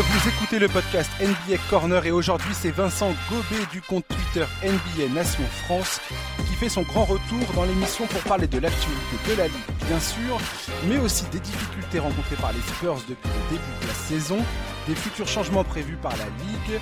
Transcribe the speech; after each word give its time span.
vous 0.00 0.28
écoutez 0.28 0.60
le 0.60 0.68
podcast 0.68 1.10
NBA 1.20 1.58
Corner 1.68 2.06
et 2.06 2.12
aujourd'hui 2.12 2.54
c'est 2.54 2.70
Vincent 2.70 3.10
Gobet 3.28 3.66
du 3.72 3.82
compte 3.82 4.04
Twitter 4.06 4.44
NBA 4.62 5.12
Nation 5.12 5.42
France 5.64 6.00
qui 6.46 6.54
fait 6.54 6.68
son 6.68 6.82
grand 6.82 7.04
retour 7.04 7.40
dans 7.56 7.64
l'émission 7.64 8.06
pour 8.06 8.20
parler 8.20 8.46
de 8.46 8.60
l'actualité 8.60 9.16
de 9.28 9.36
la 9.36 9.48
Ligue 9.48 9.56
bien 9.88 9.98
sûr, 9.98 10.38
mais 10.88 10.98
aussi 10.98 11.24
des 11.32 11.40
difficultés 11.40 11.98
rencontrées 11.98 12.36
par 12.36 12.52
les 12.52 12.60
Spurs 12.60 12.94
depuis 13.08 13.28
le 13.28 13.56
début 13.56 13.82
de 13.82 13.86
la 13.88 13.94
saison, 13.94 14.38
des 14.86 14.94
futurs 14.94 15.26
changements 15.26 15.64
prévus 15.64 15.96
par 15.96 16.12
la 16.12 16.26
Ligue 16.44 16.80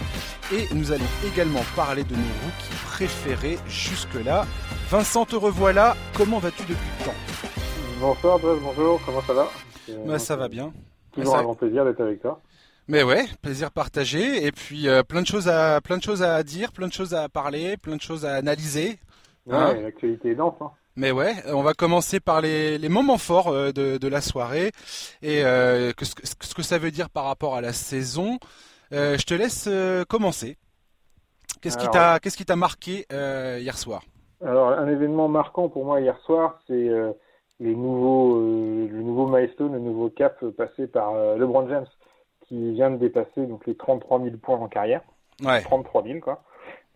et 0.53 0.75
nous 0.75 0.93
allons 0.93 1.09
également 1.27 1.65
parler 1.75 2.05
de 2.05 2.15
nos 2.15 2.21
rookies 2.21 2.85
préférés 2.85 3.59
jusque-là. 3.67 4.45
Vincent 4.91 5.25
te 5.25 5.37
revoilà, 5.37 5.97
comment 6.15 6.39
vas-tu 6.39 6.63
depuis 6.65 6.91
le 6.99 7.05
temps? 7.07 7.15
Bonsoir 7.99 8.39
bonjour, 8.39 9.01
comment 9.07 9.23
ça 9.23 9.33
va? 9.33 9.49
Bah, 10.07 10.19
Ça 10.19 10.37
va 10.37 10.49
bien. 10.49 10.71
Toujours 11.13 11.37
un 11.37 11.45
grand 11.45 11.55
plaisir 11.55 11.83
d'être 11.87 12.01
avec 12.03 12.21
toi. 12.21 12.43
Mais 12.89 13.03
ouais, 13.03 13.25
plaisir 13.43 13.73
partagé 13.73 14.47
et 14.47 14.53
puis 14.53 14.89
euh, 14.89 15.03
plein 15.03 15.21
de 15.21 15.27
choses 15.27 15.49
à 15.49 15.81
plein 15.81 15.99
de 15.99 16.03
choses 16.05 16.23
à 16.23 16.41
dire, 16.45 16.71
plein 16.71 16.87
de 16.87 16.93
choses 16.93 17.15
à 17.15 17.29
parler, 17.29 17.77
plein 17.77 17.97
de 17.97 18.01
choses 18.01 18.25
à 18.25 18.35
analyser. 18.35 19.01
Ouais, 19.45 19.57
hein. 19.57 19.75
l'actualité 19.75 20.31
est 20.31 20.35
dense. 20.37 20.55
Hein. 20.61 20.71
Mais 20.95 21.11
ouais, 21.11 21.35
on 21.49 21.63
va 21.63 21.75
commencer 21.75 22.21
par 22.21 22.41
les, 22.41 22.79
les 22.79 22.89
moments 22.89 23.19
forts 23.19 23.49
euh, 23.49 23.73
de, 23.73 23.99
de, 23.99 24.09
la 24.09 24.21
soirée 24.21 24.71
et 25.21 25.45
euh, 25.45 25.93
que, 25.93 26.05
ce, 26.05 26.15
ce, 26.23 26.55
que 26.55 26.63
ça 26.63 26.79
veut 26.79 26.93
dire 26.93 27.11
par 27.11 27.25
rapport 27.25 27.57
à 27.57 27.61
la 27.61 27.73
saison. 27.73 28.39
je 28.93 29.25
te 29.25 29.35
laisse 29.35 29.69
commencer. 30.09 30.57
Qu'est-ce 31.61 31.79
qui 31.79 31.89
t'a 31.89 32.21
qu'est-ce 32.21 32.37
qui 32.37 32.45
t'a 32.45 32.55
marqué 32.55 33.05
hier 33.11 33.77
soir? 33.77 34.03
Alors 34.45 34.69
un 34.69 34.87
événement 34.87 35.27
marquant 35.27 35.69
pour 35.69 35.85
moi 35.85 36.01
hier 36.01 36.17
soir, 36.21 36.61
c'est 36.69 36.89
le 36.89 37.15
nouveau 37.61 38.39
le 38.39 39.03
nouveau 39.03 39.27
milestone, 39.27 39.73
le 39.73 39.81
nouveau 39.81 40.09
cap 40.09 40.45
passé 40.57 40.87
par 40.87 41.15
LeBron 41.37 41.69
James 41.69 41.87
qui 42.49 42.73
vient 42.73 42.91
de 42.91 42.97
dépasser 42.97 43.47
donc 43.47 43.67
les 43.67 43.75
33 43.75 44.23
000 44.23 44.37
points 44.37 44.59
en 44.59 44.69
carrière. 44.69 45.03
Ouais. 45.45 45.61
33 45.63 46.05
000 46.05 46.21
quoi. 46.21 46.43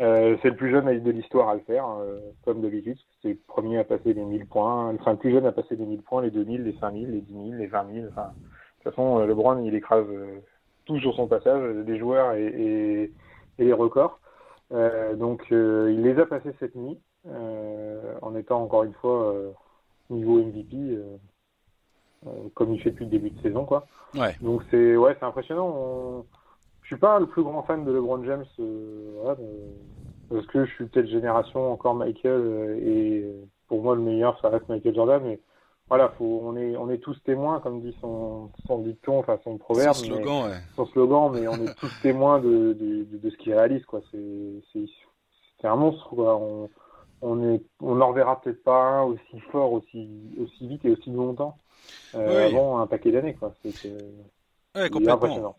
Euh, 0.00 0.36
c'est 0.40 0.48
le 0.48 0.56
plus 0.56 0.70
jeune 0.70 1.02
de 1.02 1.10
l'histoire 1.10 1.50
à 1.50 1.54
le 1.54 1.60
faire, 1.60 1.86
euh, 2.00 2.20
comme 2.44 2.62
d'habitude. 2.62 2.96
C'est 3.20 3.30
le 3.30 3.38
premier 3.46 3.78
à 3.78 3.84
passer 3.84 4.14
les 4.14 4.24
1000 4.24 4.46
points, 4.46 4.94
enfin 4.94 5.12
le 5.12 5.18
plus 5.18 5.30
jeune 5.30 5.44
à 5.44 5.52
passer 5.52 5.76
les 5.76 5.84
1000 5.84 6.00
points, 6.02 6.22
les 6.22 6.30
2000, 6.30 6.64
les 6.64 6.76
5000, 6.80 7.10
les 7.10 7.20
10 7.20 7.32
000, 7.32 7.44
les 7.58 7.66
20 7.66 7.92
000. 7.92 8.06
Enfin, 8.10 8.28
de 8.28 8.84
toute 8.84 8.94
façon, 8.94 9.18
euh, 9.18 9.26
LeBron, 9.26 9.62
il 9.62 9.74
écrase 9.74 10.06
euh, 10.08 10.38
tout 10.86 10.98
sur 11.00 11.14
son 11.14 11.26
passage, 11.26 11.62
les 11.86 11.98
joueurs 11.98 12.32
et, 12.32 12.46
et, 12.46 13.02
et 13.58 13.64
les 13.64 13.72
records. 13.74 14.20
Euh, 14.72 15.14
donc, 15.16 15.46
il 15.50 16.02
les 16.02 16.18
a 16.18 16.24
passés 16.24 16.54
cette 16.60 16.76
nuit, 16.76 16.98
en 18.22 18.34
étant 18.34 18.62
encore 18.62 18.84
une 18.84 18.94
fois 18.94 19.34
niveau 20.08 20.42
MVP. 20.42 20.98
Euh, 22.26 22.30
comme 22.54 22.74
il 22.74 22.82
fait 22.82 22.90
depuis 22.90 23.06
le 23.06 23.10
début 23.10 23.30
de 23.30 23.40
saison, 23.40 23.64
quoi. 23.64 23.86
Ouais. 24.14 24.36
Donc 24.42 24.62
c'est 24.70 24.94
ouais, 24.96 25.16
c'est 25.18 25.24
impressionnant. 25.24 26.26
Je 26.82 26.88
suis 26.88 26.96
pas 26.96 27.18
le 27.18 27.26
plus 27.26 27.42
grand 27.42 27.62
fan 27.62 27.84
de 27.84 27.92
LeBron 27.92 28.22
James, 28.24 28.44
euh, 28.58 29.34
parce 30.28 30.46
que 30.48 30.66
je 30.66 30.70
suis 30.74 30.84
peut-être 30.86 31.08
génération 31.08 31.72
encore 31.72 31.94
Michael 31.94 32.32
euh, 32.32 32.78
et 32.78 33.24
pour 33.68 33.82
moi 33.82 33.94
le 33.94 34.02
meilleur 34.02 34.38
ça 34.42 34.50
reste 34.50 34.68
Michael 34.68 34.94
Jordan, 34.94 35.22
mais 35.24 35.40
voilà, 35.88 36.10
faut, 36.18 36.42
on 36.44 36.56
est 36.56 36.76
on 36.76 36.90
est 36.90 36.98
tous 36.98 37.18
témoins, 37.22 37.60
comme 37.60 37.80
dit 37.80 37.96
son 38.02 38.50
son 38.66 38.80
dicton, 38.80 39.18
enfin 39.18 39.38
son 39.42 39.56
proverbe, 39.56 39.94
son 39.94 40.04
slogan, 40.04 40.42
mais, 40.44 40.50
ouais. 40.50 40.58
son 40.76 40.86
slogan, 40.86 41.30
mais 41.32 41.48
on 41.48 41.54
est 41.54 41.74
tous 41.76 41.92
témoins 42.02 42.38
de, 42.38 42.74
de, 42.74 43.04
de, 43.04 43.16
de 43.16 43.30
ce 43.30 43.36
qu'il 43.38 43.54
réalise, 43.54 43.84
quoi. 43.86 44.02
C'est 44.12 45.66
un 45.66 45.76
monstre, 45.76 46.08
quoi. 46.10 46.36
On 46.36 46.68
on 47.22 47.54
est 47.54 47.62
on 47.80 47.96
n'en 47.96 48.08
reverra 48.08 48.40
peut-être 48.40 48.62
pas 48.62 48.82
un 48.82 49.02
aussi 49.02 49.40
fort, 49.50 49.72
aussi 49.72 50.08
aussi 50.40 50.66
vite 50.66 50.84
et 50.84 50.90
aussi 50.90 51.10
longtemps 51.10 51.56
euh, 52.14 52.48
oui. 52.48 52.54
avant 52.54 52.80
un 52.80 52.86
paquet 52.86 53.12
d'années. 53.12 53.34
Quoi. 53.34 53.54
C'est, 53.62 53.96
ouais, 54.76 54.90
complètement. 54.90 55.56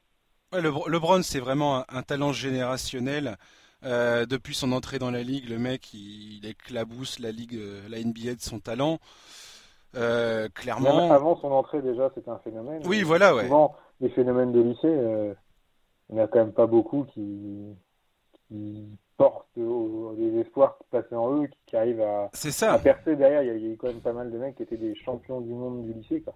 Ouais, 0.54 0.62
le, 0.62 0.72
LeBron, 0.90 1.22
c'est 1.24 1.40
vraiment 1.40 1.78
un, 1.78 1.86
un, 1.90 2.04
talent 2.04 2.34
générationnel. 2.34 3.38
Euh, 3.84 4.26
depuis 4.28 4.54
son 4.54 4.74
entrée 4.74 5.00
dans 5.00 5.10
la 5.10 5.24
ligue, 5.24 5.50
le 5.50 5.58
mec, 5.58 5.94
il, 5.94 6.38
il 6.38 6.46
éclabousse 6.46 7.20
la 7.20 7.32
ligue, 7.32 7.56
euh, 7.56 7.82
la 7.90 8.00
NBA 8.00 8.36
de 8.36 8.42
son 8.42 8.60
talent. 8.60 9.00
Euh, 9.96 10.50
clairement. 10.54 10.96
Même 10.98 11.12
avant 11.12 11.40
son 11.42 11.52
entrée, 11.52 11.82
déjà, 11.82 12.12
c'était 12.14 12.30
un 12.30 12.38
phénomène. 12.40 12.82
Oui, 12.86 13.02
voilà, 13.02 13.34
ouais. 13.36 13.44
Souvent, 13.44 13.76
les 14.00 14.10
phénomènes 14.10 14.52
de 14.52 14.62
lycée, 14.62 15.36
il 16.10 16.16
n'y 16.16 16.22
en 16.22 16.26
a 16.26 16.28
quand 16.28 16.40
même 16.40 16.54
pas 16.54 16.68
beaucoup 16.68 17.06
qui, 17.14 17.76
qui 18.52 18.84
portent 19.18 19.58
au, 19.58 20.14
des 20.18 20.40
espoirs 20.40 20.78
placés 20.90 21.16
en 21.16 21.42
eux, 21.42 21.48
qui, 21.48 21.58
qui 21.68 21.78
arrivent 21.78 22.02
à, 22.02 22.30
ça. 22.34 22.74
à 22.74 22.80
percer 22.80 23.16
derrière. 23.16 23.44
Il 23.44 23.48
y, 23.48 23.68
a, 23.68 23.72
eu 23.74 23.78
quand 23.78 23.88
même 23.88 24.02
pas 24.02 24.14
mal 24.14 24.32
de 24.32 24.38
mecs 24.38 24.56
qui 24.56 24.64
étaient 24.64 24.78
des 24.78 24.96
champions 24.96 25.42
du 25.42 25.54
monde 25.54 25.86
du 25.86 25.94
lycée, 25.94 26.22
quoi. 26.22 26.36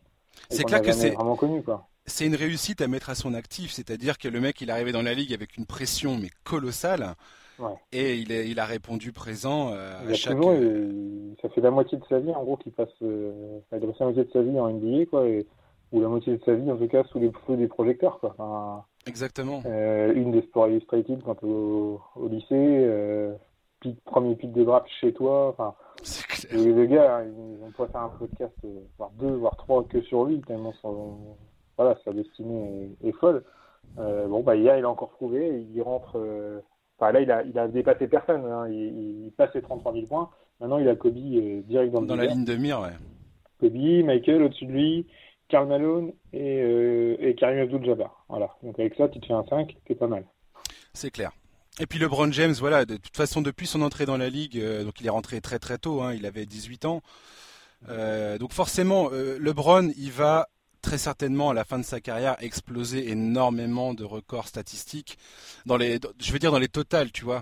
C'est 0.50 0.64
clair 0.64 0.82
que 0.82 0.92
c'est 0.92 1.12
vraiment 1.12 1.36
connu, 1.36 1.64
quoi. 1.64 1.88
C'est 2.06 2.26
une 2.28 2.36
réussite 2.36 2.82
à 2.82 2.88
mettre 2.88 3.10
à 3.10 3.16
son 3.16 3.34
actif, 3.34 3.72
c'est-à-dire 3.72 4.18
que 4.18 4.28
le 4.28 4.40
mec, 4.40 4.62
il 4.62 4.70
est 4.70 4.72
arrivé 4.72 4.92
dans 4.92 5.02
la 5.02 5.14
ligue 5.14 5.34
avec 5.34 5.58
une 5.58 5.66
pression 5.66 6.18
mais 6.22 6.30
colossale. 6.44 7.16
Ouais. 7.58 7.72
Et 7.92 8.18
il, 8.18 8.32
est, 8.32 8.50
il 8.50 8.60
a 8.60 8.66
répondu 8.66 9.12
présent 9.12 9.72
euh, 9.72 10.12
à 10.12 10.14
chaque. 10.14 10.36
Toujours, 10.36 10.54
il, 10.54 11.36
ça 11.42 11.50
fait 11.50 11.62
la 11.62 11.72
moitié 11.72 11.98
de 11.98 12.04
sa 12.08 12.20
vie, 12.20 12.32
en 12.32 12.44
gros, 12.44 12.58
qu'il 12.58 12.74
passe. 12.74 12.90
Euh, 13.02 13.60
la 13.72 13.80
moitié 13.80 14.24
de 14.24 14.32
sa 14.32 14.42
vie 14.42 14.60
en 14.60 14.70
NBA, 14.70 15.06
quoi, 15.08 15.28
et, 15.28 15.48
ou 15.92 16.02
la 16.02 16.10
moitié 16.10 16.38
de 16.38 16.44
sa 16.44 16.54
vie, 16.54 16.70
en 16.70 16.78
tout 16.78 16.88
cas, 16.88 17.04
sous 17.06 17.20
les 17.20 17.32
feux 17.48 17.58
des 17.58 17.68
projecteurs, 17.68 18.20
quoi. 18.20 18.36
Enfin, 18.38 18.86
Exactement. 19.08 19.62
Euh, 19.66 20.14
une 20.14 20.32
des 20.32 20.42
Sports 20.44 20.68
Illustrated 20.68 21.22
quand 21.24 21.44
au, 21.44 22.02
au 22.16 22.28
lycée, 22.28 22.48
euh, 22.52 23.34
pic, 23.80 24.04
premier 24.04 24.36
pic 24.36 24.52
de 24.52 24.64
draft 24.64 24.88
chez 25.00 25.14
toi. 25.14 25.50
Enfin, 25.50 25.76
c'est 26.02 26.26
clair. 26.26 26.60
Et 26.60 26.74
les 26.74 26.88
gars, 26.88 27.24
ils, 27.24 27.64
on 27.64 27.72
pourrait 27.72 27.90
faire 27.90 28.02
un 28.02 28.10
podcast, 28.10 28.54
euh, 28.64 28.80
voire 28.98 29.12
deux, 29.12 29.34
voire 29.36 29.56
trois 29.58 29.84
que 29.84 30.02
sur 30.02 30.26
lui, 30.26 30.42
tellement 30.42 30.74
son, 30.82 31.38
voilà, 31.78 31.98
sa 32.04 32.14
destinée 32.14 32.96
est, 33.04 33.10
est 33.10 33.12
folle. 33.14 33.44
Euh, 33.98 34.28
bon, 34.28 34.42
bah, 34.42 34.56
hier, 34.56 34.78
il 34.78 34.84
a 34.84 34.90
encore 34.90 35.12
prouvé, 35.12 35.66
il 35.74 35.82
rentre, 35.82 36.18
euh, 36.18 36.60
enfin, 36.98 37.12
là, 37.12 37.22
il 37.22 37.32
a, 37.32 37.44
il 37.44 37.58
a 37.58 37.68
dépassé 37.68 38.08
personne, 38.08 38.46
hein, 38.46 38.68
il, 38.70 39.26
il, 39.26 39.32
passe 39.32 39.54
les 39.54 39.62
33 39.62 39.94
000 39.94 40.06
points. 40.08 40.30
Maintenant, 40.60 40.78
il 40.78 40.90
a 40.90 40.96
Kobe 40.96 41.18
euh, 41.18 41.62
direct 41.62 41.94
dans 41.94 42.02
le 42.02 42.08
Dans 42.08 42.16
la 42.16 42.26
ligne 42.26 42.46
de 42.46 42.56
mire, 42.56 42.82
ouais. 42.82 42.90
Kobe, 43.60 43.76
Michael 44.06 44.44
au-dessus 44.44 44.66
de 44.66 44.72
lui, 44.72 45.08
Karl 45.56 45.70
Malone 45.70 46.12
et, 46.34 46.62
euh, 46.62 47.16
et 47.22 47.34
Karim 47.34 47.60
Abdul-Jabbar. 47.60 48.26
Voilà. 48.28 48.50
Donc, 48.62 48.78
avec 48.78 48.94
ça, 48.96 49.08
tu 49.08 49.22
te 49.22 49.26
fais 49.26 49.34
un 49.34 49.46
5, 49.46 49.74
c'est 49.88 49.96
pas 49.96 50.08
mal. 50.08 50.26
C'est 50.94 51.12
clair. 51.12 51.32
Et 51.80 51.86
puis 51.86 51.98
LeBron 51.98 52.30
James, 52.34 52.54
voilà, 52.60 52.84
de 52.84 52.98
toute 52.98 53.16
façon, 53.16 53.42
depuis 53.42 53.66
son 53.66 53.82
entrée 53.82 54.06
dans 54.06 54.18
la 54.18 54.28
ligue, 54.28 54.60
euh, 54.60 54.84
donc 54.84 55.00
il 55.00 55.08
est 55.08 55.10
rentré 55.10 55.40
très 55.40 55.58
très 55.58 55.78
tôt, 55.78 56.02
hein, 56.02 56.14
il 56.14 56.26
avait 56.26 56.46
18 56.46 56.84
ans. 56.84 57.02
Euh, 57.88 58.38
donc 58.38 58.52
forcément, 58.52 59.10
euh, 59.14 59.38
LeBron, 59.40 59.92
il 59.98 60.12
va 60.12 60.50
très 60.86 60.98
certainement 61.00 61.50
à 61.50 61.54
la 61.56 61.64
fin 61.64 61.80
de 61.80 61.84
sa 61.84 62.00
carrière 62.00 62.36
exploser 62.42 63.10
énormément 63.10 63.94
de 63.96 64.04
records 64.04 64.48
statistiques 64.48 65.18
dans 65.66 65.78
les, 65.78 65.98
je 66.20 66.32
veux 66.32 66.38
dire 66.38 66.52
dans 66.52 66.60
les 66.60 66.68
totals, 66.68 67.12
tu 67.12 67.26
vois, 67.26 67.42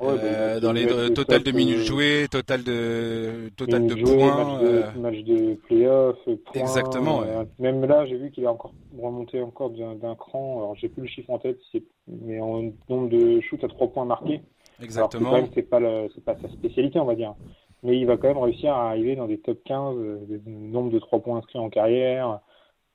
Ouais, 0.00 0.08
euh, 0.10 0.54
bah, 0.54 0.60
dans 0.60 0.72
les 0.72 0.88
c'est- 0.88 1.12
total 1.12 1.42
de 1.42 1.50
minutes 1.52 1.80
jouées, 1.80 2.26
total 2.30 2.64
de 2.64 3.50
total 3.56 3.86
de 3.86 3.96
jouées, 3.96 4.16
points. 4.16 4.36
match 4.44 4.60
de, 4.62 4.66
euh, 4.66 4.92
match 5.00 5.16
de 5.24 5.54
playoff, 5.66 6.16
points, 6.24 6.60
Exactement, 6.62 7.18
ouais. 7.20 7.26
euh, 7.28 7.44
même 7.58 7.84
là, 7.84 8.06
j'ai 8.06 8.16
vu 8.16 8.30
qu'il 8.30 8.46
a 8.46 8.52
encore 8.52 8.72
remonté 8.98 9.42
encore 9.42 9.68
d'un 9.70 10.14
cran. 10.14 10.58
Alors, 10.58 10.74
j'ai 10.76 10.88
plus 10.88 11.02
le 11.02 11.08
chiffre 11.08 11.30
en 11.30 11.38
tête, 11.38 11.58
mais 12.06 12.40
en 12.40 12.62
nombre 12.88 13.10
de 13.10 13.40
shoots 13.42 13.62
à 13.64 13.68
trois 13.68 13.88
points 13.88 14.06
marqués. 14.06 14.40
exactement. 14.80 15.36
C'est 15.54 15.62
pas 15.62 15.78
le- 15.80 16.08
pas 16.24 16.36
sa 16.40 16.48
spécialité, 16.48 16.98
on 16.98 17.04
va 17.04 17.14
dire. 17.16 17.34
Mais 17.82 17.96
il 17.98 18.06
va 18.06 18.16
quand 18.16 18.28
même 18.28 18.38
réussir 18.38 18.72
à 18.72 18.88
arriver 18.88 19.14
dans 19.14 19.26
des 19.28 19.38
top 19.38 19.58
15, 19.64 19.94
euh, 19.98 20.18
de 20.28 20.40
nombre 20.48 20.90
de 20.90 20.98
trois 20.98 21.20
points 21.20 21.36
inscrits 21.38 21.58
en 21.60 21.68
carrière, 21.70 22.40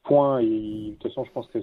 points. 0.03 0.39
Et 0.39 0.45
de 0.91 0.91
toute 0.99 1.03
façon, 1.11 1.23
je 1.25 1.31
pense 1.31 1.47
que 1.47 1.59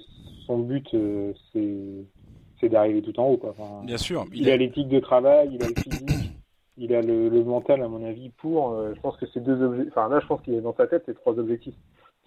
son 0.46 0.58
but, 0.58 0.86
euh, 0.94 1.32
c'est 1.52 2.68
d'arriver 2.68 3.02
tout 3.02 3.18
en 3.18 3.28
haut. 3.28 3.36
Quoi. 3.36 3.50
Enfin, 3.58 3.84
Bien 3.84 3.96
sûr. 3.96 4.24
il 4.34 4.50
a 4.50 4.56
l'éthique 4.56 4.88
de 4.88 5.00
travail, 5.00 5.50
il 5.54 5.62
a 5.62 5.68
le 5.68 5.74
physique, 5.74 6.32
il 6.76 6.94
a 6.94 7.00
le, 7.02 7.28
le 7.28 7.44
mental, 7.44 7.82
à 7.82 7.88
mon 7.88 8.04
avis, 8.04 8.30
pour. 8.30 8.72
euh, 8.72 8.92
je 8.94 9.00
pense 9.00 9.16
que 9.16 9.26
c'est 9.32 9.40
deux 9.40 9.62
objectifs. 9.62 9.92
Enfin, 9.96 10.08
là, 10.08 10.20
je 10.20 10.26
pense 10.26 10.40
qu'il 10.42 10.54
est 10.54 10.60
dans 10.60 10.74
sa 10.74 10.86
tête, 10.86 11.02
c'est 11.06 11.14
trois 11.14 11.38
objectifs. 11.38 11.74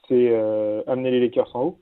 C'est 0.08 0.30
euh, 0.32 0.82
amener 0.88 1.12
les 1.12 1.20
Lakers 1.20 1.56
en 1.56 1.64
haut. 1.64 1.80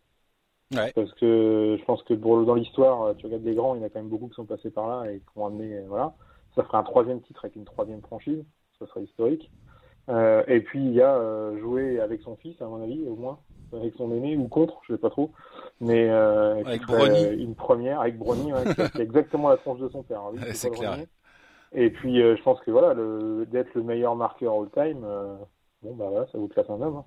Ouais. 0.74 0.92
Parce 0.96 1.12
que 1.16 1.76
je 1.80 1.84
pense 1.86 2.02
que 2.04 2.14
pour, 2.14 2.46
dans 2.46 2.56
l'histoire, 2.56 3.14
tu 3.18 3.26
regardes 3.26 3.44
les 3.44 3.56
grands, 3.56 3.76
il 3.76 3.80
y 3.82 3.84
en 3.84 3.88
a 3.88 3.90
quand 3.90 4.00
même 4.00 4.10
beaucoup 4.10 4.28
qui 4.30 4.36
sont 4.36 4.46
passés 4.46 4.70
par 4.70 4.88
là 4.88 5.12
et 5.12 5.18
qui 5.20 5.38
ont 5.38 5.46
amené. 5.46 5.82
voilà. 5.88 6.14
Ça 6.56 6.64
ferait 6.64 6.78
un 6.78 6.84
troisième 6.84 7.22
titre 7.22 7.44
avec 7.44 7.56
une 7.58 7.66
troisième 7.66 8.02
franchise. 8.02 8.44
Ça 8.80 8.86
serait 8.88 9.04
historique. 9.04 9.50
Euh, 10.10 10.44
et 10.48 10.62
puis, 10.62 10.80
il 10.80 10.94
y 10.94 11.02
a 11.02 11.16
euh, 11.16 11.60
jouer 11.60 12.00
avec 12.00 12.22
son 12.22 12.36
fils, 12.38 12.62
à 12.62 12.66
mon 12.66 12.82
avis, 12.84 13.02
au 13.08 13.16
moins. 13.16 13.40
Avec 13.74 13.94
son 13.96 14.12
aîné 14.12 14.36
ou 14.36 14.50
contre, 14.50 14.82
je 14.88 14.94
sais 14.94 15.00
pas 15.00 15.10
trop. 15.10 15.32
Mais 15.80 16.10
euh, 16.10 16.62
Avec 16.66 16.82
Bronny. 16.86 17.24
euh, 17.24 17.38
une 17.38 17.56
première 17.56 18.02
avec 18.02 18.18
Brony, 18.18 18.52
ouais, 18.52 18.74
qui 18.76 18.82
a- 19.00 19.02
exactement 19.02 19.48
la 19.50 19.56
tronche 19.58 19.80
de 19.80 19.88
son 19.88 20.04
père. 20.04 20.20
hein, 20.20 20.32
oui, 20.34 20.40
c'est 20.54 20.70
clair. 20.72 20.98
Et 21.74 21.90
puis, 21.90 22.22
euh, 22.22 22.36
je 22.36 22.44
pense 22.44 22.60
que 22.62 22.72
voilà, 22.72 22.94
d'être 23.46 23.74
le 23.76 23.84
meilleur 23.84 24.18
marqueur 24.18 24.56
all-time, 24.56 25.06
bon, 25.84 25.96
bah 25.96 26.08
voilà, 26.10 26.28
ça 26.34 26.38
vous 26.38 26.50
classe 26.50 26.70
un 26.70 26.82
homme. 26.82 26.98
hein. 26.98 27.06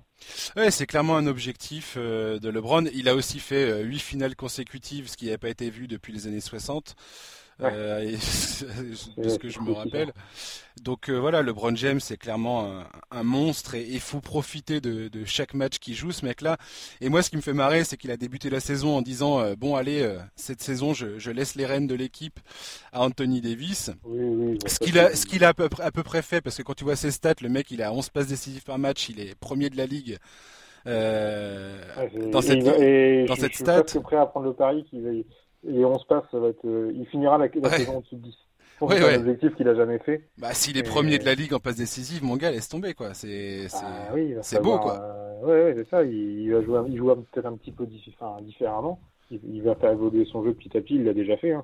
Ouais, 0.55 0.71
c'est 0.71 0.87
clairement 0.87 1.17
un 1.17 1.27
objectif 1.27 1.97
de 1.99 2.49
LeBron. 2.49 2.85
Il 2.95 3.07
a 3.09 3.13
aussi 3.13 3.37
fait 3.39 3.83
huit 3.83 3.99
finales 3.99 4.35
consécutives, 4.35 5.07
ce 5.07 5.17
qui 5.17 5.25
n'avait 5.25 5.37
pas 5.37 5.49
été 5.49 5.69
vu 5.69 5.87
depuis 5.87 6.13
les 6.13 6.25
années 6.25 6.41
60. 6.41 6.95
Euh, 7.61 8.11
de 8.11 8.17
ce 9.29 9.37
que 9.37 9.47
je 9.47 9.59
me 9.59 9.71
rappelle. 9.71 10.11
Donc 10.81 11.09
euh, 11.09 11.17
voilà, 11.17 11.41
LeBron 11.41 11.73
James 11.75 12.01
c'est 12.01 12.17
clairement 12.17 12.83
un, 13.11 13.23
monstre 13.23 13.75
et 13.75 13.87
il 13.89 14.01
faut 14.01 14.19
profiter 14.19 14.81
de, 14.81 15.09
chaque 15.25 15.53
match 15.53 15.79
qu'il 15.79 15.93
joue 15.93 16.11
ce 16.11 16.25
mec-là. 16.25 16.57
Et 16.99 17.07
moi, 17.07 17.21
ce 17.21 17.29
qui 17.29 17.37
me 17.37 17.41
fait 17.41 17.53
marrer, 17.53 17.85
c'est 17.85 17.95
qu'il 17.95 18.11
a 18.11 18.17
débuté 18.17 18.49
la 18.49 18.59
saison 18.59 18.97
en 18.97 19.01
disant 19.01 19.39
euh, 19.39 19.55
bon 19.57 19.75
allez, 19.75 20.17
cette 20.35 20.61
saison 20.61 20.93
je, 20.93 21.31
laisse 21.31 21.55
les 21.55 21.65
rênes 21.65 21.87
de 21.87 21.95
l'équipe 21.95 22.39
à 22.91 23.01
Anthony 23.01 23.39
Davis. 23.39 23.91
ce 24.65 24.79
qu'il 24.79 24.99
a, 24.99 25.15
ce 25.15 25.25
qu'il 25.25 25.45
a 25.45 25.49
à 25.49 25.53
peu, 25.53 25.69
à 25.81 25.91
peu, 25.91 26.03
près 26.03 26.21
fait, 26.21 26.41
parce 26.41 26.57
que 26.57 26.63
quand 26.63 26.73
tu 26.75 26.83
vois 26.83 26.97
ses 26.97 27.11
stats, 27.11 27.35
le 27.41 27.49
mec 27.49 27.71
il 27.71 27.81
a 27.81 27.93
11 27.93 28.09
passes 28.09 28.27
décisives 28.27 28.63
par 28.63 28.79
match, 28.79 29.09
il 29.09 29.19
est 29.21 29.35
premier 29.35 29.69
de 29.69 29.77
la 29.77 29.85
ligue. 29.85 30.17
dans 30.85 32.41
cette, 32.41 32.63
dans 33.27 33.35
cette 33.35 33.55
stat. 33.55 33.83
Je 33.85 33.91
suis 33.91 33.99
prêt 34.01 34.17
à 34.17 34.25
prendre 34.25 34.47
le 34.47 34.53
pari 34.53 34.83
qu'il 34.83 35.01
va 35.01 35.11
et 35.67 35.85
11 35.85 36.03
passes, 36.05 36.23
ça 36.31 36.39
va 36.39 36.49
être, 36.49 36.65
euh, 36.65 36.91
il 36.95 37.05
finira 37.07 37.37
la, 37.37 37.49
saison 37.69 37.97
au-dessus 37.97 38.15
de 38.15 38.21
10. 38.21 38.35
C'est 38.77 38.99
un 38.99 39.19
objectif 39.19 39.55
qu'il 39.55 39.67
a 39.69 39.75
jamais 39.75 39.99
fait. 39.99 40.27
Bah, 40.37 40.53
s'il 40.53 40.77
est 40.77 40.83
premier 40.83 41.17
de 41.17 41.25
la 41.25 41.33
ligue 41.33 41.53
en 41.53 41.59
passe 41.59 41.77
décisive, 41.77 42.23
mon 42.23 42.35
gars, 42.35 42.51
laisse 42.51 42.67
tomber, 42.67 42.93
quoi. 42.93 43.13
C'est, 43.13 43.67
ah 43.73 44.13
c'est, 44.41 44.61
beau, 44.61 44.77
quoi. 44.79 44.99
Euh, 45.01 45.45
ouais, 45.45 45.73
c'est 45.77 45.89
ça. 45.89 46.03
Il, 46.03 46.51
va 46.51 46.61
jouer, 46.61 46.81
il 46.89 46.97
joue 46.97 47.07
peut-être 47.15 47.45
un 47.45 47.55
petit 47.55 47.71
peu 47.71 47.85
différemment. 48.41 48.99
Il, 49.31 49.61
va 49.63 49.75
faire 49.75 49.91
évoluer 49.91 50.25
son 50.25 50.43
jeu 50.43 50.53
petit 50.53 50.77
à 50.77 50.81
petit. 50.81 50.95
Il 50.95 51.05
l'a 51.05 51.13
déjà 51.13 51.37
fait, 51.37 51.53
hein. 51.53 51.63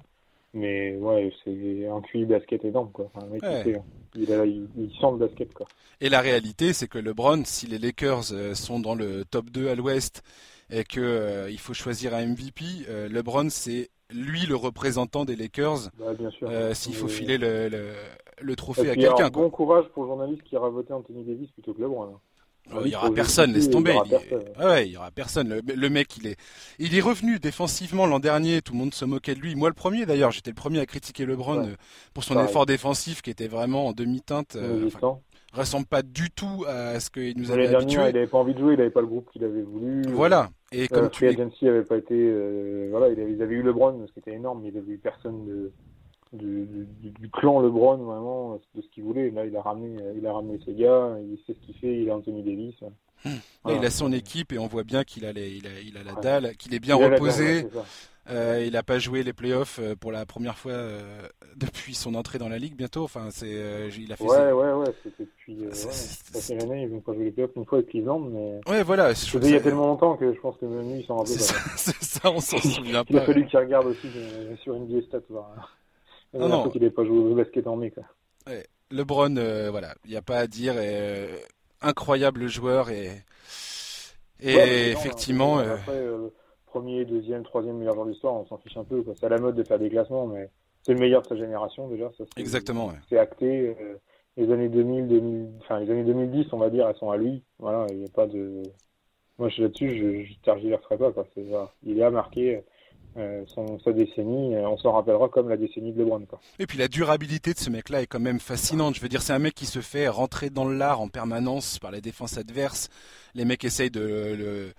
Mais 0.54 0.96
ouais, 0.98 1.32
c'est 1.46 1.88
un 1.88 2.02
QI 2.02 2.26
basket 2.26 2.66
énorme, 2.66 2.92
quoi. 2.92 3.10
Enfin, 3.14 3.26
mec, 3.28 3.42
hein. 3.44 3.64
il, 4.16 4.68
il, 4.78 4.92
sent 5.00 5.08
le 5.12 5.18
basket, 5.18 5.54
quoi. 5.54 5.66
Et 6.02 6.10
la 6.10 6.20
réalité, 6.20 6.74
c'est 6.74 6.88
que 6.88 6.98
LeBron, 6.98 7.44
si 7.46 7.68
les 7.68 7.78
Lakers 7.78 8.34
euh, 8.34 8.54
sont 8.54 8.80
dans 8.80 8.96
le 8.96 9.24
top 9.24 9.50
2 9.50 9.70
à 9.70 9.76
l'ouest 9.76 10.24
et 10.72 10.84
que 10.84 11.00
euh, 11.00 11.52
il 11.52 11.60
faut 11.60 11.74
choisir 11.74 12.14
un 12.14 12.26
MVP, 12.26 12.64
euh, 12.90 13.08
LeBron 13.10 13.50
c'est 13.50 13.90
lui 14.10 14.46
le 14.46 14.56
représentant 14.56 15.26
des 15.26 15.36
Lakers. 15.36 15.90
Bah, 15.98 16.14
euh, 16.44 16.74
s'il 16.74 16.96
faut 16.96 17.08
filer 17.08 17.38
le, 17.38 17.70
le, 18.42 18.56
trophée 18.56 18.90
à 18.90 18.96
quelqu'un. 18.96 19.30
Bon 19.30 19.50
courage 19.50 19.86
pour 19.94 20.04
le 20.04 20.10
journaliste 20.10 20.44
qui 20.44 20.56
ira 20.56 20.70
voter 20.70 20.94
Anthony 20.94 21.24
Davis 21.24 21.52
plutôt 21.52 21.74
que 21.74 21.82
LeBron. 21.82 22.16
Hein. 22.16 22.82
il 22.86 22.92
y 22.92 22.96
aura 22.96 23.12
personne, 23.12 23.54
laisse 23.54 23.70
tomber. 23.70 23.92
Il 24.06 24.12
y 24.12 24.16
aura, 24.16 24.24
il... 24.32 24.66
ouais, 24.66 24.88
il 24.88 24.92
y 24.94 24.98
aura 24.98 25.12
personne. 25.12 25.62
Le, 25.66 25.90
mec, 25.90 26.18
il 26.18 26.28
est, 26.28 26.38
il 26.80 26.98
est 26.98 27.02
revenu 27.02 27.40
défensivement 27.40 28.06
l'an 28.06 28.20
dernier. 28.20 28.62
Tout 28.62 28.74
le 28.74 28.80
monde 28.80 28.94
se 28.94 29.06
moquait 29.06 29.36
de 29.36 29.40
lui. 29.40 29.56
Moi, 29.56 29.70
le 29.70 29.76
premier 29.76 30.06
d'ailleurs. 30.06 30.32
J'étais 30.32 30.52
le 30.52 30.56
premier 30.56 30.80
à 30.80 30.86
critiquer 30.86 31.26
LeBron 31.26 31.70
pour 32.14 32.24
son 32.24 32.42
effort 32.44 32.66
défensif 32.66 33.22
qui 33.22 33.30
était 33.30 33.48
vraiment 33.48 33.88
en 33.88 33.94
demi-teinte 33.94 34.58
ressemble 35.54 35.86
pas 35.86 36.02
du 36.02 36.30
tout 36.30 36.66
à 36.68 37.00
ce 37.00 37.10
qu'il 37.10 37.38
nous 37.38 37.52
avait 37.52 37.74
habitué. 37.74 38.02
Il 38.10 38.18
avait 38.18 38.28
pas 38.28 38.38
envie 38.38 38.54
de 38.54 38.60
jouer, 38.60 38.74
il 38.74 38.82
avait 38.82 38.90
pas 38.90 39.02
le 39.02 39.08
groupe 39.08 39.30
qu'il 39.32 39.44
avait 39.44 39.62
voulu. 39.62 40.04
Voilà. 40.10 40.50
Et 40.72 40.88
comme 40.88 41.06
euh, 41.06 41.10
tu 41.10 41.28
Agency 41.28 41.68
avait 41.68 41.84
pas 41.84 41.98
été, 41.98 42.16
euh, 42.16 42.88
voilà, 42.92 43.10
ils 43.10 43.42
avaient, 43.42 43.56
eu 43.56 43.62
LeBron, 43.62 44.06
ce 44.08 44.14
qui 44.14 44.20
était 44.20 44.34
énorme, 44.34 44.62
mais 44.64 44.70
il 44.70 44.78
avait 44.78 44.94
eu 44.94 44.98
personne 44.98 45.46
de, 45.46 45.72
du, 46.32 46.88
du, 47.02 47.30
clan 47.30 47.60
LeBron 47.60 47.98
vraiment 47.98 48.60
de 48.76 48.82
ce 48.82 48.88
qu'il 48.90 49.04
voulait. 49.04 49.32
Là, 49.32 49.46
il 49.46 49.56
a 49.56 49.62
ramené, 49.62 50.02
il 50.16 50.26
a 50.26 50.34
ramené 50.34 50.60
ses 50.66 50.74
gars, 50.74 51.18
il 51.22 51.38
sait 51.46 51.58
ce 51.60 51.66
qu'il 51.66 51.76
fait, 51.76 52.02
il 52.02 52.10
a 52.10 52.16
Anthony 52.16 52.44
Davis. 52.44 52.76
Hum. 53.24 53.34
il 53.70 53.86
a 53.86 53.92
son 53.92 54.12
équipe 54.12 54.52
et 54.52 54.58
on 54.58 54.66
voit 54.66 54.84
bien 54.84 55.04
qu'il 55.04 55.26
a, 55.26 55.32
il 55.32 55.68
a, 55.68 55.80
il 55.86 55.96
a 55.96 56.04
la 56.04 56.14
dalle, 56.14 56.56
qu'il 56.58 56.74
est 56.74 56.80
bien 56.80 56.96
reposé. 56.96 57.68
Euh, 58.30 58.64
il 58.66 58.74
n'a 58.74 58.84
pas 58.84 59.00
joué 59.00 59.24
les 59.24 59.34
playoffs 59.34 59.80
euh, 59.82 59.96
pour 59.96 60.12
la 60.12 60.26
première 60.28 60.58
fois 60.58 60.74
euh, 60.74 61.22
depuis 61.56 61.96
son 61.96 62.14
entrée 62.14 62.38
dans 62.38 62.50
la 62.50 62.60
ligue 62.60 62.76
bientôt. 62.76 63.04
Enfin, 63.04 63.30
c'est, 63.32 63.90
il 63.98 64.14
a 64.14 64.16
fait. 64.16 64.24
Ouais, 64.24 64.52
ouais, 64.52 64.74
ouais. 64.74 64.94
C'était 65.04 65.24
depuis. 65.24 65.66
Ouais, 65.66 65.74
ça 65.74 66.56
l'année, 66.56 66.84
ils 66.84 66.94
n'ont 66.94 67.02
pas 67.02 67.14
joué 67.14 67.26
les 67.26 67.32
playoffs 67.32 67.56
une 67.56 67.66
fois 67.66 67.80
avec 67.80 67.90
Cleveland, 67.90 68.20
mais. 68.20 68.62
Ouais, 68.68 68.84
voilà. 68.84 69.14
Je 69.14 69.38
il 69.38 69.50
y 69.50 69.56
a 69.56 69.60
tellement 69.60 69.88
longtemps 69.88 70.16
que 70.18 70.34
je 70.34 70.40
pense 70.40 70.56
que 70.58 70.66
même 70.66 70.88
lui, 70.92 71.00
il 71.00 71.06
s'en 71.06 71.18
rappelle 71.18 71.38
pas. 71.38 71.42
C'est 71.78 72.04
ça, 72.04 72.32
on 72.32 72.40
s'en 72.40 72.60
souvient 72.60 73.04
pas. 73.04 73.10
Il 73.10 73.18
a 73.18 73.22
fallu 73.26 73.48
qu'il 73.48 73.60
regarde 73.60 73.88
aussi 73.88 74.08
sur 74.62 74.76
NBA 74.76 75.02
Stats. 75.08 75.20
Non, 76.34 76.48
non. 76.48 76.70
qu'il 76.70 76.82
n'ait 76.82 76.92
pas 76.92 77.04
joué 77.04 77.18
au 77.18 77.36
basket 77.36 77.66
en 77.68 77.76
mai, 77.76 77.92
quoi. 77.92 78.04
Ouais. 78.48 78.66
LeBron, 78.92 79.34
voilà, 79.72 79.96
il 80.06 80.12
n'y 80.12 80.18
a 80.18 80.22
pas 80.22 80.38
à 80.38 80.48
dire. 80.48 80.76
incroyable 81.82 82.48
joueur 82.48 82.90
et. 82.90 83.10
Et 84.44 84.92
effectivement. 84.92 85.58
Après, 85.58 86.04
premier, 86.72 87.06
deuxième, 87.06 87.44
troisième 87.44 87.78
meilleur 87.78 87.94
joueur 87.94 88.06
de 88.06 88.12
l'histoire, 88.12 88.34
on 88.34 88.46
s'en 88.46 88.58
fiche 88.58 88.78
un 88.78 88.84
peu. 88.84 89.04
C'est 89.16 89.26
à 89.26 89.30
la 89.30 89.40
mode 89.40 89.56
de 89.56 89.64
faire 89.64 89.78
des 89.78 89.90
classements, 89.90 90.26
mais 90.26 90.50
c'est 90.84 90.94
le 90.94 91.00
meilleur 91.00 91.22
de 91.22 91.28
sa 91.28 91.36
génération 91.36 91.88
déjà. 91.90 92.10
Ça, 92.18 92.24
Exactement. 92.38 92.92
C'est 93.10 93.18
acté. 93.18 93.76
Euh, 93.80 93.98
les 94.38 94.50
années 94.52 94.70
2000, 94.70 95.08
2000, 95.08 95.50
enfin 95.60 95.82
les 95.82 95.92
années 95.92 96.06
2010, 96.06 96.48
on 96.54 96.58
va 96.58 96.70
dire, 96.70 96.88
elles 96.88 96.96
sont 96.96 97.12
à 97.12 97.18
lui. 97.18 97.44
Voilà, 97.60 97.86
il 97.92 97.98
n'y 97.98 98.06
a 98.06 98.12
pas 98.16 98.28
de. 98.28 98.64
Moi, 99.38 99.50
je 99.50 99.56
suis 99.56 99.64
là-dessus, 99.64 99.90
je, 99.90 100.24
je 100.24 100.40
tergiverserai 100.44 100.98
pas. 100.98 101.12
Quoi. 101.12 101.28
Il 101.84 102.02
a 102.02 102.10
marqué. 102.10 102.64
Euh, 103.18 103.44
son, 103.46 103.78
sa 103.80 103.92
décennie, 103.92 104.56
on 104.56 104.78
s'en 104.78 104.94
rappellera 104.94 105.28
comme 105.28 105.50
la 105.50 105.58
décennie 105.58 105.92
de 105.92 106.00
LeBron. 106.00 106.26
Quoi. 106.26 106.40
Et 106.60 106.66
puis 106.66 106.78
la 106.78 106.88
durabilité 106.88 107.52
de 107.54 107.60
ce 107.60 107.70
mec-là 107.70 108.04
est 108.04 108.08
quand 108.08 108.22
même 108.22 108.40
fascinante. 108.40 108.96
Je 108.96 109.02
veux 109.02 109.10
dire, 109.10 109.22
c'est 109.22 109.34
un 109.34 109.40
mec 109.40 109.54
qui 109.54 109.66
se 109.66 109.82
fait 109.82 110.08
rentrer 110.08 110.50
dans 110.50 110.64
l'art 110.64 111.02
en 111.02 111.10
permanence 111.10 111.78
par 111.78 111.92
les 111.92 112.00
défenses 112.00 112.38
adverses. 112.38 112.88
Les 113.36 113.44
mecs 113.44 113.66
essayent 113.66 113.92
de 113.92 114.00
le, 114.00 114.72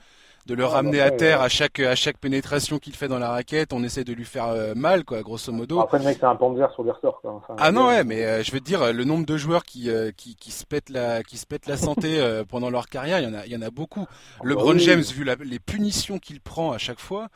de 0.46 0.54
le 0.54 0.64
ramener 0.64 1.00
à 1.00 1.10
terre 1.10 1.40
à 1.40 1.48
chaque 1.48 1.80
à 1.80 1.94
chaque 1.94 2.18
pénétration 2.18 2.78
qu'il 2.78 2.96
fait 2.96 3.08
dans 3.08 3.18
la 3.18 3.30
raquette. 3.30 3.72
On 3.72 3.82
essaie 3.82 4.04
de 4.04 4.12
lui 4.12 4.24
faire 4.24 4.48
euh, 4.48 4.74
mal, 4.74 5.04
quoi, 5.04 5.22
grosso 5.22 5.52
modo. 5.52 5.80
Après, 5.80 5.98
le 5.98 6.04
mec, 6.04 6.18
c'est 6.20 6.26
un 6.26 6.36
panzer 6.36 6.70
sur 6.72 6.84
des 6.84 6.90
ressorts. 6.90 7.20
Quoi. 7.20 7.42
ah 7.58 7.72
non, 7.72 7.86
ouais, 7.88 8.04
mais 8.04 8.24
euh, 8.24 8.42
je 8.42 8.52
veux 8.52 8.60
dire, 8.60 8.92
le 8.92 9.04
nombre 9.04 9.26
de 9.26 9.36
joueurs 9.36 9.64
qui 9.64 9.90
euh, 9.90 10.10
qui, 10.16 10.36
qui 10.36 10.50
se 10.50 10.64
pètent 10.64 10.90
la 10.90 11.22
qui 11.22 11.36
se 11.36 11.46
pètent 11.46 11.66
la 11.66 11.76
santé 11.76 12.20
pendant 12.48 12.70
leur 12.70 12.88
carrière, 12.88 13.20
il 13.20 13.24
y 13.24 13.28
en 13.28 13.34
a 13.34 13.46
il 13.46 13.52
y 13.52 13.56
en 13.56 13.62
a 13.62 13.70
beaucoup. 13.70 14.06
Ah 14.08 14.42
bah 14.42 14.48
LeBron 14.50 14.78
James, 14.78 15.02
vu 15.02 15.24
les 15.44 15.58
punitions 15.58 16.18
qu'il 16.18 16.40
prend 16.40 16.72
à 16.72 16.78
chaque 16.78 17.00
fois. 17.00 17.28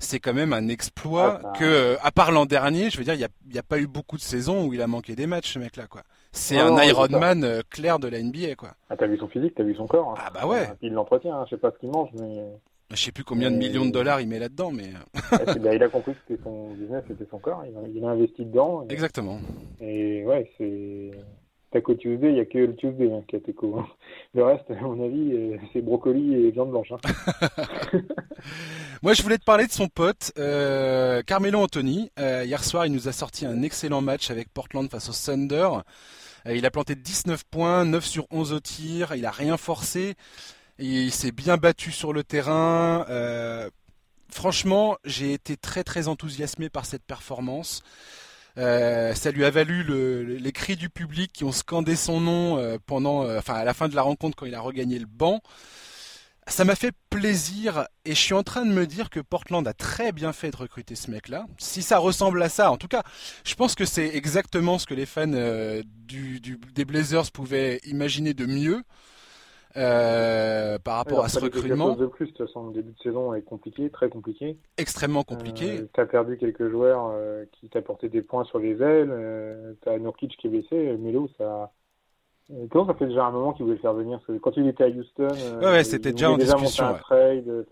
C'est 0.00 0.20
quand 0.20 0.32
même 0.32 0.52
un 0.52 0.68
exploit 0.68 1.40
ah, 1.42 1.52
que, 1.58 1.96
à 2.02 2.12
part 2.12 2.30
l'an 2.30 2.46
dernier, 2.46 2.88
je 2.88 2.98
veux 2.98 3.02
dire, 3.02 3.14
il 3.14 3.18
n'y 3.18 3.24
a, 3.24 3.28
y 3.52 3.58
a 3.58 3.64
pas 3.64 3.80
eu 3.80 3.88
beaucoup 3.88 4.16
de 4.16 4.22
saisons 4.22 4.64
où 4.64 4.72
il 4.72 4.80
a 4.80 4.86
manqué 4.86 5.16
des 5.16 5.26
matchs, 5.26 5.54
ce 5.54 5.58
mec-là, 5.58 5.88
quoi. 5.88 6.04
C'est 6.32 6.58
un 6.58 6.82
Ironman 6.82 7.42
euh, 7.44 7.62
clair 7.70 7.98
de 7.98 8.08
la 8.08 8.22
NBA, 8.22 8.54
quoi. 8.56 8.70
Ah, 8.90 8.96
t'as 8.96 9.06
vu 9.06 9.16
son 9.18 9.28
physique, 9.28 9.54
t'as 9.56 9.62
vu 9.62 9.74
son 9.74 9.86
corps. 9.86 10.10
Hein. 10.10 10.14
Ah 10.18 10.30
bah 10.32 10.46
ouais. 10.46 10.68
il 10.82 10.92
l'entretient, 10.92 11.38
hein. 11.38 11.44
je 11.46 11.50
sais 11.56 11.60
pas 11.60 11.70
ce 11.72 11.78
qu'il 11.78 11.90
mange, 11.90 12.10
mais. 12.14 12.44
Je 12.90 12.96
sais 12.96 13.12
plus 13.12 13.24
combien 13.24 13.50
de 13.50 13.56
millions 13.56 13.84
de 13.84 13.90
dollars 13.90 14.20
il 14.20 14.28
met 14.28 14.38
là-dedans, 14.38 14.70
mais. 14.70 14.90
il 15.56 15.82
a 15.82 15.88
compris 15.88 16.12
que 16.12 16.18
c'était 16.26 16.42
son 16.42 16.70
business, 16.70 17.04
c'était 17.06 17.26
son 17.30 17.38
corps. 17.38 17.62
Il 17.94 18.04
a, 18.04 18.08
investi 18.08 18.44
dedans. 18.44 18.86
Exactement. 18.88 19.38
Et 19.80 20.24
ouais, 20.24 20.50
c'est. 20.56 21.10
Taco 21.70 21.94
Tuesday, 21.94 22.28
il 22.28 22.34
n'y 22.34 22.40
a 22.40 22.46
que 22.46 22.58
le 22.58 22.74
Tuesday 22.74 23.12
hein, 23.12 23.22
qui 23.28 23.36
a 23.36 23.40
Taco. 23.40 23.84
Le 24.34 24.44
reste, 24.44 24.70
à 24.70 24.80
mon 24.82 25.04
avis, 25.04 25.32
euh, 25.32 25.56
c'est 25.72 25.82
brocoli 25.82 26.34
et 26.34 26.50
viande 26.50 26.70
blanche. 26.70 26.92
Hein. 26.92 26.98
Moi, 29.02 29.12
je 29.12 29.22
voulais 29.22 29.38
te 29.38 29.44
parler 29.44 29.66
de 29.66 29.72
son 29.72 29.88
pote, 29.88 30.32
euh, 30.38 31.22
Carmelo 31.22 31.60
Anthony. 31.60 32.10
Euh, 32.18 32.44
hier 32.44 32.64
soir, 32.64 32.86
il 32.86 32.92
nous 32.92 33.08
a 33.08 33.12
sorti 33.12 33.44
un 33.44 33.62
excellent 33.62 34.00
match 34.00 34.30
avec 34.30 34.48
Portland 34.52 34.88
face 34.90 35.08
au 35.08 35.12
Thunder. 35.12 35.68
Il 36.46 36.64
a 36.64 36.70
planté 36.70 36.94
19 36.94 37.44
points, 37.44 37.84
9 37.84 38.04
sur 38.04 38.26
11 38.30 38.54
au 38.54 38.60
tir, 38.60 39.14
il 39.14 39.26
a 39.26 39.30
rien 39.30 39.56
forcé, 39.58 40.14
il 40.78 41.12
s'est 41.12 41.32
bien 41.32 41.58
battu 41.58 41.90
sur 41.90 42.14
le 42.14 42.24
terrain. 42.24 43.04
Franchement, 44.30 44.96
j'ai 45.04 45.32
été 45.32 45.56
très 45.56 45.84
très 45.84 46.08
enthousiasmé 46.08 46.70
par 46.70 46.86
cette 46.86 47.02
performance. 47.02 47.82
Euh, 48.58 49.14
ça 49.14 49.30
lui 49.30 49.44
a 49.44 49.50
valu 49.50 49.84
les 50.38 50.52
cris 50.52 50.76
du 50.76 50.90
public 50.90 51.32
qui 51.32 51.44
ont 51.44 51.52
scandé 51.52 51.96
son 51.96 52.20
nom 52.20 52.78
pendant, 52.86 53.24
enfin 53.36 53.54
à 53.54 53.64
la 53.64 53.72
fin 53.72 53.88
de 53.88 53.94
la 53.94 54.02
rencontre 54.02 54.36
quand 54.36 54.46
il 54.46 54.54
a 54.54 54.60
regagné 54.60 54.98
le 54.98 55.06
banc 55.06 55.40
ça 56.48 56.64
m'a 56.64 56.74
fait 56.74 56.92
plaisir 57.10 57.86
et 58.04 58.14
je 58.14 58.20
suis 58.20 58.34
en 58.34 58.42
train 58.42 58.64
de 58.64 58.72
me 58.72 58.86
dire 58.86 59.10
que 59.10 59.20
Portland 59.20 59.66
a 59.66 59.72
très 59.72 60.12
bien 60.12 60.32
fait 60.32 60.50
de 60.50 60.56
recruter 60.56 60.94
ce 60.94 61.10
mec-là. 61.10 61.46
Si 61.58 61.82
ça 61.82 61.98
ressemble 61.98 62.42
à 62.42 62.48
ça, 62.48 62.70
en 62.70 62.76
tout 62.76 62.88
cas, 62.88 63.02
je 63.44 63.54
pense 63.54 63.74
que 63.74 63.84
c'est 63.84 64.08
exactement 64.08 64.78
ce 64.78 64.86
que 64.86 64.94
les 64.94 65.06
fans 65.06 65.32
euh, 65.32 65.82
des 66.08 66.84
Blazers 66.84 67.30
pouvaient 67.32 67.80
imaginer 67.84 68.34
de 68.34 68.46
mieux 68.46 68.82
euh, 69.78 70.78
par 70.78 70.96
rapport 70.96 71.24
à 71.24 71.28
ce 71.28 71.38
recrutement. 71.40 71.94
de 71.94 72.06
plus, 72.06 72.26
de 72.26 72.32
toute 72.32 72.46
façon, 72.46 72.68
le 72.68 72.74
début 72.74 72.92
de 72.92 72.98
saison 73.02 73.32
est 73.34 73.42
compliqué, 73.42 73.90
très 73.90 74.08
compliqué. 74.08 74.58
Extrêmement 74.76 75.22
compliqué. 75.22 75.80
Euh, 75.80 75.88
tu 75.92 76.00
as 76.00 76.06
perdu 76.06 76.36
quelques 76.36 76.68
joueurs 76.68 77.14
qui 77.52 77.68
t'apportaient 77.68 78.08
des 78.08 78.22
points 78.22 78.44
sur 78.44 78.58
les 78.58 78.82
ailes. 78.82 79.76
tu 79.82 79.88
as 79.88 79.98
Nurkic 79.98 80.36
qui 80.36 80.46
est 80.48 80.50
blessé, 80.50 80.96
Melo, 80.98 81.28
ça 81.38 81.72
Comment 82.70 82.86
ça 82.86 82.94
fait 82.94 83.06
déjà 83.06 83.26
un 83.26 83.30
moment 83.30 83.52
qu'il 83.52 83.64
voulait 83.64 83.76
le 83.76 83.82
faire 83.82 83.92
venir? 83.92 84.18
Parce 84.18 84.26
que 84.26 84.42
quand 84.42 84.56
il 84.56 84.66
était 84.68 84.84
à 84.84 84.88
Houston, 84.88 85.28
euh, 85.28 85.60
ouais, 85.60 85.84
c'était 85.84 86.12
déjà 86.12 86.30
en 86.30 86.38
discussion. 86.38 86.86
Un 86.86 86.94
trade, 86.94 87.66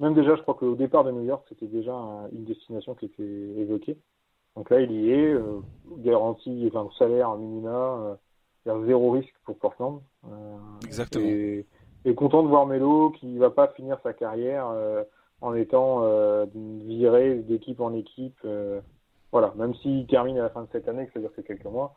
même 0.00 0.14
déjà, 0.14 0.36
je 0.36 0.42
crois 0.42 0.54
qu'au 0.54 0.74
départ 0.74 1.02
de 1.04 1.10
New 1.10 1.24
York, 1.24 1.44
c'était 1.48 1.66
déjà 1.66 1.92
une 2.32 2.44
destination 2.44 2.94
qui 2.94 3.06
était 3.06 3.22
évoquée. 3.22 3.96
Donc 4.54 4.70
là, 4.70 4.80
il 4.80 4.92
y 4.92 5.10
est, 5.10 5.32
euh, 5.32 5.60
garantie, 5.98 6.70
enfin, 6.72 6.88
salaire 6.98 7.34
minima, 7.36 8.18
a 8.68 8.84
zéro 8.86 9.10
risque 9.10 9.34
pour 9.44 9.56
Portland. 9.58 10.00
Euh, 10.26 10.56
Exactement. 10.84 11.26
Et, 11.26 11.66
et, 12.04 12.14
content 12.14 12.42
de 12.42 12.48
voir 12.48 12.66
Melo 12.66 13.10
qui 13.10 13.38
va 13.38 13.50
pas 13.50 13.68
finir 13.68 13.98
sa 14.02 14.12
carrière 14.12 14.68
euh, 14.68 15.02
en 15.40 15.54
étant 15.54 16.02
euh, 16.02 16.46
viré 16.54 17.36
d'équipe 17.36 17.80
en 17.80 17.92
équipe. 17.94 18.46
voilà, 19.32 19.52
même 19.56 19.74
s'il 19.76 20.06
termine 20.06 20.38
à 20.38 20.42
la 20.42 20.50
fin 20.50 20.62
de 20.62 20.68
cette 20.72 20.88
année, 20.88 21.08
c'est-à-dire 21.12 21.30
que 21.30 21.36
c'est 21.36 21.46
quelques 21.46 21.64
mois 21.64 21.94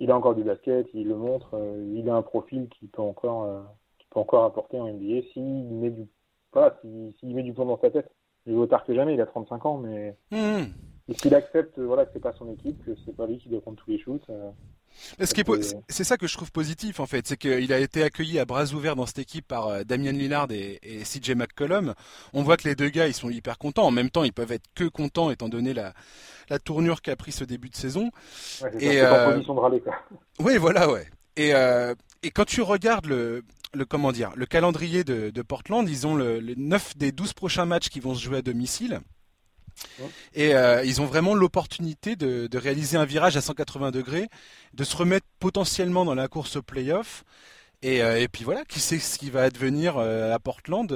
il 0.00 0.10
a 0.10 0.16
encore 0.16 0.34
du 0.34 0.42
basket, 0.42 0.88
il 0.92 1.06
le 1.06 1.14
montre, 1.14 1.56
il 1.94 2.10
a 2.10 2.16
un 2.16 2.22
profil 2.22 2.68
qui 2.68 2.88
peut 2.88 3.00
encore, 3.00 3.64
qui 4.00 4.08
peut 4.10 4.18
encore 4.18 4.44
apporter 4.44 4.80
en 4.80 4.92
NBA 4.92 5.22
s'il 5.32 5.44
met 5.44 5.90
du, 5.90 6.08
pas, 6.50 6.76
s'il 7.20 7.32
met 7.32 7.44
du 7.44 7.52
plomb 7.52 7.66
dans 7.66 7.78
sa 7.78 7.92
tête. 7.92 8.10
Il 8.44 8.60
est 8.60 8.66
tard 8.66 8.84
que 8.84 8.92
jamais, 8.92 9.14
il 9.14 9.20
a 9.20 9.26
35 9.26 9.64
ans, 9.66 9.78
mais 9.78 10.16
mmh. 10.32 10.64
S'il 11.12 11.34
accepte 11.34 11.78
voilà, 11.78 12.06
que 12.06 12.12
c'est 12.14 12.20
pas 12.20 12.32
son 12.32 12.50
équipe, 12.50 12.82
que 12.84 12.94
c'est 13.04 13.14
pas 13.14 13.26
lui 13.26 13.38
qui 13.38 13.48
doit 13.48 13.60
prendre 13.60 13.76
tous 13.76 13.90
les 13.90 13.98
shoots. 13.98 14.26
C'est 15.18 16.04
ça 16.04 16.16
que 16.16 16.26
je 16.26 16.34
trouve 16.34 16.52
positif 16.52 17.00
en 17.00 17.06
fait, 17.06 17.26
c'est 17.26 17.36
qu'il 17.36 17.72
a 17.72 17.78
été 17.78 18.02
accueilli 18.02 18.38
à 18.38 18.44
bras 18.44 18.64
ouverts 18.72 18.96
dans 18.96 19.06
cette 19.06 19.18
équipe 19.18 19.46
par 19.46 19.84
Damien 19.84 20.12
Lillard 20.12 20.50
et, 20.50 20.78
et 20.82 21.02
CJ 21.02 21.30
McCollum. 21.30 21.94
On 22.32 22.42
voit 22.42 22.56
que 22.56 22.68
les 22.68 22.74
deux 22.74 22.88
gars 22.88 23.06
ils 23.06 23.14
sont 23.14 23.30
hyper 23.30 23.58
contents. 23.58 23.86
En 23.86 23.90
même 23.90 24.10
temps, 24.10 24.24
ils 24.24 24.32
peuvent 24.32 24.52
être 24.52 24.66
que 24.74 24.84
contents 24.84 25.30
étant 25.30 25.48
donné 25.48 25.74
la, 25.74 25.92
la 26.48 26.58
tournure 26.58 27.02
qu'a 27.02 27.16
pris 27.16 27.32
ce 27.32 27.44
début 27.44 27.70
de 27.70 27.76
saison. 27.76 28.10
Ouais, 28.62 28.70
et 28.80 29.06
en 29.06 29.32
position 29.32 29.54
de 29.54 29.60
râler 29.60 29.80
quoi. 29.80 29.94
Oui, 30.38 30.56
voilà, 30.56 30.90
ouais. 30.90 31.06
Et, 31.36 31.50
et 32.22 32.30
quand 32.30 32.44
tu 32.44 32.62
regardes 32.62 33.06
le, 33.06 33.42
le 33.74 33.84
comment 33.84 34.12
dire, 34.12 34.32
le 34.36 34.46
calendrier 34.46 35.04
de, 35.04 35.42
Portland, 35.42 35.88
ils 35.88 36.06
ont 36.06 36.14
le, 36.14 36.40
9 36.56 36.96
des 36.96 37.12
12 37.12 37.32
prochains 37.32 37.66
matchs 37.66 37.88
qui 37.88 38.00
vont 38.00 38.14
se 38.14 38.22
jouer 38.22 38.38
à 38.38 38.42
domicile. 38.42 39.00
Et 40.34 40.54
euh, 40.54 40.84
ils 40.84 41.00
ont 41.00 41.04
vraiment 41.04 41.34
l'opportunité 41.34 42.16
de, 42.16 42.58
réaliser 42.58 42.96
un 42.96 43.04
virage 43.04 43.36
à 43.36 43.40
180 43.40 43.90
degrés, 43.90 44.28
de 44.74 44.84
se 44.84 44.96
remettre 44.96 45.26
potentiellement 45.40 46.04
dans 46.04 46.14
la 46.14 46.28
course 46.28 46.56
au 46.56 46.62
playoff. 46.62 47.24
Et, 47.82 48.02
euh, 48.02 48.18
et 48.18 48.28
puis 48.28 48.44
voilà, 48.44 48.64
qui 48.64 48.80
sait 48.80 48.98
ce 48.98 49.18
qui 49.18 49.28
va 49.28 49.42
advenir 49.42 49.98
euh, 49.98 50.32
à 50.32 50.38
Portland 50.38 50.86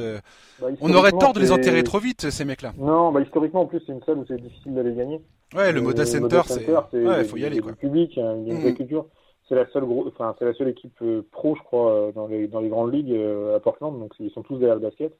bah, 0.58 0.68
On 0.80 0.94
aurait 0.94 1.12
tort 1.12 1.34
de 1.34 1.40
les 1.40 1.52
enterrer 1.52 1.82
trop 1.82 1.98
vite, 1.98 2.30
ces 2.30 2.46
mecs-là. 2.46 2.72
Non, 2.78 3.12
bah, 3.12 3.20
historiquement, 3.20 3.62
en 3.62 3.66
plus, 3.66 3.82
c'est 3.86 3.92
une 3.92 4.02
salle 4.04 4.18
où 4.18 4.24
c'est 4.26 4.40
difficile 4.40 4.74
d'aller 4.74 4.94
gagner. 4.94 5.20
Ouais, 5.54 5.70
le 5.70 5.82
Moda 5.82 6.06
Center, 6.06 6.40
c'est. 6.46 6.66
Ouais, 6.66 7.24
faut 7.24 7.36
y 7.36 7.44
aller. 7.44 7.58
Quoi. 7.58 7.72
public, 7.72 8.16
une 8.16 8.60
vraie 8.60 8.72
mmh. 8.72 8.76
culture 8.76 9.06
c'est 9.48 9.54
la 9.54 9.66
seule 9.70 9.86
gros, 9.86 10.06
enfin 10.06 10.36
c'est 10.38 10.44
la 10.44 10.52
seule 10.52 10.68
équipe 10.68 11.02
pro, 11.30 11.56
je 11.56 11.62
crois, 11.62 12.12
dans 12.14 12.26
les 12.26 12.48
dans 12.48 12.60
les 12.60 12.68
grandes 12.68 12.92
ligues 12.92 13.18
à 13.56 13.58
Portland. 13.60 13.98
Donc 13.98 14.12
ils 14.20 14.30
sont 14.30 14.42
tous 14.42 14.58
derrière 14.58 14.74
le 14.74 14.82
basket. 14.82 15.16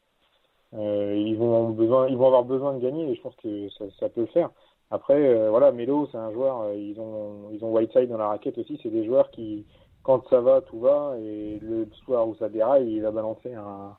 Ils 0.73 1.37
vont 1.37 1.71
besoin, 1.71 2.09
ils 2.09 2.17
vont 2.17 2.27
avoir 2.27 2.45
besoin 2.45 2.75
de 2.75 2.81
gagner 2.81 3.11
et 3.11 3.15
je 3.15 3.23
pense 3.23 3.35
que 3.37 3.69
ça, 3.71 3.85
ça 3.99 4.09
peut 4.09 4.23
le 4.23 4.27
faire. 4.29 4.51
Après, 4.91 5.49
voilà, 5.49 5.71
Melo, 5.73 6.09
c'est 6.11 6.19
un 6.19 6.33
joueur. 6.33 6.73
ils 6.75 6.99
ont 6.99 7.51
ils 7.53 7.65
ont 7.65 7.73
Whiteside 7.73 8.09
dans 8.09 8.19
la 8.19 8.29
raquette 8.29 8.59
aussi. 8.59 8.79
C'est 8.83 8.91
des 8.91 9.05
joueurs 9.05 9.31
qui, 9.31 9.67
quand 10.03 10.27
ça 10.29 10.41
va, 10.41 10.63
tout 10.63 10.81
va. 10.81 11.15
Et 11.21 11.59
le 11.61 11.89
soir 12.05 12.27
où 12.27 12.35
ça 12.37 12.49
déraille, 12.49 12.91
il 12.91 13.03
va 13.03 13.11
balancer 13.11 13.55
un 13.55 13.97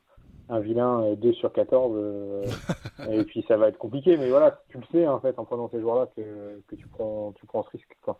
un 0.49 0.59
vilain 0.59 1.13
2 1.15 1.33
sur 1.33 1.53
14 1.53 1.91
euh, 1.95 2.43
et 3.11 3.23
puis 3.23 3.45
ça 3.47 3.55
va 3.55 3.69
être 3.69 3.77
compliqué 3.77 4.17
mais 4.17 4.29
voilà 4.29 4.59
tu 4.69 4.77
le 4.77 4.83
sais 4.91 5.07
en 5.07 5.19
fait 5.19 5.37
en 5.37 5.45
prenant 5.45 5.69
ces 5.69 5.79
joueurs 5.79 5.99
là 5.99 6.07
que, 6.15 6.61
que 6.67 6.75
tu 6.75 6.87
prends 6.87 7.31
tu 7.33 7.45
prends 7.45 7.63
ce 7.63 7.69
risque 7.69 7.95
quoi. 8.03 8.19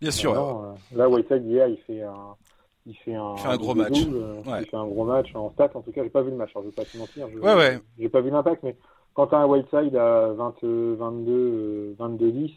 bien 0.00 0.10
sûr 0.10 0.32
euh, 0.36 0.74
là 0.96 1.08
Whiteside 1.08 1.46
hier 1.46 1.68
il 1.68 1.78
fait 1.78 2.02
un 2.02 2.36
il 2.88 2.96
fait 2.96 3.14
un, 3.14 3.34
il 3.36 3.40
fait 3.40 3.48
un 3.48 3.56
gros 3.56 3.74
match. 3.74 3.98
euh, 4.12 4.42
il 4.60 4.66
fait 4.66 4.76
un 4.76 4.86
gros 4.86 5.04
match 5.04 5.34
en 5.34 5.50
stats. 5.52 5.70
En 5.74 5.82
tout 5.82 5.92
cas 5.92 6.02
j'ai 6.02 6.10
pas 6.10 6.22
vu 6.22 6.30
le 6.30 6.36
match 6.36 6.50
alors 6.56 6.64
je 6.64 6.70
vais 6.70 6.74
pas 6.74 6.84
te 6.84 6.96
mentir. 6.98 7.28
Ouais, 7.40 7.54
ouais. 7.54 7.78
j'ai 7.98 8.08
pas 8.08 8.20
vu 8.20 8.30
l'impact 8.30 8.62
mais 8.64 8.76
quand 9.14 9.28
t'as 9.28 9.38
un 9.38 9.46
Whiteside 9.46 9.94
à 9.96 10.32
20 10.32 10.54
22 10.62 11.94
22 11.98 12.32
10 12.32 12.50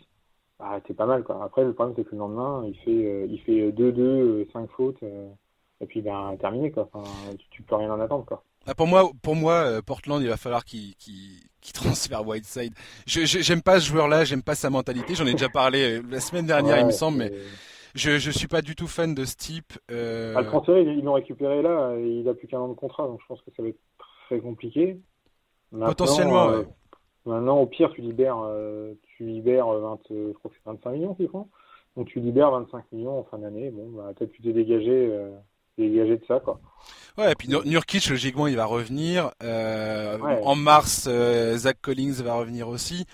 bah, 0.60 0.80
c'est 0.88 0.96
pas 0.96 1.06
mal 1.06 1.24
quoi. 1.24 1.44
Après 1.44 1.64
le 1.64 1.74
problème 1.74 1.94
c'est 1.98 2.04
que 2.06 2.12
le 2.14 2.20
lendemain 2.20 2.64
il 2.66 2.76
fait 2.78 3.28
il 3.30 3.40
fait 3.42 3.72
2 3.72 3.92
2 3.92 4.48
5 4.54 4.70
fautes 4.72 5.04
et 5.04 5.86
puis 5.86 6.02
ben 6.02 6.36
terminé 6.40 6.72
quoi. 6.72 6.90
Enfin, 6.94 7.08
tu, 7.38 7.46
tu 7.50 7.62
peux 7.64 7.76
rien 7.76 7.92
en 7.92 8.00
attendre 8.00 8.26
quoi. 8.26 8.44
Ah, 8.68 8.76
pour 8.76 8.86
moi, 8.86 9.10
pour 9.24 9.36
moi, 9.36 9.54
euh, 9.54 9.82
Portland, 9.82 10.22
il 10.22 10.30
va 10.30 10.38
falloir 10.38 10.64
qu'il 10.66 10.94
qu 10.96 11.72
transfère 11.74 12.28
Whiteside. 12.28 12.74
Je 13.08 13.26
j'aime 13.26 13.64
pas 13.64 13.80
ce 13.80 13.88
joueur-là, 13.88 14.24
j'aime 14.24 14.44
pas 14.44 14.54
sa 14.54 14.70
mentalité. 14.70 15.16
J'en 15.16 15.26
ai 15.26 15.32
déjà 15.32 15.50
parlé 15.50 15.98
euh, 15.98 16.04
la 16.10 16.20
semaine 16.20 16.46
dernière, 16.46 16.78
il 16.80 16.86
me 16.86 16.92
semble, 16.92 17.18
mais 17.18 17.32
je 17.96 18.18
je 18.18 18.32
suis 18.32 18.48
pas 18.48 18.62
du 18.62 18.76
tout 18.76 18.88
fan 18.88 19.14
de 19.14 19.26
ce 19.26 19.36
type. 19.36 19.74
Euh... 19.92 20.34
Ah, 20.38 20.42
le 20.42 20.82
ils 20.82 21.04
l'ont 21.04 21.14
récupéré 21.14 21.62
là. 21.62 21.96
Il 21.98 22.28
a 22.28 22.34
plus 22.34 22.48
qu'un 22.48 22.60
an 22.60 22.70
de 22.70 22.74
contrat, 22.74 23.08
donc 23.08 23.20
je 23.22 23.28
pense 23.28 23.42
que 23.42 23.52
ça 23.56 23.64
va 23.64 23.70
être 23.70 23.80
très 24.26 24.40
compliqué. 24.40 25.00
Potentiellement. 25.72 26.50
Euh, 26.50 26.64
maintenant, 27.26 27.60
au 27.60 27.66
pire, 27.66 27.92
tu 27.94 28.02
libères, 28.02 28.44
tu 29.16 29.26
libères 29.26 29.68
20, 29.68 30.00
je 30.10 30.34
crois 30.34 30.52
que 30.52 30.58
c'est 30.58 30.70
25 30.70 30.92
millions, 30.92 31.16
c'est 31.18 31.32
Donc 31.32 32.08
tu 32.08 32.20
libères 32.20 32.52
25 32.52 32.92
millions 32.92 33.20
en 33.20 33.24
fin 33.24 33.38
d'année. 33.38 33.72
Bon, 33.72 33.90
bah, 33.92 34.12
peut-être 34.16 34.32
tu 34.32 34.42
t'es 34.42 34.54
dégagé 34.54 35.10
dégagé 35.78 36.18
de 36.18 36.26
ça 36.28 36.40
quoi. 36.40 36.60
Ouais, 37.18 37.32
et 37.32 37.36
puis 37.36 37.50
Nurkic 37.50 38.10
logiquement 38.10 38.48
il 38.48 38.56
va 38.56 38.66
revenir. 38.66 39.32
Euh, 39.44 40.18
En 40.44 40.56
mars, 40.56 41.08
euh, 41.10 41.58
Zach 41.58 41.78
Collins 41.82 42.24
va 42.24 42.36
revenir 42.36 42.68
aussi. 42.68 43.06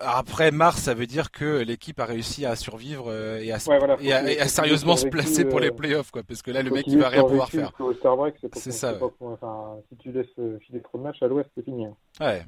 Après 0.00 0.50
mars, 0.50 0.82
ça 0.82 0.94
veut 0.94 1.06
dire 1.06 1.30
que 1.30 1.62
l'équipe 1.62 1.98
a 2.00 2.04
réussi 2.04 2.46
à 2.46 2.56
survivre 2.56 3.06
euh, 3.08 3.38
et 3.38 3.52
à, 3.52 3.58
et 4.00 4.40
à, 4.40 4.46
sérieusement 4.46 4.96
se 4.96 5.06
placer 5.06 5.44
pour 5.44 5.60
les 5.60 5.68
euh, 5.68 5.74
playoffs, 5.74 6.10
quoi. 6.10 6.22
Parce 6.22 6.42
que 6.42 6.50
là, 6.50 6.62
le 6.62 6.70
mec, 6.70 6.84
il 6.86 6.98
va 6.98 7.08
rien 7.08 7.24
pouvoir 7.24 7.50
faire. 7.50 7.72
C'est 8.54 8.72
ça. 8.72 8.94
enfin, 9.20 9.76
si 9.88 9.96
tu 9.96 10.12
laisses 10.12 10.26
filer 10.66 10.80
trop 10.82 10.98
de 10.98 11.02
matchs 11.02 11.22
à 11.22 11.26
l'Ouest, 11.26 11.50
c'est 11.56 11.64
fini. 11.64 11.86
Hein. 11.86 11.94
Ouais. 12.20 12.42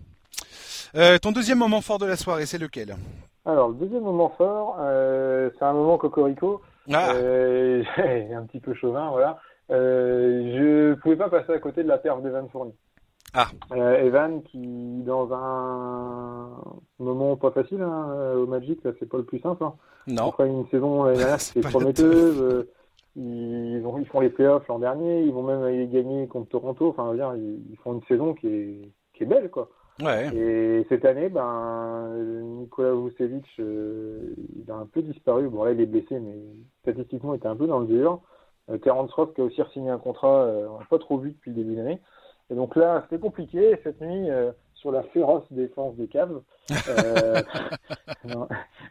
Euh, 0.97 1.19
ton 1.19 1.33
deuxième 1.33 1.59
moment 1.59 1.81
fort 1.81 1.99
de 1.99 2.07
la 2.07 2.17
soirée, 2.17 2.47
c'est 2.47 2.59
lequel? 2.59 2.97
Alors, 3.45 3.69
le 3.69 3.75
deuxième 3.75 4.03
moment 4.03 4.33
fort, 4.37 4.77
euh, 4.81 5.51
c'est 5.59 5.65
un 5.65 5.73
moment 5.73 5.99
cocorico. 5.99 6.61
Ah. 6.93 7.13
Euh, 7.15 7.83
un 8.35 8.45
petit 8.45 8.61
peu 8.61 8.75
chauvin, 8.75 9.11
voilà. 9.11 9.39
Euh, 9.71 10.95
je 10.95 10.95
pouvais 11.01 11.17
pas 11.17 11.31
passer 11.31 11.53
à 11.53 11.59
côté 11.59 11.83
de 11.83 11.89
la 11.89 11.99
perf 11.99 12.21
d'Evan 12.23 12.49
Fournier. 12.49 12.75
Ah. 13.35 13.49
Euh, 13.73 14.05
Evan 14.05 14.43
qui, 14.43 15.03
dans 15.05 15.33
un 15.33 16.51
moment 16.99 17.37
pas 17.37 17.51
facile 17.51 17.83
hein, 17.83 18.35
au 18.37 18.47
Magic, 18.47 18.81
c'est 18.83 19.09
pas 19.09 19.19
le 19.19 19.25
plus 19.25 19.41
simple. 19.41 19.63
Hein. 19.65 19.75
Non. 20.07 20.29
Après 20.29 20.49
une 20.49 20.67
saison 20.69 21.07
qui 21.53 21.61
prometteuse, 21.61 22.41
euh, 22.41 22.71
ils, 23.17 23.83
ils 23.99 24.07
font 24.07 24.21
les 24.21 24.31
playoffs 24.31 24.67
l'an 24.69 24.79
dernier, 24.79 25.23
ils 25.23 25.33
vont 25.33 25.43
même 25.43 25.63
aller 25.63 25.87
gagner 25.87 26.27
contre 26.27 26.49
Toronto. 26.51 26.89
Enfin, 26.89 27.15
dire, 27.15 27.35
ils, 27.37 27.77
font 27.83 27.95
une 27.95 28.05
saison 28.05 28.35
qui 28.35 28.47
est, 28.49 28.93
qui 29.15 29.25
est 29.25 29.27
belle, 29.27 29.51
quoi. 29.51 29.71
Ouais. 30.03 30.35
Et 30.35 30.87
cette 30.89 31.05
année, 31.05 31.29
ben, 31.29 32.09
Nicolas 32.61 32.95
Vucevic, 32.95 33.45
euh, 33.59 34.35
il 34.57 34.71
a 34.71 34.77
un 34.77 34.87
peu 34.87 35.03
disparu. 35.03 35.49
Bon, 35.49 35.65
là, 35.65 35.73
il 35.73 35.81
est 35.81 35.87
blessé, 35.87 36.19
mais 36.19 36.37
statistiquement, 36.83 37.35
il 37.35 37.39
était 37.39 37.49
un 37.49 37.57
peu 37.57 37.67
dans 37.67 37.81
le 37.81 37.87
dur. 37.87 38.21
Euh, 38.71 38.79
Terence 38.79 39.13
Ross, 39.13 39.29
qui 39.35 39.41
a 39.41 39.45
aussi 39.45 39.61
signé 39.73 39.91
un 39.91 39.99
contrat, 39.99 40.45
euh, 40.45 40.69
on 40.71 40.79
n'a 40.79 40.87
pas 40.87 40.99
trop 40.99 41.19
vu 41.19 41.33
depuis 41.33 41.51
le 41.51 41.57
début 41.57 41.73
de 41.73 41.83
l'année. 41.83 42.01
Et 42.51 42.55
donc 42.55 42.77
là, 42.77 43.03
c'était 43.03 43.21
compliqué 43.21 43.79
cette 43.83 44.01
nuit 44.01 44.31
euh, 44.31 44.53
sur 44.75 44.91
la 44.91 45.03
féroce 45.03 45.45
défense 45.51 45.95
des 45.97 46.09
Cavs. 46.09 46.41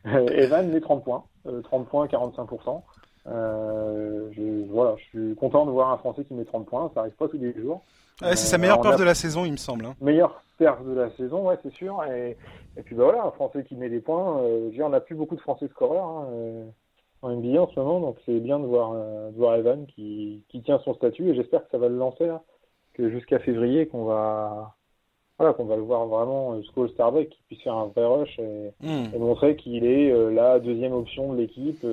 Euh, 0.05 0.27
Evan 0.29 0.69
met 0.69 0.79
30 0.79 1.03
points, 1.03 1.23
30 1.63 1.87
points, 1.89 2.07
45%. 2.07 2.81
je, 3.25 4.71
voilà, 4.71 4.95
je 4.97 5.03
suis 5.03 5.35
content 5.35 5.65
de 5.65 5.71
voir 5.71 5.91
un 5.91 5.97
Français 5.97 6.23
qui 6.23 6.33
met 6.33 6.45
30 6.45 6.65
points. 6.65 6.89
Ça 6.93 7.01
arrive 7.01 7.13
pas 7.13 7.27
tous 7.27 7.37
les 7.37 7.53
jours. 7.53 7.83
c'est 8.21 8.35
sa 8.37 8.57
meilleure 8.57 8.79
perf 8.79 8.97
de 8.97 9.03
la 9.03 9.13
saison, 9.13 9.45
il 9.45 9.51
me 9.51 9.57
semble. 9.57 9.85
Hein. 9.85 9.95
Meilleure 9.99 10.41
perf 10.57 10.83
de 10.83 10.93
la 10.93 11.09
saison, 11.11 11.47
ouais, 11.47 11.57
c'est 11.63 11.73
sûr. 11.73 12.03
Et, 12.05 12.37
et 12.77 12.81
puis 12.83 12.95
bah, 12.95 13.05
voilà, 13.05 13.25
un 13.25 13.31
Français 13.31 13.63
qui 13.63 13.75
met 13.75 13.89
des 13.89 13.99
points. 13.99 14.41
Euh, 14.43 14.71
on 14.79 14.89
n'a 14.89 15.01
plus 15.01 15.15
beaucoup 15.15 15.35
de 15.35 15.41
Français 15.41 15.67
scoreurs 15.69 16.05
hein, 16.05 16.27
euh, 16.31 16.65
en 17.21 17.35
NBA 17.35 17.61
en 17.61 17.67
ce 17.67 17.79
moment, 17.79 17.99
donc 17.99 18.17
c'est 18.25 18.39
bien 18.39 18.59
de 18.59 18.65
voir, 18.65 18.91
euh, 18.93 19.31
de 19.31 19.37
voir 19.37 19.55
Evan 19.55 19.85
qui, 19.87 20.43
qui 20.49 20.61
tient 20.61 20.79
son 20.79 20.93
statut. 20.93 21.29
Et 21.29 21.35
j'espère 21.35 21.63
que 21.63 21.71
ça 21.71 21.77
va 21.77 21.89
le 21.89 21.97
lancer, 21.97 22.29
hein, 22.29 22.41
que 23.01 23.09
jusqu'à 23.09 23.39
février, 23.39 23.87
qu'on 23.87 24.05
va 24.05 24.75
voilà, 25.37 25.53
qu'on 25.53 25.65
va 25.65 25.77
le 25.77 25.83
voir 25.83 26.05
vraiment 26.05 26.59
jusqu'au 26.61 26.87
Star 26.89 27.13
Break, 27.13 27.29
qu'il 27.29 27.43
puisse 27.45 27.61
faire 27.63 27.75
un 27.75 27.85
vrai 27.87 28.05
rush 28.05 28.39
et, 28.39 28.71
hmm. 28.81 29.15
et 29.15 29.17
montrer 29.17 29.55
qu'il 29.55 29.85
est 29.85 30.11
la 30.31 30.59
deuxième 30.59 30.91
option 30.91 31.31
de 31.31 31.37
l'équipe. 31.37 31.85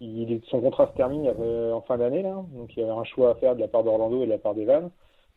il, 0.00 0.40
son 0.48 0.60
contrat 0.60 0.88
se 0.88 0.96
termine 0.96 1.32
en 1.72 1.80
fin 1.82 1.96
d'année, 1.96 2.22
là, 2.22 2.44
donc 2.54 2.76
il 2.76 2.80
y 2.80 2.82
avait 2.82 2.92
un 2.92 3.04
choix 3.04 3.30
à 3.30 3.34
faire 3.36 3.54
de 3.54 3.60
la 3.60 3.68
part 3.68 3.84
d'Orlando 3.84 4.22
et 4.22 4.26
de 4.26 4.30
la 4.30 4.38
part 4.38 4.54
d'Evan. 4.54 4.90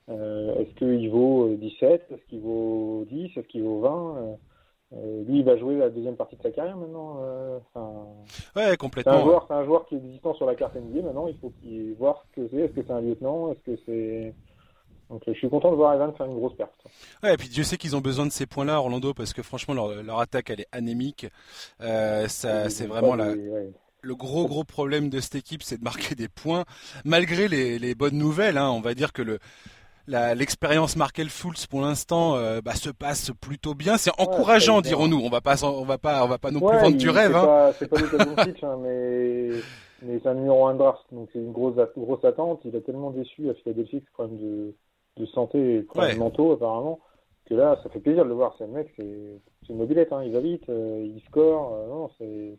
Euh, 0.10 0.56
est-ce 0.60 0.74
qu'il 0.76 1.10
vaut 1.10 1.56
17 1.56 2.06
Est-ce 2.12 2.26
qu'il 2.30 2.42
vaut 2.42 3.06
10 3.10 3.38
Est-ce 3.38 3.48
qu'il 3.48 3.64
vaut 3.64 3.82
20 3.82 4.38
euh, 4.94 5.24
lui, 5.24 5.40
il 5.40 5.44
va 5.44 5.58
jouer 5.58 5.76
la 5.76 5.90
deuxième 5.90 6.16
partie 6.16 6.38
de 6.38 6.44
sa 6.44 6.52
carrière 6.52 6.78
maintenant. 6.78 7.18
Euh, 7.20 7.60
ouais, 8.56 8.78
complètement. 8.78 9.14
C'est 9.14 9.18
un 9.18 9.24
joueur, 9.24 9.46
c'est 9.48 9.54
un 9.56 9.66
joueur 9.66 9.86
qui 9.88 9.96
est 9.96 9.98
existant 9.98 10.36
sur 10.36 10.46
la 10.46 10.56
carte 10.56 10.76
NBA. 10.76 11.02
Maintenant, 11.02 11.28
il 11.28 11.36
faut 11.38 11.52
qu'il 11.60 11.96
voit 11.96 12.24
ce 12.24 12.42
que 12.42 12.48
c'est. 12.50 12.58
Est-ce 12.58 12.74
que 12.74 12.84
c'est 12.84 12.94
un 12.94 13.02
lieutenant? 13.02 13.52
Est-ce 13.52 13.60
que 13.62 13.82
c'est 13.86 14.36
donc 15.10 15.24
je 15.28 15.34
suis 15.34 15.50
content 15.50 15.72
de 15.72 15.76
voir 15.76 15.94
Evan 15.94 16.14
faire 16.16 16.26
une 16.26 16.36
grosse 16.36 16.56
perte. 16.56 16.74
Ouais, 17.24 17.34
et 17.34 17.38
puis 17.38 17.50
Dieu 17.50 17.64
sait 17.64 17.78
qu'ils 17.78 17.96
ont 17.96 18.02
besoin 18.02 18.26
de 18.26 18.32
ces 18.32 18.46
points-là, 18.46 18.80
Orlando, 18.80 19.14
parce 19.14 19.34
que 19.34 19.42
franchement 19.42 19.74
leur, 19.74 20.04
leur 20.04 20.20
attaque 20.20 20.50
elle 20.50 20.62
est 20.62 20.68
anémique. 20.72 21.28
Euh, 21.82 22.28
ça, 22.28 22.70
c'est 22.70 22.88
vraiment 22.88 23.16
la, 23.16 23.34
le 24.06 24.16
gros 24.16 24.48
gros 24.48 24.64
problème 24.64 25.10
de 25.10 25.20
cette 25.20 25.36
équipe, 25.36 25.64
c'est 25.64 25.78
de 25.78 25.84
marquer 25.84 26.16
des 26.16 26.28
points, 26.28 26.66
malgré 27.04 27.48
les, 27.48 27.80
les 27.80 27.96
bonnes 27.96 28.18
nouvelles. 28.18 28.58
Hein, 28.58 28.70
on 28.70 28.82
va 28.82 28.94
dire 28.94 29.14
que 29.14 29.22
le 29.22 29.40
l'expérience 30.08 30.96
Markel 30.96 31.30
Fultz 31.30 31.66
pour 31.66 31.82
l'instant 31.82 32.36
euh, 32.36 32.62
bah, 32.62 32.76
se 32.76 32.90
passe 32.90 33.32
plutôt 33.42 33.74
bien. 33.74 33.98
C'est 33.98 34.12
encourageant, 34.20 34.82
dirons-nous. 34.82 35.20
On 35.20 35.30
va 35.30 35.42
pas, 35.42 35.64
on 35.64 35.84
va 35.84 35.98
pas, 35.98 36.24
on 36.24 36.28
va 36.28 36.38
pas 36.38 36.52
non 36.52 36.60
plus 36.60 36.78
vendre 36.78 36.98
du 36.98 37.10
rêve. 37.10 37.36
Hein. 37.36 37.72
C'est 37.78 37.88
pas, 37.88 37.98
pas 37.98 38.44
hein, 38.44 38.80
mais, 38.82 39.50
mais 40.04 40.20
c'est 40.22 40.30
un 40.30 40.36
numéro 40.36 40.68
1 40.68 40.76
draft, 40.76 41.02
donc 41.12 41.30
c'est 41.34 41.40
une 41.40 41.52
grosse, 41.52 41.76
grosse 41.98 42.24
attente. 42.24 42.62
Il 42.66 42.76
a 42.76 42.82
tellement 42.82 43.12
déçu 43.12 43.50
à 43.50 43.54
Philadelphie, 43.56 44.04
problème 44.14 44.38
de, 44.38 44.76
de 45.18 45.26
santé 45.28 45.76
et 45.76 45.82
problèmes 45.82 46.18
mentaux 46.18 46.52
apparemment, 46.52 47.00
que 47.46 47.54
là, 47.54 47.80
ça 47.84 47.90
fait 47.90 48.00
plaisir 48.00 48.24
de 48.24 48.30
le 48.30 48.36
voir. 48.36 48.56
C'est 48.58 48.64
un 48.64 48.68
mec, 48.68 48.92
c'est 48.98 49.70
une 49.70 49.78
mobilette. 49.78 50.12
Hein. 50.12 50.24
Il 50.24 50.32
va 50.32 50.40
vite, 50.40 50.68
euh, 50.70 51.06
il 51.06 51.22
score. 51.28 51.74
Euh, 51.74 51.88
non, 51.88 52.10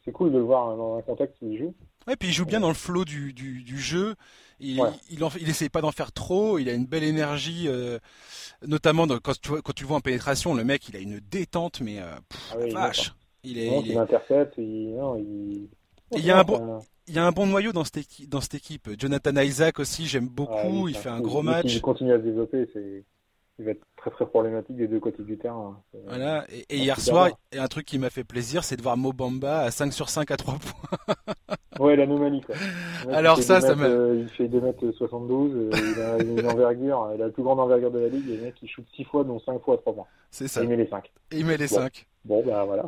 c'est 0.05 0.13
cool 0.13 0.33
de 0.33 0.39
le 0.39 0.45
voir 0.45 0.77
dans 0.77 0.97
un 0.97 1.03
contexte 1.03 1.37
où 1.43 1.51
il 1.51 1.59
joue. 1.59 1.75
Ouais, 2.07 2.17
puis 2.17 2.29
il 2.29 2.33
joue 2.33 2.47
bien 2.47 2.61
dans 2.61 2.69
le 2.69 2.75
flow 2.75 3.05
du, 3.05 3.33
du, 3.33 3.63
du 3.63 3.79
jeu. 3.79 4.15
Il, 4.61 4.81
il, 5.11 5.19
il 5.41 5.49
essaye 5.49 5.69
pas 5.69 5.81
d'en 5.81 5.91
faire 5.91 6.13
trop. 6.13 6.59
Il 6.59 6.69
a 6.69 6.73
une 6.73 6.87
belle 6.87 7.05
énergie, 7.05 7.67
euh, 7.67 7.99
notamment 8.67 9.07
quand, 9.23 9.41
tu, 9.41 9.51
quand 9.61 9.75
tu 9.75 9.85
vois 9.85 9.97
en 9.97 10.01
pénétration, 10.01 10.55
le 10.55 10.65
mec, 10.65 10.89
il 10.89 10.97
a 10.97 11.01
une 11.01 11.19
détente, 11.19 11.81
mais 11.81 12.01
pff, 12.29 12.55
ah 12.55 12.67
vache. 12.73 13.13
Il 13.43 13.59
est. 13.59 13.81
Il 13.85 13.99
intercepte, 13.99 14.55
il... 14.59 14.95
Non, 14.97 15.17
il... 15.17 15.69
Il 16.13 16.25
y 16.25 16.31
a 16.31 16.39
un 16.39 16.45
bon- 16.45 16.81
Il 17.09 17.15
y 17.15 17.19
a 17.19 17.25
un 17.27 17.31
bon 17.33 17.47
noyau 17.47 17.73
dans 17.73 17.85
cette, 17.85 17.99
équipe, 17.99 18.29
dans 18.29 18.41
cette 18.41 18.55
équipe. 18.55 18.91
Jonathan 18.99 19.37
Isaac 19.41 19.79
aussi, 19.79 20.07
j'aime 20.07 20.29
beaucoup. 20.29 20.89
Il 20.89 20.97
fait 20.97 21.09
un 21.09 21.21
gros 21.21 21.43
match. 21.43 21.69
S'il 21.69 21.81
continue 21.81 22.13
à 22.13 22.19
se 22.19 22.23
développer, 22.23 22.67
il 23.59 23.65
va 23.65 23.71
être 23.73 23.83
très 23.97 24.11
très 24.11 24.27
problématique 24.27 24.77
des 24.77 24.87
deux 24.89 25.01
côtés 25.01 25.23
du 25.23 25.39
terrain. 25.39 25.81
C'est- 25.93 26.01
Voilà. 26.07 26.45
Et, 26.51 26.65
et 26.69 26.77
hier 26.79 27.01
soir, 27.01 27.27
bien. 27.27 27.35
il 27.53 27.57
y 27.57 27.59
a 27.59 27.65
un 27.65 27.69
truc 27.69 27.87
qui 27.87 27.99
m'a 27.99 28.11
fait 28.11 28.25
plaisir, 28.25 28.65
c'est 28.65 28.77
de 28.77 28.83
voir 28.83 28.97
Mobamba 28.97 29.61
à 29.61 29.71
5 29.71 29.93
sur 29.93 30.09
5 30.09 30.31
à 30.31 30.37
3 30.37 30.55
points. 30.55 31.15
Ouais, 31.79 31.95
l'anomalie 31.95 32.41
quoi. 32.41 32.55
Mec, 33.07 33.15
Alors 33.15 33.35
il 33.37 33.43
fait 33.43 33.49
ça, 33.49 33.61
ça 33.61 33.75
m'a- 33.75 33.85
euh, 33.85 34.17
il 34.23 34.29
fait 34.31 34.49
2m72, 34.49 35.53
euh, 35.55 35.71
il 35.75 36.01
a 36.01 36.23
une 36.23 36.47
envergure, 36.51 37.11
il 37.15 37.21
a 37.21 37.27
la 37.27 37.31
plus 37.31 37.43
grande 37.43 37.61
envergure 37.61 37.91
de 37.91 37.99
la 37.99 38.09
ligue, 38.09 38.31
et 38.31 38.37
le 38.39 38.43
mec 38.45 38.55
il 38.63 38.69
shoot 38.69 38.87
6 38.97 39.05
fois, 39.05 39.25
dont 39.25 39.39
5 39.41 39.61
fois 39.63 39.75
à 39.75 39.77
3 39.77 39.93
points. 39.95 40.07
C'est 40.31 40.49
ça. 40.49 40.63
Il 40.63 40.71
met 40.71 40.77
les 40.77 40.87
5. 40.89 41.13
Et 41.33 41.37
il 41.41 41.45
met 41.45 41.59
les 41.59 41.67
Bon. 41.67 41.75
5. 41.77 42.07
Bon, 42.25 42.43
bah 42.47 42.65
voilà. 42.65 42.87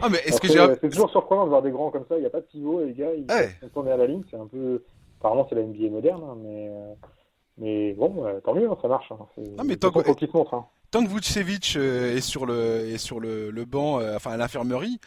Ah, 0.00 0.08
mais 0.10 0.18
est-ce 0.24 0.40
que 0.40 0.48
j'ai. 0.48 0.58
euh, 0.58 0.74
C'est 0.80 0.88
toujours 0.88 1.10
surprenant 1.10 1.44
de 1.44 1.50
voir 1.50 1.60
des 1.60 1.70
grands 1.70 1.90
comme 1.90 2.06
ça, 2.08 2.16
il 2.16 2.20
n'y 2.20 2.26
a 2.26 2.30
pas 2.30 2.40
de 2.40 2.46
pivot, 2.46 2.80
et 2.80 2.86
les 2.86 2.94
gars, 2.94 3.12
ils 3.12 3.30
Ouais. 3.30 3.50
sont 3.60 3.68
tournés 3.68 3.90
à 3.92 3.98
la 3.98 4.06
ligne, 4.06 4.22
c'est 4.30 4.38
un 4.38 4.46
peu. 4.46 4.82
Apparemment, 5.20 5.46
c'est 5.50 5.54
la 5.56 5.62
NBA 5.62 5.90
moderne, 5.90 6.22
hein, 6.26 6.36
mais. 6.42 6.70
Mais 7.60 7.92
bon, 7.92 8.26
euh, 8.26 8.40
tant 8.40 8.54
mieux, 8.54 8.68
hein, 8.68 8.76
ça 8.82 8.88
marche. 8.88 9.12
Hein. 9.12 9.18
Mais 9.64 9.76
tant 9.76 9.90
que- 9.92 10.02
se 10.02 10.36
montre. 10.36 10.54
Hein. 10.54 10.66
Tant 10.90 11.04
que 11.04 11.08
Vucevic 11.10 11.74
euh, 11.76 12.16
est 12.16 12.20
sur 12.20 12.46
le, 12.46 12.88
est 12.88 12.98
sur 12.98 13.20
le, 13.20 13.50
le 13.52 13.64
banc, 13.64 14.00
euh, 14.00 14.16
enfin 14.16 14.32
à 14.32 14.36
l'infirmerie, 14.36 14.98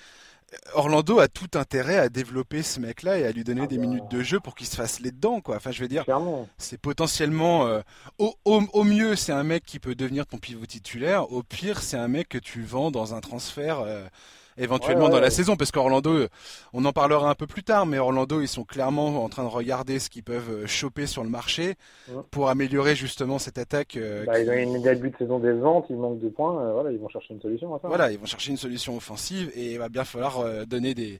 Orlando 0.76 1.20
a 1.20 1.28
tout 1.28 1.50
intérêt 1.56 1.98
à 1.98 2.10
développer 2.10 2.62
ce 2.62 2.80
mec-là 2.80 3.18
et 3.18 3.26
à 3.26 3.32
lui 3.32 3.44
donner 3.44 3.62
Ah 3.64 3.68
des 3.68 3.78
bah. 3.78 3.82
minutes 3.88 4.10
de 4.12 4.22
jeu 4.22 4.40
pour 4.40 4.54
qu'il 4.56 4.68
se 4.68 4.76
fasse 4.76 5.00
les 5.00 5.12
dents, 5.12 5.42
quoi. 5.42 5.56
Enfin, 5.56 5.72
je 5.72 5.82
veux 5.82 5.88
dire, 5.88 6.06
c'est 6.58 6.80
potentiellement, 6.80 7.66
euh, 7.66 7.82
au, 8.20 8.34
au, 8.46 8.62
au 8.74 8.84
mieux, 8.84 9.16
c'est 9.16 9.32
un 9.34 9.44
mec 9.44 9.66
qui 9.66 9.80
peut 9.80 9.96
devenir 9.96 10.28
ton 10.28 10.38
pivot 10.38 10.66
titulaire. 10.68 11.32
Au 11.32 11.42
pire, 11.44 11.82
c'est 11.82 11.98
un 11.98 12.08
mec 12.08 12.30
que 12.30 12.38
tu 12.38 12.62
vends 12.62 12.92
dans 12.92 13.16
un 13.16 13.20
transfert. 13.20 13.80
euh, 13.80 14.06
éventuellement 14.58 15.06
Ouais, 15.06 15.10
ouais, 15.10 15.16
dans 15.16 15.22
la 15.22 15.30
saison 15.30 15.56
parce 15.56 15.72
qu'Orlando 15.72 16.12
euh, 16.12 16.28
on 16.74 16.86
en 16.86 16.92
parlera 16.94 17.30
un 17.30 17.36
peu 17.36 17.48
plus 17.48 17.64
tard 17.64 17.86
mais 17.86 17.98
Orlando 18.00 18.42
ils 18.42 18.48
sont 18.48 18.64
clairement 18.64 19.24
en 19.24 19.30
train 19.30 19.44
de 19.44 19.50
regarder 19.50 20.00
ce 20.00 20.10
qu'ils 20.10 20.24
peuvent 20.24 20.50
euh, 20.52 20.68
choper 20.68 21.06
sur 21.08 21.24
le 21.24 21.30
marché 21.30 21.76
pour 22.32 22.50
améliorer 22.50 22.96
justement 22.96 23.40
cette 23.40 23.58
attaque 23.58 23.98
euh, 23.98 24.26
Bah, 24.26 24.36
qui- 24.36 24.44
Ils 24.46 24.50
ont 24.50 24.54
une 24.76 24.82
début 24.82 25.10
de 25.12 25.18
saison 25.18 25.40
décevante, 25.40 25.86
il 25.90 25.98
manque 25.98 26.20
de 26.20 26.30
points, 26.30 26.72
voilà, 26.74 26.92
ils 26.92 27.00
vont 27.00 27.10
chercher 27.10 27.34
une 27.34 27.42
solution 27.42 27.74
à 27.76 27.80
ça. 27.80 27.88
Voilà, 27.88 28.12
ils 28.12 28.20
vont 28.20 28.26
chercher 28.26 28.52
une 28.52 28.58
solution 28.58 28.96
offensive 28.98 29.52
et 29.56 29.74
il 29.74 29.80
va 29.80 29.90
bien 29.90 30.04
falloir 30.04 30.44
donner 30.68 30.94
des 30.94 31.20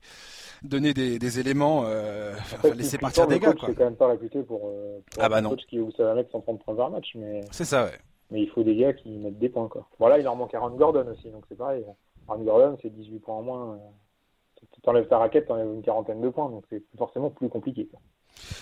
donner 0.62 0.94
des, 0.94 1.18
des 1.18 1.40
éléments, 1.40 1.84
euh, 1.86 2.34
laisser 2.76 2.96
partir 2.96 3.26
des 3.26 3.38
gars. 3.38 3.48
coach, 3.48 3.58
Quoi. 3.60 3.68
c'est 3.68 3.74
quand 3.76 3.84
même 3.84 3.96
pas 3.96 4.08
réputé 4.08 4.42
pour, 4.42 4.60
pour 4.60 5.02
Ah 5.18 5.28
bah 5.28 5.36
un 5.38 5.40
non. 5.42 5.50
coach 5.50 5.60
qui 5.68 5.78
où 5.78 5.90
ça 5.92 6.04
va 6.04 6.14
mettre 6.14 6.30
130 6.30 6.64
points 6.64 6.74
par 6.74 6.90
match, 6.90 7.08
mais, 7.16 7.40
C'est 7.50 7.64
ça, 7.66 7.84
ouais. 7.84 7.98
mais 8.30 8.40
il 8.42 8.48
faut 8.48 8.62
des 8.62 8.74
gars 8.76 8.92
qui 8.94 9.10
mettent 9.10 9.38
des 9.38 9.50
points. 9.50 9.68
Quoi. 9.68 9.86
Voilà, 9.98 10.18
il 10.18 10.24
leur 10.24 10.36
manque 10.36 10.54
Aaron 10.54 10.70
Gordon 10.70 11.04
aussi, 11.12 11.28
donc 11.30 11.44
c'est 11.48 11.58
pareil. 11.58 11.84
Gordon, 12.28 12.76
c'est 12.82 12.90
18 12.90 13.18
points 13.20 13.36
en 13.36 13.42
moins. 13.42 13.72
euh, 13.74 14.64
Tu 14.72 14.80
t'enlèves 14.80 15.08
ta 15.08 15.18
raquette, 15.18 15.46
t'enlèves 15.46 15.72
une 15.72 15.82
quarantaine 15.82 16.20
de 16.20 16.28
points, 16.28 16.48
donc 16.50 16.64
c'est 16.70 16.82
forcément 16.96 17.30
plus 17.30 17.48
compliqué. 17.48 17.86
Quoi. 17.86 18.00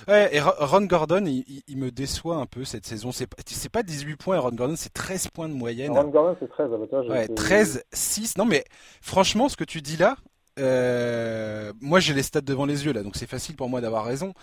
Ouais, 0.09 0.35
et 0.35 0.41
Ro- 0.41 0.53
Ron 0.59 0.83
Gordon, 0.87 1.25
il, 1.27 1.77
me 1.79 1.91
déçoit 1.91 2.37
un 2.37 2.47
peu 2.47 2.65
cette 2.65 2.85
saison. 2.87 3.13
C'est 3.13 3.27
pas, 3.27 3.37
pas 3.73 3.83
18 3.83 4.17
points, 4.17 4.39
Ron 4.39 4.51
Gordon, 4.53 4.75
c'est 4.77 4.93
13 4.93 5.29
points 5.29 5.49
de 5.49 5.55
moyenne. 5.55 5.97
Aaron 5.97 6.09
Gordon, 6.11 6.37
c'est 6.41 6.49
13 6.49 6.73
à 6.73 6.77
Ouais, 7.09 7.29
13, 7.29 7.83
6. 7.93 8.37
Non, 8.37 8.45
mais 8.45 8.65
franchement, 9.01 9.49
ce 9.49 9.57
que 9.57 9.65
tu 9.65 9.81
dis 9.81 9.97
là, 9.97 10.17
euh, 10.59 11.73
moi 11.81 11.99
j'ai 12.01 12.13
les 12.13 12.23
stats 12.23 12.43
devant 12.43 12.67
les 12.67 12.85
yeux 12.85 12.93
là, 12.93 13.03
donc 13.03 13.17
c'est 13.17 13.29
facile 13.29 13.57
pour 13.57 13.71
moi 13.71 13.81
d'avoir 13.81 14.05
raison. 14.05 14.35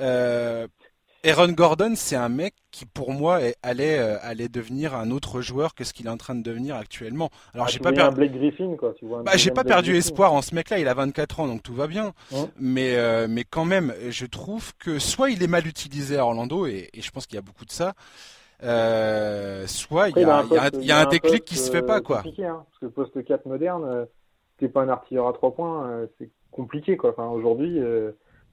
Euh, 0.00 0.66
Aaron 1.24 1.52
Gordon, 1.52 1.92
c'est 1.96 2.16
un 2.16 2.28
mec 2.28 2.54
qui 2.70 2.84
pour 2.84 3.12
moi 3.12 3.38
allait, 3.62 3.98
euh, 3.98 4.16
allait 4.20 4.48
devenir 4.48 4.94
un 4.94 5.10
autre 5.10 5.40
joueur 5.40 5.74
que 5.74 5.82
ce 5.84 5.92
qu'il 5.94 6.06
est 6.06 6.10
en 6.10 6.16
train 6.18 6.34
de 6.34 6.42
devenir 6.42 6.76
actuellement. 6.76 7.30
Alors 7.54 7.66
Ah, 7.66 7.70
j'ai 7.70 7.78
pas 7.78 7.92
perdu. 7.92 8.16
Blake 8.16 8.32
Griffin, 8.32 8.76
quoi. 8.76 8.92
Tu 8.94 9.06
vois 9.06 9.20
un 9.20 9.22
Bah, 9.22 9.30
j'ai 9.32 9.36
deuxième 9.38 9.54
pas 9.54 9.62
Blake 9.62 9.74
perdu 9.74 9.90
Griffin. 9.92 10.06
espoir 10.08 10.32
en 10.34 10.42
ce 10.42 10.54
mec-là, 10.54 10.78
il 10.78 10.86
a 10.88 10.92
24 10.94 11.40
ans, 11.40 11.46
donc 11.46 11.62
tout 11.62 11.72
va 11.74 11.86
bien. 11.86 12.12
Ouais. 12.30 12.38
Mais, 12.58 12.96
euh, 12.96 13.26
mais 13.28 13.44
quand 13.44 13.64
même, 13.64 13.94
je 14.10 14.26
trouve 14.26 14.74
que 14.76 14.98
soit 14.98 15.30
il 15.30 15.42
est 15.42 15.46
mal 15.48 15.66
utilisé 15.66 16.18
à 16.18 16.24
Orlando, 16.26 16.66
et, 16.66 16.90
et 16.92 17.00
je 17.00 17.10
pense 17.10 17.26
qu'il 17.26 17.36
y 17.36 17.38
a 17.38 17.42
beaucoup 17.42 17.64
de 17.64 17.72
ça, 17.72 17.94
euh, 18.62 19.66
soit 19.66 20.10
il 20.10 20.18
y 20.18 20.24
a, 20.24 20.36
un 20.38 20.44
il 20.44 20.52
y 20.52 20.56
a 20.58 20.62
un, 20.62 20.68
poste- 20.70 20.78
il 20.82 20.86
y 20.86 20.92
a 20.92 20.98
un 21.00 21.06
déclic 21.06 21.44
qui 21.44 21.56
se 21.56 21.70
fait 21.70 21.82
pas, 21.82 22.00
quoi. 22.02 22.18
hein, 22.18 22.64
parce 22.70 22.78
que 22.80 22.86
poste 22.86 23.24
4 23.24 23.46
moderne, 23.46 24.06
t'es 24.58 24.68
pas 24.68 24.82
un 24.82 24.88
artilleur 24.90 25.26
à 25.26 25.32
3 25.32 25.54
points, 25.54 26.06
c'est 26.18 26.28
compliqué, 26.50 26.96
quoi. 26.98 27.10
Enfin, 27.10 27.26
aujourd'hui, 27.28 27.80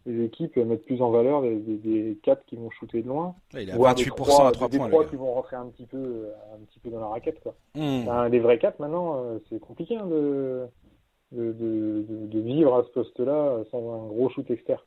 les 0.05 0.25
équipes 0.25 0.55
mettent 0.57 0.85
plus 0.85 1.01
en 1.01 1.11
valeur 1.11 1.41
des, 1.41 1.55
des, 1.57 1.77
des 1.77 2.17
4 2.23 2.45
qui 2.45 2.55
vont 2.55 2.69
shooter 2.71 3.01
de 3.03 3.07
loin, 3.07 3.35
Là, 3.53 3.61
il 3.61 3.69
est 3.69 3.71
à 3.71 3.75
voire 3.75 3.93
des 3.95 4.03
28% 4.03 4.15
trois- 4.15 4.47
à 4.47 4.51
3 4.51 4.67
des 4.69 4.77
points. 4.77 4.89
trois 4.89 5.03
le 5.03 5.09
qui 5.09 5.15
vont 5.15 5.33
rentrer 5.33 5.55
un 5.55 5.67
petit 5.67 5.85
peu, 5.85 5.97
euh, 5.97 6.31
un 6.55 6.59
petit 6.65 6.79
peu 6.79 6.89
dans 6.89 6.99
la 6.99 7.07
raquette, 7.07 7.39
quoi. 7.41 7.53
Enfin, 7.77 8.27
les 8.29 8.39
vrais 8.39 8.57
4 8.59 8.79
maintenant, 8.79 9.17
euh, 9.23 9.39
c'est 9.49 9.59
compliqué 9.59 9.95
hein, 9.97 10.07
de, 10.07 10.65
de, 11.31 11.51
de, 11.53 12.05
de- 12.27 12.39
vivre 12.41 12.75
à 12.75 12.83
ce 12.83 12.89
poste-là 12.89 13.59
sans 13.71 13.77
un 13.93 14.07
gros 14.07 14.29
shoot 14.29 14.49
externe. 14.51 14.79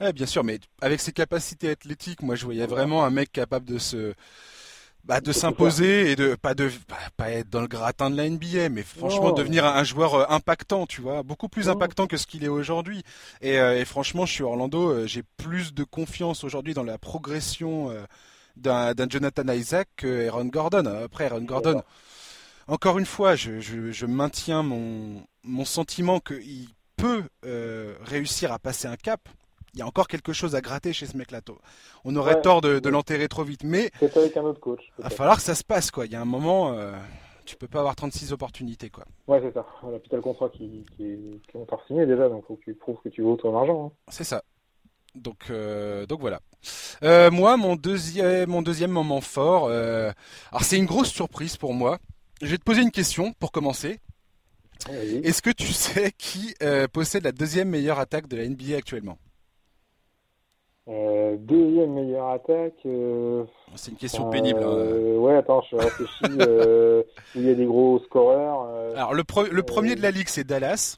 Ouais, 0.00 0.12
bien 0.12 0.26
sûr, 0.26 0.44
mais 0.44 0.58
avec 0.80 1.00
ses 1.00 1.12
capacités 1.12 1.70
athlétiques, 1.70 2.22
moi 2.22 2.34
je 2.34 2.44
voyais 2.44 2.66
vraiment 2.66 3.04
un 3.04 3.10
mec 3.10 3.32
capable 3.32 3.64
de 3.66 3.78
se 3.78 4.12
bah, 5.04 5.20
de 5.20 5.32
s'imposer 5.32 6.12
et 6.12 6.16
de 6.16 6.36
pas 6.36 6.54
de 6.54 6.70
bah, 6.88 6.96
pas 7.16 7.30
être 7.30 7.50
dans 7.50 7.60
le 7.60 7.66
gratin 7.66 8.08
de 8.08 8.16
la 8.16 8.28
NBA, 8.28 8.68
mais 8.68 8.82
franchement 8.82 9.32
devenir 9.32 9.64
un, 9.66 9.74
un 9.74 9.84
joueur 9.84 10.14
euh, 10.14 10.24
impactant, 10.28 10.86
tu 10.86 11.00
vois, 11.00 11.22
beaucoup 11.24 11.48
plus 11.48 11.68
impactant 11.68 12.06
que 12.06 12.16
ce 12.16 12.26
qu'il 12.26 12.44
est 12.44 12.48
aujourd'hui. 12.48 13.02
Et, 13.40 13.58
euh, 13.58 13.78
et 13.80 13.84
franchement, 13.84 14.26
je 14.26 14.32
suis 14.32 14.44
Orlando, 14.44 14.90
euh, 14.90 15.06
j'ai 15.06 15.24
plus 15.36 15.74
de 15.74 15.82
confiance 15.82 16.44
aujourd'hui 16.44 16.72
dans 16.74 16.84
la 16.84 16.98
progression 16.98 17.92
d'un 18.56 18.94
Jonathan 19.08 19.48
Isaac 19.52 19.88
que 19.96 20.28
Aaron 20.28 20.44
Gordon. 20.46 20.86
Après 20.86 21.26
Aaron 21.26 21.42
Gordon, 21.42 21.82
encore 22.68 22.98
une 22.98 23.06
fois, 23.06 23.34
je, 23.34 23.60
je, 23.60 23.90
je 23.90 24.06
maintiens 24.06 24.62
mon, 24.62 25.24
mon 25.42 25.64
sentiment 25.64 26.20
qu'il 26.20 26.68
peut 26.96 27.24
réussir 28.04 28.52
à 28.52 28.60
passer 28.60 28.86
un 28.86 28.96
cap. 28.96 29.28
Il 29.74 29.78
y 29.78 29.82
a 29.82 29.86
encore 29.86 30.06
quelque 30.06 30.32
chose 30.34 30.54
à 30.54 30.60
gratter 30.60 30.92
chez 30.92 31.06
ce 31.06 31.16
mec-là. 31.16 31.40
On 32.04 32.14
aurait 32.16 32.34
Ouais. 32.34 32.42
tort 32.42 32.60
de, 32.60 32.78
de 32.78 32.88
l'enterrer 32.90 33.26
trop 33.28 33.42
vite, 33.44 33.64
mais 33.64 33.90
C'est 34.00 34.14
avec 34.18 34.36
un 34.36 34.42
autre 34.42 34.60
coach. 34.60 34.80
il 34.98 35.02
va 35.04 35.10
falloir 35.10 35.36
que 35.38 35.42
ça 35.42 35.54
se 35.54 35.64
passe. 35.64 35.90
Quoi. 35.90 36.04
Il 36.06 36.12
y 36.12 36.14
a 36.14 36.20
un 36.20 36.26
moment, 36.26 36.74
euh, 36.74 36.92
tu 37.46 37.56
peux 37.56 37.68
pas 37.68 37.78
avoir 37.78 37.96
36 37.96 38.32
opportunités. 38.32 38.90
Quoi. 38.90 39.04
Ouais, 39.28 39.40
c'est 39.42 39.54
ça. 39.54 39.64
Le 40.12 40.20
contrat 40.20 40.50
qui, 40.50 40.84
qui, 40.96 41.04
est, 41.04 41.18
qui 41.50 41.58
signé 41.86 42.04
déjà, 42.04 42.28
donc 42.28 42.46
faut 42.46 42.56
que 42.56 42.64
tu 42.64 42.74
prouves 42.74 42.98
que 43.02 43.08
tu 43.08 43.22
vaux 43.22 43.36
ton 43.36 43.56
argent. 43.56 43.86
hein. 43.86 43.92
C'est 44.08 44.24
ça. 44.24 44.42
Donc, 45.14 45.44
euh, 45.50 46.04
donc 46.06 46.20
voilà. 46.20 46.40
Euh, 47.02 47.30
moi, 47.30 47.56
mon 47.56 47.74
deuxième, 47.76 48.50
mon 48.50 48.60
deuxième 48.62 48.90
moment 48.90 49.20
fort, 49.22 49.68
alors 49.70 50.62
c'est 50.62 50.76
une 50.76 50.86
grosse 50.86 51.10
surprise 51.10 51.56
pour 51.56 51.72
moi. 51.72 51.98
Je 52.42 52.48
vais 52.48 52.58
te 52.58 52.62
poser 52.64 52.82
une 52.82 52.90
question 52.90 53.32
pour 53.34 53.52
commencer. 53.52 54.00
Est-ce 54.90 55.40
que 55.42 55.50
tu 55.50 55.72
sais 55.72 56.12
qui 56.18 56.54
possède 56.92 57.24
la 57.24 57.32
deuxième 57.32 57.68
meilleure 57.70 57.98
attaque 57.98 58.26
de 58.28 58.36
la 58.36 58.46
NBA 58.48 58.76
actuellement? 58.76 59.16
Euh, 60.88 61.36
deuxième 61.38 61.92
meilleure 61.92 62.30
attaque. 62.30 62.74
Euh, 62.86 63.44
C'est 63.76 63.92
une 63.92 63.96
question 63.96 64.26
euh, 64.26 64.30
pénible. 64.30 64.62
hein. 64.64 65.16
Ouais, 65.18 65.36
attends, 65.36 65.62
je 65.70 65.76
réfléchis. 65.76 66.12
euh, 66.40 67.02
il 67.36 67.42
y 67.46 67.50
a 67.50 67.54
des 67.54 67.66
gros 67.66 68.00
scoreurs. 68.00 68.66
euh, 68.68 68.92
Alors 68.96 69.14
le, 69.14 69.22
pre- 69.22 69.48
le 69.48 69.62
premier 69.62 69.94
de 69.94 70.02
la 70.02 70.10
ligue 70.10 70.28
c'est 70.28 70.44
Dallas. 70.44 70.96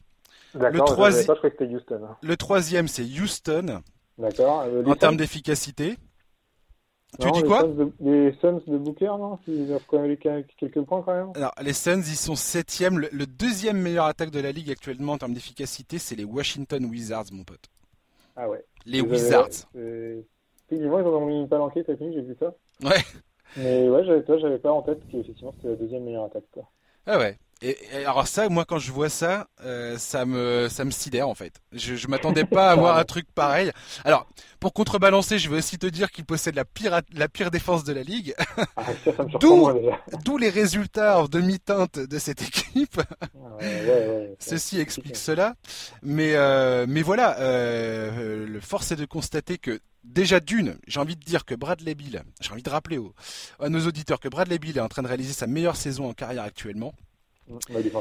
D'accord, 0.55 0.87
troisi- 0.87 1.25
pas, 1.27 1.35
je 1.43 1.47
que 1.49 1.63
Houston. 1.65 1.99
hein. 2.03 2.17
Le 2.23 2.37
troisième 2.37 2.87
c'est 2.87 3.03
Houston 3.03 3.81
D'accord. 4.17 4.61
euh, 4.65 4.83
en 4.85 4.95
termes 4.95 5.17
d'efficacité. 5.17 5.97
Tu 7.19 7.27
Non, 7.27 7.31
dis 7.33 7.41
les 7.43 7.47
quoi? 7.47 7.61
Suns 7.61 7.67
de- 7.75 7.91
Les 7.99 8.33
Suns 8.41 8.61
de 8.67 8.77
Booker, 8.77 9.05
non? 9.19 9.37
Ils 9.47 9.67
doivent 9.67 9.83
quand 9.87 9.99
même 9.99 10.17
quelques 10.17 10.49
quelques 10.57 10.81
points 10.81 11.01
quand 11.03 11.13
même. 11.13 11.31
Alors 11.35 11.53
les 11.61 11.73
Suns 11.73 11.99
ils 12.01 12.15
sont 12.17 12.35
septième. 12.35 12.97
Le, 12.99 13.09
le 13.11 13.27
deuxième 13.27 13.77
meilleure 13.77 14.05
attaque 14.05 14.31
de 14.31 14.39
la 14.39 14.51
ligue 14.51 14.71
actuellement 14.71 15.13
en 15.13 15.17
termes 15.19 15.33
d'efficacité 15.33 15.99
c'est 15.99 16.15
les 16.15 16.25
Washington 16.25 16.83
Wizards 16.85 17.25
mon 17.31 17.43
pote. 17.43 17.65
Ah 18.35 18.49
ouais. 18.49 18.65
Les 18.85 18.99
avez- 18.99 19.09
Wizards. 19.09 19.49
euh, 19.75 20.21
Effectivement, 20.67 20.99
ils 20.99 21.05
en 21.05 21.13
ont 21.13 21.25
mis 21.25 21.39
une 21.41 21.47
palanquée 21.49 21.83
cette 21.85 22.01
nuit, 22.01 22.13
j'ai 22.13 22.21
vu 22.21 22.35
ça. 22.39 22.55
Ouais. 22.83 23.01
Mais 23.57 23.87
ouais, 23.87 24.03
j'avais 24.03 24.23
toi, 24.23 24.37
j'avais 24.37 24.57
pas 24.57 24.71
en 24.71 24.81
tête 24.81 24.99
qu'effectivement 25.09 25.53
c'était 25.55 25.69
la 25.69 25.75
deuxième 25.75 26.03
meilleure 26.03 26.25
attaque. 26.25 26.45
Quoi. 26.51 26.69
Ah 27.05 27.19
ouais. 27.19 27.37
Et, 27.67 27.77
et 27.93 27.97
alors 28.05 28.27
ça, 28.27 28.47
moi 28.49 28.63
quand 28.65 28.77
je 28.77 28.91
vois 28.91 29.09
ça, 29.09 29.47
euh, 29.63 29.97
ça 29.97 30.25
me 30.25 30.67
ça 30.69 30.85
me 30.85 30.91
sidère 30.91 31.27
en 31.27 31.33
fait. 31.35 31.55
Je, 31.71 31.95
je 31.95 32.07
m'attendais 32.07 32.45
pas 32.45 32.69
à 32.71 32.75
voir 32.81 32.97
un 32.97 33.03
truc 33.05 33.25
pareil. 33.33 33.71
Alors 34.03 34.27
pour 34.59 34.73
contrebalancer, 34.73 35.39
je 35.39 35.49
vais 35.49 35.57
aussi 35.57 35.77
te 35.79 35.87
dire 35.87 36.11
qu'il 36.11 36.25
possède 36.25 36.55
la 36.55 36.65
pire 36.65 37.01
la 37.13 37.27
pire 37.27 37.49
défense 37.51 37.83
de 37.83 37.93
la 37.93 38.03
ligue, 38.03 38.35
Ah, 38.77 38.83
D'où- 39.41 40.37
les 40.37 40.49
résultats 40.49 41.19
en 41.19 41.25
demi-teinte 41.27 41.97
de 41.99 42.19
cette 42.19 42.41
équipe. 42.41 43.01
Ah, 43.21 43.27
ouais, 43.59 43.65
ouais, 43.65 43.87
ouais. 43.87 44.35
Ceci 44.39 44.79
explique 44.79 45.15
cela. 45.15 45.55
Mais 46.03 46.35
euh, 46.35 46.85
mais 46.87 47.01
voilà, 47.01 47.39
euh, 47.39 48.45
le 48.45 48.59
force 48.59 48.91
est 48.91 48.95
de 48.95 49.05
constater 49.05 49.57
que 49.57 49.79
déjà 50.03 50.39
d'une, 50.39 50.77
j'ai 50.87 50.99
envie 50.99 51.15
de 51.15 51.23
dire 51.23 51.45
que 51.45 51.55
Bradley 51.55 51.95
Bill, 51.95 52.21
j'ai 52.41 52.51
envie 52.51 52.61
de 52.63 52.69
rappeler 52.69 52.97
aux, 52.99 53.13
à 53.59 53.69
nos 53.69 53.87
auditeurs 53.87 54.19
que 54.19 54.27
Bradley 54.29 54.59
Bill 54.59 54.77
est 54.77 54.81
en 54.81 54.87
train 54.89 55.01
de 55.01 55.07
réaliser 55.07 55.33
sa 55.33 55.47
meilleure 55.47 55.75
saison 55.77 56.07
en 56.09 56.13
carrière 56.13 56.43
actuellement. 56.43 56.93
Il. 57.47 57.91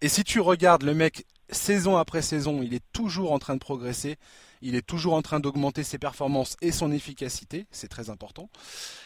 Et 0.00 0.08
si 0.08 0.22
tu 0.22 0.40
regardes 0.40 0.82
le 0.82 0.94
mec 0.94 1.24
saison 1.48 1.96
après 1.96 2.20
saison, 2.22 2.60
il 2.62 2.74
est 2.74 2.84
toujours 2.92 3.32
en 3.32 3.38
train 3.38 3.54
de 3.54 3.60
progresser, 3.60 4.16
il 4.60 4.74
est 4.74 4.86
toujours 4.86 5.14
en 5.14 5.22
train 5.22 5.40
d'augmenter 5.40 5.82
ses 5.82 5.98
performances 5.98 6.56
et 6.60 6.72
son 6.72 6.92
efficacité, 6.92 7.66
c'est 7.70 7.88
très 7.88 8.10
important. 8.10 8.48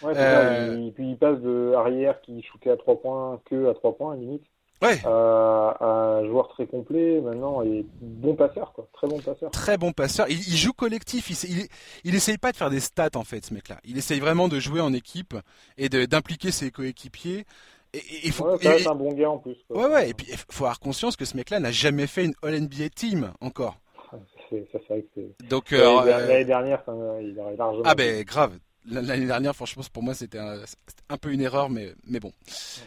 Ouais, 0.03 0.13
Euh, 0.17 0.77
il, 0.77 0.93
puis 0.93 1.11
il 1.11 1.17
passe 1.17 1.41
de 1.41 1.73
arrière 1.77 2.21
qui 2.23 2.43
shootait 2.43 2.71
à 2.71 2.77
3 2.77 3.01
points 3.01 3.41
que 3.49 3.69
à 3.69 3.75
3 3.75 3.97
points, 3.97 4.17
limite. 4.17 4.43
ouais. 4.83 5.01
un 5.05 6.25
joueur 6.27 6.49
très 6.49 6.67
complet 6.67 7.21
maintenant 7.21 7.63
et 7.63 7.85
bon 8.01 8.35
passeur, 8.35 8.73
quoi. 8.73 8.89
Très 8.93 9.07
bon 9.07 9.21
passeur. 9.21 9.51
Très 9.51 9.79
bon 9.79 9.93
passeur. 9.93 10.27
Il, 10.29 10.57
joue 10.57 10.73
collectif. 10.73 11.31
Il, 11.31 11.69
il, 12.05 12.15
essaye 12.15 12.39
pas 12.39 12.53
de 12.53 12.57
faire 12.57 12.71
des 12.71 12.81
stats, 12.81 13.11
en 13.17 13.25
fait, 13.25 13.45
ce 13.45 13.55
mec-là. 13.55 13.79
Il 13.85 13.99
essaye 13.99 14.21
vraiment 14.21 14.49
de 14.49 14.59
jouer 14.59 14.81
en 14.81 14.93
équipe 14.93 15.37
et 15.77 15.89
d'impliquer 15.89 16.51
ses 16.51 16.71
coéquipiers. 16.71 17.45
Et, 17.95 18.03
il 18.25 18.33
faut, 18.33 18.45
ouais, 18.45 18.87
un 18.87 18.95
bon 18.95 19.13
gars 19.15 19.31
en 19.31 19.39
plus. 19.39 19.57
Ouais, 19.71 19.87
ouais. 19.87 20.11
Et 20.11 20.15
puis, 20.15 20.27
il 20.31 20.37
faut 20.37 20.65
avoir 20.65 20.79
conscience 20.81 21.17
que 21.17 21.25
ce 21.25 21.37
mec-là 21.37 21.61
n'a 21.61 21.71
jamais 21.71 22.07
fait 22.07 22.25
une 22.25 22.35
All-NBA 22.43 22.91
team 22.95 23.33
encore. 23.41 23.79
Ça, 24.51 24.79
c'est 24.89 25.49
Donc, 25.49 25.73
euh, 25.73 26.05
l'année 26.05 26.45
dernière, 26.45 26.83
il 27.21 27.39
a 27.39 27.53
largement. 27.53 27.83
Ah, 27.85 27.95
ben, 27.95 28.25
grave. 28.25 28.59
L'année 28.87 29.27
dernière, 29.27 29.55
franchement, 29.55 29.83
pour 29.93 30.03
moi, 30.03 30.15
c'était 30.15 30.39
un, 30.39 31.17
peu 31.19 31.33
une 31.33 31.43
erreur, 31.43 31.69
mais, 31.69 31.93
mais 32.07 32.21
bon. 32.21 32.33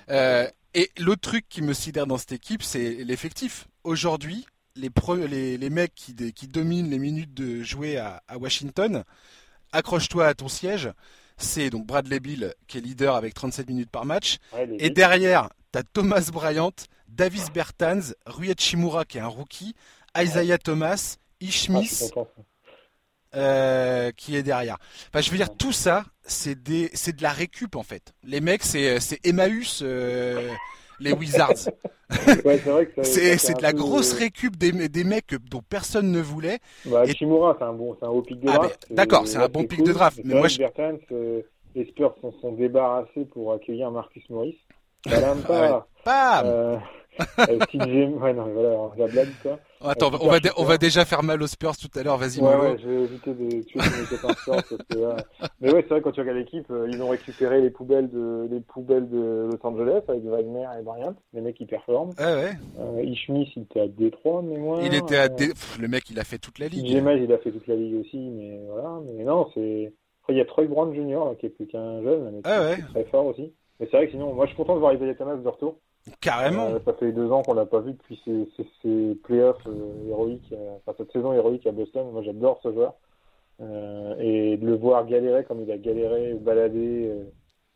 Euh, 0.10 0.48
et 0.74 0.90
l'autre 0.98 1.22
truc 1.22 1.48
qui 1.48 1.62
me 1.62 1.74
sidère 1.74 2.08
dans 2.08 2.18
cette 2.18 2.32
équipe, 2.32 2.64
c'est 2.64 3.04
l'effectif. 3.04 3.68
Aujourd'hui, 3.84 4.48
les, 4.76 4.90
les, 5.30 5.58
les, 5.58 5.70
mecs 5.70 5.94
qui, 5.94 6.16
qui, 6.34 6.48
dominent 6.48 6.90
les 6.90 6.98
minutes 6.98 7.34
de 7.36 7.62
jouer 7.62 7.98
à, 7.98 8.24
à 8.28 8.38
Washington, 8.40 9.04
accroche-toi 9.74 10.26
à 10.26 10.34
ton 10.34 10.48
siège 10.48 10.90
c'est 11.42 11.70
donc 11.70 11.86
Bradley 11.86 12.20
Bill 12.20 12.54
qui 12.68 12.78
est 12.78 12.82
leader 12.82 13.16
avec 13.16 13.34
37 13.34 13.68
minutes 13.68 13.90
par 13.90 14.06
match. 14.06 14.38
et 14.80 14.90
derrière, 14.90 15.50
tu 15.72 15.80
as 15.80 15.84
Thomas 15.84 16.30
Bryant, 16.32 16.72
Davis 17.08 17.52
Bertans, 17.52 18.14
Rui 18.26 18.54
Chimura 18.58 19.06
qui 19.06 19.18
est 19.18 19.22
un 19.22 19.28
rookie, 19.28 19.76
Isaiah 20.18 20.58
Thomas, 20.58 21.18
Ishmis 21.40 22.12
ah, 22.16 22.22
euh, 23.36 24.12
qui 24.12 24.36
est 24.36 24.44
derrière. 24.44 24.78
Enfin, 25.10 25.22
je 25.22 25.32
veux 25.32 25.38
dire, 25.38 25.56
tout 25.56 25.72
ça, 25.72 26.06
c'est 26.24 26.62
de 26.62 27.22
la 27.22 27.32
récup 27.32 27.76
en 27.76 27.84
fait. 27.84 28.14
Les 28.24 28.42
mecs, 28.42 28.64
c'est 28.64 29.00
Emmaüs. 29.24 29.82
Euh, 29.82 30.54
les 31.02 31.14
Wizards. 31.14 31.70
c'est 33.04 33.58
de 33.58 33.62
la 33.62 33.74
grosse 33.74 34.14
récup 34.14 34.56
des, 34.56 34.72
des, 34.90 35.04
mecs 35.04 35.36
dont 35.50 35.62
personne 35.68 36.12
ne 36.12 36.22
voulait. 36.22 36.60
Bah, 36.86 37.04
et... 37.06 37.14
c'est 37.14 37.26
un, 37.26 37.74
bon, 37.74 37.96
un 38.02 38.08
haut 38.08 38.22
pic 38.22 38.40
de 38.40 38.50
ah, 38.50 38.58
draft. 38.58 38.88
D'accord, 38.90 39.28
c'est 39.28 39.38
un 39.38 39.48
bon 39.48 39.66
pic 39.66 39.84
de 39.84 39.94
draft. 39.94 40.20
Mais 40.24 40.36
moi, 40.36 40.48
je... 40.48 40.62
Euh, 41.12 41.42
les 41.76 41.86
Spurs 41.86 42.16
sont, 42.22 42.34
sont, 42.42 42.52
débarrassés 42.52 43.26
pour 43.32 43.54
accueillir 43.54 43.92
Marcus 43.92 44.30
Morris. 44.30 44.58
Pas. 45.06 45.88
Ah 46.06 46.44
euh, 46.46 46.78
euh, 47.20 47.58
ouais, 47.78 48.34
non, 48.34 48.46
voilà, 48.54 48.90
la 48.98 49.08
blague, 49.08 49.30
quoi. 49.42 49.60
Attends, 49.84 50.12
on 50.22 50.28
va, 50.28 50.38
on 50.58 50.64
va 50.64 50.78
déjà 50.78 51.06
faire 51.06 51.24
mal 51.24 51.42
aux 51.42 51.48
Spurs 51.48 51.76
tout 51.76 51.90
à 52.00 52.04
l'heure, 52.04 52.18
vas-y. 52.18 52.40
Ouais, 52.40 52.56
ouais, 52.56 52.78
je 52.82 52.88
vais 52.88 53.04
éviter 53.04 53.34
de 53.34 53.62
tuer 53.64 53.80
mes 53.80 54.08
copains 54.08 54.34
Spurs. 54.34 54.56
Parce 54.56 54.84
que, 54.90 54.98
ouais. 54.98 55.24
Mais 55.60 55.74
ouais, 55.74 55.82
c'est 55.82 55.90
vrai, 55.90 56.02
quand 56.02 56.12
tu 56.12 56.22
regardes 56.22 56.38
l'équipe, 56.38 56.70
euh, 56.72 56.88
ils 56.90 57.02
ont 57.02 57.10
récupéré 57.10 57.62
les 57.62 57.70
poubelles 57.70 58.10
de, 58.10 58.48
les 58.50 58.62
poubelles 58.62 59.10
de 59.10 59.50
Los 59.52 59.68
Angeles 59.68 60.02
avec 60.08 60.24
Wagner 60.24 60.68
et 60.80 60.84
Bryant, 60.84 61.16
les 61.34 61.42
mecs 61.42 61.58
qui 61.58 61.66
performent. 61.66 62.12
Ouais, 62.20 62.26
ouais. 62.26 62.52
Euh, 62.80 63.04
Ishmis, 63.04 63.52
il 63.56 63.64
était 63.64 63.82
à 63.82 63.88
Détroit, 63.88 64.42
mais 64.44 64.58
moi. 64.58 64.80
Il 64.84 64.94
était 64.94 65.18
à 65.18 65.30
Détroit. 65.30 65.78
Le 65.80 65.88
mec, 65.88 66.10
il 66.10 66.20
a 66.20 66.24
fait 66.24 66.38
toute 66.38 66.60
la 66.60 66.68
ligue. 66.68 66.86
James, 66.88 67.20
il 67.22 67.32
a 67.34 67.38
fait 67.40 67.52
toute 67.52 67.68
la 67.68 67.76
ligue 67.76 68.00
aussi, 68.00 68.18
mais 68.18 68.60
voilà. 68.70 69.00
Mais 69.18 69.24
non, 69.24 69.50
c'est. 69.54 69.92
Après, 70.22 70.34
il 70.34 70.38
y 70.38 70.42
a 70.42 70.46
Troy 70.46 70.66
Brown 70.66 70.94
Jr., 70.94 71.26
là, 71.26 71.36
qui 71.40 71.48
est 71.48 71.50
plus 71.50 71.66
qu'un 71.66 72.04
jeune, 72.04 72.32
mais 72.32 72.42
ah, 72.44 72.62
ouais. 72.62 72.78
très 72.94 73.04
fort 73.06 73.26
aussi. 73.26 73.52
Mais 73.80 73.88
c'est 73.90 73.98
vrai 73.98 74.06
que 74.06 74.12
sinon, 74.12 74.34
moi, 74.34 74.46
je 74.46 74.52
suis 74.52 74.58
content 74.58 74.76
de 74.76 74.80
voir 74.80 74.94
Isaiah 74.94 75.16
Thomas 75.16 75.36
de 75.36 75.48
retour. 75.48 75.80
Carrément. 76.20 76.70
Euh, 76.70 76.80
ça 76.84 76.94
fait 76.94 77.12
deux 77.12 77.32
ans 77.32 77.44
qu'on 77.44 77.54
l'a 77.54 77.66
pas 77.66 77.80
vu 77.80 77.94
depuis 77.94 78.20
ces, 78.26 79.16
playoffs 79.24 79.68
euh, 79.68 80.10
héroïques, 80.10 80.52
euh, 80.52 80.76
enfin 80.78 80.96
cette 80.98 81.12
saison 81.12 81.34
héroïque 81.34 81.68
à 81.68 81.72
Boston. 81.72 82.10
Moi, 82.12 82.24
j'adore 82.24 82.60
ce 82.64 82.72
joueur. 82.72 82.94
et 84.20 84.58
de 84.58 84.66
le 84.66 84.76
voir 84.76 85.06
galérer 85.06 85.44
comme 85.44 85.62
il 85.62 85.72
a 85.72 85.78
galéré, 85.78 86.34
balader, 86.34 87.12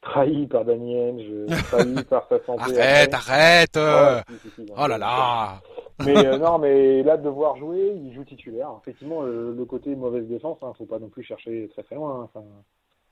trahi 0.01 0.47
par 0.47 0.65
Danny 0.65 0.97
Henge, 0.97 1.45
trahi 1.69 2.03
par 2.09 2.27
sa 2.27 2.43
santé. 2.45 2.79
Arrête, 2.79 3.13
arrête 3.13 3.77
Oh 3.77 4.87
là 4.87 4.97
là 4.97 5.61
mais 6.05 6.37
non, 6.37 6.57
mais 6.57 7.03
là 7.03 7.15
de 7.15 7.29
voir 7.29 7.55
jouer, 7.55 7.93
il 7.95 8.13
joue 8.13 8.25
titulaire. 8.25 8.69
Effectivement, 8.81 9.21
le, 9.21 9.63
côté 9.63 9.95
mauvaise 9.95 10.27
défense, 10.27 10.57
hein, 10.61 10.73
faut 10.77 10.85
pas 10.85 10.99
non 10.99 11.07
plus 11.07 11.23
chercher 11.23 11.69
très 11.71 11.83
très 11.83 11.95
loin. 11.95 12.29
Hein. 12.35 12.41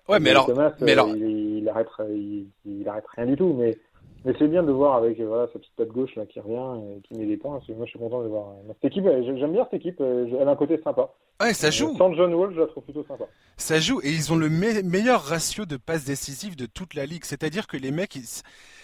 Ouais, 0.10 0.19
mais 0.19 0.32
alors, 0.32 0.52
mais 0.82 0.91
alors... 0.91 1.08
Il, 1.08 1.60
il, 1.60 1.69
arrête, 1.69 1.88
il, 2.10 2.47
il, 2.65 2.89
arrête 2.89 3.06
rien 3.15 3.26
du 3.26 3.38
tout. 3.38 3.56
Mais 3.58 3.78
mais 4.25 4.33
c'est 4.39 4.47
bien 4.47 4.63
de 4.63 4.71
voir 4.71 4.95
avec 4.95 5.19
voilà, 5.19 5.47
sa 5.51 5.59
petite 5.59 5.75
patte 5.75 5.89
gauche 5.89 6.15
là, 6.15 6.25
qui 6.25 6.39
revient 6.39 6.81
et 6.97 7.01
qui 7.01 7.13
met 7.15 7.25
des 7.25 7.38
points. 7.38 7.59
Moi, 7.69 7.86
je 7.86 7.89
suis 7.89 7.99
content 7.99 8.21
de 8.23 8.27
voir. 8.27 8.53
Cette 8.81 8.91
équipe, 8.91 9.03
j'aime 9.05 9.51
bien 9.51 9.67
cette 9.69 9.79
équipe. 9.79 9.99
Elle 9.99 10.47
a 10.47 10.51
un 10.51 10.55
côté 10.55 10.79
sympa. 10.83 11.09
Ouais, 11.41 11.53
ça 11.53 11.71
joue. 11.71 11.95
Sans 11.97 12.13
John 12.13 12.33
Wall, 12.33 12.53
je 12.53 12.62
la 12.62 12.67
trouve 12.67 12.83
plutôt 12.83 13.03
sympa. 13.05 13.25
Ça 13.57 13.79
joue 13.79 13.99
et 14.01 14.09
ils 14.09 14.31
ont 14.31 14.36
le 14.36 14.49
meilleur 14.49 15.21
ratio 15.21 15.65
de 15.65 15.77
passes 15.77 16.05
décisives 16.05 16.55
de 16.55 16.65
toute 16.65 16.93
la 16.93 17.05
ligue. 17.05 17.25
C'est-à-dire 17.25 17.67
que 17.67 17.77
les 17.77 17.91
mecs, 17.91 18.17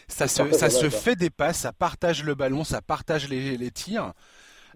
ça 0.08 0.28
se, 0.28 0.52
ça 0.52 0.70
se 0.70 0.90
fait 0.90 1.16
des 1.16 1.30
passes, 1.30 1.60
ça 1.60 1.72
partage 1.72 2.24
le 2.24 2.36
ballon, 2.36 2.64
ça 2.64 2.82
partage 2.82 3.30
les, 3.30 3.58
les 3.58 3.72
tirs. 3.72 4.14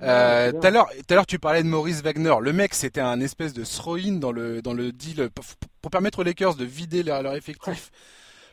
Euh, 0.01 0.51
tout 0.51 0.65
à 0.65 0.71
l'heure, 0.71 1.25
tu 1.27 1.39
parlais 1.39 1.61
de 1.61 1.67
Maurice 1.67 2.01
Wagner. 2.01 2.33
Le 2.41 2.53
mec, 2.53 2.73
c'était 2.73 3.01
un 3.01 3.19
espèce 3.19 3.53
de 3.53 3.63
throw-in 3.63 4.13
dans 4.13 4.31
le 4.31 4.61
dans 4.61 4.73
le 4.73 4.91
deal 4.91 5.29
pour, 5.29 5.45
pour 5.81 5.91
permettre 5.91 6.19
aux 6.19 6.23
Lakers 6.23 6.55
de 6.55 6.65
vider 6.65 7.03
leur, 7.03 7.21
leur 7.21 7.35
effectif 7.35 7.91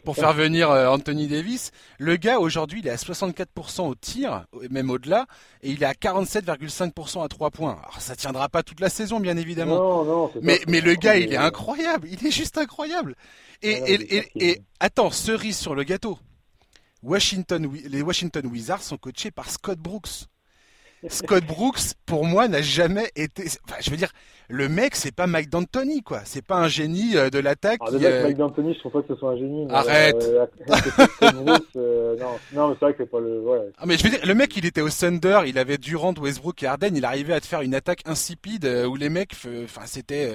pour 0.04 0.16
faire 0.16 0.32
venir 0.32 0.70
euh, 0.70 0.88
Anthony 0.88 1.26
Davis. 1.26 1.70
Le 1.98 2.16
gars 2.16 2.38
aujourd'hui, 2.38 2.80
il 2.80 2.86
est 2.86 2.90
à 2.90 2.96
64% 2.96 3.88
au 3.88 3.94
tir, 3.94 4.46
même 4.70 4.90
au-delà, 4.90 5.26
et 5.62 5.70
il 5.70 5.82
est 5.82 5.86
à 5.86 5.92
47,5% 5.92 7.24
à 7.24 7.28
3 7.28 7.50
points. 7.50 7.78
Alors 7.82 8.00
ça 8.00 8.16
tiendra 8.16 8.48
pas 8.48 8.62
toute 8.62 8.80
la 8.80 8.90
saison, 8.90 9.20
bien 9.20 9.36
évidemment. 9.36 9.76
Non, 9.76 10.04
non, 10.04 10.32
mais 10.42 10.60
mais 10.66 10.80
le 10.80 10.94
gars, 10.94 11.16
il 11.16 11.32
est 11.32 11.36
incroyable. 11.36 12.08
Il 12.10 12.26
est 12.26 12.30
juste 12.30 12.58
incroyable. 12.58 13.14
Et, 13.62 13.70
et, 13.72 14.16
et, 14.16 14.30
et, 14.36 14.62
attends, 14.80 15.10
cerise 15.10 15.56
sur 15.56 15.74
le 15.74 15.84
gâteau. 15.84 16.18
Washington, 17.02 17.70
les 17.84 18.02
Washington 18.02 18.46
Wizards 18.46 18.82
sont 18.82 18.96
coachés 18.96 19.30
par 19.30 19.50
Scott 19.50 19.78
Brooks. 19.78 20.26
Scott 21.08 21.44
Brooks, 21.44 21.94
pour 22.04 22.26
moi, 22.26 22.48
n'a 22.48 22.60
jamais 22.60 23.10
été. 23.16 23.44
Enfin, 23.64 23.76
je 23.80 23.90
veux 23.90 23.96
dire, 23.96 24.12
le 24.48 24.68
mec, 24.68 24.96
c'est 24.96 25.14
pas 25.14 25.26
Mike 25.26 25.48
D'Antoni, 25.48 26.02
quoi. 26.02 26.20
C'est 26.24 26.44
pas 26.44 26.56
un 26.56 26.68
génie 26.68 27.16
euh, 27.16 27.30
de 27.30 27.38
l'attaque. 27.38 27.80
Ah, 27.82 27.90
euh... 27.92 28.22
Mike 28.24 28.36
D'Antoni, 28.36 28.74
je 28.74 28.80
trouve 28.80 28.92
pas 28.92 29.02
que 29.02 29.14
ce 29.14 29.18
soit 29.18 29.30
un 29.30 29.36
génie. 29.36 29.66
Arrête. 29.70 30.22
Euh, 30.22 30.46
euh, 31.76 32.16
non, 32.18 32.26
non, 32.52 32.68
mais 32.68 32.74
c'est 32.78 32.84
vrai 32.84 32.92
que 32.92 33.04
c'est 33.04 33.10
pas 33.10 33.20
le. 33.20 33.40
Ouais. 33.40 33.70
Ah, 33.78 33.84
mais 33.86 33.96
je 33.96 34.04
veux 34.04 34.10
dire, 34.10 34.20
le 34.24 34.34
mec, 34.34 34.54
il 34.56 34.66
était 34.66 34.82
au 34.82 34.90
Thunder, 34.90 35.40
il 35.46 35.58
avait 35.58 35.78
Durant, 35.78 36.12
Westbrook 36.14 36.62
et 36.62 36.66
Harden, 36.66 36.94
il 36.94 37.04
arrivait 37.04 37.34
à 37.34 37.40
te 37.40 37.46
faire 37.46 37.62
une 37.62 37.74
attaque 37.74 38.02
insipide 38.04 38.66
où 38.88 38.96
les 38.96 39.08
mecs, 39.08 39.34
enfin, 39.64 39.82
c'était. 39.86 40.30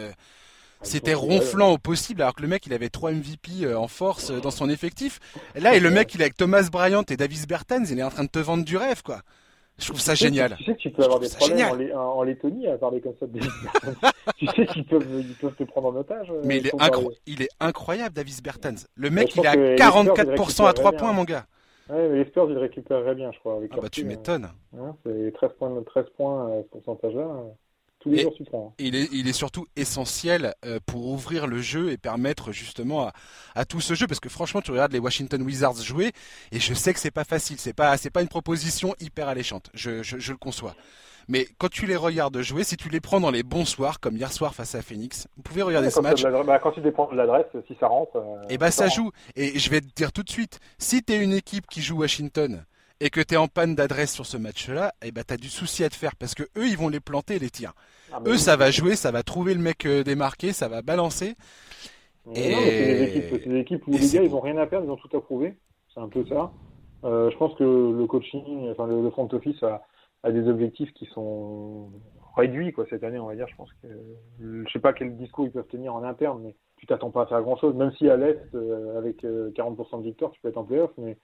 Ah, 0.82 0.84
c'était 0.84 1.13
ronflant 1.13 1.71
au 1.71 1.78
possible, 1.78 2.21
alors 2.21 2.36
que 2.36 2.41
le 2.41 2.49
mec 2.49 2.65
il 2.65 2.73
avait 2.73 2.89
3 2.89 3.12
MVP 3.12 3.73
en 3.73 3.88
force 3.88 4.30
dans 4.32 4.51
son 4.51 4.69
effectif. 4.69 5.19
Là, 5.56 5.73
et 5.73 5.80
le 5.80 5.89
mec 5.89 6.13
il 6.13 6.21
est 6.21 6.25
avec 6.25 6.36
Thomas 6.36 6.67
Bryant 6.69 7.04
et 7.10 7.15
Davis 7.15 7.47
Bertans, 7.47 7.86
il 7.89 7.97
est 7.97 8.04
en 8.04 8.10
train 8.10 8.25
de 8.25 8.30
te 8.30 8.39
vendre 8.39 8.65
du 8.65 8.75
rêve 8.75 9.01
quoi. 9.01 9.21
Je 9.77 9.88
trouve 9.88 9.99
ça 9.99 10.15
génial. 10.15 10.55
Tu 10.57 10.63
sais 10.63 10.75
que 10.75 10.79
tu 10.79 10.89
peux 10.89 11.03
avoir 11.03 11.19
des 11.19 11.27
problèmes 11.29 11.91
en, 11.93 11.97
en, 11.97 12.23
Lettonie 12.23 12.67
à 12.67 12.77
parler 12.77 13.01
comme 13.01 13.15
ça 13.19 13.27
de 13.27 13.39
Tu 14.38 14.47
sais 14.47 14.65
qu'ils 14.67 14.85
peuvent, 14.85 15.05
ils 15.19 15.35
peuvent 15.35 15.55
te 15.55 15.63
prendre 15.63 15.89
en 15.89 15.95
otage. 15.97 16.31
Euh, 16.31 16.41
Mais 16.45 16.57
il 16.59 16.67
est, 16.67 16.73
il 17.27 17.41
est 17.41 17.49
incroyable, 17.59 18.15
Davis 18.15 18.41
Bertans. 18.41 18.85
Le 18.95 19.09
mec, 19.09 19.35
il 19.35 19.43
est 19.43 19.47
à 19.47 19.55
44% 19.55 20.65
à 20.65 20.73
3 20.73 20.93
points, 20.93 21.11
mon 21.11 21.25
gars. 21.25 21.45
Ouais, 21.89 22.09
mais 22.09 22.23
les 22.23 22.25
Spurs, 22.25 22.49
ils 22.49 22.57
récupéreraient 22.57 23.15
bien, 23.15 23.31
je 23.31 23.39
crois. 23.39 23.57
Avec 23.57 23.71
ah 23.73 23.81
bah 23.81 23.89
tu 23.89 24.01
hein. 24.01 24.05
m'étonnes. 24.05 24.49
Hein, 24.77 24.95
c'est 25.05 25.33
13 25.33 25.51
points, 25.59 25.83
13 25.85 26.05
points 26.17 26.49
euh, 26.49 26.63
ce 26.63 26.67
pourcentage-là 26.69 27.27
et, 28.11 28.27
Il 28.79 28.95
est, 28.95 29.09
il 29.11 29.27
est 29.27 29.33
surtout 29.33 29.65
essentiel 29.75 30.53
euh, 30.65 30.79
pour 30.85 31.07
ouvrir 31.07 31.47
le 31.47 31.61
jeu 31.61 31.91
et 31.91 31.97
permettre 31.97 32.51
justement 32.51 33.11
à, 33.55 33.65
tout 33.65 33.81
ce 33.81 33.93
jeu, 33.93 34.07
parce 34.07 34.19
que 34.19 34.29
franchement, 34.29 34.61
tu 34.61 34.71
regardes 34.71 34.93
les 34.93 34.99
Washington 34.99 35.41
Wizards 35.41 35.81
jouer, 35.81 36.11
et 36.51 36.59
je 36.59 36.73
sais 36.73 36.93
que 36.93 36.99
c'est 36.99 37.11
pas 37.11 37.23
facile, 37.23 37.57
c'est 37.59 37.73
pas, 37.73 37.97
c'est 37.97 38.09
pas 38.09 38.21
une 38.21 38.27
proposition 38.27 38.95
hyper 38.99 39.27
alléchante, 39.27 39.69
je, 39.73 40.03
je, 40.03 40.31
le 40.31 40.37
conçois. 40.37 40.75
Mais 41.27 41.47
quand 41.57 41.69
tu 41.69 41.87
les 41.87 41.95
regardes 41.95 42.39
jouer, 42.41 42.63
si 42.63 42.77
tu 42.77 42.89
les 42.89 43.01
prends 43.01 43.19
dans 43.19 43.31
les 43.31 43.41
bons 43.41 43.65
soirs, 43.65 43.99
comme 43.99 44.15
hier 44.15 44.31
soir 44.31 44.53
face 44.53 44.75
à 44.75 44.83
Phoenix, 44.83 45.27
vous 45.35 45.41
pouvez 45.41 45.63
regarder 45.63 45.89
ce 45.89 45.99
match. 45.99 46.21
Bah, 46.21 46.59
quand 46.59 46.71
tu 46.71 46.81
dépends 46.81 47.09
de 47.11 47.15
l'adresse, 47.15 47.47
si 47.67 47.75
ça 47.79 47.87
rentre. 47.87 48.15
et 48.15 48.19
euh, 48.19 48.47
eh 48.51 48.57
bah 48.59 48.69
ça, 48.69 48.87
joue. 48.89 49.11
Et 49.35 49.57
je 49.57 49.69
vais 49.71 49.81
te 49.81 49.91
dire 49.95 50.11
tout 50.11 50.21
de 50.21 50.29
suite, 50.29 50.59
si 50.77 51.01
tu 51.03 51.13
es 51.13 51.17
une 51.17 51.33
équipe 51.33 51.65
qui 51.65 51.81
joue 51.81 51.97
Washington 51.97 52.63
et 52.99 53.10
que 53.10 53.21
tu 53.21 53.34
es 53.34 53.38
en 53.38 53.47
panne 53.47 53.75
d'adresse 53.75 54.13
sur 54.13 54.25
ce 54.25 54.38
match-là, 54.38 54.93
et 55.01 55.08
eh 55.08 55.12
bah 55.12 55.23
t'as 55.25 55.38
du 55.38 55.49
souci 55.49 55.84
à 55.84 55.89
te 55.89 55.95
faire 55.95 56.15
parce 56.15 56.34
que 56.34 56.43
eux 56.58 56.67
ils 56.67 56.77
vont 56.77 56.89
les 56.89 56.99
planter 56.99 57.39
les 57.39 57.49
tirs. 57.49 57.73
Ah, 58.12 58.19
bah 58.19 58.31
Eux, 58.31 58.38
ça 58.38 58.55
va 58.55 58.71
jouer, 58.71 58.95
ça 58.95 59.12
va 59.12 59.23
trouver 59.23 59.53
le 59.53 59.60
mec 59.60 59.86
euh, 59.86 60.03
démarqué, 60.03 60.53
ça 60.53 60.67
va 60.67 60.81
balancer. 60.81 61.36
Et... 62.34 62.51
C'est 62.51 63.49
des, 63.49 63.60
équipes, 63.60 63.88
où 63.88 63.91
les 63.91 64.10
gars, 64.10 64.23
ils 64.23 64.34
ont 64.34 64.39
rien 64.39 64.58
à 64.58 64.65
perdre, 64.65 64.88
ils 64.88 64.91
ont 64.91 64.95
tout 64.95 65.15
à 65.15 65.21
prouver. 65.21 65.55
C'est 65.93 65.99
un 65.99 66.10
peu 66.10 66.25
ça. 66.25 66.51
Euh, 67.03 67.29
je 67.29 67.38
pense 67.38 67.53
que 67.55 67.63
le 67.63 68.05
coaching, 68.08 68.69
enfin 68.71 68.88
le, 68.88 69.10
front 69.12 69.27
office 69.31 69.62
a, 69.63 69.81
des 70.31 70.47
objectifs 70.47 70.91
qui 70.93 71.05
sont 71.13 71.91
réduits 72.36 72.73
quoi 72.73 72.86
cette 72.89 73.03
année, 73.03 73.19
on 73.19 73.27
va 73.27 73.36
dire. 73.36 73.47
Je 73.47 73.55
pense 73.55 73.69
que 73.81 73.88
je 74.39 74.71
sais 74.71 74.79
pas 74.79 74.93
quel 74.93 75.15
discours 75.17 75.45
ils 75.45 75.51
peuvent 75.51 75.67
tenir 75.67 75.93
en 75.93 76.03
interne, 76.03 76.41
mais 76.43 76.55
tu 76.77 76.88
t'attends 76.88 77.12
pas 77.12 77.23
à 77.23 77.25
faire 77.27 77.41
grand 77.41 77.58
chose. 77.58 77.75
Même 77.75 77.91
si 77.97 78.10
à 78.10 78.17
l'est, 78.17 78.41
euh, 78.55 78.97
avec 78.97 79.23
40% 79.23 79.99
de 79.99 80.03
victoire, 80.03 80.31
tu 80.31 80.41
peux 80.41 80.49
être 80.49 80.58
en 80.58 80.63
playoff, 80.63 80.91
mais 80.97 81.17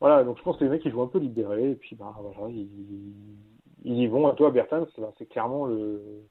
voilà. 0.00 0.24
Donc 0.24 0.38
je 0.38 0.42
pense 0.42 0.56
que 0.56 0.64
les 0.64 0.70
mecs 0.70 0.84
ils 0.84 0.92
jouent 0.92 1.02
un 1.02 1.08
peu 1.08 1.18
libérés 1.18 1.70
et 1.70 1.74
puis 1.74 1.96
bah 1.96 2.14
voilà, 2.18 2.52
ils, 2.52 2.68
ils 3.84 3.98
y 3.98 4.06
vont. 4.06 4.26
à 4.28 4.34
toi, 4.34 4.50
Bertans, 4.50 4.86
c'est 5.18 5.26
clairement 5.26 5.66
le 5.66 6.24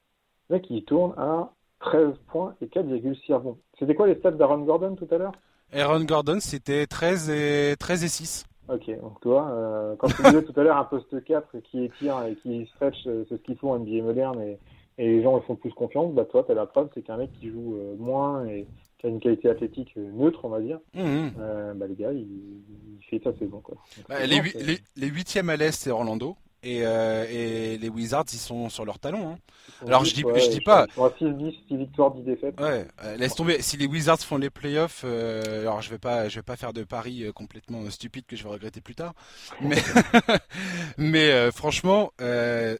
mec 0.50 0.62
qui 0.62 0.84
tourne 0.84 1.14
à 1.16 1.52
13 1.80 2.14
points 2.28 2.54
et 2.60 2.66
4,6 2.66 3.32
rebonds. 3.34 3.58
C'était 3.78 3.94
quoi 3.94 4.06
les 4.06 4.16
stats 4.16 4.32
d'Aaron 4.32 4.60
Gordon 4.60 4.96
tout 4.96 5.08
à 5.10 5.18
l'heure? 5.18 5.32
Aaron 5.72 6.04
Gordon, 6.04 6.38
c'était 6.40 6.86
13 6.86 7.30
et, 7.30 7.76
13 7.78 8.04
et 8.04 8.08
6. 8.08 8.46
Ok, 8.68 8.90
donc 9.00 9.20
toi, 9.20 9.48
euh, 9.50 9.94
quand 9.98 10.08
tu 10.08 10.22
disais 10.22 10.42
tout 10.42 10.58
à 10.58 10.62
l'heure 10.62 10.78
un 10.78 10.84
poste 10.84 11.22
4 11.22 11.58
qui 11.64 11.84
étire 11.84 12.24
et 12.24 12.34
qui 12.36 12.66
stretch, 12.74 13.06
euh, 13.06 13.24
c'est 13.28 13.36
ce 13.36 13.42
qu'il 13.42 13.56
faut 13.56 13.70
en 13.70 13.78
NBA 13.78 14.02
moderne 14.02 14.40
et, 14.40 14.58
et 14.96 15.08
les 15.08 15.22
gens 15.22 15.36
ils 15.36 15.44
font 15.44 15.56
plus 15.56 15.72
confiance, 15.72 16.14
bah 16.14 16.24
toi, 16.24 16.44
t'as 16.46 16.54
la 16.54 16.64
preuve, 16.64 16.88
c'est 16.94 17.02
qu'un 17.02 17.18
mec 17.18 17.30
qui 17.32 17.50
joue 17.50 17.76
euh, 17.76 17.94
moins 17.98 18.46
et 18.46 18.66
qui 19.04 19.08
a 19.08 19.10
une 19.10 19.20
qualité 19.20 19.50
athlétique 19.50 19.92
euh, 19.98 20.10
neutre, 20.12 20.40
on 20.44 20.48
va 20.48 20.60
dire, 20.60 20.78
Mhm. 20.94 21.32
euh, 21.38 21.74
bah 21.74 21.86
les 21.86 21.94
gars, 21.94 22.12
il, 22.12 22.20
il 22.20 23.04
fait 23.10 23.20
sa 23.22 23.36
saison 23.38 23.60
quoi. 23.60 23.74
Donc, 23.96 24.06
Bah, 24.08 24.16
c'est 24.20 24.26
les, 24.26 24.40
les, 24.64 24.78
les 24.96 25.06
huitièmes 25.08 25.50
à 25.50 25.56
l'Est, 25.56 25.72
c'est 25.78 25.90
Orlando. 25.90 26.36
Et, 26.66 26.80
euh, 26.86 27.26
et 27.30 27.76
les 27.76 27.88
Wizards, 27.90 28.24
ils 28.32 28.38
sont 28.38 28.70
sur 28.70 28.86
leur 28.86 28.98
talon. 28.98 29.32
Hein. 29.32 29.38
alors, 29.86 30.02
dix, 30.02 30.08
je 30.08 30.14
dis- 30.14 30.24
ouais, 30.24 30.40
je 30.40 30.48
dis 30.48 30.62
pas- 30.62 30.86
sont- 30.86 30.88
Ils 30.88 30.94
sont 30.94 31.04
à 31.04 31.30
6-10, 31.50 31.54
6 31.68 31.76
victoires, 31.76 32.10
10 32.14 32.22
défaites. 32.22 32.58
Ouais, 32.58 32.86
euh, 33.04 33.16
laisse 33.18 33.34
tomber. 33.34 33.60
Si 33.60 33.76
les 33.76 33.84
Wizards 33.86 34.20
font 34.20 34.38
les 34.38 34.48
playoffs, 34.48 35.02
euh, 35.04 35.60
alors 35.60 35.82
je 35.82 35.90
vais 35.90 35.98
pas, 35.98 36.30
je 36.30 36.36
vais 36.36 36.42
pas 36.42 36.56
faire 36.56 36.72
de 36.72 36.82
paris 36.84 37.22
euh, 37.24 37.32
complètement 37.32 37.82
stupide 37.90 38.24
que 38.24 38.34
je 38.34 38.44
vais 38.44 38.48
regretter 38.48 38.80
plus 38.80 38.94
tard. 38.94 39.12
Mais, 39.60 39.76
mais 40.96 41.30
euh, 41.32 41.50
franchement, 41.52 42.12
euh, 42.22 42.78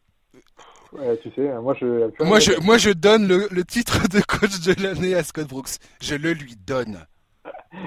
Ouais, 0.94 1.16
tu 1.18 1.30
sais, 1.32 1.52
moi 1.60 1.74
je. 1.78 2.22
moi 2.24 2.38
je, 2.38 2.52
moi 2.62 2.78
je 2.78 2.90
donne 2.90 3.26
le, 3.26 3.48
le 3.50 3.64
titre 3.64 4.08
de 4.08 4.20
coach 4.20 4.60
de 4.60 4.80
l'année 4.82 5.14
à 5.14 5.22
Scott 5.24 5.48
Brooks. 5.48 5.78
Je 6.00 6.14
le 6.14 6.32
lui 6.32 6.54
donne. 6.66 7.06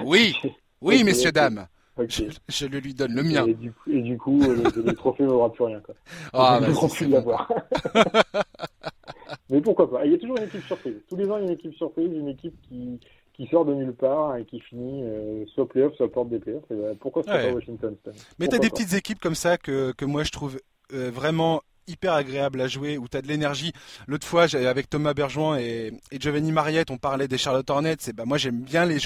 Oui, 0.04 0.34
oui, 0.82 1.02
messieurs 1.04 1.32
dames, 1.32 1.66
je, 2.06 2.24
je 2.48 2.66
le 2.66 2.78
lui 2.80 2.92
donne 2.94 3.14
le 3.14 3.22
mien. 3.22 3.46
Et 3.46 3.54
du, 3.54 3.72
coup- 3.72 3.90
et 3.90 4.02
du 4.02 4.18
coup, 4.18 4.42
euh, 4.42 4.62
le, 4.76 4.82
le 4.82 4.92
trophée 4.94 5.24
n'aura 5.24 5.50
plus 5.52 5.64
rien. 5.64 5.80
Quoi. 5.80 5.94
Ah, 6.34 6.60
bah, 6.60 6.66
plus 6.92 7.06
bon. 7.06 7.14
l'avoir. 7.16 7.50
Mais 9.50 9.60
pourquoi 9.60 9.90
pas 9.90 10.04
Il 10.04 10.12
y 10.12 10.14
a 10.14 10.18
toujours 10.18 10.36
une 10.36 10.44
équipe 10.44 10.64
surprise. 10.64 10.94
Tous 11.08 11.16
les 11.16 11.28
ans, 11.30 11.36
il 11.38 11.40
y 11.40 11.44
a 11.44 11.46
une 11.46 11.52
équipe 11.54 11.74
surprise, 11.74 12.10
une 12.12 12.28
équipe 12.28 12.54
qui, 12.68 13.00
qui 13.34 13.46
sort 13.46 13.64
de 13.64 13.74
nulle 13.74 13.94
part 13.94 14.36
et 14.36 14.44
qui 14.44 14.60
finit 14.60 15.02
euh, 15.04 15.44
soit 15.54 15.66
playoff, 15.68 15.94
soit 15.94 16.10
porte 16.12 16.28
des 16.28 16.38
playoffs. 16.38 16.64
Et, 16.70 16.74
euh, 16.74 16.94
pourquoi 17.00 17.22
c'est 17.22 17.30
Ouais. 17.32 17.48
pas 17.48 17.54
Washington 17.54 17.96
année 18.06 18.16
Mais 18.38 18.48
t'as 18.48 18.58
des 18.58 18.68
petites 18.70 18.92
équipes 18.94 19.20
comme 19.20 19.34
ça 19.34 19.56
que, 19.56 19.92
que 19.92 20.04
moi 20.04 20.22
je 20.24 20.30
trouve 20.32 20.58
euh, 20.92 21.10
vraiment 21.10 21.62
hyper 21.88 22.12
agréables 22.12 22.60
à 22.60 22.68
jouer, 22.68 22.98
où 22.98 23.08
t'as 23.08 23.22
de 23.22 23.26
l'énergie. 23.28 23.72
L'autre 24.06 24.26
fois, 24.26 24.46
avec 24.54 24.88
Thomas 24.90 25.14
Bergeron 25.14 25.54
et, 25.56 25.92
et 26.12 26.20
Giovanni 26.20 26.52
Mariette, 26.52 26.90
on 26.90 26.96
parlait 26.98 27.26
des 27.28 27.38
Charlotte 27.38 27.68
Hornets. 27.70 27.96
Et 28.08 28.12
bah, 28.12 28.24
moi 28.26 28.38
j'aime 28.38 28.60
bien 28.60 28.84
les. 28.84 28.98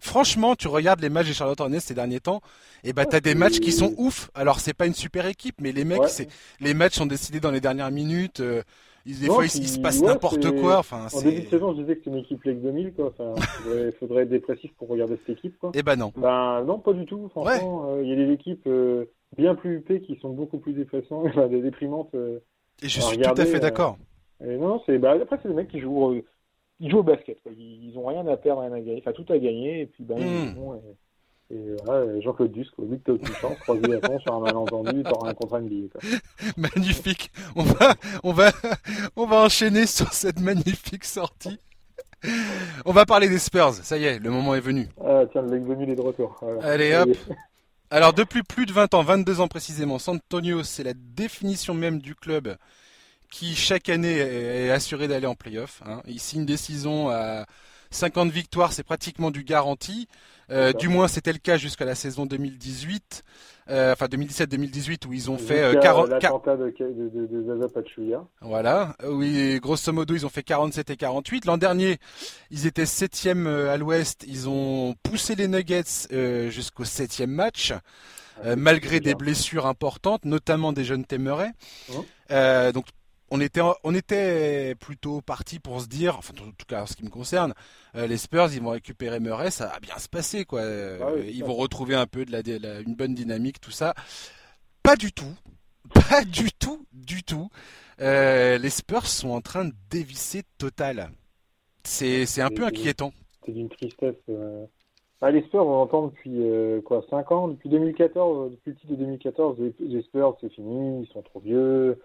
Franchement, 0.00 0.54
tu 0.56 0.68
regardes 0.68 1.00
les 1.00 1.08
matchs 1.10 1.28
des 1.28 1.34
Charlotte 1.34 1.60
Hornets 1.60 1.80
ces 1.80 1.94
derniers 1.94 2.20
temps, 2.20 2.40
et 2.84 2.92
bah 2.92 3.02
Ouais, 3.02 3.08
t'as 3.10 3.20
des 3.20 3.34
matchs 3.34 3.60
qui 3.60 3.72
sont 3.72 3.94
ouf. 3.98 4.30
Alors 4.34 4.60
c'est 4.60 4.74
pas 4.74 4.86
une 4.86 4.94
super 4.94 5.26
équipe, 5.26 5.56
mais 5.60 5.72
les 5.72 5.84
mecs, 5.84 6.00
Ouais. 6.00 6.08
c'est 6.08 6.28
les 6.60 6.74
matchs 6.74 6.94
sont 6.94 7.06
décidés 7.06 7.40
dans 7.40 7.50
les 7.50 7.60
dernières 7.60 7.90
minutes. 7.90 8.40
euh, 8.40 8.62
ils- 9.08 9.20
des 9.20 9.28
Non, 9.28 9.34
fois, 9.34 9.44
il, 9.46 9.56
il 9.62 9.68
se 9.68 9.78
passe 9.78 10.00
ouais, 10.00 10.06
n'importe 10.08 10.50
quoi. 10.60 10.78
Enfin, 10.78 11.06
En 11.14 11.22
début 11.22 11.42
de 11.42 11.48
saison, 11.48 11.72
je 11.76 11.82
disais 11.82 11.94
que 11.94 12.00
c'était 12.04 12.10
une 12.10 12.22
équipe 12.24 12.42
League 12.42 12.60
2000. 12.60 12.92
Quoi. 12.92 13.12
Enfin, 13.16 13.40
faudrait, 13.62 13.92
faudrait 14.00 14.22
être 14.24 14.30
dépressif 14.30 14.72
pour 14.78 14.88
regarder 14.88 15.16
cette 15.24 15.38
équipe. 15.38 15.56
Quoi. 15.60 15.70
Eh 15.74 15.82
ben 15.84 15.94
non. 15.96 16.12
Ben 16.16 16.64
non, 16.64 16.80
pas 16.80 16.92
du 16.92 17.06
tout. 17.06 17.28
Franchement, 17.28 17.86
euh, 17.90 18.02
il 18.02 18.08
y 18.08 18.12
a 18.12 18.16
des 18.26 18.32
équipes 18.32 18.66
euh, 18.66 19.04
bien 19.36 19.54
plus 19.54 19.76
huppées 19.76 20.00
qui 20.00 20.16
sont 20.20 20.30
beaucoup 20.30 20.58
plus 20.58 20.74
enfin, 21.10 21.46
des 21.48 21.60
déprimantes. 21.62 22.14
euh, 22.14 22.38
Et 22.82 22.88
je 22.88 23.00
suis 23.00 23.18
tout 23.18 23.30
à 23.30 23.44
fait 23.44 23.56
euh, 23.56 23.60
d'accord. 23.60 23.98
Non, 24.40 24.82
c'est 24.86 24.98
bah, 24.98 25.12
après 25.20 25.38
c'est 25.42 25.48
des 25.48 25.54
mecs 25.54 25.68
qui 25.68 25.80
jouent, 25.80 26.12
euh, 26.12 26.22
ils 26.80 26.90
jouent 26.90 26.98
au 26.98 27.02
basket. 27.02 27.40
Quoi. 27.42 27.52
Ils, 27.56 27.90
ils 27.90 27.98
ont 27.98 28.06
rien 28.06 28.26
à 28.26 28.36
perdre, 28.36 28.60
rien 28.62 28.72
à 28.72 28.80
gagner. 28.80 28.98
Enfin, 29.06 29.12
tout 29.12 29.30
à 29.32 29.38
gagner 29.38 29.80
et 29.82 29.86
puis 29.86 30.04
ben 30.04 30.16
ils 30.18 30.24
Mm. 30.26 30.50
y 30.50 30.54
vont, 30.54 30.74
Et, 30.74 31.54
et 31.54 31.76
voilà, 31.84 32.20
Jean-Claude 32.20 32.50
Duss, 32.52 32.68
quoi. 32.70 32.84
Vu 32.86 32.98
que 32.98 33.04
t'as 33.04 33.12
aucune 33.12 33.34
chance, 33.36 33.56
croisé 33.60 33.94
à 33.94 34.00
fond 34.06 34.18
sur 34.18 34.34
un 34.34 34.40
malentendu, 34.40 35.02
t'auras 35.04 35.30
un 35.30 35.34
contrat 35.34 35.60
NBA. 35.60 35.88
Quoi. 35.92 36.00
Magnifique. 36.56 37.30
On 37.54 37.62
va, 37.62 37.94
on 38.24 38.32
va, 38.32 38.50
on 39.16 39.26
va 39.26 39.44
enchaîner 39.44 39.86
sur 39.86 40.12
cette 40.12 40.40
magnifique 40.40 41.04
sortie. 41.04 41.58
On 42.84 42.92
va 42.92 43.06
parler 43.06 43.28
des 43.28 43.38
Spurs. 43.38 43.72
Ça 43.74 43.96
y 43.96 44.04
est, 44.04 44.18
le 44.18 44.30
moment 44.30 44.54
est 44.56 44.60
venu. 44.60 44.88
Ah 45.04 45.22
tiens, 45.30 45.42
le 45.42 45.48
mec 45.48 45.62
venu 45.62 45.92
est 45.92 45.94
de 45.94 46.00
retour. 46.00 46.36
Voilà. 46.40 46.64
Allez, 46.66 46.94
hop. 46.96 47.10
Alors, 47.90 48.12
depuis 48.12 48.42
plus 48.42 48.66
de 48.66 48.72
20 48.72 48.94
ans, 48.94 49.02
22 49.02 49.40
ans 49.40 49.48
précisément, 49.48 49.98
San 49.98 50.16
Antonio, 50.16 50.64
c'est 50.64 50.82
la 50.82 50.94
définition 50.94 51.72
même 51.72 52.00
du 52.00 52.16
club 52.16 52.56
qui, 53.30 53.54
chaque 53.54 53.88
année, 53.88 54.16
est 54.16 54.70
assuré 54.70 55.06
d'aller 55.08 55.26
en 55.26 55.36
playoff. 55.36 55.82
Hein. 55.86 56.02
Il 56.06 56.18
signe 56.20 56.44
des 56.44 56.56
saisons 56.56 57.10
à 57.10 57.46
50 57.90 58.30
victoires, 58.30 58.72
c'est 58.72 58.82
pratiquement 58.82 59.30
du 59.30 59.44
garanti. 59.44 60.08
Euh, 60.50 60.72
du 60.72 60.88
moins, 60.88 61.08
c'était 61.08 61.32
le 61.32 61.38
cas 61.38 61.56
jusqu'à 61.56 61.84
la 61.84 61.96
saison 61.96 62.24
2018, 62.24 63.24
euh, 63.68 63.92
enfin 63.92 64.06
2017-2018, 64.06 65.06
où 65.08 65.12
ils 65.12 65.28
ont 65.30 65.38
fait 65.38 65.60
euh, 65.60 65.72
Jusqu'à 65.72 65.88
40, 65.88 66.08
l'attentat 66.08 66.56
de, 66.56 66.64
de, 66.78 67.08
de, 67.08 67.26
de 67.26 67.46
Zaza 67.46 67.68
Pachulia. 67.68 68.24
Voilà, 68.40 68.94
oui, 69.08 69.58
grosso 69.60 69.92
modo, 69.92 70.14
ils 70.14 70.24
ont 70.24 70.28
fait 70.28 70.44
47 70.44 70.90
et 70.90 70.96
48. 70.96 71.46
L'an 71.46 71.58
dernier, 71.58 71.98
ils 72.52 72.66
étaient 72.66 72.86
septième 72.86 73.48
euh, 73.48 73.72
à 73.72 73.76
l'Ouest. 73.76 74.24
Ils 74.28 74.48
ont 74.48 74.94
poussé 75.02 75.34
les 75.34 75.48
Nuggets 75.48 76.08
jusqu'au 76.48 76.84
septième 76.84 77.30
match, 77.30 77.72
euh, 78.44 78.54
malgré 78.56 79.00
des 79.00 79.14
blessures 79.14 79.66
importantes, 79.66 80.24
notamment 80.26 80.72
des 80.72 80.84
jeunes 80.84 81.04
Temeray. 81.04 81.50
Mhm. 81.88 81.94
Euh, 82.32 82.72
donc, 82.72 82.86
on 83.30 83.40
était, 83.40 83.60
on 83.84 83.94
était 83.94 84.74
plutôt 84.76 85.20
parti 85.20 85.58
pour 85.58 85.80
se 85.80 85.86
dire, 85.88 86.16
enfin, 86.18 86.32
en 86.40 86.50
tout 86.52 86.66
cas, 86.68 86.82
en 86.82 86.86
ce 86.86 86.94
qui 86.96 87.04
me 87.04 87.10
concerne, 87.10 87.54
euh, 87.96 88.06
les 88.06 88.16
Spurs, 88.16 88.52
ils 88.52 88.60
vont 88.62 88.70
récupérer 88.70 89.20
Murray, 89.20 89.50
ça 89.50 89.66
va 89.66 89.80
bien 89.80 89.98
se 89.98 90.08
passer, 90.08 90.44
quoi. 90.44 90.60
Euh, 90.60 90.98
Ah 91.02 91.08
oui, 91.16 91.30
ils 91.32 91.40
ça. 91.40 91.46
vont 91.46 91.54
retrouver 91.54 91.94
un 91.94 92.06
peu 92.06 92.24
de 92.24 92.32
la, 92.32 92.42
de 92.42 92.58
la- 92.58 92.80
une 92.80 92.94
bonne 92.94 93.14
dynamique, 93.14 93.60
tout 93.60 93.70
ça. 93.72 93.94
Pas 94.82 94.96
du 94.96 95.12
tout. 95.12 95.34
Pas 96.10 96.24
du 96.24 96.50
tout, 96.52 96.84
du 96.92 97.22
tout. 97.22 97.48
Euh, 98.00 98.58
les 98.58 98.70
Spurs 98.70 99.06
sont 99.06 99.30
en 99.30 99.40
train 99.40 99.64
de 99.64 99.72
dévisser 99.90 100.42
total. 100.58 101.10
C'est 101.84 102.26
c'est 102.26 102.42
un 102.42 102.50
peu 102.50 102.64
inquiétant. 102.64 103.12
C'est 103.44 103.52
d'une 103.52 103.68
tristesse. 103.68 104.16
Euh... 104.28 104.66
Ah, 105.22 105.30
les 105.30 105.42
Spurs, 105.42 105.64
on 105.66 105.80
entend 105.82 106.08
depuis 106.08 106.42
euh, 106.42 106.80
quoi 106.82 107.04
5 107.08 107.30
ans? 107.32 107.48
Depuis 107.48 107.68
2014, 107.70 108.48
euh, 108.48 108.50
depuis 108.50 108.70
le 108.70 108.76
titre 108.76 108.92
de 108.92 108.96
2014, 108.96 109.58
les, 109.60 109.74
les 109.86 110.02
Spurs, 110.02 110.36
c'est 110.40 110.52
fini, 110.52 111.04
ils 111.04 111.12
sont 111.12 111.22
trop 111.22 111.40
vieux. 111.40 112.00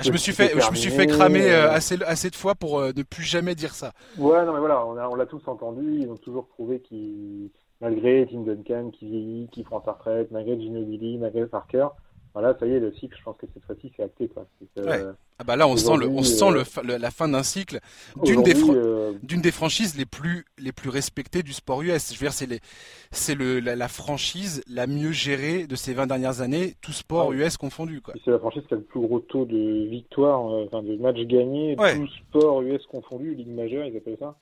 Je 0.00 0.10
me 0.12 0.16
suis 0.16 0.32
fait, 0.32 0.52
je 0.58 0.70
me 0.70 0.76
suis 0.76 0.90
fait 0.90 1.06
cramer 1.06 1.50
euh, 1.50 1.66
euh. 1.66 1.70
assez, 1.72 1.96
assez 2.04 2.30
de 2.30 2.36
fois 2.36 2.54
pour 2.54 2.78
euh, 2.78 2.92
ne 2.96 3.02
plus 3.02 3.24
jamais 3.24 3.54
dire 3.54 3.74
ça. 3.74 3.92
Ouais, 4.16 4.44
non, 4.44 4.52
mais 4.52 4.60
voilà, 4.60 4.84
on 4.86 4.96
a- 4.96 5.08
on 5.08 5.14
l'a 5.14 5.26
tous 5.26 5.46
entendu. 5.48 6.00
Ils 6.00 6.08
ont 6.10 6.16
toujours 6.16 6.46
prouvé 6.46 6.80
qu'ils, 6.80 7.50
malgré 7.80 8.26
Tim 8.30 8.40
Duncan 8.42 8.90
qui 8.90 9.06
vieillit, 9.08 9.48
qui 9.52 9.62
prend 9.64 9.82
sa 9.84 9.92
retraite, 9.92 10.30
malgré 10.30 10.58
Ginobili, 10.60 11.18
malgré 11.18 11.46
Parker, 11.46 11.88
voilà, 12.34 12.56
ça 12.58 12.66
y 12.66 12.72
est, 12.72 12.78
le 12.80 12.92
cycle, 12.92 13.16
je 13.18 13.22
pense 13.24 13.36
que 13.36 13.46
cette 13.52 13.64
fois-ci, 13.64 13.92
c'est 13.96 14.02
acté. 14.02 14.28
Quoi. 14.28 14.46
Ouais. 14.76 15.02
Ah 15.40 15.44
bah 15.44 15.56
là, 15.56 15.66
on 15.68 15.76
sent 15.76 15.96
le, 15.98 16.08
on 16.08 16.22
sent 16.22 16.44
euh, 16.50 16.64
le, 16.84 16.96
la 16.96 17.10
fin 17.10 17.28
d'un 17.28 17.42
cycle 17.42 17.78
d'une 18.24 18.42
des, 18.42 18.54
fran- 18.54 18.74
euh, 18.74 19.12
des 19.22 19.50
franchises 19.52 19.96
les 19.96 20.04
plus, 20.04 20.44
les 20.58 20.72
plus 20.72 20.90
respectées 20.90 21.42
du 21.42 21.52
sport 21.52 21.82
US. 21.82 22.12
Je 22.12 22.18
veux 22.18 22.24
dire, 22.26 22.32
c'est 22.32 22.46
les, 22.46 22.60
c'est 23.12 23.34
le, 23.34 23.60
la, 23.60 23.76
la 23.76 23.88
franchise 23.88 24.62
la 24.68 24.86
mieux 24.86 25.12
gérée 25.12 25.66
de 25.66 25.76
ces 25.76 25.94
20 25.94 26.06
dernières 26.08 26.40
années, 26.40 26.74
tout 26.80 26.92
sport 26.92 27.30
Ah. 27.32 27.34
US 27.36 27.56
confondu, 27.56 28.00
c'est 28.24 28.30
la 28.30 28.38
franchise 28.38 28.62
qui 28.68 28.74
a 28.74 28.76
le 28.76 28.82
plus 28.82 29.00
gros 29.00 29.20
taux 29.20 29.44
de 29.44 29.86
victoires, 29.88 30.48
euh, 30.52 30.64
enfin 30.66 30.82
de 30.82 30.96
matchs 30.96 31.24
gagnés, 31.26 31.76
Ouais. 31.78 31.96
tout 31.96 32.08
sport 32.28 32.62
US 32.62 32.84
confondu, 32.86 33.34
ligue 33.34 33.48
majeure, 33.54 33.84
ils 33.86 33.96
appellent 33.96 34.16
ça. 34.18 34.36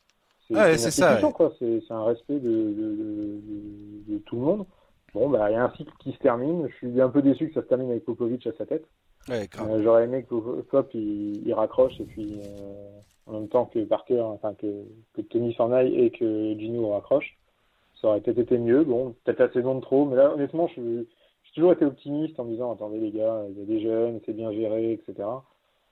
C'est 0.49 0.79
c'est 0.79 0.91
ça. 0.93 1.21
C'est 1.21 1.93
un 1.93 2.05
respect 2.05 2.35
de, 2.35 2.39
de, 2.41 2.73
de, 2.73 3.41
de- 3.43 4.15
de 4.15 4.19
tout 4.27 4.37
le 4.37 4.43
monde. 4.43 4.67
Bon, 5.15 5.29
bah, 5.31 5.51
il 5.51 5.55
y 5.55 5.57
a 5.57 5.65
un 5.65 5.73
cycle 5.77 5.93
qui 5.99 6.13
se 6.13 6.19
termine. 6.19 6.69
Je 6.69 6.75
suis 6.77 7.01
un 7.01 7.09
peu 7.09 7.23
déçu 7.23 7.49
que 7.49 7.55
ça 7.55 7.63
se 7.63 7.69
termine 7.69 7.91
avec 7.91 8.05
Popovic 8.05 8.47
à 8.47 8.53
sa 8.53 8.67
tête. 8.67 8.85
Ouais. 9.29 9.49
Euh, 9.61 9.83
J'aurais 9.83 10.05
aimé 10.05 10.25
que 10.29 10.61
Pop, 10.63 10.91
il, 10.95 11.47
il 11.47 11.55
raccroche 11.55 11.99
et 12.01 12.05
puis 12.05 12.39
euh, 12.45 13.01
en 13.27 13.33
même 13.33 13.49
temps 13.49 13.67
que 13.67 13.85
Parker, 13.85 14.21
enfin 14.21 14.55
que, 14.55 14.85
que 15.15 15.23
Tony 15.23 15.53
s'en 15.55 15.73
aille 15.73 15.99
et 15.99 16.11
que 16.11 16.55
Gino 16.59 16.91
raccroche. 16.91 17.37
Ça 18.01 18.09
aurait 18.09 18.21
peut-être 18.21 18.39
été 18.39 18.59
mieux. 18.59 18.85
Bon, 18.85 19.15
peut-être 19.25 19.41
la 19.41 19.53
saison 19.53 19.75
de 19.77 19.81
trop, 19.81 20.05
mais 20.05 20.17
là, 20.17 20.33
honnêtement, 20.33 20.69
je, 20.69 21.05
j'ai 21.45 21.53
toujours 21.55 21.73
été 21.73 21.85
optimiste 21.85 22.39
en 22.39 22.45
me 22.45 22.53
disant 22.53 22.73
attendez 22.73 23.01
les 23.01 23.11
gars, 23.11 23.43
il 23.51 23.59
y 23.59 23.63
a 23.63 23.65
des 23.65 23.81
jeunes, 23.81 24.21
c'est 24.27 24.35
bien 24.35 24.53
géré, 24.53 24.93
etc. 24.93 25.27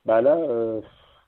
Bah 0.04 0.20
là, 0.20 0.36
euh, 0.36 0.80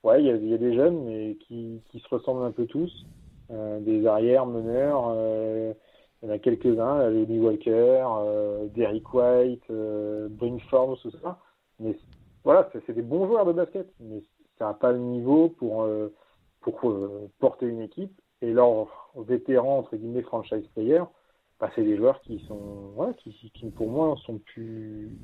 ouais, 0.03 0.21
il 0.21 0.27
y, 0.27 0.31
a, 0.31 0.35
il 0.35 0.47
y 0.47 0.53
a 0.53 0.57
des 0.57 0.75
jeunes, 0.75 1.03
mais 1.03 1.35
qui, 1.47 1.81
qui 1.89 1.99
se 1.99 2.07
ressemblent 2.09 2.45
un 2.45 2.51
peu 2.51 2.65
tous. 2.65 3.05
Des 3.49 4.05
arrières 4.05 4.45
meneurs, 4.45 5.15
il 6.21 6.27
y 6.27 6.31
en 6.31 6.33
a 6.33 6.39
quelques-uns, 6.39 6.97
là, 6.97 7.09
Lonnie 7.09 7.39
Walker, 7.39 7.71
euh, 8.05 8.67
Derrick 8.75 9.13
White, 9.13 9.63
euh, 9.69 10.27
Bryn 10.29 10.57
Forbes, 10.69 10.97
tout 11.01 11.11
ça. 11.21 11.37
Mais 11.79 11.95
voilà, 12.43 12.69
c'est 12.85 12.93
des 12.93 13.01
bons 13.01 13.27
joueurs 13.27 13.45
de 13.45 13.53
basket, 13.53 13.87
mais 13.99 14.23
ça 14.57 14.65
n'a 14.65 14.73
pas 14.73 14.91
le 14.91 14.99
niveau 14.99 15.49
pour, 15.49 15.83
euh, 15.83 16.13
pour 16.61 16.89
euh, 16.89 17.29
porter 17.39 17.67
une 17.67 17.81
équipe. 17.81 18.19
Et 18.41 18.51
leurs 18.51 18.87
vétérans, 19.15 19.79
entre 19.79 19.95
guillemets, 19.95 20.21
franchise 20.21 20.67
players, 20.73 21.03
bah, 21.59 21.69
c'est 21.75 21.83
des 21.83 21.97
joueurs 21.97 22.21
qui 22.21 22.39
sont, 22.47 22.91
ouais, 22.95 23.13
qui, 23.17 23.31
qui, 23.53 23.69
pour 23.71 23.89
moi, 23.89 24.15
sont 24.25 24.37
plus, 24.39 25.17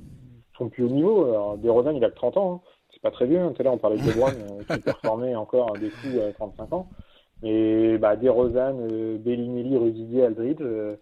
sont 0.58 0.70
plus 0.70 0.84
au 0.84 0.90
niveau. 0.90 1.26
Alors, 1.26 1.58
DeRozan, 1.58 1.92
il 1.96 2.04
a 2.04 2.10
que 2.10 2.16
30 2.16 2.38
ans, 2.38 2.54
hein. 2.54 2.70
c'est 2.92 3.02
pas 3.02 3.12
très 3.12 3.28
vieux. 3.28 3.40
hein. 3.40 3.52
Tout 3.54 3.62
à 3.62 3.64
l'heure, 3.66 3.74
on 3.74 3.78
parlait 3.78 3.98
de 3.98 4.04
LeBron, 4.08 4.30
euh, 4.30 4.76
qui 4.76 4.82
performait 4.82 5.36
encore 5.36 5.74
des 5.74 5.90
coups 5.90 6.20
à 6.28 6.34
35 6.34 6.74
ans. 6.74 6.90
Mais 7.44 7.98
bah, 7.98 8.16
DeRozan, 8.16 8.78
euh, 8.90 9.18
Bellinelli, 9.20 9.78
Rudiger, 9.78 10.24
Aldridge, 10.26 10.58
euh, 10.62 10.96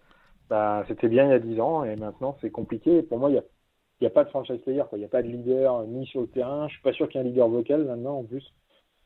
bah, 0.50 0.84
c'était 0.88 1.08
bien 1.08 1.24
il 1.26 1.30
y 1.30 1.34
a 1.34 1.38
10 1.38 1.60
ans, 1.60 1.84
et 1.84 1.94
maintenant, 1.96 2.36
c'est 2.40 2.50
compliqué. 2.50 2.98
Et 2.98 3.02
pour 3.02 3.18
moi, 3.18 3.30
il 3.30 3.36
y 3.36 3.38
a 3.38 3.42
il 4.00 4.06
n'y 4.06 4.08
a 4.08 4.10
pas 4.10 4.24
de 4.24 4.30
franchise 4.30 4.60
player, 4.62 4.82
quoi. 4.88 4.98
Il 4.98 5.02
n'y 5.02 5.04
a 5.04 5.08
pas 5.08 5.22
de 5.22 5.28
leader 5.28 5.76
euh, 5.76 5.86
ni 5.86 6.04
sur 6.06 6.22
le 6.22 6.26
terrain. 6.26 6.66
Je 6.66 6.72
suis 6.72 6.82
pas 6.82 6.92
sûr 6.92 7.08
qu'il 7.08 7.20
y 7.20 7.22
ait 7.22 7.26
un 7.26 7.30
leader 7.30 7.46
vocal 7.48 7.84
maintenant, 7.84 8.18
en 8.18 8.24
plus. 8.24 8.42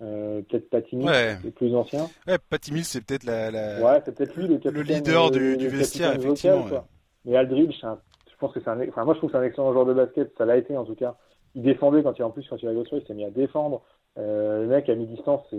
Euh, 0.00 0.40
peut-être 0.48 0.70
Patini, 0.70 1.04
Ouais. 1.06 1.36
le 1.44 1.50
plus 1.50 1.74
ancien. 1.74 2.08
Ouais, 2.26 2.38
Patty 2.48 2.72
Mills, 2.72 2.84
c'est 2.86 3.04
peut-être 3.04 3.24
la, 3.24 3.50
la- 3.50 3.82
Ouais, 3.84 4.00
c'est 4.06 4.14
peut-être 4.14 4.34
lui 4.36 4.46
le 4.48 4.56
capitaine. 4.56 4.84
leader 4.84 5.30
du- 5.30 5.56
vestiaire, 5.68 6.14
effectivement, 6.14 6.60
vocal. 6.62 6.82
Mais 7.26 7.36
Aldridge, 7.36 7.76
c'est 7.78 7.86
un- 7.86 8.00
je 8.30 8.36
pense 8.38 8.54
que 8.54 8.60
c'est 8.60 8.70
un, 8.70 8.88
enfin, 8.88 9.04
moi, 9.04 9.12
je 9.12 9.18
trouve 9.18 9.30
que 9.30 9.36
c'est 9.36 9.42
un 9.42 9.46
excellent 9.46 9.72
joueur 9.74 9.84
de 9.84 9.92
basket. 9.92 10.32
Ça 10.38 10.46
l'a 10.46 10.56
été, 10.56 10.74
en 10.78 10.84
tout 10.86 10.94
cas. 10.94 11.14
Il 11.54 11.62
défendait 11.62 12.02
quand 12.02 12.18
il, 12.18 12.22
en 12.22 12.30
plus, 12.30 12.46
quand 12.48 12.56
il 12.62 12.66
arrive 12.66 12.78
au 12.78 12.84
il 12.96 13.06
s'est 13.06 13.14
mis 13.14 13.24
à 13.24 13.30
défendre. 13.30 13.82
Euh, 14.18 14.62
le 14.62 14.68
mec 14.68 14.88
à 14.88 14.94
mi-distance, 14.94 15.42
c'est 15.50 15.56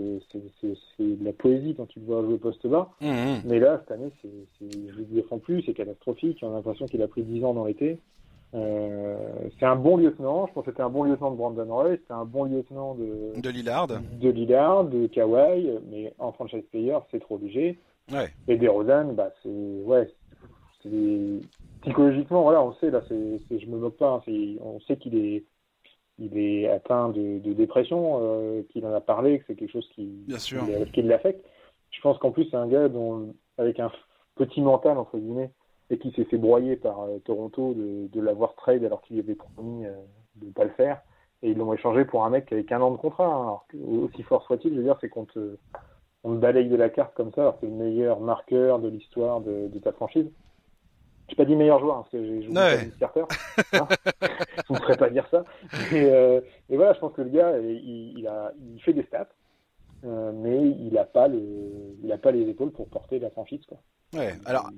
de 0.98 1.24
la 1.24 1.32
poésie 1.32 1.74
quand 1.76 1.86
tu 1.86 2.00
le 2.00 2.06
vois 2.06 2.22
jouer 2.22 2.38
poste 2.38 2.66
bas. 2.66 2.90
Mmh, 3.00 3.06
mmh. 3.08 3.42
Mais 3.44 3.60
là, 3.60 3.80
cette 3.80 3.92
année, 3.92 4.10
je 4.60 4.64
ne 5.00 5.04
défends 5.04 5.38
plus, 5.38 5.62
c'est 5.62 5.74
catastrophique. 5.74 6.38
On 6.42 6.50
a 6.50 6.56
l'impression 6.56 6.86
qu'il 6.86 7.02
a 7.02 7.08
pris 7.08 7.22
10 7.22 7.44
ans 7.44 7.54
dans 7.54 7.64
l'été. 7.66 8.00
Euh, 8.54 9.16
c'est 9.58 9.66
un 9.66 9.76
bon 9.76 9.96
lieutenant. 9.96 10.46
Je 10.48 10.52
pense 10.52 10.64
que 10.64 10.70
c'était 10.70 10.82
un 10.82 10.88
bon 10.88 11.04
lieutenant 11.04 11.30
de 11.30 11.36
Brandon 11.36 11.66
Roy. 11.66 11.90
C'était 11.92 12.12
un 12.12 12.24
bon 12.24 12.44
lieutenant 12.44 12.94
de, 12.94 13.40
de 13.40 13.50
Lillard. 13.50 13.86
De 13.86 14.30
Lillard, 14.30 14.84
de 14.84 15.06
Kawhi. 15.06 15.70
Mais 15.90 16.12
en 16.18 16.32
franchise 16.32 16.64
player, 16.70 16.98
c'est 17.10 17.20
trop 17.20 17.38
léger. 17.38 17.78
Ouais. 18.10 18.32
Et 18.48 18.56
DeRozan, 18.56 19.12
bah, 19.12 19.30
c'est, 19.42 19.82
ouais, 19.84 20.08
psychologiquement, 21.82 22.42
voilà, 22.42 22.62
on 22.62 22.72
sait, 22.74 22.90
là, 22.90 23.02
c'est, 23.08 23.58
je 23.58 23.66
me 23.66 23.78
moque 23.78 23.96
pas, 23.96 24.22
hein, 24.26 24.32
on 24.60 24.80
sait 24.80 24.96
qu'il 24.96 25.16
est, 25.16 25.44
il 26.18 26.36
est 26.36 26.68
atteint 26.68 27.10
de, 27.10 27.38
de 27.38 27.52
dépression, 27.52 28.18
euh, 28.20 28.62
qu'il 28.70 28.84
en 28.86 28.92
a 28.92 29.00
parlé, 29.00 29.38
que 29.38 29.44
c'est 29.46 29.54
quelque 29.54 29.72
chose 29.72 29.88
qui, 29.94 30.26
qui, 30.92 31.02
l'affecte. 31.02 31.44
Je 31.90 32.00
pense 32.00 32.18
qu'en 32.18 32.30
plus, 32.30 32.46
c'est 32.50 32.56
un 32.56 32.66
gars 32.66 32.88
dont, 32.88 33.34
avec 33.56 33.78
un 33.80 33.90
petit 34.34 34.60
mental, 34.60 34.98
entre 34.98 35.18
guillemets, 35.18 35.50
et 35.90 35.98
qui 35.98 36.10
s'est 36.12 36.24
fait 36.24 36.36
broyer 36.36 36.76
par 36.76 37.02
euh, 37.02 37.18
Toronto 37.24 37.74
de, 37.74 38.08
de 38.08 38.20
l'avoir 38.20 38.54
trade 38.56 38.84
alors 38.84 39.00
qu'il 39.02 39.18
avait 39.18 39.34
promis 39.34 39.86
euh, 39.86 39.94
de 40.36 40.46
ne 40.46 40.52
pas 40.52 40.64
le 40.64 40.70
faire. 40.70 41.00
Et 41.42 41.50
ils 41.50 41.56
l'ont 41.56 41.72
échangé 41.72 42.04
pour 42.04 42.24
un 42.24 42.30
mec 42.30 42.52
avait 42.52 42.64
qu'un 42.64 42.80
an 42.80 42.90
de 42.90 42.96
contrat. 42.96 43.26
Hein. 43.26 43.42
Alors, 43.42 43.66
aussi 44.02 44.22
fort 44.24 44.42
soit-il, 44.44 44.72
je 44.72 44.78
veux 44.78 44.84
dire, 44.84 44.98
c'est 45.00 45.08
qu'on 45.08 45.24
te, 45.24 45.56
on 46.24 46.34
te 46.34 46.40
balaye 46.40 46.68
de 46.68 46.76
la 46.76 46.90
carte 46.90 47.14
comme 47.14 47.32
ça, 47.32 47.42
alors 47.42 47.60
que 47.60 47.66
le 47.66 47.72
meilleur 47.72 48.20
marqueur 48.20 48.80
de 48.80 48.88
l'histoire 48.88 49.40
de, 49.40 49.68
de 49.68 49.78
ta 49.78 49.92
franchise. 49.92 50.26
J'ai 51.28 51.36
pas 51.36 51.44
dit 51.44 51.56
meilleur 51.56 51.78
joueur, 51.80 51.96
hein, 51.96 52.00
parce 52.00 52.12
que 52.12 52.24
j'ai 52.24 52.42
joué 52.42 52.54
ouais. 52.54 52.90
starter. 52.96 53.22
Hein 53.72 53.88
je 54.66 54.72
ne 54.72 54.78
ferais 54.78 54.96
pas 54.96 55.10
dire 55.10 55.26
ça. 55.30 55.44
Et, 55.92 56.04
euh, 56.04 56.40
et, 56.70 56.76
voilà, 56.76 56.94
je 56.94 57.00
pense 57.00 57.12
que 57.12 57.22
le 57.22 57.28
gars, 57.28 57.58
il, 57.58 58.18
il, 58.18 58.26
a, 58.26 58.52
il 58.74 58.80
fait 58.82 58.94
des 58.94 59.02
stats, 59.04 59.28
euh, 60.04 60.32
mais 60.34 60.56
il 60.56 60.92
n'a 60.92 61.04
pas, 61.04 61.28
le, 61.28 61.40
il 62.02 62.10
a 62.12 62.18
pas 62.18 62.30
les 62.30 62.48
épaules 62.48 62.70
pour 62.72 62.88
porter 62.88 63.18
la 63.18 63.30
franchise. 63.30 63.60
Quoi. 63.68 63.78
Ouais, 64.14 64.34
alors 64.46 64.70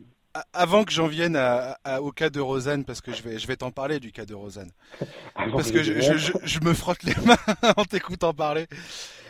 avant 0.53 0.85
que 0.85 0.93
j'en 0.93 1.07
vienne 1.07 1.37
à, 1.37 1.79
à, 1.85 2.03
au 2.03 2.13
cas 2.13 2.31
de 2.31 2.41
Rosanne, 2.41 2.85
parce 2.85 3.01
que 3.01 3.13
je 3.13 3.23
vais, 3.23 3.39
je 3.39 3.47
vais 3.47 3.57
t'en 3.57 3.71
parler 3.71 3.99
du 3.99 4.13
cas 4.13 4.25
de 4.25 4.35
Rosanne. 4.35 4.71
parce 5.35 5.73
que 5.73 5.83
je, 5.83 6.01
je, 6.01 6.17
je, 6.17 6.33
je, 6.43 6.61
me 6.61 6.73
frotte 6.73 7.03
les 7.03 7.15
mains 7.25 7.73
en 7.77 7.85
t'écoutant 7.85 8.33
parler. 8.33 8.67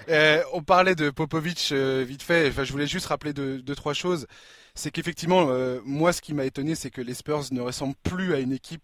Euh, 0.08 0.42
on 0.52 0.62
parlait 0.62 0.94
de 0.94 1.10
Popovic 1.10 1.70
euh, 1.72 2.04
vite 2.06 2.22
fait. 2.22 2.48
Enfin, 2.48 2.64
je 2.64 2.72
voulais 2.72 2.86
juste 2.86 3.06
rappeler 3.06 3.32
deux, 3.32 3.62
deux 3.62 3.74
trois 3.74 3.94
choses. 3.94 4.26
C'est 4.74 4.90
qu'effectivement, 4.90 5.46
euh, 5.48 5.80
moi, 5.84 6.12
ce 6.12 6.20
qui 6.20 6.34
m'a 6.34 6.44
étonné, 6.44 6.74
c'est 6.74 6.90
que 6.90 7.00
les 7.00 7.14
Spurs 7.14 7.44
ne 7.52 7.60
ressemblent 7.60 7.96
plus 8.02 8.34
à 8.34 8.38
une 8.38 8.52
équipe 8.52 8.82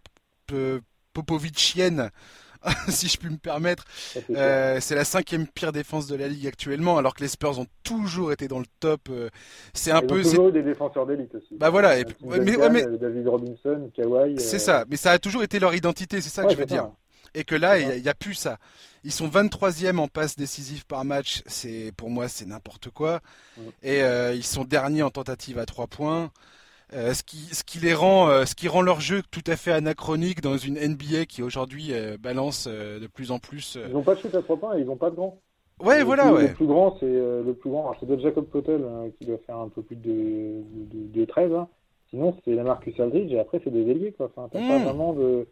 euh, 0.52 0.80
Popovicienne 1.12 2.10
si 2.88 3.08
je 3.08 3.18
puis 3.18 3.30
me 3.30 3.36
permettre. 3.36 3.84
Euh, 4.30 4.78
c'est 4.80 4.94
la 4.94 5.04
cinquième 5.04 5.46
pire 5.46 5.72
défense 5.72 6.06
de 6.06 6.16
la 6.16 6.28
ligue 6.28 6.46
actuellement, 6.46 6.98
alors 6.98 7.14
que 7.14 7.22
les 7.22 7.28
Spurs 7.28 7.58
ont 7.58 7.66
toujours 7.82 8.32
été 8.32 8.48
dans 8.48 8.58
le 8.58 8.66
top. 8.80 9.00
Euh, 9.10 9.28
c'est 9.72 9.90
un 9.90 10.00
Ils 10.00 10.06
peu. 10.06 10.20
Ont 10.20 10.22
toujours 10.22 10.52
des 10.52 10.62
défenseurs 10.62 11.06
d'élite 11.06 11.34
aussi. 11.34 11.56
Bah 11.56 11.70
voilà. 11.70 11.98
Et, 11.98 12.04
mais, 12.22 12.38
mais, 12.38 12.68
mais, 12.68 12.86
David 12.98 13.28
Robinson, 13.28 13.90
Kawhi. 13.94 14.38
C'est 14.38 14.58
ça. 14.58 14.84
Mais 14.88 14.96
ça 14.96 15.12
a 15.12 15.18
toujours 15.18 15.42
été 15.42 15.58
leur 15.58 15.74
identité. 15.74 16.20
C'est 16.20 16.30
ça 16.30 16.42
ouais, 16.42 16.48
que 16.48 16.54
je 16.54 16.58
veux 16.58 16.66
dire. 16.66 16.90
Et 17.34 17.44
que 17.44 17.54
là, 17.54 17.78
il 17.78 18.02
n'y 18.02 18.08
a, 18.08 18.10
a, 18.10 18.14
plus 18.14 18.34
ça. 18.34 18.58
Ils 19.04 19.12
sont 19.12 19.28
23e 19.28 19.98
en 19.98 20.08
passe 20.08 20.36
décisive 20.36 20.86
par 20.86 21.04
match. 21.04 21.42
C'est 21.46 21.92
pour 21.96 22.10
moi, 22.10 22.28
c'est 22.28 22.46
n'importe 22.46 22.90
quoi. 22.90 23.20
Ouais. 23.58 23.64
Et 23.82 24.02
euh, 24.02 24.34
ils 24.34 24.44
sont 24.44 24.64
derniers 24.64 25.02
en 25.02 25.10
tentative 25.10 25.58
à 25.58 25.66
3 25.66 25.86
points. 25.86 26.30
Euh, 26.92 27.14
ce, 27.14 27.22
qui, 27.22 27.38
ce 27.52 27.64
qui 27.64 27.78
les 27.78 27.94
rend, 27.94 28.28
euh, 28.28 28.44
ce 28.44 28.54
qui 28.54 28.68
rend 28.68 28.80
leur 28.80 29.00
jeu 29.00 29.22
tout 29.30 29.42
à 29.48 29.56
fait 29.56 29.72
anachronique 29.72 30.40
dans 30.40 30.56
une 30.56 30.78
NBA 30.78 31.26
qui 31.26 31.42
aujourd'hui 31.42 31.92
balance 32.20 32.68
de 32.68 33.06
plus 33.06 33.30
en 33.30 33.38
plus. 33.38 33.78
Ils 33.86 33.92
n'ont 33.92 34.02
pas 34.02 34.14
de 34.14 34.20
shoot 34.20 34.34
à 34.34 34.42
trois 34.42 34.56
points 34.56 34.76
et 34.76 34.80
ils 34.80 34.86
n'ont 34.86 34.96
pas 34.96 35.10
de 35.10 35.16
grand. 35.16 35.40
Ouais, 35.78 35.98
le 35.98 36.04
voilà, 36.04 36.24
plus, 36.24 36.32
ouais. 36.32 36.48
Le 36.48 36.54
plus 36.54 36.66
grand, 36.66 36.96
c'est 37.00 37.06
le 37.06 37.54
plus 37.54 37.70
grand. 37.70 37.94
C'est 38.00 38.06
de 38.06 38.18
Jacob 38.18 38.46
Potel 38.46 38.82
hein, 38.82 39.10
qui 39.18 39.26
doit 39.26 39.38
faire 39.46 39.58
un 39.58 39.68
peu 39.68 39.82
plus 39.82 39.96
de, 39.96 40.62
de, 40.72 41.20
de 41.20 41.24
13. 41.24 41.52
Hein. 41.52 41.68
Sinon, 42.10 42.36
c'est 42.44 42.54
la 42.54 42.62
Marcus 42.62 42.98
Aldridge 43.00 43.32
et 43.32 43.38
après, 43.38 43.60
c'est 43.64 43.70
des 43.70 43.90
ailiers. 43.90 44.12
Quoi. 44.12 44.26
Enfin, 44.26 44.48
t'as 44.50 44.60
pas 44.60 44.78
vraiment 44.78 45.12
de. 45.12 45.46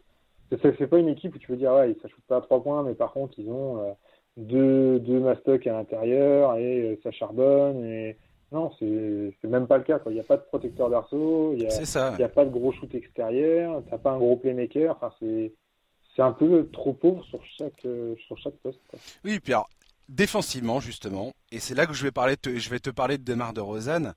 C'est 0.61 0.87
pas 0.87 0.99
une 0.99 1.09
équipe 1.09 1.35
où 1.35 1.39
tu 1.39 1.47
peux 1.47 1.55
dire, 1.55 1.73
ouais, 1.73 1.95
ça 2.01 2.07
shoot 2.07 2.23
pas 2.27 2.37
à 2.37 2.41
trois 2.41 2.61
points, 2.61 2.83
mais 2.83 2.93
par 2.93 3.11
contre, 3.13 3.33
ils 3.37 3.49
ont 3.49 3.95
deux, 4.37 4.99
deux 4.99 5.19
mastocs 5.19 5.65
à 5.67 5.73
l'intérieur 5.73 6.55
et 6.57 6.99
ça 7.03 7.11
charbonne. 7.11 7.83
Et 7.83 8.17
non, 8.51 8.71
c'est 8.79 9.33
même 9.43 9.67
pas 9.67 9.77
le 9.77 9.83
cas. 9.83 9.99
Il 10.07 10.13
n'y 10.13 10.19
a 10.19 10.23
pas 10.23 10.37
de 10.37 10.43
protecteur 10.43 10.89
d'arceau, 10.89 11.53
il 11.53 11.59
n'y 11.59 12.23
a, 12.23 12.29
pas 12.29 12.45
de 12.45 12.51
gros 12.51 12.71
shoot 12.71 12.93
extérieur, 12.93 13.81
tu 13.85 13.91
n'as 13.91 13.97
pas 13.97 14.11
un 14.11 14.17
gros 14.17 14.37
playmaker. 14.37 14.95
Enfin, 14.95 15.13
c'est 15.19 16.21
un 16.21 16.31
peu 16.31 16.69
trop 16.71 16.93
pauvre 16.93 17.23
sur 17.25 17.39
chaque, 17.57 17.87
sur 18.27 18.37
chaque 18.37 18.55
poste. 18.55 18.79
Quoi. 18.89 18.99
Oui, 19.23 19.39
puis 19.39 19.53
alors, 19.53 19.69
défensivement, 20.09 20.79
justement, 20.79 21.31
et 21.51 21.59
c'est 21.59 21.75
là 21.75 21.85
que 21.85 21.93
je 21.93 22.03
vais, 22.03 22.11
parler 22.11 22.37
te, 22.37 22.55
je 22.57 22.69
vais 22.69 22.79
te 22.79 22.89
parler 22.89 23.17
de 23.17 23.23
Demar 23.23 23.53
de 23.53 23.61
Rosanne. 23.61 24.13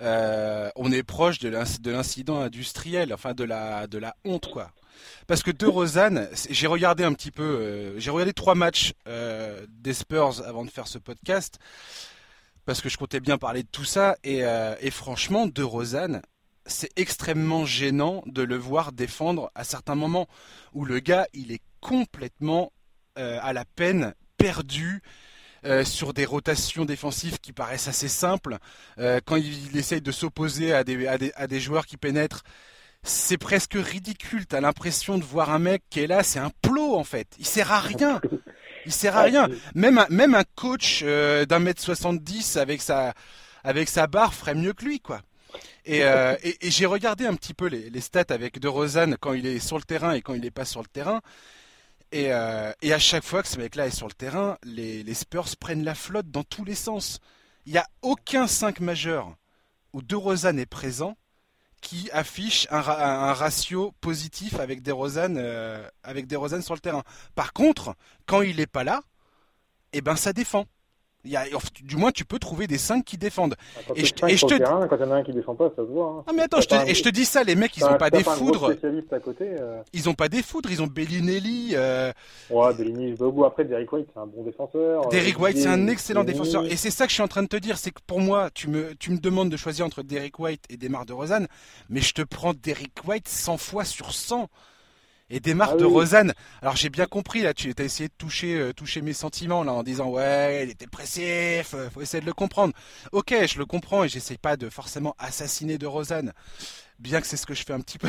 Euh, 0.00 0.70
on 0.76 0.92
est 0.92 1.02
proche 1.02 1.40
de 1.40 1.48
l'incident 1.90 2.38
industriel, 2.38 3.12
enfin 3.12 3.34
de 3.34 3.44
la, 3.44 3.86
de 3.86 3.98
la 3.98 4.14
honte, 4.24 4.48
quoi. 4.50 4.70
Parce 5.26 5.42
que 5.42 5.50
de 5.50 5.66
Rosanne, 5.66 6.28
j'ai 6.48 6.66
regardé 6.66 7.04
un 7.04 7.12
petit 7.12 7.30
peu, 7.30 7.42
euh, 7.42 7.98
j'ai 7.98 8.10
regardé 8.10 8.32
trois 8.32 8.54
matchs 8.54 8.94
euh, 9.06 9.66
des 9.68 9.92
Spurs 9.92 10.42
avant 10.46 10.64
de 10.64 10.70
faire 10.70 10.88
ce 10.88 10.98
podcast 10.98 11.58
parce 12.64 12.80
que 12.80 12.88
je 12.88 12.98
comptais 12.98 13.20
bien 13.20 13.38
parler 13.38 13.62
de 13.62 13.68
tout 13.68 13.84
ça. 13.84 14.16
Et, 14.24 14.44
euh, 14.44 14.74
franchement, 14.90 15.46
De 15.46 15.62
Rosanne, 15.62 16.22
c'est 16.66 16.90
extrêmement 16.96 17.64
gênant 17.64 18.22
de 18.26 18.42
le 18.42 18.56
voir 18.56 18.92
défendre 18.92 19.50
à 19.54 19.64
certains 19.64 19.94
moments 19.94 20.28
où 20.74 20.84
le 20.84 20.98
gars, 20.98 21.26
il 21.32 21.52
est 21.52 21.62
complètement 21.80 22.72
à 23.16 23.52
la 23.52 23.64
peine, 23.64 24.14
perdu. 24.36 25.02
Sur 25.84 26.14
des 26.14 26.24
rotations 26.24 26.84
défensives 26.84 27.40
qui 27.40 27.52
paraissent 27.52 27.88
assez 27.88 28.06
simples, 28.06 28.58
quand 28.96 29.34
il, 29.34 29.76
essaye 29.76 30.00
de 30.00 30.12
s'opposer 30.12 30.72
à 30.72 30.84
des 30.84 31.60
joueurs 31.60 31.84
qui 31.84 31.96
pénètrent, 31.96 32.44
c'est 33.02 33.38
presque 33.38 33.74
ridicule. 33.74 34.46
T'as 34.46 34.60
l'impression 34.60 35.18
de 35.18 35.24
voir 35.24 35.50
un 35.50 35.58
mec 35.58 35.82
qui 35.90 36.00
est 36.00 36.06
là, 36.06 36.22
c'est 36.22 36.38
un 36.38 36.50
plot 36.62 36.96
en 36.96 37.04
fait. 37.04 37.28
Il 37.38 37.46
sert 37.46 37.72
à 37.72 37.80
rien. 37.80 38.20
Il 38.86 38.92
sert 38.92 39.16
à 39.16 39.22
rien. 39.22 39.48
Même 39.74 39.98
un, 39.98 40.06
même 40.10 40.34
un 40.34 40.44
coach 40.54 41.02
euh, 41.02 41.44
d'un 41.44 41.58
mètre 41.58 41.82
70 41.82 42.56
avec 42.56 42.82
sa, 42.82 43.14
avec 43.64 43.88
sa 43.88 44.06
barre 44.06 44.34
ferait 44.34 44.54
mieux 44.54 44.72
que 44.72 44.84
lui, 44.84 45.00
quoi. 45.00 45.20
Et, 45.84 46.04
euh, 46.04 46.36
et, 46.42 46.66
et 46.66 46.70
j'ai 46.70 46.86
regardé 46.86 47.26
un 47.26 47.34
petit 47.34 47.54
peu 47.54 47.66
les, 47.66 47.90
les, 47.90 48.00
stats 48.00 48.24
avec 48.28 48.58
De 48.58 48.68
Rosanne 48.68 49.16
quand 49.20 49.32
il 49.32 49.46
est 49.46 49.58
sur 49.58 49.76
le 49.76 49.84
terrain 49.84 50.12
et 50.12 50.22
quand 50.22 50.34
il 50.34 50.40
n'est 50.40 50.50
pas 50.50 50.64
sur 50.64 50.80
le 50.80 50.88
terrain. 50.88 51.20
Et, 52.12 52.32
euh, 52.32 52.72
et, 52.80 52.94
à 52.94 52.98
chaque 52.98 53.24
fois 53.24 53.42
que 53.42 53.48
ce 53.48 53.58
mec-là 53.58 53.86
est 53.86 53.96
sur 53.96 54.08
le 54.08 54.14
terrain, 54.14 54.56
les, 54.64 55.02
les, 55.02 55.14
Spurs 55.14 55.48
prennent 55.60 55.84
la 55.84 55.94
flotte 55.94 56.30
dans 56.30 56.44
tous 56.44 56.64
les 56.64 56.74
sens. 56.74 57.20
Il 57.66 57.72
n'y 57.72 57.78
a 57.78 57.86
aucun 58.00 58.46
5 58.46 58.80
majeur 58.80 59.36
où 59.92 60.00
De 60.00 60.16
Rosanne 60.16 60.58
est 60.58 60.66
présent 60.66 61.16
qui 61.80 62.10
affiche 62.12 62.66
un, 62.70 62.80
ratio 62.80 63.92
positif 64.00 64.58
avec 64.58 64.82
des 64.82 64.92
Rosanne, 64.92 65.36
euh, 65.38 65.88
avec 66.02 66.26
des 66.26 66.36
Rosanne 66.36 66.62
sur 66.62 66.74
le 66.74 66.80
terrain. 66.80 67.02
Par 67.34 67.52
contre, 67.52 67.94
quand 68.26 68.42
il 68.42 68.56
n'est 68.56 68.66
pas 68.66 68.84
là, 68.84 69.02
eh 69.92 70.00
ben 70.00 70.16
ça 70.16 70.32
défend. 70.32 70.66
Il 71.24 71.32
y 71.32 71.36
a, 71.36 71.44
du 71.82 71.96
moins, 71.96 72.12
tu 72.12 72.24
peux 72.24 72.38
trouver 72.38 72.66
des 72.68 72.78
5 72.78 73.04
qui 73.04 73.18
défendent. 73.18 73.56
Quand 73.86 73.94
et 73.94 74.04
je, 74.04 74.14
et 74.28 74.36
je 74.36 74.46
te 74.46 74.54
terrain, 74.54 74.86
quand 74.86 74.96
il 74.96 75.02
y 75.02 75.04
en 75.04 75.10
a 75.10 75.16
un 75.16 75.24
qui 75.24 75.32
défend 75.32 75.56
pas, 75.56 75.68
ça 75.70 75.82
se 75.82 75.90
voit. 75.90 76.18
Hein. 76.18 76.24
Ah 76.28 76.32
mais 76.32 76.42
attends, 76.42 76.60
je 76.60 76.68
te, 76.68 76.88
et 76.88 76.94
je 76.94 77.02
te 77.02 77.08
dis 77.08 77.24
ça, 77.24 77.42
les 77.42 77.56
mecs, 77.56 77.76
ils 77.76 77.84
ont 77.84 77.98
pas 77.98 78.10
des 78.10 78.22
foudres. 78.22 78.72
À 79.10 79.20
côté, 79.20 79.44
euh... 79.60 79.82
Ils 79.92 80.08
ont 80.08 80.14
pas 80.14 80.28
des 80.28 80.42
foudres, 80.42 80.70
ils 80.70 80.80
ont 80.80 80.86
Bellinelli. 80.86 81.72
Euh... 81.74 82.12
Ouais, 82.50 82.72
Bellinelli, 82.74 83.16
je 83.18 83.44
Après, 83.44 83.64
Derrick 83.64 83.92
White, 83.92 84.08
c'est 84.14 84.20
un 84.20 84.26
bon 84.26 84.44
défenseur. 84.44 85.08
Derrick 85.08 85.40
White, 85.40 85.58
c'est 85.58 85.68
un 85.68 85.88
excellent 85.88 86.24
défenseur. 86.24 86.64
Et 86.66 86.76
c'est 86.76 86.90
ça 86.90 87.04
que 87.04 87.10
je 87.10 87.14
suis 87.14 87.22
en 87.22 87.28
train 87.28 87.42
de 87.42 87.48
te 87.48 87.56
dire, 87.56 87.78
c'est 87.78 87.90
que 87.90 88.00
pour 88.06 88.20
moi, 88.20 88.50
tu 88.54 88.68
me, 88.68 88.94
tu 88.94 89.10
me 89.10 89.18
demandes 89.18 89.50
de 89.50 89.56
choisir 89.56 89.84
entre 89.86 90.02
Derrick 90.02 90.38
White 90.38 90.64
et 90.70 90.76
Demar 90.76 91.04
de 91.04 91.12
Rosanne, 91.12 91.48
mais 91.88 92.00
je 92.00 92.14
te 92.14 92.22
prends 92.22 92.54
Derrick 92.54 92.94
White 93.06 93.28
100 93.28 93.56
fois 93.56 93.84
sur 93.84 94.12
100 94.12 94.48
et 95.30 95.40
démarre 95.40 95.72
ah, 95.74 95.76
de. 95.76 95.84
Rosanne. 95.84 96.32
Alors 96.62 96.76
j'ai 96.76 96.90
bien 96.90 97.06
compris 97.06 97.42
là, 97.42 97.54
tu 97.54 97.72
as 97.76 97.82
essayé 97.82 98.08
de 98.08 98.14
toucher, 98.16 98.56
euh, 98.56 98.72
toucher 98.72 99.02
mes 99.02 99.12
sentiments 99.12 99.64
là 99.64 99.72
en 99.72 99.82
disant 99.82 100.08
ouais, 100.08 100.64
il 100.64 100.70
était 100.70 100.86
pressé, 100.86 101.62
faut, 101.64 101.78
faut 101.92 102.00
essayer 102.00 102.20
de 102.20 102.26
le 102.26 102.32
comprendre. 102.32 102.72
Ok, 103.12 103.34
je 103.46 103.58
le 103.58 103.66
comprends 103.66 104.04
et 104.04 104.08
j'essaye 104.08 104.38
pas 104.38 104.56
de 104.56 104.68
forcément 104.68 105.14
assassiner 105.18 105.78
de 105.78 105.86
Rosanne, 105.86 106.32
bien 106.98 107.20
que 107.20 107.26
c'est 107.26 107.36
ce 107.36 107.46
que 107.46 107.54
je 107.54 107.64
fais 107.64 107.72
un 107.72 107.80
petit 107.80 107.98
peu. 107.98 108.08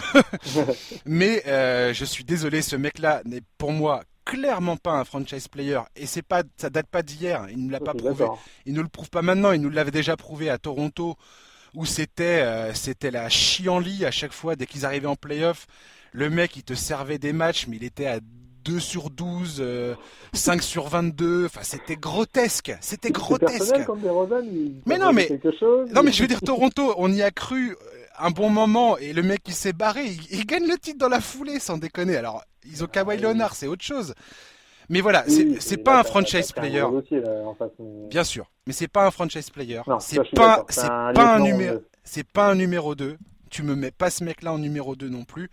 Mais 1.05 1.43
euh, 1.47 1.93
je 1.93 2.05
suis 2.05 2.23
désolé, 2.23 2.61
ce 2.61 2.75
mec-là 2.75 3.21
n'est 3.25 3.43
pour 3.57 3.71
moi 3.71 4.03
clairement 4.25 4.77
pas 4.77 4.91
un 4.91 5.05
franchise 5.05 5.47
player 5.47 5.79
et 5.95 6.05
c'est 6.05 6.21
pas, 6.21 6.43
ça 6.57 6.69
date 6.69 6.87
pas 6.87 7.01
d'hier. 7.01 7.47
Il 7.49 7.65
ne 7.65 7.71
l'a 7.71 7.79
pas 7.79 7.93
prouvé. 7.93 8.27
Il 8.65 8.73
ne 8.73 8.81
le 8.81 8.87
prouve 8.87 9.09
pas 9.09 9.21
maintenant. 9.23 9.51
Il 9.51 9.61
nous 9.61 9.69
l'avait 9.69 9.91
déjà 9.91 10.15
prouvé 10.15 10.49
à 10.49 10.59
Toronto 10.59 11.15
où 11.73 11.85
c'était, 11.85 12.41
euh, 12.41 12.73
c'était 12.73 13.11
la 13.11 13.29
chienlit 13.29 14.05
à 14.05 14.11
chaque 14.11 14.33
fois 14.33 14.55
dès 14.55 14.65
qu'ils 14.65 14.85
arrivaient 14.85 15.07
en 15.07 15.15
playoff. 15.15 15.65
Le 16.11 16.29
mec, 16.29 16.55
il 16.55 16.63
te 16.63 16.73
servait 16.73 17.17
des 17.17 17.33
matchs, 17.33 17.67
mais 17.67 17.77
il 17.77 17.83
était 17.83 18.07
à 18.07 18.19
2 18.65 18.79
sur 18.79 19.09
12, 19.09 19.57
euh, 19.59 19.95
5 20.33 20.61
sur 20.61 20.87
22. 20.87 21.45
Enfin, 21.45 21.61
c'était 21.63 21.95
grotesque. 21.95 22.75
C'était 22.81 23.11
grotesque. 23.11 23.85
Comme 23.85 24.01
des 24.01 24.09
Rosanne, 24.09 24.47
mais 24.85 24.97
non, 24.97 25.13
mais, 25.13 25.27
chose, 25.59 25.89
non, 25.91 26.03
mais 26.03 26.11
je 26.11 26.21
veux 26.21 26.27
dire, 26.27 26.41
Toronto, 26.41 26.93
on 26.97 27.11
y 27.11 27.21
a 27.21 27.31
cru 27.31 27.75
un 28.19 28.31
bon 28.31 28.49
moment 28.49 28.97
et 28.97 29.13
le 29.13 29.23
mec 29.23 29.41
il 29.47 29.53
s'est 29.53 29.73
barré, 29.73 30.05
il, 30.31 30.45
gagne 30.45 30.67
le 30.67 30.77
titre 30.77 30.97
dans 30.97 31.09
la 31.09 31.21
foulée 31.21 31.59
sans 31.59 31.77
déconner. 31.77 32.17
Alors 32.17 32.43
ils 32.65 32.83
ont 32.83 32.87
Kawhi 32.87 33.17
Leonard, 33.17 33.55
c'est 33.55 33.67
autre 33.67 33.83
chose. 33.83 34.13
Mais 34.89 35.01
voilà, 35.01 35.23
c'est 35.59 35.77
pas 35.77 35.99
un 35.99 36.03
franchise 36.03 36.51
player. 36.51 36.83
Bien 38.09 38.23
sûr, 38.23 38.49
mais 38.65 38.73
c'est 38.73 38.87
pas 38.87 39.05
un 39.05 39.11
franchise 39.11 39.49
player. 39.49 39.81
C'est 39.99 40.19
pas, 40.31 40.65
c'est 40.69 40.87
pas 40.87 41.35
un 41.35 41.39
numéro, 41.39 41.77
c'est 42.03 42.27
pas 42.27 42.47
un 42.49 42.55
numéro 42.55 42.95
2. 42.95 43.17
Tu 43.49 43.63
me 43.63 43.75
mets 43.75 43.91
pas 43.91 44.09
ce 44.09 44.23
mec-là 44.23 44.53
en 44.53 44.57
numéro 44.57 44.95
2 44.95 45.09
non 45.09 45.23
plus. 45.23 45.49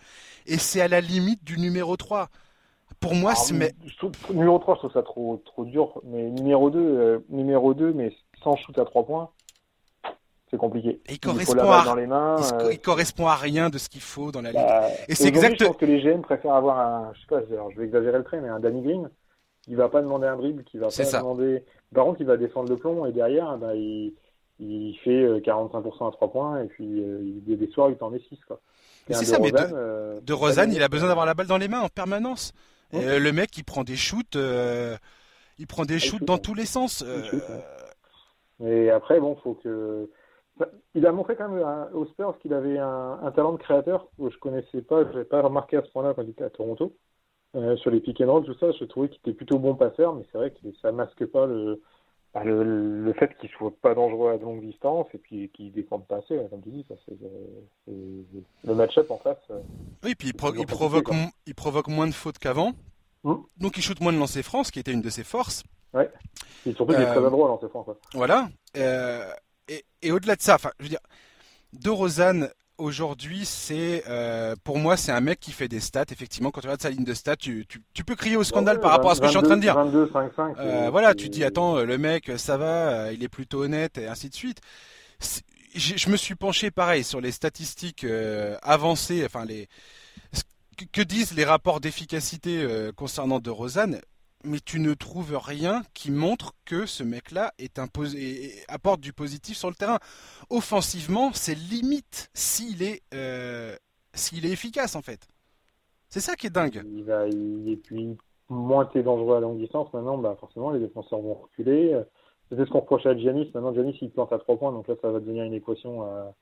Et 0.46 0.58
c'est 0.58 0.80
à 0.80 0.88
la 0.88 1.00
limite 1.00 1.44
du 1.44 1.58
numéro 1.58 1.96
3. 1.96 2.28
Pour 3.00 3.14
moi, 3.14 3.34
c'est. 3.34 3.74
Numéro 4.30 4.58
3, 4.58 4.74
je 4.74 4.78
trouve 4.80 4.92
ça 4.92 5.02
trop, 5.02 5.42
trop 5.44 5.64
dur. 5.64 6.00
Mais 6.04 6.30
numéro 6.30 6.70
2, 6.70 6.78
euh, 6.78 7.18
numéro 7.28 7.74
2, 7.74 7.92
mais 7.92 8.12
sans 8.42 8.56
shoot 8.56 8.78
à 8.78 8.84
3 8.84 9.04
points, 9.04 9.30
c'est 10.50 10.56
compliqué. 10.56 11.00
il, 11.08 11.18
correspond 11.18 11.70
à... 11.70 11.84
dans 11.84 11.94
les 11.94 12.06
mains, 12.06 12.36
euh, 12.52 12.72
il, 12.72 12.78
correspond 12.78 13.26
à 13.26 13.34
rien 13.34 13.68
de 13.68 13.78
ce 13.78 13.88
qu'il 13.88 14.00
faut 14.00 14.30
dans 14.30 14.42
la 14.42 14.52
ligue. 14.52 14.60
Bah, 14.60 14.88
et 15.08 15.14
c'est 15.14 15.28
exact. 15.28 15.56
Je 15.58 15.66
pense 15.66 15.76
que 15.76 15.86
les 15.86 16.00
GM 16.00 16.22
préfèrent 16.22 16.54
avoir 16.54 16.78
un, 16.78 17.12
je 17.14 17.20
sais 17.20 17.26
pas, 17.26 17.40
je 17.42 17.78
vais 17.78 17.84
exagérer 17.84 18.18
le 18.18 18.24
trait, 18.24 18.40
mais 18.40 18.48
un 18.48 18.60
Danny 18.60 18.82
Green, 18.82 19.10
qui 19.62 19.74
va 19.74 19.88
pas 19.88 20.02
demander 20.02 20.26
un 20.28 20.36
dribble, 20.36 20.62
qui 20.64 20.78
va 20.78 20.88
pas 20.88 21.18
demander. 21.18 21.64
Par 21.94 22.04
contre, 22.04 22.20
il 22.20 22.26
va 22.26 22.36
défendre 22.36 22.68
le 22.68 22.76
plomb 22.76 23.04
et 23.06 23.12
derrière, 23.12 23.58
bah, 23.58 23.74
il, 23.74 24.14
il 24.58 24.96
fait 25.04 25.40
45% 25.40 26.04
euh, 26.04 26.08
à 26.08 26.12
3 26.12 26.32
points 26.32 26.62
et 26.62 26.66
puis 26.66 26.84
il 26.84 27.48
y 27.48 27.52
a 27.52 27.56
des 27.56 27.68
soirs, 27.68 27.90
il 27.90 27.96
t'en 27.96 28.10
met 28.10 28.20
6 28.20 28.38
quoi. 28.46 28.60
C'est 29.08 29.24
ça, 29.24 29.38
mais 29.38 29.52
de, 29.52 30.20
de 30.20 30.32
Rosanne, 30.32 30.72
il 30.72 30.82
a 30.82 30.88
besoin 30.88 31.08
d'avoir 31.08 31.26
la 31.26 31.34
balle 31.34 31.46
dans 31.46 31.58
les 31.58 31.68
mains 31.68 31.80
en 31.80 31.88
permanence. 31.88 32.52
Euh, 32.94 33.18
le 33.18 33.32
mec, 33.32 33.56
il 33.56 33.64
prend 33.64 33.84
des 33.84 33.96
shoots, 33.96 34.36
euh, 34.36 34.96
il 35.58 35.66
prend 35.66 35.84
des 35.84 35.98
shoots 35.98 36.24
dans 36.24 36.38
tous 36.38 36.54
les 36.54 36.66
sens. 36.66 37.02
Et 38.60 38.90
euh. 38.90 38.96
après, 38.96 39.20
bon, 39.20 39.36
faut 39.36 39.54
que. 39.54 40.10
Il 40.94 41.06
a 41.06 41.12
montré 41.12 41.36
quand 41.36 41.50
même 41.50 41.62
aux 41.92 42.06
Spurs 42.06 42.38
qu'il 42.38 42.54
avait 42.54 42.78
un, 42.78 43.30
talent 43.36 43.52
de 43.52 43.58
créateur 43.58 44.08
que 44.16 44.30
je 44.30 44.38
connaissais 44.38 44.80
pas, 44.80 45.02
je 45.02 45.08
n'avais 45.08 45.24
pas 45.24 45.42
remarqué 45.42 45.76
à 45.76 45.82
ce 45.82 45.90
point-là 45.90 46.14
quand 46.14 46.22
il 46.22 46.30
était 46.30 46.44
à 46.44 46.50
Toronto. 46.50 46.96
sur 47.52 47.90
les 47.90 48.00
pick 48.00 48.22
and 48.22 48.32
roll, 48.32 48.42
tout 48.42 48.56
ça, 48.58 48.72
je 48.72 48.84
trouvais 48.86 49.10
qu'il 49.10 49.18
était 49.18 49.34
plutôt 49.34 49.58
bon 49.58 49.74
passeur, 49.74 50.14
mais 50.14 50.24
c'est 50.32 50.38
vrai 50.38 50.52
que 50.52 50.56
ça 50.80 50.92
masque 50.92 51.26
pas 51.26 51.44
le, 51.44 51.82
bah, 52.36 52.44
le, 52.44 53.14
fait 53.14 53.34
qu'il 53.38 53.48
soit 53.48 53.72
pas 53.80 53.94
dangereux 53.94 54.30
à 54.30 54.36
longue 54.36 54.60
distance 54.60 55.06
et 55.14 55.18
puis 55.18 55.50
qu'il 55.54 55.72
défende 55.72 56.06
pas 56.06 56.16
assez, 56.16 56.36
comme 56.50 56.60
tu 56.60 56.68
dis, 56.68 56.84
ça, 56.86 56.94
c'est, 57.08 57.16
le 57.86 58.74
match-up 58.74 59.10
en 59.10 59.16
face. 59.16 59.38
Oui, 60.04 60.14
puis 60.14 60.28
il, 60.28 60.34
provoque, 60.34 61.08
il 61.46 61.54
provoque 61.54 61.88
moins 61.88 62.06
de 62.06 62.12
fautes 62.12 62.38
qu'avant. 62.38 62.72
Hum. 63.24 63.42
Donc 63.56 63.78
il 63.78 63.82
shoot 63.82 63.98
moins 64.02 64.12
de 64.12 64.18
lancers 64.18 64.44
France, 64.44 64.70
qui 64.70 64.78
était 64.78 64.92
une 64.92 65.00
de 65.00 65.08
ses 65.08 65.24
forces. 65.24 65.64
Ouais. 65.94 66.10
Et 66.66 66.74
surtout, 66.74 66.92
il 66.92 67.00
est 67.00 67.06
très 67.06 67.16
euh, 67.16 67.26
adroit 67.26 67.46
à 67.46 67.48
lancer 67.52 67.68
France. 67.70 67.86
Voilà. 68.12 68.50
Euh, 68.76 69.30
et, 69.68 69.86
et 70.02 70.12
au-delà 70.12 70.36
de 70.36 70.42
ça, 70.42 70.56
enfin, 70.56 70.72
je 70.78 70.84
veux 70.84 70.90
dire, 70.90 71.00
De 71.72 71.88
Rosanne 71.88 72.50
aujourd'hui, 72.78 73.44
c'est 73.44 74.04
euh, 74.08 74.54
pour 74.64 74.78
moi, 74.78 74.96
c'est 74.96 75.12
un 75.12 75.20
mec 75.20 75.40
qui 75.40 75.52
fait 75.52 75.68
des 75.68 75.80
stats. 75.80 76.04
Effectivement, 76.10 76.50
quand 76.50 76.60
tu 76.60 76.66
regardes 76.66 76.82
sa 76.82 76.90
ligne 76.90 77.04
de 77.04 77.14
stats, 77.14 77.36
tu, 77.36 77.66
tu, 77.66 78.04
peux 78.04 78.14
crier 78.14 78.36
au 78.36 78.44
scandale 78.44 78.80
par 78.80 78.90
rapport 78.90 79.10
à 79.10 79.14
ce 79.14 79.20
que 79.20 79.26
je 79.26 79.30
suis 79.30 79.38
en 79.38 79.42
train 79.42 79.56
de 79.56 79.62
dire. 79.62 79.74
22, 79.74 80.10
5, 80.12 80.32
5, 80.34 80.58
euh, 80.58 80.90
voilà, 80.90 81.14
tu 81.14 81.28
dis 81.28 81.44
attends, 81.44 81.82
le 81.82 81.98
mec, 81.98 82.30
ça 82.36 82.56
va, 82.56 82.88
euh, 82.88 83.12
il 83.12 83.22
est 83.22 83.28
plutôt 83.28 83.64
honnête 83.64 83.98
et 83.98 84.06
ainsi 84.06 84.28
de 84.28 84.34
suite. 84.34 84.60
Je 85.74 86.08
me 86.08 86.16
suis 86.16 86.34
penché 86.34 86.70
pareil 86.70 87.04
sur 87.04 87.20
les 87.20 87.32
statistiques 87.32 88.04
euh, 88.04 88.56
avancées, 88.62 89.22
enfin 89.24 89.44
les 89.44 89.68
que 90.92 91.00
disent 91.00 91.34
les 91.34 91.44
rapports 91.44 91.80
d'efficacité 91.80 92.66
concernant 92.96 93.38
De 93.40 93.48
Rosanne 93.48 93.98
mais 94.46 94.58
tu 94.64 94.80
ne 94.80 94.94
trouves 94.94 95.36
rien 95.36 95.82
qui 95.92 96.10
montre 96.10 96.52
que 96.64 96.86
ce 96.86 97.02
mec-là 97.02 97.52
est 97.58 97.78
apporte 98.68 99.00
du 99.00 99.12
positif 99.12 99.56
sur 99.56 99.68
le 99.68 99.74
terrain. 99.74 99.98
Offensivement, 100.50 101.30
c'est 101.32 101.54
limite 101.54 102.30
s'il 102.34 102.82
est, 102.82 103.02
euh, 103.14 103.74
s'il 104.14 104.46
est 104.46 104.50
efficace 104.50 104.96
en 104.96 105.02
fait. 105.02 105.28
C'est 106.08 106.20
ça 106.20 106.36
qui 106.36 106.46
est 106.46 106.50
dingue. 106.50 106.82
Il 106.86 107.04
va, 107.04 107.26
et 107.26 107.76
puis 107.76 108.16
moins 108.48 108.86
t'es 108.86 109.02
dangereux 109.02 109.36
à 109.36 109.40
longue 109.40 109.58
distance, 109.58 109.92
maintenant, 109.92 110.18
bah 110.18 110.36
forcément 110.38 110.70
les 110.70 110.80
défenseurs 110.80 111.20
vont 111.20 111.34
reculer. 111.34 112.00
C'est 112.48 112.64
ce 112.64 112.70
qu'on 112.70 112.80
reprochait 112.80 113.08
à 113.08 113.16
Giannis. 113.16 113.50
Maintenant, 113.54 113.74
Giannis 113.74 113.98
il 114.00 114.10
plante 114.10 114.32
à 114.32 114.38
3 114.38 114.56
points, 114.56 114.72
donc 114.72 114.86
là 114.86 114.94
ça 115.02 115.10
va 115.10 115.18
devenir 115.18 115.44
une 115.44 115.54
équation 115.54 116.02
à, 116.02 116.32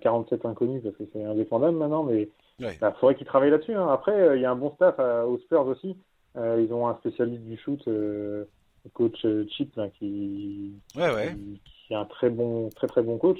47 0.00 0.46
inconnus 0.46 0.82
parce 0.82 0.96
que 0.96 1.04
c'est 1.12 1.24
indéfendable 1.24 1.76
maintenant. 1.76 2.04
Mais 2.04 2.28
il 2.60 2.78
bah, 2.80 2.94
faudrait 3.00 3.16
qu'il 3.16 3.26
travaille 3.26 3.50
là-dessus. 3.50 3.74
Hein. 3.74 3.88
Après, 3.88 4.12
euh, 4.12 4.36
il 4.36 4.42
y 4.42 4.44
a 4.44 4.50
un 4.50 4.56
bon 4.56 4.70
staff 4.76 4.98
aux 4.98 5.38
Spurs 5.38 5.66
aussi. 5.66 5.96
Euh, 6.36 6.62
ils 6.64 6.72
ont 6.72 6.88
un 6.88 6.96
spécialiste 6.96 7.42
du 7.42 7.58
shoot, 7.58 7.80
euh, 7.88 8.44
coach 8.94 9.24
euh, 9.24 9.46
Chip, 9.50 9.78
qui, 9.98 10.74
Qui, 10.92 11.02
est 11.90 11.94
un 11.94 12.04
très 12.06 12.30
bon, 12.30 12.70
très 12.70 12.86
très 12.86 13.02
bon 13.02 13.18
coach. 13.18 13.38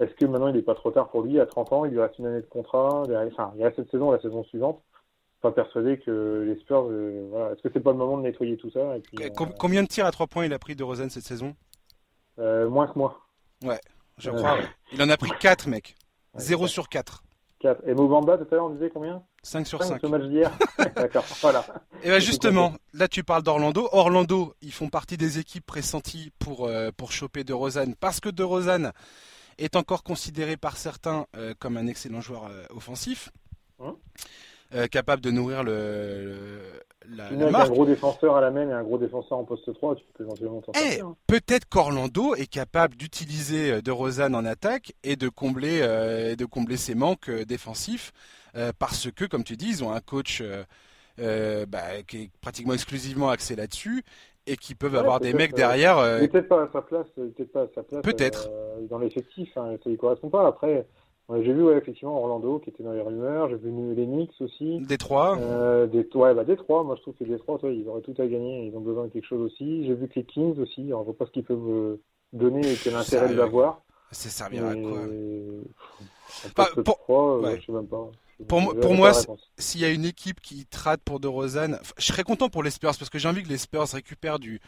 Est-ce 0.00 0.12
que 0.14 0.24
maintenant 0.24 0.48
il 0.48 0.56
n'est 0.56 0.62
pas 0.62 0.74
trop 0.74 0.90
tard 0.90 1.08
pour 1.10 1.22
lui 1.22 1.38
À 1.38 1.46
30 1.46 1.72
ans, 1.72 1.84
il 1.84 1.92
lui 1.92 2.00
reste 2.00 2.18
une 2.18 2.26
année 2.26 2.40
de 2.40 2.46
contrat. 2.46 3.04
Enfin, 3.26 3.52
il 3.56 3.64
a 3.64 3.72
cette 3.74 3.90
saison, 3.90 4.10
la 4.10 4.20
saison 4.20 4.42
suivante. 4.44 4.82
Pas 5.40 5.52
persuadé 5.52 5.98
que 5.98 6.44
les 6.48 6.58
Spurs. 6.60 6.88
voilà. 7.30 7.52
Est-ce 7.52 7.62
que 7.62 7.68
c'est 7.72 7.80
pas 7.80 7.92
le 7.92 7.98
moment 7.98 8.16
de 8.16 8.22
nettoyer 8.22 8.56
tout 8.56 8.70
ça 8.70 8.96
et 8.96 9.00
puis, 9.00 9.16
Combien 9.58 9.82
de 9.82 9.88
tirs 9.88 10.06
à 10.06 10.10
3 10.10 10.26
points 10.26 10.46
il 10.46 10.52
a 10.52 10.58
pris 10.58 10.74
de 10.74 10.82
Rosen 10.82 11.10
cette 11.10 11.24
saison? 11.24 11.54
Moins 12.38 12.88
que 12.88 12.98
moi. 12.98 13.20
Ouais, 13.62 13.78
je 14.18 14.30
crois. 14.30 14.58
Il 14.92 15.00
en 15.02 15.08
a 15.08 15.16
pris 15.16 15.30
4, 15.38 15.68
mec. 15.68 15.94
0 16.36 16.66
sur 16.66 16.88
4. 16.88 17.22
Et 17.86 17.94
Mobamba, 17.94 18.38
tout 18.38 18.46
à 18.50 18.54
l'heure, 18.54 18.66
on 18.66 18.70
disait 18.70 18.90
combien? 18.90 19.22
5 19.42 19.66
sur 19.66 19.82
5. 19.82 20.00
5 20.00 20.08
match 20.08 20.24
d'hier. 20.24 20.50
D'accord, 20.96 21.24
voilà. 21.40 21.64
Et 22.02 22.08
bien 22.08 22.18
justement, 22.18 22.74
là 22.92 23.08
tu 23.08 23.24
parles 23.24 23.42
d'Orlando. 23.42 23.88
Orlando, 23.92 24.54
ils 24.62 24.72
font 24.72 24.88
partie 24.88 25.16
des 25.16 25.38
équipes 25.38 25.66
pressenties 25.66 26.32
pour, 26.38 26.66
euh, 26.66 26.90
pour 26.96 27.12
choper 27.12 27.44
De 27.44 27.52
Rosanne 27.52 27.94
parce 27.94 28.20
que 28.20 28.28
De 28.28 28.42
Rosanne 28.42 28.92
est 29.58 29.76
encore 29.76 30.02
considéré 30.02 30.56
par 30.56 30.76
certains 30.76 31.26
euh, 31.36 31.54
comme 31.58 31.76
un 31.76 31.86
excellent 31.86 32.20
joueur 32.20 32.46
euh, 32.46 32.64
offensif. 32.74 33.30
Hein 34.72 34.88
capable 34.88 35.22
de 35.22 35.30
nourrir 35.30 35.62
le, 35.62 36.60
la, 37.10 37.28
un 37.28 37.68
gros 37.68 37.84
défenseur 37.84 38.36
à 38.36 38.40
la 38.40 38.50
main 38.50 38.68
et 38.68 38.72
un 38.72 38.82
gros 38.82 38.98
défenseur 38.98 39.38
en 39.38 39.44
poste 39.44 39.72
3, 39.72 39.96
tu 39.96 40.04
peux 40.14 40.24
éventuellement 40.24 40.60
t'en 40.60 40.72
eh, 40.72 41.00
hein. 41.00 41.16
Peut-être 41.26 41.68
qu'Orlando 41.68 42.34
est 42.34 42.46
capable 42.46 42.96
d'utiliser 42.96 43.72
euh, 43.72 43.82
De 43.82 43.90
Rosanne 43.90 44.34
en 44.34 44.44
attaque 44.44 44.94
et 45.02 45.16
de 45.16 45.28
combler, 45.28 45.80
euh, 45.82 46.36
de 46.36 46.44
combler 46.44 46.76
ses 46.76 46.94
manques 46.94 47.28
euh, 47.28 47.44
défensifs 47.44 48.12
parce 48.78 49.10
que, 49.10 49.24
comme 49.24 49.42
tu 49.42 49.56
dis, 49.56 49.68
ils 49.68 49.82
ont 49.82 49.90
un 49.90 49.98
coach 49.98 50.40
bah, 51.18 52.02
qui 52.06 52.22
est 52.22 52.30
pratiquement 52.40 52.72
exclusivement 52.72 53.28
axé 53.28 53.56
là-dessus 53.56 54.04
et 54.46 54.56
qui 54.56 54.76
peuvent 54.76 54.94
avoir 54.94 55.18
des 55.18 55.32
mecs 55.32 55.54
derrière. 55.54 55.96
Peut-être 55.96 56.46
pas 56.46 56.62
à 56.62 56.68
sa 56.72 56.80
place, 56.80 57.08
peut-être 57.16 57.50
pas 57.50 57.62
à 57.62 57.66
sa 57.74 57.82
place. 57.82 58.02
Peut-être. 58.02 58.48
dans 58.88 58.98
l'effectif, 58.98 59.48
hein, 59.56 59.74
ça 59.82 59.90
ne 59.90 59.96
correspond 59.96 60.30
pas. 60.30 60.46
Après, 60.46 60.86
j'ai 61.32 61.52
vu 61.52 61.62
ouais, 61.62 61.76
effectivement 61.78 62.18
Orlando 62.18 62.58
qui 62.58 62.70
était 62.70 62.82
dans 62.82 62.92
les 62.92 63.00
rumeurs, 63.00 63.48
j'ai 63.48 63.56
vu 63.56 63.94
les 63.94 64.06
Knicks 64.06 64.34
aussi. 64.40 64.80
Détroit. 64.80 65.38
Euh, 65.38 65.86
des, 65.86 66.06
ouais, 66.14 66.34
bah 66.34 66.44
Détroit, 66.44 66.84
moi 66.84 66.96
je 66.96 67.02
trouve 67.02 67.14
que 67.14 67.24
Détroit, 67.24 67.58
toi, 67.58 67.70
ils 67.70 67.88
auraient 67.88 68.02
tout 68.02 68.14
à 68.18 68.26
gagner, 68.26 68.66
ils 68.66 68.76
ont 68.76 68.80
besoin 68.80 69.04
de 69.04 69.08
quelque 69.10 69.26
chose 69.26 69.40
aussi. 69.40 69.86
J'ai 69.86 69.94
vu 69.94 70.06
que 70.08 70.14
les 70.16 70.24
Kings 70.24 70.58
aussi, 70.58 70.90
on 70.92 71.00
ne 71.00 71.04
voit 71.04 71.16
pas 71.16 71.26
ce 71.26 71.30
qu'ils 71.30 71.44
peuvent 71.44 71.68
euh, 71.68 72.02
donner 72.32 72.60
et 72.60 72.76
quel 72.76 72.94
intérêt 72.94 73.30
de 73.30 73.34
l'avoir. 73.34 73.80
Ça 74.10 74.28
servira 74.28 74.70
à 74.70 74.74
quoi 74.74 75.00
bah, 76.56 76.68
pour... 76.84 77.00
Euh, 77.10 77.56
je 77.58 77.66
sais 77.66 77.72
même 77.72 77.86
pas. 77.86 78.10
Pour, 78.48 78.74
pour 78.80 78.94
moi, 78.94 79.12
s'il 79.56 79.80
y 79.80 79.84
a 79.84 79.90
une 79.90 80.04
équipe 80.04 80.40
qui 80.40 80.66
trade 80.66 81.00
pour 81.04 81.20
De 81.20 81.28
Rosanne, 81.28 81.78
je 81.96 82.04
serais 82.04 82.24
content 82.24 82.48
pour 82.48 82.62
les 82.62 82.70
Spurs 82.70 82.92
parce 82.98 83.08
que 83.08 83.18
j'ai 83.18 83.28
envie 83.28 83.42
que 83.42 83.48
les 83.48 83.58
Spurs 83.58 83.86
récupèrent 83.86 84.40
du, 84.40 84.60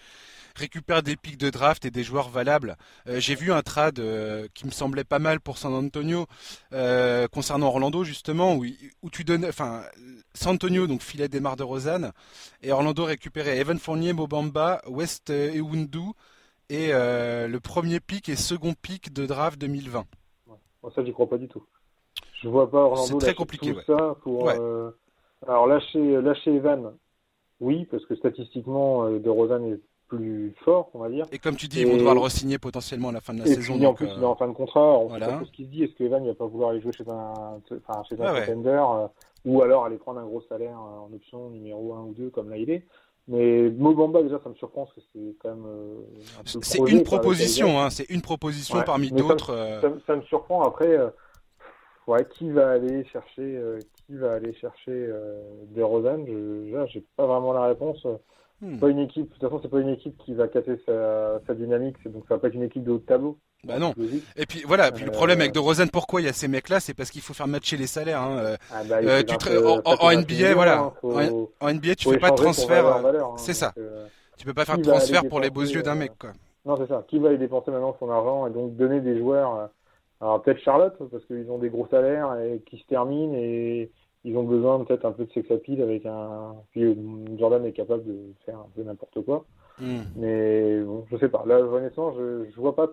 récupère 0.57 1.03
des 1.03 1.17
pics 1.17 1.39
de 1.39 1.51
draft 1.51 1.85
et 1.85 1.91
des 1.91 2.03
joueurs 2.03 2.29
valables. 2.29 2.77
Euh, 3.07 3.21
j'ai 3.21 3.35
vu 3.35 3.53
un 3.53 3.63
trade 3.63 3.99
euh, 3.99 4.47
qui 4.55 4.67
me 4.67 4.71
semblait 4.71 5.05
pas 5.05 5.19
mal 5.19 5.41
pour 5.41 5.59
San 5.59 5.73
Antonio 5.75 6.27
euh, 6.73 7.29
concernant 7.29 7.69
Orlando 7.69 8.05
justement 8.05 8.55
où, 8.55 8.65
où 9.03 9.11
tu 9.11 9.25
donnes, 9.25 9.45
enfin 9.45 9.83
San 10.35 10.55
Antonio 10.55 10.87
donc 10.87 11.03
filet 11.03 11.29
des 11.29 11.41
de 11.41 11.63
Rosanne 11.63 12.13
et 12.63 12.73
Orlando 12.73 13.05
récupérait 13.05 13.59
Evan 13.59 13.79
Fournier, 13.79 14.13
Mobamba, 14.13 14.81
West 14.89 15.31
Ewundu 15.31 16.13
et 16.71 16.89
le 16.89 17.59
premier 17.59 18.01
pic 18.01 18.29
et 18.29 18.37
second 18.37 18.75
pic 18.75 19.13
de 19.13 19.27
draft 19.27 19.61
2020. 19.61 20.05
Ouais. 20.49 20.91
Ça 20.95 21.05
j'y 21.05 21.13
crois 21.13 21.29
pas 21.29 21.39
du 21.39 21.47
tout. 21.47 21.63
Je 22.43 22.49
vois 22.49 22.69
pas 22.69 22.79
Orlando 22.79 23.19
très 23.19 23.35
compliqué, 23.35 23.75
tout 23.75 23.81
ça 23.87 24.17
pour. 24.23 24.51
alors 24.51 25.67
lâcher, 25.67 26.21
lâcher 26.21 26.55
Evan, 26.55 26.95
oui, 27.61 27.87
parce 27.91 28.05
que 28.07 28.17
statistiquement, 28.17 29.09
De 29.09 29.31
Rosanne 29.31 29.67
est 29.67 29.81
plus 30.09 30.55
fort, 30.65 30.91
on 30.95 30.99
va 30.99 31.09
dire. 31.09 31.27
Et 31.33 31.39
comme 31.39 31.57
tu 31.57 31.69
dis, 31.69 31.81
ils 31.81 31.87
vont 31.87 31.97
devoir 31.97 32.15
le 32.15 32.21
re-signer 32.21 32.59
potentiellement 32.59 33.09
à 33.09 33.13
la 33.13 33.21
fin 33.21 33.35
de 33.35 33.41
la 33.41 33.47
saison. 33.47 33.79
Et 33.81 33.87
en 33.87 33.95
plus, 33.95 34.09
il 34.17 34.23
est 34.23 34.27
en 34.27 34.37
fin 34.37 34.49
de 34.49 34.53
contrat. 34.53 34.99
On 34.99 35.09
voilà. 35.09 35.27
sait 35.27 35.33
pas 35.33 35.45
ce 35.45 35.53
qu'il 35.53 35.67
se 35.67 35.71
dit. 35.71 35.85
Est-ce 35.85 35.95
que 35.95 36.05
Evan 36.05 36.23
ne 36.23 36.29
va 36.29 36.35
pas 36.35 36.47
vouloir 36.47 36.71
aller 36.71 36.81
jouer 36.81 36.93
chez 36.93 37.09
un, 37.09 37.61
enfin, 37.89 38.03
chez 38.09 38.21
un 38.21 38.41
contender 38.41 38.71
euh, 38.71 39.07
ou 39.45 39.63
alors 39.63 39.85
aller 39.85 39.97
prendre 39.97 40.21
un 40.21 40.27
gros 40.27 40.43
salaire 40.49 40.79
euh, 40.79 41.07
en 41.07 41.13
option 41.13 41.51
numéro 41.51 41.95
1 41.95 42.01
ou 42.03 42.15
2 42.15 42.31
comme 42.31 42.51
là 42.51 42.57
il 42.57 42.69
est 42.69 42.85
mais 43.29 43.71
Mobamba 43.71 44.23
déjà 44.23 44.41
ça 44.43 44.49
me 44.49 44.57
surprend 44.57 44.87
parce 44.87 44.97
que 44.97 45.03
c'est 45.13 45.37
quand 45.41 45.51
même 45.51 45.67
euh, 45.67 46.61
c'est 46.63 46.79
une 46.79 47.05
proposition 47.05 47.81
hein, 47.81 47.91
c'est 47.91 48.11
une 48.11 48.23
proposition 48.23 48.83
parmi 48.85 49.13
d'autres 49.13 49.55
ça, 49.81 49.89
ça, 50.05 50.17
me 50.17 50.23
surprend 50.23 50.63
après 50.63 50.99
ouais 52.09 52.27
qui 52.29 52.51
va 52.51 52.71
aller 52.71 53.05
chercher 53.05 53.79
qui 54.07 54.17
va 54.17 54.35
aller 54.35 54.55
chercher 54.55 54.93
euh, 54.93 55.41
Rosanne, 55.79 56.25
je, 56.27 56.73
là, 56.73 56.87
j'ai 56.87 57.05
pas 57.17 57.27
vraiment 57.27 57.53
la 57.53 57.67
réponse. 57.67 58.07
Hmm. 58.63 58.79
Pas 58.79 58.89
une 58.89 59.01
équipe, 59.01 59.29
de 59.29 59.33
toute 59.35 59.41
façon, 59.43 59.61
c'est 59.63 59.69
pas 59.71 59.81
une 59.81 59.91
équipe 59.91 60.17
qui 60.25 60.33
va 60.33 60.49
casser 60.49 60.81
sa, 60.87 61.41
sa 61.47 61.55
dynamique, 61.55 61.97
donc 62.11 62.25
ça 62.27 62.35
va 62.37 62.41
pas 62.41 62.49
être 62.49 62.55
une 62.55 62.63
équipe 62.63 62.85
de 62.85 62.91
haut 62.93 62.99
de 62.99 63.03
tableau. 63.05 63.37
Bah 63.65 63.79
non. 63.79 63.93
Et 64.37 64.47
puis 64.47 64.63
voilà, 64.67 64.91
puis 64.93 65.05
le 65.05 65.11
Euh, 65.11 65.13
problème 65.13 65.41
avec 65.41 65.53
De 65.53 65.61
pourquoi 65.91 66.21
il 66.23 66.25
y 66.25 66.29
a 66.29 66.33
ces 66.33 66.49
mecs-là, 66.49 66.81
c'est 66.81 66.95
parce 66.95 67.11
qu'il 67.11 67.21
faut 67.21 67.35
faire 67.35 67.49
matcher 67.49 67.77
les 67.77 67.87
salaires. 67.87 68.23
Hein. 68.23 68.39
Euh, 68.39 68.57
Ah, 68.73 68.83
bah, 68.89 68.97
Euh, 69.03 69.23
tu 69.23 69.37
te- 69.37 69.49
en- 69.67 69.77
ça 69.77 69.83
en- 69.85 69.97
fait 69.97 70.03
en 70.03 70.07
28 70.09 70.17
NBA, 70.17 70.35
millions, 70.45 70.55
voilà. 70.55 70.79
hein, 70.81 70.93
faut- 71.01 71.19
En- 71.19 71.49
En 71.61 71.69
NBA, 71.69 71.95
tu 71.97 72.09
fais 72.09 72.19
pas 72.19 72.31
de 72.31 72.37
transfert. 72.37 72.87
euh, 72.87 73.21
hein, 73.21 73.35
c'est 73.37 73.53
ça. 73.55 73.73
euh, 73.77 74.07
Tu 74.39 74.45
peux 74.47 74.55
pas 74.55 74.65
faire 74.65 74.79
de 74.79 74.83
transfert 74.83 75.27
pour 75.29 75.41
les 75.41 75.51
beaux 75.51 75.63
yeux 75.63 75.83
d'un 75.83 75.93
euh, 75.93 75.99
mec, 75.99 76.13
quoi. 76.19 76.31
Non, 76.65 76.77
c'est 76.79 76.87
ça. 76.89 77.05
Qui 77.09 77.19
va 77.19 77.29
aller 77.29 77.39
dépenser 77.39 77.71
maintenant 77.71 77.95
son 77.99 78.11
argent 78.11 78.47
et 78.47 78.51
donc 78.51 78.75
donner 78.77 79.01
des 79.01 79.19
joueurs. 79.19 79.55
euh, 79.57 79.67
Alors 80.23 80.43
peut-être 80.43 80.61
Charlotte, 80.61 80.95
parce 81.11 81.25
qu'ils 81.27 81.51
ont 81.51 81.59
des 81.59 81.69
gros 81.69 81.87
salaires 81.91 82.39
et 82.41 82.63
qui 82.71 82.79
se 82.79 82.85
terminent 82.87 83.35
et 83.35 83.91
ils 84.25 84.37
ont 84.37 84.43
besoin 84.43 84.85
peut-être 84.85 85.05
un 85.05 85.13
peu 85.13 85.25
de 85.25 85.33
sex 85.33 85.51
appeal 85.51 85.83
avec 85.83 86.05
un. 86.07 86.57
Puis 86.71 86.85
euh, 86.85 86.95
Jordan 87.39 87.65
est 87.65 87.73
capable 87.73 88.05
de 88.05 88.33
faire 88.45 88.59
un 88.59 88.69
peu 88.75 88.83
n'importe 88.83 89.25
quoi. 89.25 89.45
Hmm. 89.79 90.03
Mais 90.17 90.81
bon, 90.81 91.05
je 91.11 91.17
sais 91.19 91.29
pas. 91.29 91.45
Là, 91.47 91.61
honnêtement, 91.61 92.13
je, 92.13 92.47
je 92.51 92.61
vois 92.61 92.75
pas. 92.75 92.89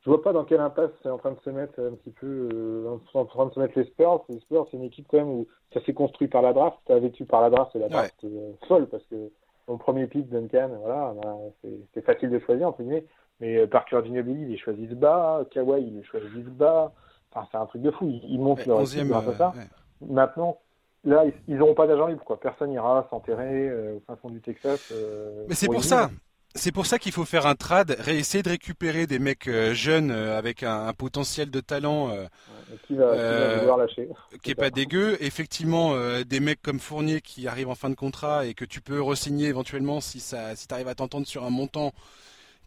Je 0.00 0.10
vois 0.10 0.22
pas 0.22 0.34
dans 0.34 0.44
quelle 0.44 0.60
impasse 0.60 0.90
c'est 1.02 1.08
en 1.08 1.16
train 1.16 1.30
de 1.30 1.40
se 1.42 1.48
mettre 1.48 1.80
un 1.80 1.94
petit 1.94 2.10
peu, 2.10 2.48
euh, 2.52 2.98
en 3.14 3.24
train 3.24 3.46
de 3.46 3.54
se 3.54 3.60
mettre 3.60 3.78
les 3.78 3.86
Spurs. 3.86 4.24
Les 4.28 4.38
Spurs, 4.40 4.66
c'est 4.70 4.76
une 4.76 4.82
équipe 4.82 5.06
quand 5.08 5.16
même 5.16 5.30
où 5.30 5.46
ça 5.72 5.82
s'est 5.82 5.94
construit 5.94 6.28
par 6.28 6.42
la 6.42 6.52
draft. 6.52 6.76
Ça 6.86 6.94
a 6.94 6.98
vécu 6.98 7.24
par 7.24 7.40
la 7.40 7.48
draft, 7.48 7.70
c'est 7.72 7.78
la 7.78 7.88
draft 7.88 8.14
euh, 8.24 8.52
folle 8.68 8.86
parce 8.88 9.04
que 9.04 9.30
mon 9.66 9.78
premier 9.78 10.06
pick 10.06 10.28
Duncan, 10.28 10.68
voilà, 10.78 11.14
bah, 11.22 11.36
c'est 11.62 11.78
c'est 11.94 12.04
facile 12.04 12.28
de 12.28 12.38
choisir 12.40 12.68
entre 12.68 12.82
guillemets. 12.82 13.06
Mais 13.40 13.66
Parker 13.66 14.00
Ginobili, 14.04 14.42
il 14.42 14.54
est 14.54 14.58
choisi 14.58 14.86
de 14.86 14.94
bas. 14.94 15.44
Kawhi, 15.50 15.86
il 15.86 15.98
est 15.98 16.04
choisi 16.04 16.42
de 16.42 16.50
bas. 16.50 16.92
Enfin, 17.32 17.48
c'est 17.50 17.58
un 17.58 17.66
truc 17.66 17.82
de 17.82 17.90
fou. 17.90 18.06
Ils, 18.06 18.38
montent 18.38 18.58
Ouais, 18.58 18.66
leur 18.66 18.82
équipe 18.82 19.00
11e, 19.00 19.08
grâce 19.08 19.28
à 19.28 19.34
ça. 19.34 19.52
ouais. 19.56 19.64
Maintenant, 20.00 20.58
là, 21.04 21.24
ils- 21.48 21.56
n'auront 21.56 21.74
pas 21.74 21.86
d'agent 21.86 22.06
libre, 22.06 22.24
quoi. 22.24 22.38
Personne 22.40 22.72
ira 22.72 23.06
s'enterrer 23.10 23.68
euh, 23.68 23.94
au 23.96 24.02
fin 24.06 24.16
fond 24.16 24.30
du 24.30 24.40
Texas. 24.40 24.80
euh, 24.92 25.44
Mais 25.48 25.54
c'est 25.54 25.66
pour 25.66 25.84
ça. 25.84 26.10
C'est 26.56 26.70
pour 26.70 26.86
ça 26.86 27.00
qu'il 27.00 27.10
faut 27.10 27.24
faire 27.24 27.46
un 27.48 27.56
trad, 27.56 27.96
essayer 28.06 28.44
de 28.44 28.48
récupérer 28.48 29.08
des 29.08 29.18
mecs 29.18 29.48
euh, 29.48 29.74
jeunes 29.74 30.12
avec 30.12 30.62
un, 30.62 30.86
un 30.86 30.92
potentiel 30.92 31.50
de 31.50 31.58
talent 31.58 32.10
euh, 32.10 32.26
Qui 32.86 32.94
va, 32.94 33.10
qui 33.12 33.18
va 33.18 33.58
vouloir 33.58 33.76
lâcher 33.78 34.08
qui 34.40 34.52
est 34.52 34.54
pas 34.54 34.70
dégueu. 34.70 35.16
Effectivement, 35.20 35.94
euh, 35.94 36.22
des 36.22 36.38
mecs 36.38 36.62
comme 36.62 36.78
Fournier 36.78 37.20
qui 37.22 37.48
arrivent 37.48 37.70
en 37.70 37.74
fin 37.74 37.90
de 37.90 37.96
contrat 37.96 38.46
et 38.46 38.54
que 38.54 38.64
tu 38.64 38.80
peux 38.80 39.02
re-signer 39.02 39.48
éventuellement 39.48 40.00
si 40.00 40.20
ça, 40.20 40.54
si 40.54 40.68
t'arrives 40.68 40.86
à 40.86 40.94
t'entendre 40.94 41.26
sur 41.26 41.42
un 41.44 41.50
montant 41.50 41.90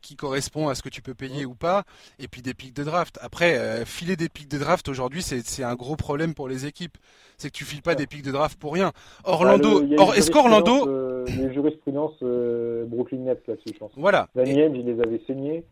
qui 0.01 0.15
correspond 0.15 0.67
à 0.67 0.75
ce 0.75 0.81
que 0.81 0.89
tu 0.89 1.01
peux 1.01 1.13
payer 1.13 1.45
ou 1.45 1.55
pas. 1.55 1.83
Et 2.19 2.27
puis 2.27 2.41
des 2.41 2.53
pics 2.53 2.75
de 2.75 2.83
draft. 2.83 3.17
Après, 3.21 3.57
euh, 3.57 3.85
filer 3.85 4.15
des 4.15 4.29
pics 4.29 4.49
de 4.49 4.57
draft 4.57 4.87
aujourd'hui, 4.89 5.21
c'est 5.21 5.63
un 5.63 5.75
gros 5.75 5.95
problème 5.95 6.33
pour 6.33 6.47
les 6.47 6.65
équipes. 6.65 6.97
C'est 7.37 7.49
que 7.49 7.55
tu 7.57 7.65
files 7.65 7.81
pas 7.81 7.95
des 7.95 8.07
pics 8.07 8.23
de 8.23 8.31
draft 8.31 8.59
pour 8.59 8.73
rien. 8.73 8.91
Orlando, 9.23 9.75
Bah, 9.75 9.79
le- 9.81 9.85
il 9.85 9.91
y 9.93 9.95
a 9.95 10.01
or- 10.01 10.13
une 10.13 10.19
est-ce 10.19 10.31
qu'Orlando, 10.31 10.87
euh, 10.87 11.25
Il 11.27 11.35
y 11.37 11.39
a 11.41 11.43
une 11.47 11.53
jurisprudence 11.53 12.13
euh, 12.23 12.85
Brooklyn 12.85 13.19
Nets 13.19 13.45
là-dessus, 13.47 13.69
je 13.73 13.79
pense. 13.79 13.91
voilà. 13.97 14.29
Danny 14.35 14.51
Et- 14.59 14.65
il 14.73 14.85
les 14.85 15.01
avait 15.01 15.21
saignés. 15.27 15.63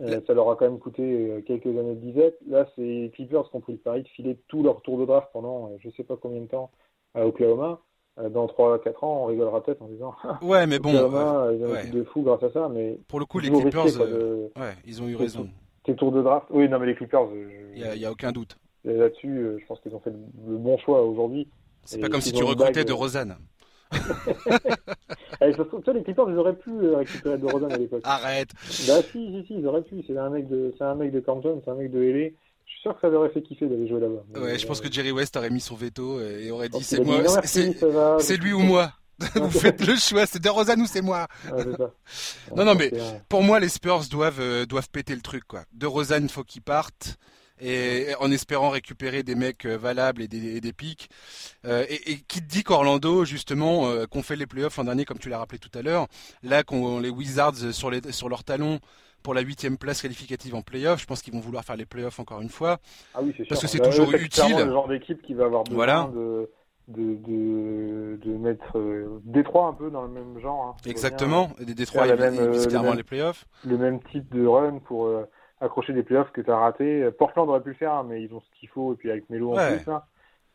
La- 0.00 0.24
Ça 0.26 0.32
leur 0.32 0.48
a 0.48 0.54
quand 0.54 0.64
même 0.70 0.78
coûté 0.78 1.42
quelques 1.44 1.66
années 1.66 1.96
de 1.96 2.00
disette. 2.00 2.38
Là, 2.46 2.68
c'est 2.76 2.82
les 2.82 3.10
Clippers 3.10 3.50
qui 3.50 3.56
ont 3.56 3.60
pris 3.60 3.72
le 3.72 3.78
pari 3.78 4.04
de 4.04 4.08
filer 4.08 4.38
tout 4.46 4.62
leur 4.62 4.80
tour 4.82 4.96
de 4.96 5.04
draft 5.04 5.28
pendant 5.32 5.72
je 5.80 5.90
sais 5.96 6.04
pas 6.04 6.16
combien 6.16 6.40
de 6.40 6.46
temps 6.46 6.70
à 7.16 7.26
Oklahoma. 7.26 7.80
Euh, 8.20 8.28
Dans 8.28 8.46
3-4 8.46 9.04
ans, 9.04 9.22
on 9.22 9.26
rigolera 9.26 9.62
peut-être 9.62 9.82
en 9.82 9.86
disant 9.88 10.14
Ouais, 10.42 10.66
mais 10.66 10.78
bon, 10.78 10.92
euh, 10.94 11.54
ils 11.56 11.64
ont 11.64 11.70
ouais. 11.70 11.86
de 11.86 12.02
fou 12.04 12.22
grâce 12.22 12.42
à 12.42 12.50
ça, 12.50 12.68
mais 12.68 12.98
pour 13.08 13.20
le 13.20 13.26
coup, 13.26 13.38
les 13.38 13.48
Clippers, 13.50 13.84
risqué, 13.84 13.98
quoi, 13.98 14.06
euh, 14.06 14.48
de- 14.56 14.60
ouais, 14.60 14.74
ils 14.86 15.02
ont 15.02 15.06
eu 15.08 15.16
raison. 15.16 15.48
tes 15.84 15.94
tours 15.94 16.12
de 16.12 16.22
draft. 16.22 16.46
Oui, 16.50 16.68
non, 16.68 16.78
mais 16.78 16.86
les 16.86 16.94
Clippers, 16.94 17.28
Il 17.74 17.78
y 17.80 17.84
a, 17.84 17.94
il 17.94 18.00
y 18.00 18.06
a 18.06 18.10
aucun 18.10 18.32
doute. 18.32 18.56
je- 18.84 18.90
là-dessus, 18.90 19.28
euh, 19.38 19.58
je 19.60 19.66
pense 19.66 19.80
qu'ils 19.80 19.94
ont 19.94 20.00
fait 20.00 20.10
le, 20.10 20.56
bon 20.56 20.76
choix 20.78 21.02
aujourd'hui. 21.02 21.48
C'est 21.84 21.98
pas 22.00 22.08
comme 22.08 22.20
si 22.20 22.32
tu 22.32 22.42
recrutais 22.44 22.84
de 22.84 22.92
Rosanne. 22.92 23.36
Eh, 25.40 25.52
ça 25.52 25.58
se 25.58 25.62
trouve, 25.62 25.82
toi, 25.82 25.94
les 25.94 26.02
Clippers, 26.02 26.28
ils 26.30 26.36
auraient 26.36 26.56
pu 26.56 26.72
récupérer 26.94 27.38
de 27.38 27.46
Rosen 27.46 27.70
à 27.72 27.76
l'époque. 27.76 28.00
Arrête. 28.04 28.48
Bah 28.88 29.00
si, 29.12 29.28
si, 29.32 29.44
si, 29.46 29.54
ils 29.58 29.66
auraient 29.66 29.82
pu. 29.82 30.02
C'est 30.04 30.16
un 30.18 30.30
mec 30.30 30.48
de, 30.48 30.74
c'est 30.76 30.82
un 30.84 30.96
mec 30.96 31.12
de 31.12 31.20
Compton, 31.20 31.62
c'est 31.64 31.70
un 31.70 31.74
mec 31.76 31.92
de 31.92 32.00
LA. 32.02 32.30
Je 32.78 32.82
suis 32.82 32.90
sûr 32.90 32.94
que 32.94 33.08
ça 33.10 33.16
aurait 33.16 33.30
fait 33.30 33.42
kiffer 33.42 33.66
d'aller 33.66 33.88
jouer 33.88 33.98
là-bas. 34.00 34.22
Mais, 34.34 34.38
Ouais, 34.40 34.58
je 34.58 34.64
pense 34.66 34.80
que 34.80 34.90
Jerry 34.90 35.10
West 35.10 35.36
aurait 35.36 35.50
mis 35.50 35.60
son 35.60 35.74
veto 35.74 36.20
et 36.20 36.50
aurait 36.52 36.68
dit 36.68 36.82
c'est 36.84 37.00
moi, 37.04 37.22
c'est- 37.44 38.36
lui 38.36 38.52
ou 38.52 38.60
moi. 38.60 38.92
Vous 39.34 39.50
faites 39.50 39.84
le 39.84 39.96
choix, 39.96 40.26
c'est 40.26 40.40
de 40.40 40.48
Rosanne 40.48 40.80
ou 40.82 40.86
c'est 40.86 41.02
moi. 41.02 41.26
Ouais, 41.52 41.64
ça. 41.76 41.92
Non, 42.56 42.64
non, 42.64 42.76
mais- 42.76 42.96
un- 42.96 43.20
Pour 43.28 43.42
moi, 43.42 43.58
les 43.58 43.68
Spurs 43.68 44.04
doivent 44.08 44.38
euh, 44.40 44.64
doivent 44.64 44.88
péter 44.90 45.16
le 45.16 45.22
truc 45.22 45.42
quoi. 45.44 45.64
De 45.72 45.86
Rosanne, 45.86 46.22
il 46.24 46.30
faut 46.30 46.44
qu'il 46.44 46.62
parte 46.62 47.16
et 47.60 48.14
en 48.20 48.30
espérant 48.30 48.70
récupérer 48.70 49.24
des 49.24 49.34
mecs 49.34 49.64
euh, 49.66 49.76
valables 49.76 50.22
et 50.22 50.28
des, 50.28 50.54
et 50.58 50.60
des 50.60 50.72
pics. 50.72 51.10
Euh, 51.64 51.84
et, 51.88 52.12
et 52.12 52.18
qui 52.28 52.40
te 52.40 52.46
dit 52.46 52.62
qu'Orlando, 52.62 53.24
justement, 53.24 53.92
qu'on 54.06 54.22
fait 54.22 54.36
les 54.36 54.46
playoffs 54.46 54.76
l'an 54.76 54.84
dernier, 54.84 55.04
comme 55.04 55.18
tu 55.18 55.28
l'as 55.28 55.38
rappelé 55.38 55.58
tout 55.58 55.76
à 55.76 55.82
l'heure, 55.82 56.06
là 56.44 56.62
qu'on 56.62 57.00
les 57.00 57.10
Wizards 57.10 57.72
sur 57.72 57.90
les 57.90 58.00
sur 58.12 58.28
leurs 58.28 58.44
talons 58.44 58.78
pour 59.28 59.34
la 59.34 59.42
huitième 59.42 59.76
place 59.76 60.00
qualificative 60.00 60.54
en 60.54 60.62
playoffs, 60.62 61.02
je 61.02 61.04
pense 61.06 61.20
qu'ils 61.20 61.34
vont 61.34 61.40
vouloir 61.40 61.62
faire 61.62 61.76
les 61.76 61.84
playoffs 61.84 62.18
encore 62.18 62.40
une 62.40 62.48
fois. 62.48 62.78
Ah 63.14 63.18
oui, 63.22 63.34
c'est 63.36 63.42
sûr. 63.44 63.48
Parce 63.50 63.60
que 63.60 63.66
c'est 63.66 63.76
Bah, 63.78 63.84
toujours 63.90 64.06
clairement 64.08 64.24
utile. 64.24 64.56
le 64.56 64.72
genre 64.72 64.88
d'équipe 64.88 65.20
qui 65.20 65.34
va 65.34 65.44
avoir 65.44 65.64
besoin 65.64 65.76
Voilà. 65.76 66.10
de, 66.14 66.50
de, 66.88 67.14
de, 67.16 68.18
de 68.24 68.30
mettre 68.38 68.78
euh, 68.78 69.20
Détroit 69.24 69.66
un 69.66 69.74
peu 69.74 69.90
dans 69.90 70.00
le 70.00 70.08
même 70.08 70.38
genre. 70.40 70.64
hein. 70.64 70.88
Exactement. 70.88 71.50
Et 71.60 71.66
des 71.66 71.74
Détroits, 71.74 72.04
Faire 72.06 72.14
ils, 72.14 72.18
la 72.18 72.30
même, 72.30 72.42
ils 72.42 72.50
visent 72.52 72.64
euh, 72.64 72.68
clairement 72.70 72.84
le 72.86 72.90
même- 72.92 72.96
les 72.96 73.04
playoffs. 73.04 73.44
bien 73.64 73.72
Le 73.72 73.76
même 73.76 74.02
type 74.04 74.34
de 74.34 74.46
run 74.46 74.78
pour 74.78 75.04
euh, 75.08 75.26
accrocher 75.60 75.92
des 75.92 76.02
playoffs 76.02 76.32
que 76.32 76.40
tu 76.40 76.50
as 76.50 76.56
raté. 76.56 77.10
Portland 77.18 77.46
aurait 77.50 77.60
pu 77.62 77.68
le 77.68 77.74
faire, 77.74 77.92
hein, 77.92 78.06
mais 78.08 78.22
ils 78.22 78.32
ont 78.32 78.40
ce 78.40 78.58
qu'il 78.58 78.70
faut, 78.70 78.94
et 78.94 78.96
puis 78.96 79.10
avec 79.10 79.28
Melo 79.28 79.52
en 79.52 79.56
Ouais. 79.58 79.76
plus. 79.76 79.86
Là. 79.90 80.06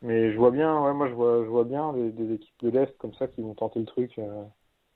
Mais 0.02 0.32
je 0.34 0.38
vois 0.40 0.50
bien, 0.50 0.82
ouais, 0.82 0.94
moi 0.96 1.08
je 1.10 1.14
vois, 1.14 1.44
je 1.44 1.48
vois 1.48 1.64
bien 1.66 1.94
des, 1.94 2.10
des 2.10 2.34
équipes 2.34 2.56
de 2.64 2.72
l'Est 2.72 2.98
comme 2.98 3.14
ça 3.14 3.28
qui 3.28 3.42
vont 3.44 3.54
tenter 3.54 3.78
le 3.82 3.86
truc. 3.86 4.14
euh. 4.18 4.42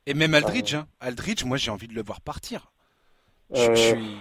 Et 0.07 0.15
même 0.15 0.34
Aldridge, 0.34 0.73
hein. 0.73 0.88
Aldridge, 0.99 1.43
moi 1.45 1.57
j'ai 1.57 1.69
envie 1.69 1.88
de 1.88 1.93
le 1.93 2.01
voir 2.01 2.21
partir. 2.21 2.71
Je, 3.54 3.62
Euh, 3.62 3.76
suis, 3.76 4.18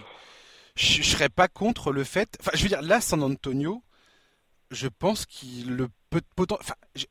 je, 0.77 1.03
je 1.03 1.11
serais 1.11 1.29
pas 1.29 1.49
contre 1.49 1.93
le 1.93 2.05
fait. 2.05 2.37
Enfin, 2.41 2.53
je 2.55 2.62
veux 2.62 2.68
dire, 2.68 2.83
là, 2.83 3.01
San 3.01 3.22
Antonio, 3.22 3.83
je 4.70 4.89
pense 4.89 5.27
qu'il 5.27 5.74
le 5.74 5.89
peut. 6.11 6.20
poten- 6.37 6.59
Enfin, 6.61 6.74
je- 6.95 7.07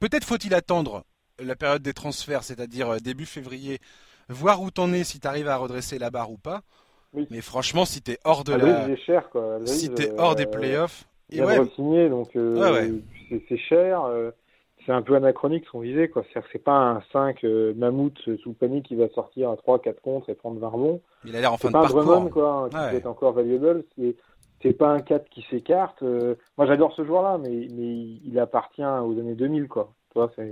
peut-être 0.00 0.24
faut-il 0.24 0.54
attendre 0.54 1.04
la 1.40 1.56
période 1.56 1.82
des 1.82 1.94
transferts, 1.94 2.44
c'est-à-dire 2.44 2.88
euh, 2.90 2.98
début 2.98 3.26
février, 3.26 3.78
voir 4.28 4.60
où 4.62 4.70
t'en 4.70 4.92
es, 4.92 5.04
si 5.04 5.20
t'arrives 5.20 5.48
à 5.48 5.56
redresser 5.56 5.98
la 5.98 6.10
barre 6.10 6.30
ou 6.30 6.38
pas. 6.38 6.62
Oui. 7.14 7.26
Mais 7.30 7.40
franchement, 7.40 7.84
si 7.86 8.02
t'es 8.02 8.18
hors 8.24 8.44
de 8.44 8.52
Aldridge, 8.52 8.72
la, 8.72 8.88
est 8.90 8.96
cher 9.04 9.30
quoi. 9.30 9.58
Si 9.64 9.88
t'es 9.90 10.10
euh, 10.10 10.16
hors 10.18 10.34
des 10.36 10.46
playoffs, 10.46 11.04
Il 11.30 11.38
et 11.38 11.44
ouais, 11.44 11.56
donc 11.56 12.36
euh, 12.36 12.72
ouais. 12.72 12.92
c'est- 13.28 13.42
c'est 13.48 13.58
cher. 13.58 14.04
euh, 14.04 14.30
c'est 14.88 14.94
un 14.94 15.02
peu 15.02 15.14
anachronique 15.16 15.66
son 15.70 15.80
visée, 15.80 16.08
quoi. 16.08 16.22
C'est-à-dire 16.22 16.48
que 16.48 16.52
c'est 16.54 16.64
pas 16.64 16.78
un 16.78 17.02
5 17.12 17.44
euh, 17.44 17.74
mammouth 17.76 18.16
euh, 18.26 18.38
sous 18.38 18.54
panique 18.54 18.86
qui 18.86 18.94
va 18.94 19.06
sortir 19.10 19.50
à 19.50 19.56
3, 19.58 19.80
4 19.80 20.00
contre 20.00 20.30
et 20.30 20.34
prendre 20.34 20.58
20 20.58 20.66
rebonds. 20.68 21.00
il 21.26 21.36
a 21.36 21.40
l'air 21.42 21.52
en 21.52 21.58
fin 21.58 21.68
de 21.68 21.74
pas 21.74 21.82
parcours. 21.82 22.30
Quoi, 22.30 22.50
hein, 22.50 22.68
qui 22.70 22.76
Ouais. 22.76 22.90
peut 22.92 22.96
être 22.96 23.06
encore 23.06 23.32
valuable. 23.34 23.84
C'est, 23.98 24.16
c'est 24.62 24.72
pas 24.72 24.88
un 24.88 25.00
4 25.00 25.28
qui 25.28 25.42
s'écarte. 25.50 26.02
euh, 26.02 26.36
moi, 26.56 26.66
j'adore 26.66 26.94
ce 26.94 27.04
joueur-là, 27.04 27.36
mais, 27.36 27.68
mais 27.70 28.18
il 28.24 28.38
appartient 28.38 28.82
aux 28.82 29.12
années 29.20 29.34
2000, 29.34 29.68
quoi. 29.68 29.92
Tu 30.12 30.18
vois, 30.18 30.32
c'est, 30.36 30.50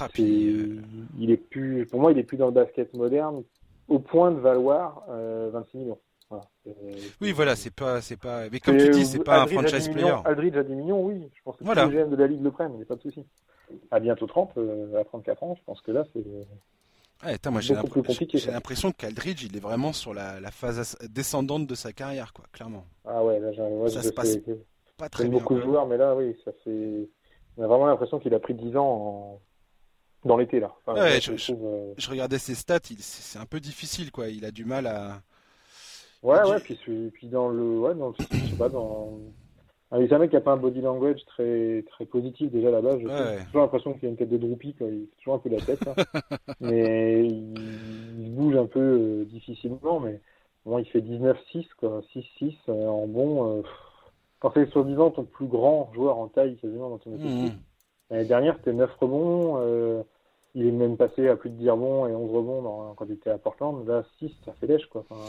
Ah, 0.00 0.08
c'est- 0.12 0.22
il 0.24 1.30
est 1.30 1.36
plus, 1.36 1.86
pour 1.86 2.00
moi, 2.00 2.10
il 2.10 2.18
est 2.18 2.24
plus 2.24 2.36
dans 2.36 2.46
le 2.46 2.52
basket 2.52 2.92
moderne 2.96 3.44
au 3.88 4.00
point 4.00 4.32
de 4.32 4.40
valoir 4.40 5.04
euh, 5.08 5.50
26 5.52 5.78
millions. 5.78 5.98
Voilà. 6.28 6.44
C'est- 6.64 6.74
oui, 7.20 7.32
voilà, 7.32 7.54
c'est 7.56 7.70
pas, 7.74 8.00
c'est 8.00 8.16
pas. 8.16 8.48
Mais 8.50 8.58
comme 8.60 8.76
tu 8.78 8.90
dis, 8.90 9.06
c'est 9.06 9.22
pas 9.22 9.38
un 9.38 9.42
Aldridge 9.42 9.58
franchise 9.60 9.84
10 9.84 9.90
player. 9.92 10.04
millions- 10.06 10.22
Aldridge 10.24 10.56
à 10.56 10.62
10 10.64 10.74
millions, 10.74 11.02
oui. 11.04 11.30
Je 11.34 11.42
pense 11.44 11.56
que 11.56 11.64
Voilà. 11.64 11.84
tous 11.84 11.90
les 11.90 11.98
GM 11.98 12.10
de 12.10 12.16
la 12.16 12.26
Ligue 12.26 12.42
le 12.42 12.50
prennent, 12.50 12.72
il 12.72 12.76
n'y 12.78 12.82
a 12.82 12.86
pas 12.86 12.96
de 12.96 13.02
souci. 13.02 13.24
À 13.90 14.00
bientôt 14.00 14.26
30, 14.26 14.50
euh, 14.58 15.00
à 15.00 15.04
34 15.04 15.42
ans, 15.42 15.54
je 15.56 15.62
pense 15.64 15.80
que 15.80 15.92
là, 15.92 16.04
c'est. 16.12 16.18
Ouais, 17.24 17.32
attends, 17.34 17.50
moi 17.50 17.60
j'ai 17.62 17.74
l'impression 17.74 18.92
qu'Aldridge, 18.92 19.42
il 19.44 19.56
est 19.56 19.60
vraiment 19.60 19.92
sur 19.92 20.12
la, 20.12 20.38
la 20.40 20.50
phase 20.50 20.78
as- 20.78 21.08
descendante 21.08 21.66
de 21.66 21.74
sa 21.74 21.92
carrière, 21.92 22.32
quoi, 22.32 22.44
clairement. 22.52 22.84
Ah 23.06 23.24
ouais, 23.24 23.40
là, 23.40 23.52
j'ai 23.52 23.62
moi, 23.62 23.88
Ça 23.88 24.00
je 24.02 24.08
se 24.08 24.12
passe 24.12 24.36
que 24.36 24.58
Pas 24.98 25.08
très 25.08 25.24
bien. 25.24 25.32
beaucoup 25.32 25.54
de 25.54 25.62
joueurs, 25.62 25.86
mais 25.86 25.96
là, 25.96 26.14
oui, 26.14 26.36
ça 26.44 26.52
fait. 26.64 27.08
On 27.56 27.62
a 27.62 27.66
vraiment 27.66 27.86
l'impression 27.86 28.18
qu'il 28.18 28.34
a 28.34 28.38
pris 28.38 28.54
10 28.54 28.76
ans 28.76 28.86
en- 28.86 29.40
dans 30.28 30.36
l'été, 30.36 30.60
là. 30.60 30.74
Enfin, 30.84 31.00
Ouais, 31.00 31.08
là, 31.10 31.20
je- 31.20 31.32
trouve, 31.52 31.64
euh, 31.66 31.94
Je 31.96 32.10
regardais 32.10 32.38
ses 32.38 32.54
stats, 32.54 32.80
il- 32.90 33.00
c'est 33.00 33.38
un 33.38 33.46
peu 33.46 33.60
difficile, 33.60 34.10
quoi. 34.12 34.28
Il 34.28 34.44
a 34.44 34.50
du 34.50 34.64
mal 34.64 34.86
à. 34.86 35.22
Ouais, 36.22 36.42
ouais, 36.48 36.58
puis, 36.60 36.78
puis 37.12 37.28
dans 37.28 37.48
le. 37.48 37.78
Ouais, 37.80 37.94
dans 37.94 38.08
le. 38.08 38.14
Je 38.18 38.50
sais 38.50 38.56
pas, 38.56 38.68
dans. 38.68 39.18
Ah, 39.92 39.98
c'est 40.00 40.12
un 40.12 40.18
mec 40.18 40.30
qui 40.30 40.36
a 40.36 40.40
pas 40.40 40.52
un 40.52 40.56
body 40.56 40.80
language 40.80 41.24
très, 41.26 41.84
très 41.90 42.06
positif 42.06 42.50
déjà 42.50 42.70
là-bas. 42.72 42.94
Ouais. 42.96 43.04
J'ai 43.38 43.44
toujours 43.46 43.60
l'impression 43.62 43.92
qu'il 43.94 44.06
a 44.06 44.10
une 44.10 44.16
tête 44.16 44.28
de 44.30 44.36
droupie, 44.36 44.74
quoi. 44.74 44.88
Il 44.88 45.06
fait 45.06 45.16
toujours 45.18 45.34
un 45.34 45.38
peu 45.38 45.48
la 45.48 45.60
tête. 45.60 45.84
là. 45.84 45.94
mais 46.60 47.24
il, 47.24 47.54
il 48.24 48.34
bouge 48.34 48.56
un 48.56 48.66
peu 48.66 48.80
euh, 48.80 49.24
difficilement, 49.26 50.00
mais 50.00 50.20
bon, 50.64 50.78
il 50.78 50.86
fait 50.86 51.00
19-6, 51.00 51.68
quoi. 51.78 52.00
6-6 52.14 52.56
euh, 52.68 52.86
en 52.88 53.06
bon. 53.06 53.58
euh, 53.58 53.62
quand 54.40 54.50
c'est 54.54 54.68
soi-disant 54.70 55.10
ton 55.12 55.22
plus 55.24 55.46
grand 55.46 55.90
joueur 55.94 56.18
en 56.18 56.26
taille 56.28 56.56
quasiment 56.56 56.90
dans 56.90 56.98
ton 56.98 57.14
équipe. 57.14 57.24
Mhm. 57.30 57.50
L'année 58.10 58.24
dernière, 58.24 58.56
c'était 58.58 58.72
9 58.72 58.90
rebonds. 59.00 59.58
euh, 59.60 60.02
il 60.56 60.66
est 60.66 60.72
même 60.72 60.96
passé 60.96 61.28
à 61.28 61.36
plus 61.36 61.50
de 61.50 61.56
10 61.56 61.70
rebonds 61.70 62.06
et 62.08 62.12
11 62.14 62.30
rebonds 62.34 62.62
dans- 62.62 62.94
quand 62.94 63.04
il 63.06 63.12
était 63.12 63.30
à 63.30 63.38
Portland. 63.38 63.86
Là, 63.86 64.04
6, 64.18 64.32
ça 64.44 64.52
fait 64.54 64.66
lèche, 64.66 64.86
quoi. 64.86 65.04
Enfin, 65.08 65.20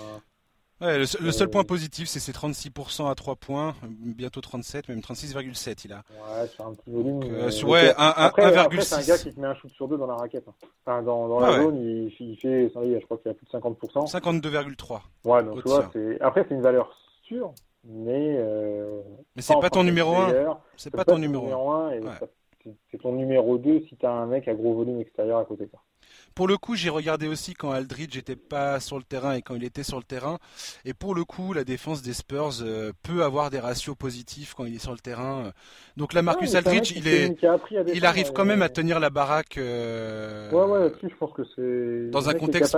Ouais, 0.79 0.99
le, 0.99 1.05
seul 1.05 1.49
point 1.49 1.63
positif, 1.63 2.07
c'est 2.07 2.19
ses 2.19 2.31
36% 2.31 3.09
à 3.09 3.15
3 3.15 3.35
points, 3.35 3.73
bientôt 3.83 4.41
37, 4.41 4.89
même 4.89 4.99
36,7 4.99 5.85
il 5.85 5.93
a. 5.93 5.97
Ouais, 5.97 6.47
sur 6.49 6.67
un 6.67 6.73
petit 6.73 6.91
volume. 6.91 7.17
ouais, 7.23 7.89
1,6. 7.89 7.93
Après, 7.97 8.55
après 8.55 8.81
c'est 8.81 8.95
un 8.95 9.01
gars 9.01 9.17
qui 9.17 9.33
te 9.33 9.39
met 9.39 9.47
un 9.47 9.55
shoot 9.55 9.71
sur 9.71 9.87
deux 9.87 9.97
dans 9.97 10.05
la 10.05 10.13
raquette. 10.13 10.47
Hein. 10.47 10.53
Enfin, 10.85 11.01
dans, 11.01 11.27
dans 11.27 11.39
la 11.39 11.57
zone, 11.57 11.77
il, 11.77 12.13
il, 12.19 12.37
fait, 12.37 12.69
je 12.69 13.05
crois 13.05 13.17
qu'il 13.17 13.31
a 13.31 13.33
plus 13.33 13.47
de 13.47 13.51
50%. 13.51 14.11
52,3. 14.11 15.01
Ouais, 15.25 15.43
donc 15.43 15.63
tu 15.63 15.67
vois, 15.67 15.89
après, 16.21 16.45
c'est 16.47 16.53
une 16.53 16.61
valeur 16.61 16.95
sûre, 17.23 17.53
mais. 17.83 18.35
Euh, 18.37 19.01
mais 19.35 19.41
c'est 19.41 19.59
pas 19.59 19.71
ton 19.71 19.83
numéro 19.83 20.15
1. 20.15 20.59
C'est 20.75 20.91
pas, 20.91 21.05
ton 21.05 21.17
numéro 21.17 21.71
1. 21.71 21.91
c'est 22.91 23.01
ton 23.01 23.13
numéro 23.13 23.57
2 23.57 23.81
si 23.89 23.97
t'as 23.97 24.11
un 24.11 24.27
mec 24.27 24.47
à 24.47 24.53
gros 24.53 24.75
volume 24.75 25.01
extérieur 25.01 25.39
à 25.39 25.45
côté 25.45 25.65
de 25.65 25.71
toi. 25.71 25.81
Pour 26.37 26.47
le 26.47 26.55
coup, 26.59 26.75
j'ai 26.75 26.89
regardé 26.91 27.27
aussi 27.27 27.55
quand 27.55 27.71
Aldridge 27.71 28.15
n'était 28.15 28.35
pas 28.35 28.79
sur 28.79 28.99
le 28.99 29.03
terrain 29.03 29.33
et 29.33 29.41
quand 29.41 29.55
il 29.55 29.63
était 29.63 29.81
sur 29.81 29.97
le 29.97 30.03
terrain. 30.03 30.37
Et 30.85 30.93
pour 30.93 31.15
le 31.15 31.25
coup, 31.25 31.51
la 31.51 31.63
défense 31.63 32.03
des 32.03 32.13
Spurs 32.13 32.61
euh, 32.61 32.91
peut 33.01 33.23
avoir 33.23 33.49
des 33.49 33.57
ratios 33.57 33.95
positifs 33.95 34.53
quand 34.53 34.65
il 34.65 34.75
est 34.75 34.79
sur 34.79 34.91
le 34.91 34.99
terrain. 34.99 35.51
Donc 35.95 36.13
là, 36.13 36.21
Marcus 36.21 36.53
Aldridge, 36.53 36.93
il 36.95 37.07
est, 37.07 37.35
il 37.91 38.05
arrive 38.05 38.33
quand 38.33 38.45
même 38.45 38.61
à 38.61 38.69
tenir 38.69 38.99
la 38.99 39.09
baraque. 39.09 39.57
Euh, 39.57 40.51
ouais, 40.51 40.83
ouais, 40.83 40.91
je 41.01 41.15
pense 41.15 41.33
que 41.33 41.41
c'est 41.55 42.11
dans 42.11 42.29
un 42.29 42.35
contexte 42.35 42.77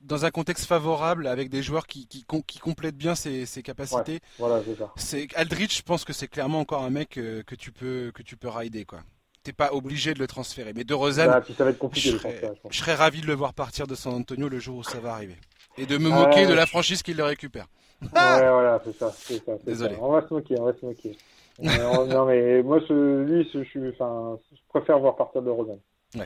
dans 0.00 0.24
un 0.24 0.30
contexte 0.30 0.64
favorable 0.64 1.26
avec 1.26 1.50
des 1.50 1.62
joueurs 1.62 1.86
qui, 1.86 2.06
qui, 2.06 2.24
qui 2.46 2.58
complètent 2.58 2.96
bien 2.96 3.14
ses, 3.14 3.44
ses 3.44 3.62
capacités. 3.62 4.20
voilà, 4.38 4.62
c'est 4.64 4.78
ça. 4.78 5.18
Aldridge, 5.36 5.76
je 5.76 5.82
pense 5.82 6.06
que 6.06 6.14
c'est 6.14 6.28
clairement 6.28 6.60
encore 6.60 6.84
un 6.84 6.90
mec 6.90 7.18
euh, 7.18 7.42
que 7.42 7.54
tu 7.54 7.70
peux 7.70 8.12
que 8.14 8.22
tu 8.22 8.38
peux 8.38 8.48
rider 8.48 8.86
quoi 8.86 9.00
t'es 9.44 9.52
pas 9.52 9.72
obligé 9.72 10.14
de 10.14 10.18
le 10.18 10.26
transférer. 10.26 10.72
Mais 10.74 10.82
de 10.84 10.94
Rosen, 10.94 11.28
bah, 11.28 11.42
ça 11.56 11.64
va 11.64 11.70
être 11.70 11.78
compliqué 11.78 12.10
je, 12.10 12.18
serais, 12.18 12.52
je, 12.70 12.78
serais 12.78 12.94
ravi 12.94 13.20
de 13.20 13.26
le 13.26 13.34
voir 13.34 13.54
partir 13.54 13.86
de 13.86 13.94
San 13.94 14.14
Antonio 14.14 14.48
le 14.48 14.58
jour 14.58 14.78
où 14.78 14.82
ça 14.82 14.98
va 14.98 15.12
arriver. 15.12 15.36
Et 15.78 15.86
de 15.86 15.98
me 15.98 16.08
moquer 16.08 16.46
de 16.46 16.54
la 16.54 16.66
franchise 16.66 17.02
qui 17.02 17.14
le 17.14 17.22
récupère. 17.22 17.66
ouais, 18.02 18.08
voilà, 18.12 18.80
c'est 18.84 18.96
ça, 18.96 19.12
ça 19.12 19.52
Désolé. 19.64 19.96
On 20.00 20.10
va 20.10 20.26
se 20.26 20.34
moquer, 20.34 20.58
on 20.58 20.64
va 20.64 20.72
se 20.72 20.84
moquer. 20.84 21.16
Euh, 21.62 22.06
non, 22.06 22.26
mais 22.26 22.62
moi, 22.62 22.80
je, 22.88 23.22
lui, 23.22 23.48
je, 23.52 23.62
je, 23.62 23.90
je 23.90 24.60
préfère 24.68 24.98
voir 24.98 25.14
partir 25.14 25.42
de 25.42 25.50
Rosen. 25.50 25.78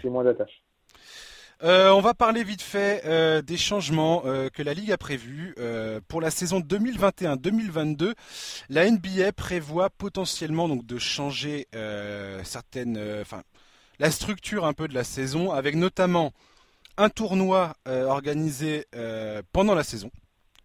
J'ai 0.02 0.08
moins 0.08 0.24
d'attache. 0.24 0.62
Euh, 1.64 1.90
on 1.90 2.00
va 2.00 2.14
parler 2.14 2.44
vite 2.44 2.62
fait 2.62 3.02
euh, 3.04 3.42
des 3.42 3.56
changements 3.56 4.22
euh, 4.26 4.48
que 4.48 4.62
la 4.62 4.74
Ligue 4.74 4.92
a 4.92 4.96
prévus 4.96 5.56
pour 6.06 6.20
la 6.20 6.30
saison 6.30 6.60
2021-2022. 6.60 8.14
La 8.68 8.88
NBA 8.88 9.32
prévoit 9.32 9.90
potentiellement 9.90 10.68
de 10.68 10.98
changer 10.98 11.66
certaines, 12.44 12.98
enfin 13.20 13.42
la 13.98 14.10
structure 14.10 14.64
un 14.64 14.72
peu 14.72 14.86
de 14.86 14.94
la 14.94 15.04
saison, 15.04 15.50
avec 15.50 15.74
notamment 15.74 16.32
un 16.96 17.08
tournoi 17.08 17.74
organisé 17.86 18.86
pendant 19.52 19.74
la 19.74 19.84
saison 19.84 20.10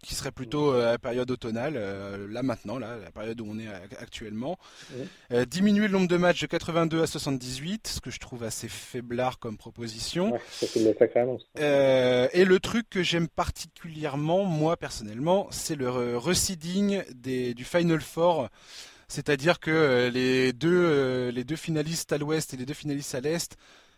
qui 0.04 0.14
serait 0.14 0.30
plutôt 0.30 0.72
euh, 0.72 0.92
la 0.92 0.98
période 0.98 1.30
automnale, 1.30 1.74
euh, 1.76 2.28
là 2.30 2.42
maintenant, 2.42 2.78
là, 2.78 2.96
la 3.02 3.10
période 3.10 3.40
où 3.40 3.46
on 3.48 3.58
est 3.58 3.68
actuellement. 3.98 4.58
Euh, 5.32 5.44
diminuer 5.44 5.88
le 5.88 5.94
nombre 5.94 6.08
de 6.08 6.16
matchs 6.16 6.42
de 6.42 6.46
82 6.46 7.02
à 7.02 7.06
78, 7.06 7.88
ce 7.88 8.00
que 8.00 8.10
je 8.10 8.20
trouve 8.20 8.44
assez 8.44 8.68
faiblard 8.68 9.38
comme 9.38 9.56
proposition. 9.56 10.38
et 11.56 12.44
le 12.44 12.58
truc 12.60 12.88
que 12.90 13.02
j'aime 13.02 13.28
particulièrement, 13.28 14.44
moi 14.44 14.76
personnellement, 14.76 15.48
c'est 15.50 15.76
le 15.76 16.16
reseeding 16.16 17.02
des, 17.14 17.54
du 17.54 17.64
Final 17.64 18.00
Four. 18.00 18.48
C'est-à-dire 19.08 19.60
que 19.60 20.10
les 20.12 20.52
deux, 20.52 21.28
les 21.28 21.44
deux 21.44 21.56
finalistes 21.56 22.12
à 22.12 22.18
l'ouest 22.18 22.54
et 22.54 22.56
les 22.56 22.66
deux 22.66 22.74
finalistes 22.74 23.14
à 23.14 23.20
l'est 23.20 23.56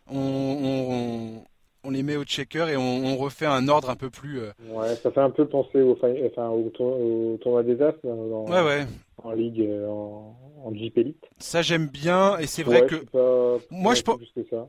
ont 0.09 1.44
on 1.87 1.91
les 1.91 2.03
met 2.03 2.16
au 2.16 2.24
checker 2.24 2.66
et 2.68 2.76
on, 2.76 3.16
refait 3.16 3.47
un 3.47 3.68
ordre 3.68 3.89
un 3.89 3.97
peu 3.97 4.11
plus. 4.11 4.41
Euh, 4.41 4.51
ouais, 4.70 4.95
ça 4.97 5.11
fait 5.11 5.20
un 5.20 5.30
peu 5.30 5.47
penser 5.47 5.80
au, 5.80 5.93
enfin, 5.93 6.49
au, 6.49 7.39
tournoi 7.39 7.62
des 7.62 7.80
As 7.80 7.95
en 8.05 9.32
Ligue, 9.32 9.62
euh, 9.62 9.89
en, 9.89 10.37
en 10.64 10.74
Jeep 10.74 10.99
Elite. 10.99 11.24
Ça 11.39 11.62
j'aime 11.62 11.87
bien 11.87 12.39
et 12.39 12.47
c'est 12.47 12.62
vrai 12.62 12.87
que 12.87 13.05
moi 13.70 13.95
je, 13.95 14.03
pense, 14.03 14.18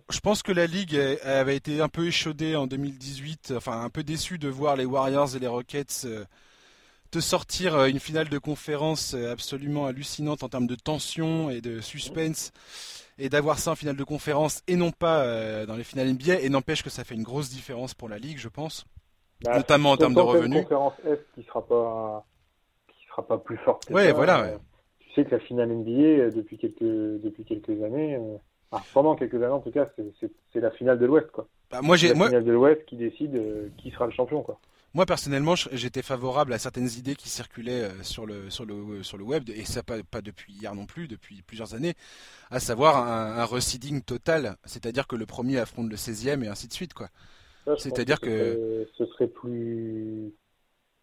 je 0.10 0.20
pense 0.20 0.44
que 0.44 0.52
la 0.52 0.68
Ligue 0.68 0.98
avait 1.24 1.56
été 1.56 1.82
un 1.82 1.90
peu 1.90 2.08
échaudée 2.08 2.56
en 2.56 2.68
2018, 2.68 3.54
enfin 3.58 3.82
un 3.82 3.90
peu 3.90 4.04
déçu 4.04 4.38
de 4.38 4.48
voir 4.48 4.76
les 4.76 4.86
Warriors 4.86 5.36
et 5.36 5.40
les 5.40 5.48
Rockets 5.48 6.04
euh, 6.06 6.24
te 7.12 7.20
sortir 7.20 7.86
une 7.86 8.00
finale 8.00 8.30
de 8.30 8.38
conférence 8.38 9.14
absolument 9.14 9.86
hallucinante 9.86 10.44
en 10.44 10.50
termes 10.50 10.68
de 10.68 10.76
tension 10.76 11.50
et 11.50 11.62
de 11.62 11.82
suspense 11.82 12.52
et 13.20 13.30
d'avoir 13.30 13.60
ça 13.60 13.72
en 13.72 13.76
finale 13.76 13.96
de 13.96 14.04
conférence 14.04 14.64
et 14.68 14.76
non 14.76 14.92
pas 14.92 15.24
euh, 15.24 15.66
dans 15.66 15.76
les 15.76 15.84
finales 15.84 16.12
NBA 16.14 16.42
et 16.42 16.50
n'empêche 16.50 16.84
que 16.84 16.90
ça 16.90 17.04
fait 17.04 17.16
une 17.16 17.24
grosse 17.24 17.50
différence 17.50 17.94
pour 17.94 18.10
la 18.10 18.18
ligue 18.18 18.38
je 18.38 18.50
pense. 18.50 18.86
Bah, 19.44 19.56
notamment 19.56 19.92
en 19.92 19.98
termes 19.98 20.16
de 20.16 20.20
revenus. 20.20 20.64
conférence 20.64 20.94
Est 21.06 21.24
qui 21.36 21.44
sera 21.44 21.66
pas 21.66 22.26
qui 22.88 23.08
sera 23.08 23.26
pas 23.26 23.38
plus 23.38 23.58
forte 23.58 23.90
ouais 23.90 24.12
voilà 24.12 24.44
euh, 24.44 24.58
tu 25.00 25.12
sais 25.14 25.26
que 25.26 25.32
la 25.32 25.40
finale 25.40 25.70
NBA 25.70 25.92
euh, 25.92 26.32
depuis 26.32 26.58
quelques 26.58 26.82
depuis 26.82 27.46
quelques 27.46 27.82
années 27.84 28.20
pendant 28.94 29.16
quelques 29.16 29.36
années 29.36 29.48
en 29.48 29.60
tout 29.60 29.72
cas 29.72 29.88
c'est 30.54 30.60
la 30.60 30.72
finale 30.72 31.00
de 31.00 31.06
l'Ouest 31.06 31.30
quoi. 31.32 31.48
Bah, 31.72 31.82
moi 31.82 31.96
j'ai 31.98 32.10
la 32.10 32.26
finale 32.28 32.44
de 32.44 32.52
l'Ouest 32.52 32.86
qui 32.86 32.96
décide 32.96 33.72
qui 33.78 33.92
sera 33.92 34.06
le 34.06 34.12
champion 34.12 34.42
quoi 34.42 34.60
moi 34.94 35.06
personnellement, 35.06 35.56
j'étais 35.56 36.02
favorable 36.02 36.54
à 36.54 36.60
certaines 36.60 36.90
idées 36.98 37.16
qui 37.16 37.30
circulaient 37.30 37.84
euh, 37.84 38.04
sur 38.04 38.26
le 38.26 38.50
sur 38.50 38.66
le 38.66 39.04
sur 39.04 39.18
le 39.18 39.24
web 39.24 39.50
et 39.50 39.66
ça 39.66 39.84
pas 39.84 40.02
pas 40.10 40.22
depuis 40.22 40.54
hier 40.54 40.74
non 40.74 40.86
plus, 40.86 41.08
depuis 41.08 41.42
plusieurs 41.42 41.74
années, 41.74 41.94
à 42.50 42.60
savoir 42.60 42.98
un, 42.98 43.38
un 43.38 43.46
reseeding 43.46 44.02
total, 44.02 44.56
c'est-à-dire 44.66 45.08
que 45.08 45.16
le 45.16 45.26
premier 45.26 45.60
affronte 45.60 45.90
le 45.90 45.98
16e 45.98 46.44
et 46.44 46.48
ainsi 46.48 46.68
de 46.68 46.74
suite 46.74 46.94
quoi. 46.94 47.10
C'est-à-dire 47.78 48.20
que, 48.22 48.88
ce 48.98 49.06
serait 49.06 49.28
plus 49.28 50.34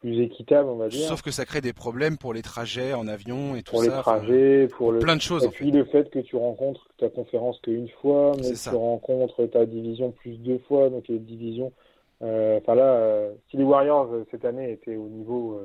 plus 0.01 0.23
équitable, 0.23 0.69
on 0.69 0.77
va 0.77 0.89
dire. 0.89 1.09
Sauf 1.09 1.23
que 1.23 1.31
ça 1.31 1.47
crée 1.47 1.63
des 1.63 1.73
problèmes 1.73 2.19
pour 2.19 2.35
les 2.35 2.43
trajets 2.43 2.93
en 2.93 3.09
avion 3.09 3.57
et 3.57 3.63
tout 3.63 3.73
pour 3.73 3.85
ça. 3.85 3.91
Pour 3.91 3.97
les 3.97 4.03
trajets, 4.03 4.69
pour 4.69 4.93
le... 4.93 4.99
plein 4.99 5.17
de 5.17 5.23
choses. 5.23 5.45
Et 5.45 5.49
puis 5.49 5.71
le 5.71 5.85
fait 5.87 6.11
que 6.11 6.19
tu 6.19 6.37
rencontres 6.37 6.89
ta 6.99 7.09
conférence 7.09 7.59
qu'une 7.61 7.89
fois, 8.01 8.33
mais 8.37 8.53
que 8.53 8.71
tu 8.71 8.77
rencontres 8.77 9.47
ta 9.47 9.65
division 9.65 10.11
plus 10.11 10.37
deux 10.39 10.59
fois, 10.69 10.91
donc 10.91 11.09
les 11.09 11.19
divisions 11.19 11.73
enfin 12.25 12.75
là, 12.75 12.95
euh, 12.95 13.33
si 13.51 13.57
les 13.57 13.65
Warriors 13.65 14.13
euh, 14.13 14.27
cette 14.31 14.45
année 14.45 14.73
étaient 14.73 14.97
au 14.97 15.09
niveau 15.09 15.61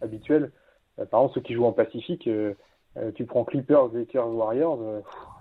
habituel, 0.00 0.50
par 0.96 1.20
exemple 1.20 1.34
ceux 1.34 1.40
qui 1.40 1.54
jouent 1.54 1.64
en 1.64 1.72
Pacifique, 1.72 2.28
tu 3.14 3.24
prends 3.24 3.44
Clippers, 3.44 3.88
Lakers, 3.92 4.28
Warriors, 4.28 4.80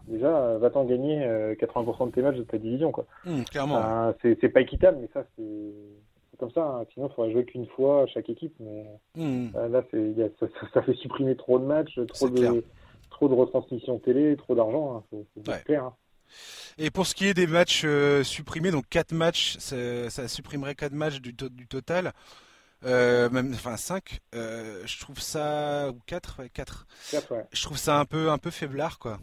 déjà 0.08 0.58
va-t'en 0.58 0.86
gagner 0.86 1.26
80% 1.56 2.08
de 2.08 2.12
tes 2.12 2.22
matchs 2.22 2.38
de 2.38 2.44
ta 2.44 2.58
division 2.58 2.92
quoi. 2.92 3.06
Mmh, 3.26 3.44
clairement. 3.44 4.14
c'est 4.22 4.50
pas 4.50 4.62
équitable, 4.62 4.98
mais 5.02 5.10
ça 5.14 5.24
c'est 5.36 6.40
comme 6.40 6.52
ça. 6.52 6.66
Hein. 6.66 6.86
Sinon, 6.94 7.08
il 7.08 7.14
faudrait 7.14 7.32
jouer 7.32 7.46
qu'une 7.46 7.68
fois 7.68 8.08
chaque 8.08 8.30
équipe. 8.30 8.56
Mais 8.60 8.86
mmh. 9.16 9.50
là, 9.70 9.84
ça, 10.74 10.82
fait 10.82 10.94
supprimer 10.96 11.36
trop 11.36 11.60
de 11.60 11.66
matchs, 11.66 12.00
trop 12.08 12.30
de 12.30 12.64
trop 13.12 13.28
de 13.30 13.36
retransmissions 13.36 14.00
télé, 14.00 14.36
trop 14.36 14.56
d'argent. 14.56 15.04
Hein. 15.14 15.18
C'est 15.46 15.64
clair. 15.66 15.86
Hein. 15.86 15.94
Et 16.78 16.90
pour 16.90 17.06
ce 17.06 17.16
qui 17.16 17.28
est 17.28 17.34
des 17.34 17.48
matchs 17.48 17.84
euh, 17.86 18.24
supprimés, 18.24 18.72
donc 18.72 18.86
4 18.90 19.12
matchs, 19.12 19.58
ça, 19.60 20.28
supprimerait 20.28 20.76
4 20.76 20.94
matchs 20.94 21.20
du, 21.20 21.34
du 21.34 21.68
total. 21.68 22.14
Euh, 22.86 23.30
même 23.30 23.54
enfin 23.54 23.78
5 23.78 24.20
euh, 24.36 24.82
je 24.86 25.00
trouve 25.00 25.22
ça 25.22 25.90
ou 25.90 26.02
4 26.06 26.42
ouais, 26.42 26.50
4, 26.50 26.86
je 27.54 27.64
trouve 27.64 27.78
ça 27.78 27.98
un 27.98 28.04
peu 28.04 28.30
un 28.30 28.38
peu 28.38 28.52
faiblard 28.52 29.00
quoi 29.00 29.22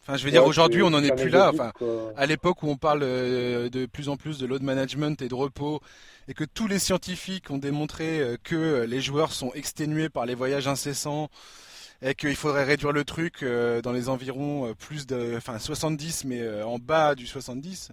Enfin, 0.00 0.16
je 0.18 0.24
veux 0.24 0.30
dire, 0.30 0.44
aujourd'hui, 0.44 0.82
on 0.82 0.90
n'en 0.90 1.02
est 1.02 1.16
plus 1.16 1.30
là. 1.30 1.50
Enfin, 1.50 1.72
à 2.14 2.26
l'époque 2.26 2.62
où 2.62 2.68
on 2.68 2.76
parle 2.76 3.00
de 3.00 3.86
plus 3.86 4.10
en 4.10 4.18
plus 4.18 4.36
de 4.36 4.44
load 4.44 4.62
management 4.62 5.22
et 5.22 5.28
de 5.28 5.34
repos, 5.34 5.80
et 6.28 6.34
que 6.34 6.44
tous 6.44 6.66
les 6.66 6.78
scientifiques 6.78 7.50
ont 7.50 7.56
démontré 7.56 8.36
que 8.42 8.84
les 8.86 9.00
joueurs 9.00 9.32
sont 9.32 9.50
exténués 9.54 10.10
par 10.10 10.26
les 10.26 10.34
voyages 10.34 10.68
incessants, 10.68 11.30
et 12.04 12.14
qu'il 12.14 12.36
faudrait 12.36 12.64
réduire 12.64 12.92
le 12.92 13.04
truc 13.04 13.42
euh, 13.42 13.80
dans 13.80 13.92
les 13.92 14.08
environs 14.08 14.66
euh, 14.66 14.74
plus 14.74 15.06
de, 15.06 15.34
enfin 15.36 15.58
70, 15.58 16.26
mais 16.26 16.42
euh, 16.42 16.64
en 16.64 16.78
bas 16.78 17.14
du 17.14 17.26
70. 17.26 17.92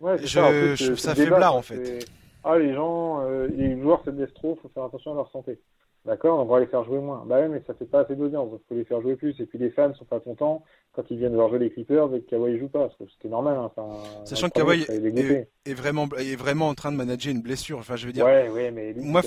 Ouais, 0.00 0.18
je, 0.18 0.26
ça. 0.26 0.74
je 0.74 0.84
trouve 0.86 0.98
ça 0.98 1.14
faiblard 1.14 1.54
en 1.54 1.62
fait. 1.62 2.04
Ah 2.44 2.58
les 2.58 2.74
gens, 2.74 3.22
les 3.56 3.80
joueurs 3.80 4.02
c'est 4.04 4.16
destro, 4.16 4.58
faut 4.60 4.68
faire 4.74 4.82
attention 4.82 5.12
à 5.12 5.14
leur 5.14 5.30
santé. 5.30 5.60
D'accord, 6.04 6.40
on 6.40 6.44
va 6.44 6.58
les 6.58 6.66
faire 6.66 6.82
jouer 6.82 6.98
moins. 6.98 7.22
Bah 7.26 7.38
ouais, 7.38 7.48
mais 7.48 7.62
ça 7.64 7.74
fait 7.74 7.84
pas 7.84 8.00
assez 8.00 8.16
d'audience, 8.16 8.48
il 8.52 8.68
faut 8.68 8.74
les 8.74 8.84
faire 8.84 9.00
jouer 9.00 9.14
plus. 9.14 9.38
Et 9.38 9.46
puis 9.46 9.58
les 9.58 9.70
fans 9.70 9.94
sont 9.94 10.04
pas 10.04 10.18
contents 10.18 10.64
quand 10.94 11.04
ils 11.10 11.16
viennent 11.16 11.34
voir 11.34 11.48
jouer 11.48 11.60
les 11.60 11.70
Clippers 11.70 12.12
et 12.14 12.22
que 12.22 12.30
Kawhi 12.30 12.58
joue 12.58 12.68
pas, 12.68 12.90
c'était 12.98 13.28
normal. 13.28 13.56
Hein. 13.56 13.70
Enfin, 13.74 13.88
Sachant 14.24 14.48
que 14.48 14.60
Kawhi 14.60 14.84
est, 15.64 15.74
vraiment, 15.74 16.08
est 16.18 16.34
vraiment 16.34 16.68
en 16.68 16.74
train 16.74 16.90
de 16.90 16.96
manager 16.96 17.32
une 17.32 17.40
blessure. 17.40 17.78
Enfin, 17.78 17.94
je 17.94 18.06
veux 18.06 18.12
dire. 18.12 18.24
Ouais, 18.24 18.48
ouais, 18.50 18.72
mais 18.72 18.94
moi, 18.96 19.22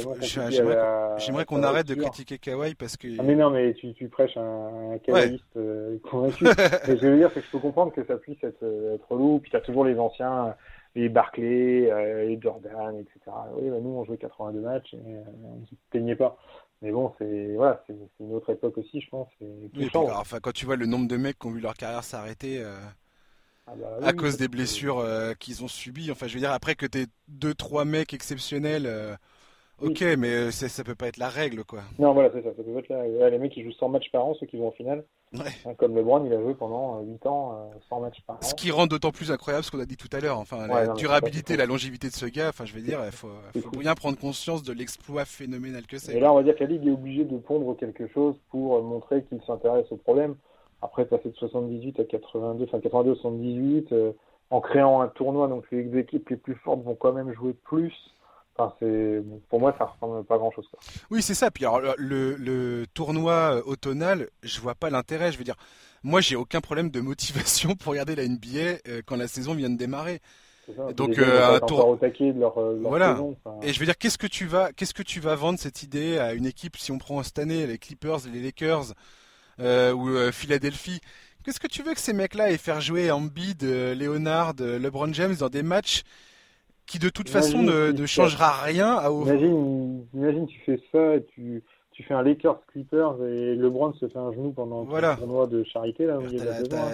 j'aimerais 1.18 1.46
qu'on 1.46 1.64
arrête 1.64 1.88
de 1.88 1.96
critiquer 1.96 2.38
Kawhi 2.40 2.76
parce 2.76 2.98
que. 2.98 3.08
Ah, 3.20 3.24
mais 3.24 3.36
non, 3.36 3.52
mais 3.52 3.74
tu, 3.74 3.94
tu 3.94 4.10
prêches 4.10 4.36
un, 4.36 4.92
un 4.92 4.98
Kawhiiste 4.98 5.46
euh, 5.56 5.98
convaincu. 6.04 6.44
mais 6.44 6.98
je 6.98 7.08
veux 7.08 7.18
dire, 7.18 7.32
c'est 7.34 7.40
que 7.40 7.46
je 7.46 7.52
peux 7.52 7.60
comprendre 7.60 7.94
que 7.94 8.04
ça 8.06 8.18
puisse 8.18 8.44
être, 8.44 8.64
euh, 8.64 8.96
être 8.96 9.10
relou. 9.10 9.40
Puis 9.40 9.50
t'as 9.50 9.62
toujours 9.62 9.86
les 9.86 9.98
anciens, 9.98 10.54
les 10.96 11.10
Barclay, 11.10 11.92
euh, 11.92 12.26
les 12.26 12.40
Jordan, 12.42 12.98
etc. 12.98 13.20
Oui, 13.56 13.70
bah, 13.70 13.78
nous 13.82 13.90
on 13.90 14.06
jouait 14.06 14.18
82 14.18 14.60
matchs 14.60 14.94
et 14.94 14.98
euh, 14.98 15.22
on 15.44 15.60
ne 15.60 15.66
se 15.66 15.76
plaignait 15.90 16.16
pas. 16.16 16.38
Mais 16.82 16.92
bon, 16.92 17.14
c'est 17.18 17.54
voilà, 17.56 17.84
c'est 17.88 17.96
une 18.20 18.34
autre 18.34 18.52
époque 18.52 18.78
aussi, 18.78 19.02
je 19.02 19.10
pense. 19.10 19.28
enfin, 19.96 20.40
quand 20.42 20.54
tu 20.54 20.66
vois 20.66 20.76
le 20.76 20.86
nombre 20.86 21.08
de 21.08 21.18
mecs 21.18 21.40
qui 21.40 21.48
ont 21.48 21.52
vu 21.52 21.62
leur 21.62 21.74
carrière 21.74 22.04
s'arrêter 22.04 22.62
euh, 22.62 22.76
ah 23.68 23.74
bah 23.76 23.98
à 24.04 24.14
cause 24.14 24.38
des 24.38 24.48
blessures 24.48 25.04
qu'ils 25.40 25.64
ont 25.64 25.68
subies, 25.68 26.12
enfin, 26.12 26.28
je 26.28 26.36
veux 26.36 26.40
dire, 26.40 26.52
après 26.52 26.76
que 26.76 26.86
tu 26.86 27.06
deux 27.28 27.54
trois 27.54 27.86
mecs 27.86 28.14
exceptionnels, 28.14 29.18
Ok, 29.82 30.02
mais 30.18 30.30
euh, 30.30 30.52
ça 30.52 30.84
peut 30.84 30.96
pas 30.96 31.08
être 31.08 31.18
la 31.18 31.28
règle, 31.28 31.64
quoi. 31.66 31.82
Non, 32.00 32.14
voilà, 32.14 32.30
c'est 32.34 32.42
ça. 32.44 32.50
Ça 32.56 32.64
peut 32.64 32.78
être 32.78 32.90
la... 32.90 33.30
Les 33.30 33.38
mecs 33.38 33.52
qui 33.52 33.64
jouent 33.64 33.74
100 33.74 33.90
matchs 33.90 34.12
par 34.12 34.26
an, 34.26 34.34
ceux 34.40 34.46
qui 34.46 34.58
vont 34.58 34.70
en 34.70 34.72
finale. 34.72 35.04
Ouais. 35.34 35.42
Hein, 35.66 35.74
comme 35.78 35.96
LeBron, 35.96 36.24
il 36.26 36.34
a 36.34 36.40
joué 36.40 36.54
pendant 36.54 37.02
8 37.02 37.26
ans, 37.26 37.70
100 37.90 38.00
matchs 38.00 38.22
par 38.26 38.38
an. 38.38 38.40
Ce 38.42 38.54
qui 38.56 38.72
rend 38.72 38.88
d'autant 38.88 39.12
plus 39.12 39.32
incroyable 39.32 39.66
ce 39.66 39.72
qu'on 39.72 39.80
a 39.80 39.86
dit 39.86 39.98
tout 39.98 40.10
à 40.14 40.20
l'heure. 40.20 40.40
Enfin, 40.40 40.68
la 40.68 40.88
durabilité, 40.94 41.58
la 41.58 41.66
longévité 41.66 42.08
de 42.08 42.14
ce 42.14 42.26
gars. 42.26 42.50
Enfin, 42.50 42.66
je 42.66 42.74
veux 42.74 42.82
dire, 42.82 43.00
il 43.06 43.12
faut, 43.12 43.32
faut 43.62 43.70
bien 43.72 43.96
prendre 43.96 44.18
conscience 44.18 44.64
de 44.64 44.72
l'exploit 44.72 45.26
phénoménal 45.26 45.86
que 45.88 45.98
c'est. 45.98 46.16
Et 46.16 46.20
là, 46.20 46.32
on 46.32 46.36
va 46.36 46.44
dire 46.44 46.56
que 46.56 46.64
la 46.64 46.70
Ligue 46.70 46.88
est 46.88 46.92
obligée 46.92 47.26
de 47.26 47.38
pondre 47.38 47.76
quelque 47.76 48.08
chose 48.08 48.36
pour 48.50 48.82
montrer 48.82 49.24
qu'il 49.24 49.42
s'intéresse 49.46 49.88
au 49.92 49.98
problème. 49.98 50.36
Après, 50.82 51.06
passer 51.06 51.30
de 51.30 51.36
78 51.36 52.00
à 52.00 52.04
82, 52.04 52.66
enfin 52.66 52.80
82 52.80 53.16
78, 53.16 53.94
en 54.52 54.62
créant 54.62 55.02
un 55.02 55.08
tournoi, 55.08 55.48
donc 55.48 55.66
les 55.72 55.98
équipes 55.98 56.30
les 56.30 56.38
plus 56.38 56.56
fortes 56.56 56.84
vont 56.84 56.96
quand 56.96 57.12
même 57.12 57.34
jouer 57.34 57.54
plus. 57.66 57.94
Enfin, 58.58 58.74
c'est 58.80 59.22
pour 59.50 59.60
moi 59.60 59.76
ça 59.78 59.86
ressemble 59.86 60.24
pas 60.24 60.38
grand 60.38 60.52
chose. 60.52 60.70
Oui, 61.12 61.22
c'est 61.22 61.34
ça. 61.34 61.52
Puis 61.52 61.66
alors 61.66 61.82
le, 61.98 62.36
le 62.36 62.86
tournoi 62.94 63.62
automnal, 63.66 64.30
je 64.44 64.62
vois 64.62 64.76
pas 64.76 64.90
l'intérêt. 64.90 65.32
Je 65.32 65.38
veux 65.38 65.44
dire, 65.44 65.58
moi 66.04 66.22
j'ai 66.22 66.38
aucun 66.38 66.62
problème 66.62 66.90
de 66.90 67.02
motivation 67.02 67.76
pour 67.80 67.92
regarder 67.92 68.16
la 68.16 68.28
NBA 68.28 68.80
euh, 68.88 69.02
quand 69.06 69.18
la 69.18 69.28
saison 69.28 69.54
vient 69.56 69.70
de 69.70 69.78
démarrer. 69.78 70.22
Donc 70.96 71.20
euh, 71.20 71.58
un 71.58 71.60
tour 71.60 71.96
de 71.96 72.40
leur, 72.40 72.58
euh, 72.58 72.80
voilà. 72.82 73.20
Et 73.62 73.72
je 73.72 73.80
veux 73.80 73.86
dire, 73.86 73.98
qu'est-ce 73.98 74.18
que 74.18 74.26
tu 74.26 74.46
vas, 74.48 74.72
qu'est-ce 74.74 74.96
que 74.96 75.04
tu 75.04 75.20
vas 75.20 75.36
vendre 75.36 75.60
cette 75.60 75.84
idée 75.84 76.18
à 76.18 76.34
une 76.34 76.48
équipe 76.48 76.78
si 76.78 76.92
on 76.92 76.98
prend 76.98 77.22
cette 77.22 77.38
année 77.38 77.68
les 77.68 77.78
Clippers, 77.78 78.20
les 78.32 78.42
Lakers 78.42 78.94
ou 79.60 80.32
Philadelphie? 80.32 81.02
Qu'est-ce 81.44 81.60
que 81.60 81.68
tu 81.68 81.84
veux 81.84 81.94
que 81.94 82.00
ces 82.00 82.14
mecs-là 82.14 82.50
aient 82.50 82.58
faire 82.58 82.82
jouer 82.82 83.12
Embiid, 83.12 83.62
Leonard, 83.62 84.54
LeBron 84.58 85.14
James 85.14 85.36
dans 85.36 85.50
des 85.50 85.62
matchs 85.62 86.02
qui 86.86 87.00
de 87.00 87.10
toute 87.10 87.30
façon 87.30 87.62
ne, 87.62 87.92
ne 87.92 88.06
changera 88.06 88.52
rien 88.64 88.98
à 88.98 89.10
imagine, 89.10 90.06
imagine 90.14 90.48
tu 90.48 90.60
fais 90.66 90.80
ça 90.92 91.16
et 91.16 91.26
tu, 91.34 91.64
tu 91.92 92.04
fais 92.04 92.14
un 92.14 92.22
Lakers 92.22 92.60
Clippers 92.68 93.24
et 93.24 93.56
LeBron 93.56 93.94
se 93.94 94.08
fait 94.08 94.20
un 94.20 94.32
genou 94.34 94.52
pendant 94.52 94.84
voilà. 94.84 95.12
le 95.12 95.18
tournoi 95.18 95.48
de 95.48 95.64
charité 95.64 96.06
là 96.06 96.20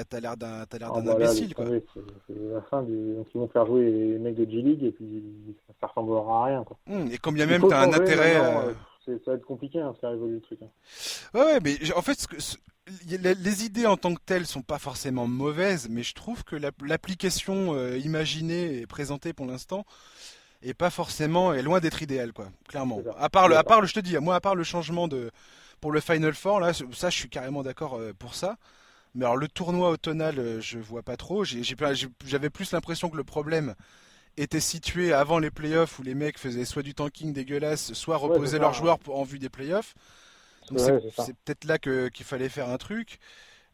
T'as 0.10 0.20
l'air 0.20 0.38
d'un 0.38 0.66
t'as 0.70 0.78
l'air 0.78 0.92
ah, 0.96 1.02
d'un 1.02 1.12
imbécile 1.14 1.54
quoi. 1.54 1.66
C'est 2.28 2.36
la 2.54 2.62
fin 2.62 2.84
du... 2.84 3.16
donc 3.16 3.28
ils 3.34 3.40
vont 3.40 3.48
faire 3.48 3.66
jouer 3.66 3.90
les 3.92 4.20
mecs 4.20 4.36
de 4.36 4.50
G 4.50 4.62
League 4.62 4.84
et 4.84 4.92
puis 4.92 5.24
ça 5.80 5.88
ressemblera 5.88 6.44
à 6.44 6.46
rien 6.46 6.64
quoi. 6.64 6.78
Hum, 6.90 7.08
et 7.12 7.18
quand 7.18 7.32
bien 7.32 7.46
même 7.46 7.64
t'as 7.68 7.82
un 7.82 7.94
intérêt. 7.94 8.38
Euh, 8.38 8.74
ça 9.06 9.12
va 9.28 9.34
être 9.34 9.46
compliqué 9.46 9.80
hein, 9.80 9.94
faire 10.00 10.12
évoluer 10.12 10.36
le 10.36 10.42
truc. 10.42 10.60
Hein. 10.62 10.70
Ouais, 11.34 11.44
ouais, 11.46 11.60
mais 11.62 11.78
en 11.94 12.02
fait, 12.02 12.28
ce 12.38 12.58
les 13.08 13.66
idées 13.66 13.86
en 13.86 13.98
tant 13.98 14.14
que 14.14 14.22
telles 14.26 14.48
sont 14.48 14.64
pas 14.64 14.80
forcément 14.80 15.28
mauvaises, 15.28 15.88
mais 15.90 16.04
je 16.04 16.14
trouve 16.14 16.44
que 16.44 16.56
l'application 16.56 17.74
euh, 17.74 17.98
imaginée 17.98 18.80
et 18.80 18.88
présentée 18.88 19.34
pour 19.34 19.46
l'instant 19.46 19.86
est 20.64 20.74
pas 20.74 20.90
forcément 20.90 21.54
est 21.54 21.62
loin 21.62 21.80
d'être 21.80 22.02
idéale, 22.02 22.34
quoi. 22.34 22.50
Clairement. 22.68 23.02
À 23.18 23.30
part 23.30 23.48
le, 23.48 23.58
à 23.58 23.64
part 23.64 23.82
le, 23.82 23.88
je 23.88 23.94
te 23.94 24.00
dis, 24.00 24.18
moi 24.18 24.36
à 24.36 24.42
part 24.42 24.56
le 24.56 24.64
changement 24.64 25.08
de 25.08 25.32
pour 25.80 25.92
le 25.92 26.00
Final 26.00 26.34
Four, 26.34 26.60
là, 26.60 26.74
ça, 26.74 27.10
je 27.10 27.16
suis 27.16 27.30
carrément 27.30 27.64
d'accord 27.64 27.96
euh, 27.96 28.14
pour 28.18 28.36
ça. 28.36 28.58
Mais 29.16 29.26
alors 29.26 29.38
le 29.38 29.48
tournoi 29.48 29.90
automnal, 29.90 30.38
euh, 30.38 30.62
je 30.62 30.78
vois 30.78 31.02
pas 31.02 31.18
trop. 31.18 31.44
J'avais 31.44 32.50
plus 32.50 32.72
l'impression 32.72 33.10
que 33.10 33.18
le 33.18 33.24
problème 33.24 33.76
était 34.38 34.60
situé 34.60 35.14
avant 35.14 35.40
les 35.40 35.52
playoffs 35.52 36.00
où 36.00 36.04
les 36.04 36.16
mecs 36.16 36.38
faisaient 36.38 36.66
soit 36.66 36.84
du 36.84 36.94
tanking 36.94 37.34
dégueulasse, 37.34 37.94
soit 37.94 38.18
reposaient 38.18 38.60
leurs 38.60 38.74
joueurs 38.74 38.98
en 39.08 39.24
vue 39.24 39.40
des 39.40 39.50
playoffs. 39.50 39.94
c'est 40.76 41.36
peut-être 41.44 41.66
là 41.66 41.78
qu'il 41.78 42.26
fallait 42.26 42.50
faire 42.50 42.70
un 42.70 42.78
truc. 42.78 43.20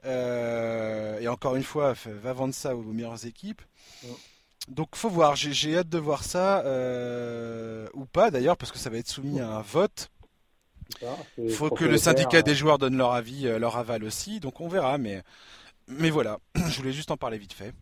Euh, 0.06 1.20
et 1.20 1.28
encore 1.28 1.56
une 1.56 1.64
fois, 1.64 1.94
va 2.06 2.34
vendre 2.34 2.54
ça 2.54 2.76
aux 2.76 2.82
meilleures 2.82 3.26
équipes. 3.26 3.62
Donc 4.68 4.96
faut 4.96 5.10
voir, 5.10 5.36
j'ai 5.36 5.78
hâte 5.78 5.90
de 5.90 5.98
voir 5.98 6.24
ça, 6.24 6.60
euh, 6.66 7.88
ou 7.94 8.06
pas 8.06 8.32
d'ailleurs, 8.32 8.58
parce 8.58 8.72
que 8.72 8.78
ça 8.78 8.90
va 8.90 8.98
être 8.98 9.08
soumis 9.08 9.40
à 9.40 9.50
un 9.50 9.62
vote. 9.62 10.10
Il 11.38 11.52
faut 11.52 11.70
que 11.70 11.86
le 11.86 11.98
syndicat 11.98 12.42
des 12.42 12.56
joueurs 12.56 12.78
donne 12.78 12.98
leur 12.98 13.14
avis, 13.14 13.48
euh, 13.48 13.60
leur 13.60 13.78
aval 13.78 14.04
aussi, 14.04 14.40
donc 14.40 14.60
on 14.62 14.68
verra, 14.68 14.98
mais, 14.98 15.24
mais 15.88 16.10
voilà, 16.10 16.40
je 16.56 16.78
voulais 16.78 16.94
juste 16.94 17.12
en 17.12 17.18
parler 17.18 17.38
vite 17.38 17.54
fait. 17.54 17.74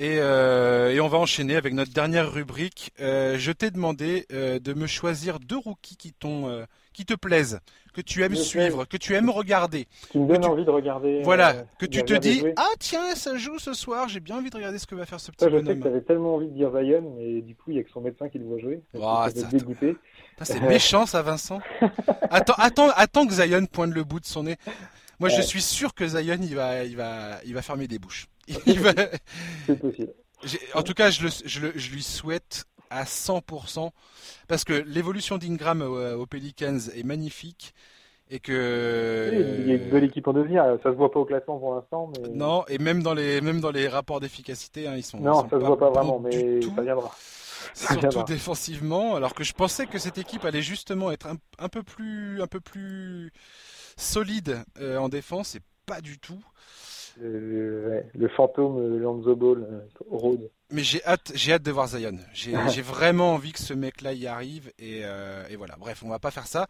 Euh, 0.00 0.90
et, 0.90 1.00
on 1.00 1.08
va 1.08 1.18
enchaîner 1.18 1.56
avec 1.56 1.74
notre 1.74 1.92
dernière 1.92 2.30
rubrique. 2.32 2.92
Euh, 3.00 3.36
je 3.38 3.52
t'ai 3.52 3.70
demandé 3.70 4.26
euh, 4.32 4.58
de 4.58 4.72
me 4.74 4.86
choisir 4.86 5.40
deux 5.40 5.58
rookies 5.58 5.96
qui, 5.96 6.14
qui 6.92 7.04
te 7.04 7.14
plaisent, 7.14 7.60
que 7.94 8.00
tu 8.00 8.22
aimes 8.22 8.36
suivre, 8.36 8.84
que 8.84 8.96
tu 8.96 9.14
aimes 9.14 9.30
regarder. 9.30 9.86
Qui 10.10 10.18
me 10.18 10.26
donne 10.28 10.44
envie 10.44 10.64
de 10.64 10.70
regarder. 10.70 11.22
Voilà, 11.22 11.64
que 11.78 11.86
tu 11.86 12.02
te 12.02 12.14
dis 12.14 12.44
Ah 12.56 12.70
tiens, 12.78 13.14
ça 13.14 13.36
joue 13.36 13.58
ce 13.58 13.72
soir, 13.72 14.08
j'ai 14.08 14.20
bien 14.20 14.36
envie 14.36 14.50
de 14.50 14.56
regarder 14.56 14.78
ce 14.78 14.86
que 14.86 14.94
va 14.94 15.04
faire 15.04 15.20
ce 15.20 15.32
petit 15.32 15.44
ça, 15.44 15.50
Je 15.50 15.56
sais 15.56 15.76
que 15.76 15.82
tu 15.82 15.88
avais 15.88 16.02
tellement 16.02 16.36
envie 16.36 16.48
de 16.48 16.54
dire 16.54 16.70
Zion, 16.70 17.14
mais 17.16 17.40
du 17.42 17.56
coup, 17.56 17.70
il 17.70 17.74
n'y 17.74 17.80
a 17.80 17.82
que 17.82 17.90
son 17.90 18.00
médecin 18.00 18.28
qui 18.28 18.38
le 18.38 18.44
voit 18.44 18.58
jouer. 18.58 18.80
Oh, 18.94 19.24
c'est 20.42 20.60
méchant 20.62 21.06
ça, 21.06 21.22
Vincent. 21.22 21.60
attends, 22.30 22.54
attends, 22.58 22.90
attends 22.94 23.26
que 23.26 23.34
Zion 23.34 23.66
pointe 23.66 23.92
le 23.92 24.04
bout 24.04 24.20
de 24.20 24.26
son 24.26 24.44
nez. 24.44 24.56
Moi, 25.20 25.28
je 25.28 25.42
suis 25.42 25.62
sûr 25.62 25.94
que 25.94 26.06
Zion, 26.06 26.38
il 26.40 26.54
va, 26.54 26.84
il 26.84 26.96
va, 26.96 27.40
il 27.44 27.54
va 27.54 27.62
fermer 27.62 27.88
des 27.88 27.98
bouches. 27.98 28.28
C'est 29.66 29.78
possible. 29.78 30.12
En 30.74 30.82
tout 30.82 30.94
cas, 30.94 31.10
je, 31.10 31.24
le, 31.24 31.30
je, 31.44 31.60
le, 31.60 31.72
je, 31.74 31.92
lui 31.92 32.02
souhaite 32.02 32.64
à 32.90 33.04
100% 33.04 33.90
parce 34.46 34.64
que 34.64 34.72
l'évolution 34.72 35.36
d'Ingram 35.36 35.82
aux, 35.82 36.26
Pelicans 36.26 36.78
est 36.94 37.02
magnifique 37.02 37.74
et 38.30 38.38
que 38.38 39.30
il 39.32 39.68
y 39.68 39.72
a 39.72 39.74
une 39.74 39.90
belle 39.90 40.04
équipe 40.04 40.28
en 40.28 40.32
devenir. 40.32 40.64
Ça 40.82 40.90
se 40.90 40.96
voit 40.96 41.10
pas 41.10 41.20
au 41.20 41.24
classement 41.24 41.58
pour 41.58 41.74
l'instant, 41.74 42.12
mais 42.12 42.28
non. 42.28 42.64
Et 42.68 42.78
même 42.78 43.02
dans 43.02 43.14
les 43.14 43.40
même 43.40 43.60
dans 43.60 43.70
les 43.70 43.88
rapports 43.88 44.20
d'efficacité, 44.20 44.86
hein, 44.86 44.94
ils 44.96 45.02
sont 45.02 45.18
non, 45.18 45.48
ça 45.48 45.58
se 45.58 45.64
voit 45.64 45.78
pas 45.78 45.90
vraiment, 45.90 46.20
mais 46.20 46.60
ça 46.62 46.82
viendra. 46.82 47.10
Surtout 47.74 48.22
défensivement, 48.22 49.16
alors 49.16 49.34
que 49.34 49.44
je 49.44 49.52
pensais 49.52 49.86
que 49.86 49.98
cette 49.98 50.18
équipe 50.18 50.44
allait 50.44 50.62
justement 50.62 51.10
être 51.10 51.26
un, 51.26 51.36
un 51.58 51.68
peu 51.68 51.82
plus 51.82 52.40
un 52.40 52.46
peu 52.46 52.60
plus 52.60 53.32
solide 53.98 54.58
euh, 54.80 54.96
en 54.96 55.08
défense, 55.08 55.54
et 55.54 55.60
pas 55.86 56.00
du 56.00 56.18
tout. 56.18 56.42
Le, 57.20 58.04
le 58.14 58.28
fantôme 58.28 58.98
Lonzo 58.98 59.34
Ball, 59.34 59.66
euh, 59.68 59.80
Road. 60.08 60.50
Mais 60.70 60.82
j'ai 60.82 61.04
hâte, 61.04 61.32
j'ai 61.34 61.52
hâte 61.52 61.64
de 61.64 61.72
voir 61.72 61.88
Zion. 61.88 62.16
J'ai 62.32 62.82
vraiment 62.82 63.32
envie 63.34 63.52
que 63.52 63.58
ce 63.58 63.74
mec-là 63.74 64.12
y 64.12 64.28
arrive 64.28 64.70
et, 64.78 65.00
euh, 65.02 65.42
et, 65.50 65.56
voilà. 65.56 65.74
Bref, 65.80 66.02
on 66.04 66.08
va 66.08 66.20
pas 66.20 66.30
faire 66.30 66.46
ça. 66.46 66.68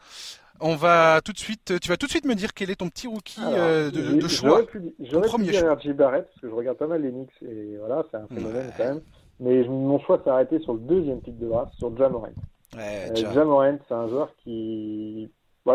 On 0.61 0.75
va 0.75 1.21
tout 1.23 1.33
de 1.33 1.39
suite. 1.39 1.79
Tu 1.81 1.89
vas 1.89 1.99
tout 1.99 2.07
de 2.07 2.11
suite 2.11 2.25
me 2.25 2.35
dire 2.35 2.55
quel 2.55 2.71
est 2.71 2.77
ton 2.77 2.89
petit 2.89 3.07
rookie 3.07 3.41
de, 3.41 3.91
de, 3.91 4.29
choix. 4.29 4.63
J'aurais 5.01 5.29
pu 5.29 5.43
dire 5.45 5.71
RJ 5.71 5.91
Barrett 5.91 6.25
parce 6.25 6.41
que 6.41 6.49
je 6.49 6.55
regarde 6.55 6.79
pas 6.79 6.87
mal 6.87 7.03
les 7.03 7.11
Knicks 7.11 7.31
et 7.43 7.77
voilà, 7.77 8.05
c'est 8.11 8.17
un 8.17 8.27
phénomène 8.29 8.73
quand 8.77 8.85
même. 8.85 9.01
Mais 9.41 9.63
mon 9.65 10.01
choix 10.01 10.21
s'est 10.25 10.31
arrêté 10.31 10.59
sur 10.61 10.73
le 10.73 10.81
deuxième 10.81 11.21
pick 11.21 11.39
de 11.39 11.47
draft, 11.47 11.73
sur 11.75 11.95
Jamorant. 11.97 12.31
Ouais, 12.75 13.15
Jamorant, 13.15 13.79
c'est 13.87 13.95
un 13.95 14.09
joueur 14.09 14.35
qui 14.43 15.31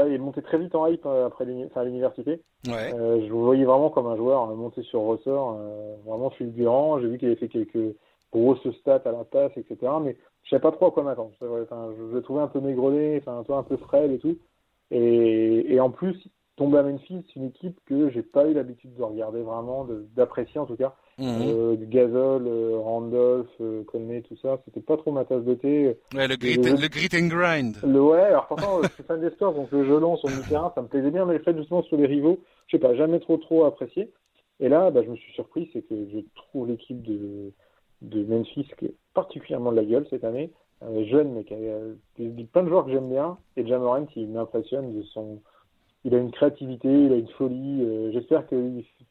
il 0.08 0.14
est 0.14 0.18
monté 0.18 0.41
très 0.41 0.58
vite 0.58 0.76
en 0.76 0.88
hype 0.88 1.06
euh, 1.06 1.28
après 1.28 1.46
à 1.76 1.84
l'université. 1.84 2.41
Euh, 2.68 3.26
je 3.26 3.32
vous 3.32 3.44
voyais 3.44 3.66
vraiment 3.66 3.89
comme 3.89 4.08
un 4.08 4.16
joueur 4.16 4.50
euh, 4.50 4.56
monté 4.56 4.82
sur 4.84 5.02
ressort, 5.02 5.60
vraiment 6.06 6.30
fulgurant. 6.32 7.00
J'ai 7.00 7.08
vu 7.08 7.18
qu'il 7.18 7.28
avait 7.28 7.38
fait 7.38 7.50
quelques 7.50 7.96
grosses 8.32 8.68
stats 8.80 9.02
à 9.06 9.12
la 9.12 9.24
passe, 9.24 9.52
etc. 9.58 9.91
Mais 10.02 10.18
je 10.44 10.50
savais 10.50 10.62
pas 10.62 10.72
trop 10.72 10.88
à 10.88 10.91
quoi 10.91 11.04
m'attendre. 11.04 11.32
Enfin, 11.41 11.91
je 11.98 12.16
le 12.16 12.22
trouvais 12.22 12.41
un 12.41 12.48
peu 12.48 12.60
maigrené, 12.60 13.18
enfin, 13.22 13.39
un 13.39 13.44
peu, 13.44 13.54
un 13.54 13.64
peu 13.64 13.78
frêle 13.78 14.12
et 14.12 14.20
tout. 14.20 14.38
Et, 14.91 15.74
et 15.74 15.80
en 15.80 15.89
plus, 15.89 16.18
tomber 16.56 16.80
à 16.80 16.84
Memphis, 16.84 17.26
c'est 17.28 17.39
une 17.39 17.48
équipe 17.48 17.80
que 17.86 18.10
j'ai 18.10 18.24
pas 18.24 18.48
eu 18.48 18.54
l'habitude 18.54 18.96
de 18.96 19.04
regarder 19.04 19.41
vraiment, 19.41 19.88
d'apprécier 20.16 20.60
en 20.60 20.66
tout 20.66 20.78
cas. 20.78 20.96
Euh, 21.20 21.76
du 21.76 21.86
Gazol, 21.86 22.47
euh, 22.47 22.78
Randolph, 22.80 23.47
euh, 23.61 23.84
Conley, 23.84 24.22
tout 24.22 24.36
ça, 24.41 24.59
c'était 24.66 24.82
pas 24.82 24.97
trop 24.97 25.11
ma 25.11 25.26
tasse 25.26 25.43
de 25.43 25.53
thé. 25.53 25.97
Ouais, 26.16 26.28
le 26.28 26.36
grit, 26.36 26.55
le, 26.55 26.88
grit 26.88 27.09
and 27.14 27.28
grind. 27.28 27.78
Le, 27.84 28.01
ouais, 28.01 28.22
alors 28.22 28.47
pourtant, 28.47 28.82
je 28.82 28.88
suis 28.89 29.03
fan 29.03 29.22
des 29.22 29.30
sports, 29.30 29.53
donc 29.53 29.72
le 29.72 29.86
jeu 29.86 29.99
long 29.99 30.18
sur 30.18 30.30
le 30.30 30.41
terrain, 30.49 30.72
ça 30.74 30.82
me 30.82 30.88
plaisait 30.88 31.11
bien, 31.11 31.26
mais 31.26 31.34
le 31.34 31.43
fait 31.43 31.55
justement 31.55 31.84
sur 31.84 31.97
les 31.97 32.07
rivaux, 32.07 32.39
je 32.68 32.78
sais 32.78 32.82
pas, 32.82 32.95
jamais 32.95 33.20
trop 33.20 33.38
trop 33.38 33.66
apprécié. 33.66 34.11
Et 34.59 34.70
là, 34.70 34.89
bah, 34.89 35.01
je 35.03 35.09
me 35.09 35.16
suis 35.16 35.34
surpris, 35.34 35.70
c'est 35.72 35.82
que 35.84 35.95
je 36.11 36.20
trouve 36.36 36.68
l'équipe 36.68 37.01
de, 37.03 37.51
de 38.01 38.24
Memphis 38.24 38.68
qui 38.80 38.86
est 38.86 38.95
particulièrement 39.14 39.72
de 39.72 39.78
la 39.78 39.86
gueule 39.86 40.07
cette 40.09 40.24
année, 40.24 40.51
jeune, 40.82 41.34
mais 41.34 41.43
qui 41.43 41.53
a 41.53 42.45
plein 42.51 42.64
de 42.64 42.70
joueurs 42.70 42.86
que 42.86 42.91
j'aime 42.91 43.09
bien, 43.09 43.38
et 43.55 43.68
Jamorant, 43.68 44.07
il 44.16 44.30
m'impressionne 44.30 44.95
de 44.95 45.03
son 45.03 45.39
il 46.06 46.14
a 46.14 46.18
une 46.18 46.32
créativité, 46.32 46.89
il 46.89 47.14
a 47.14 47.16
une 47.16 47.30
folie. 47.30 47.82
Euh, 47.82 48.12
j'espère 48.12 48.45
que 48.47 48.56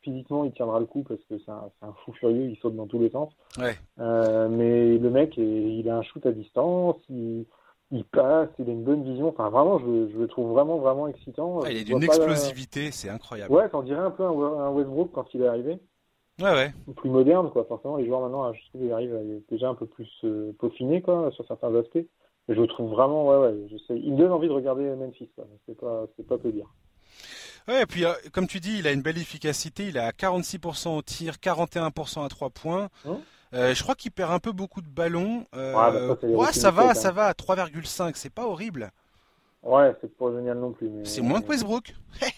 physiquement 0.03 0.45
il 0.45 0.53
tiendra 0.53 0.79
le 0.79 0.87
coup 0.87 1.03
parce 1.03 1.21
que 1.29 1.39
c'est 1.39 1.51
un, 1.51 1.95
fou 2.05 2.13
furieux, 2.13 2.51
il 2.51 2.57
saute 2.59 2.77
dans 2.77 2.87
tous 2.87 2.99
les 2.99 3.11
sens. 3.11 3.33
Ouais. 3.59 3.75
Euh, 3.99 4.49
mais 4.49 4.99
le 4.99 5.11
mec, 5.11 5.37
il 5.37 5.89
a 5.89 5.97
un 5.97 6.03
shoot 6.03 6.25
à 6.27 6.33
distance, 6.33 6.97
il, 7.09 7.47
passe, 8.11 8.49
il 8.59 8.69
a 8.69 8.73
une 8.73 8.85
bonne 8.85 9.05
vision. 9.05 9.29
Enfin, 9.29 9.49
vraiment, 9.49 9.79
je, 9.79 10.19
le 10.19 10.27
trouve 10.29 10.53
vraiment, 10.53 10.79
vraiment 10.79 11.09
excitant. 11.09 11.65
il 11.65 11.79
a 11.79 11.85
d'une 11.85 12.03
explosivité, 12.03 12.91
c'est 12.91 13.09
incroyable. 13.09 13.53
Ouais, 13.53 13.69
on 13.73 13.83
dirait 13.83 14.01
un 14.01 14.11
peu 14.11 14.25
un, 14.25 14.71
Westbrook 14.71 15.13
quand 15.13 15.27
il 15.33 15.43
est 15.43 15.49
arrivé. 15.49 15.79
Ouais, 16.41 16.51
ouais. 16.51 16.73
Plus 16.97 17.11
moderne, 17.11 17.51
quoi. 17.51 17.65
Forcément, 17.65 17.97
les 17.97 18.07
joueurs 18.07 18.21
maintenant, 18.21 18.53
je 18.53 18.93
arrivent 18.93 19.43
déjà 19.51 19.69
un 19.69 19.75
peu 19.75 19.87
plus 19.87 20.11
euh, 20.25 20.53
peaufinés, 20.59 21.01
quoi, 21.01 21.31
sur 21.33 21.47
certains 21.47 21.75
aspects. 21.75 22.05
je 22.49 22.61
le 22.61 22.67
trouve 22.67 22.91
vraiment, 22.91 23.29
ouais, 23.29 23.37
ouais. 23.37 23.55
Je 23.71 23.77
sais, 23.79 23.99
il 23.99 24.13
me 24.13 24.19
donne 24.19 24.33
envie 24.33 24.49
de 24.49 24.53
regarder 24.53 24.85
Memphis, 24.97 25.31
quoi. 25.35 25.47
C'est 25.67 25.79
pas, 25.79 26.07
c'est 26.17 26.27
pas 26.27 26.39
peu 26.39 26.51
dire. 26.51 26.69
Ouais, 27.69 27.83
et 27.83 27.87
puis 27.87 28.05
euh, 28.05 28.13
comme 28.33 28.47
tu 28.47 28.59
dis, 28.61 28.79
il 28.79 28.87
a 28.87 28.93
une 28.93 29.03
belle 29.03 29.19
efficacité. 29.19 29.87
Il 29.89 29.99
à 29.99 30.11
46% 30.11 30.89
au 30.97 31.03
tir, 31.03 31.35
41% 31.43 32.25
à 32.25 32.29
3 32.29 32.51
points. 32.51 32.89
Hum. 33.05 33.21
Euh, 33.55 33.75
je 33.75 33.83
crois 33.83 33.95
qu'il 33.95 34.11
perd 34.11 34.33
un 34.33 34.39
peu 34.39 34.53
beaucoup 34.53 34.81
de 34.81 34.89
ballons. 34.89 35.47
Euh, 35.55 35.75
Ouais, 35.75 35.93
bah, 36.09 36.17
ça, 36.21 36.27
ouais, 36.27 36.53
ça 36.53 36.71
va, 36.71 36.89
tête, 36.89 36.97
ça 37.03 37.09
hein. 37.09 37.13
va 37.13 37.27
à 37.27 37.33
3,5. 37.35 38.13
C'est 38.17 38.31
pas 38.31 38.47
horrible. 38.47 38.91
Ouais, 39.63 39.95
c'est 40.01 40.17
pas 40.17 40.33
génial 40.35 40.59
non 40.59 40.73
plus. 40.73 40.89
mais- 40.89 41.05
C'est 41.05 41.21
moins 41.21 41.41
que 41.41 41.49
Westbrook. 41.49 41.95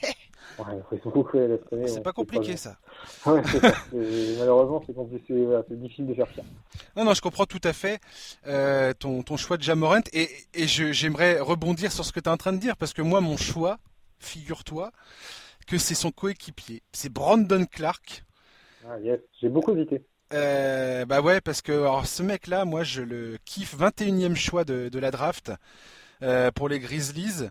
Ouais, 0.58 0.64
Westbrook, 0.92 1.34
ouais, 1.34 1.48
laisse 1.48 1.60
tomber, 1.68 1.88
C'est 1.88 2.02
pas 2.02 2.12
compliqué 2.12 2.56
ça. 2.56 2.76
Ouais, 3.26 3.42
ça. 3.44 3.72
Malheureusement, 4.38 4.82
c'est 4.86 4.94
compliqué. 4.94 5.46
c'est- 5.68 5.74
difficile 5.74 6.06
de 6.06 6.14
faire 6.14 6.28
pire. 6.28 6.44
Non, 6.96 7.04
non, 7.04 7.14
je 7.14 7.20
comprends 7.22 7.46
tout 7.46 7.60
à 7.64 7.72
fait 7.72 7.98
euh, 8.46 8.92
ton, 8.92 9.22
ton 9.22 9.36
choix 9.36 9.56
de 9.56 9.62
Jamorant 9.62 10.00
et, 10.12 10.28
et 10.52 10.66
j'aimerais 10.68 11.40
rebondir 11.40 11.90
sur 11.90 12.04
ce 12.04 12.12
que 12.12 12.20
tu 12.20 12.28
es 12.28 12.32
en 12.32 12.36
train 12.36 12.52
de 12.52 12.58
dire 12.58 12.76
parce 12.76 12.92
que 12.92 13.02
moi, 13.02 13.20
mon 13.20 13.36
choix, 13.36 13.78
figure-toi, 14.18 14.92
que 15.66 15.78
c'est 15.78 15.94
son 15.94 16.10
coéquipier. 16.10 16.82
C'est 16.92 17.12
Brandon 17.12 17.64
Clark. 17.64 18.24
Ah, 18.86 18.98
yes. 19.00 19.20
J'ai 19.40 19.48
beaucoup 19.48 19.74
hésité. 19.74 20.02
Euh, 20.32 21.04
bah 21.04 21.20
ouais, 21.20 21.40
parce 21.40 21.62
que 21.62 21.72
alors, 21.72 22.06
ce 22.06 22.22
mec-là, 22.22 22.64
moi, 22.64 22.82
je 22.82 23.02
le 23.02 23.38
kiffe. 23.44 23.76
21e 23.76 24.34
choix 24.34 24.64
de, 24.64 24.88
de 24.88 24.98
la 24.98 25.10
draft 25.10 25.52
euh, 26.22 26.50
pour 26.50 26.68
les 26.68 26.80
Grizzlies. 26.80 27.48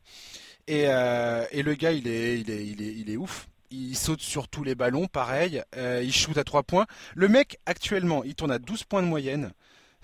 Et, 0.67 0.85
euh, 0.87 1.45
et 1.51 1.63
le 1.63 1.73
gars, 1.75 1.91
il 1.91 2.07
est, 2.07 2.39
il, 2.39 2.49
est, 2.49 2.65
il, 2.65 2.81
est, 2.81 2.93
il 2.93 3.09
est 3.09 3.17
ouf. 3.17 3.47
Il 3.71 3.97
saute 3.97 4.21
sur 4.21 4.47
tous 4.47 4.63
les 4.63 4.75
ballons, 4.75 5.07
pareil. 5.07 5.63
Il 5.75 6.13
shoot 6.13 6.37
à 6.37 6.43
3 6.43 6.61
points. 6.63 6.85
Le 7.15 7.27
mec, 7.27 7.57
actuellement, 7.65 8.23
il 8.23 8.35
tourne 8.35 8.51
à 8.51 8.59
12 8.59 8.83
points 8.83 9.01
de 9.01 9.07
moyenne. 9.07 9.51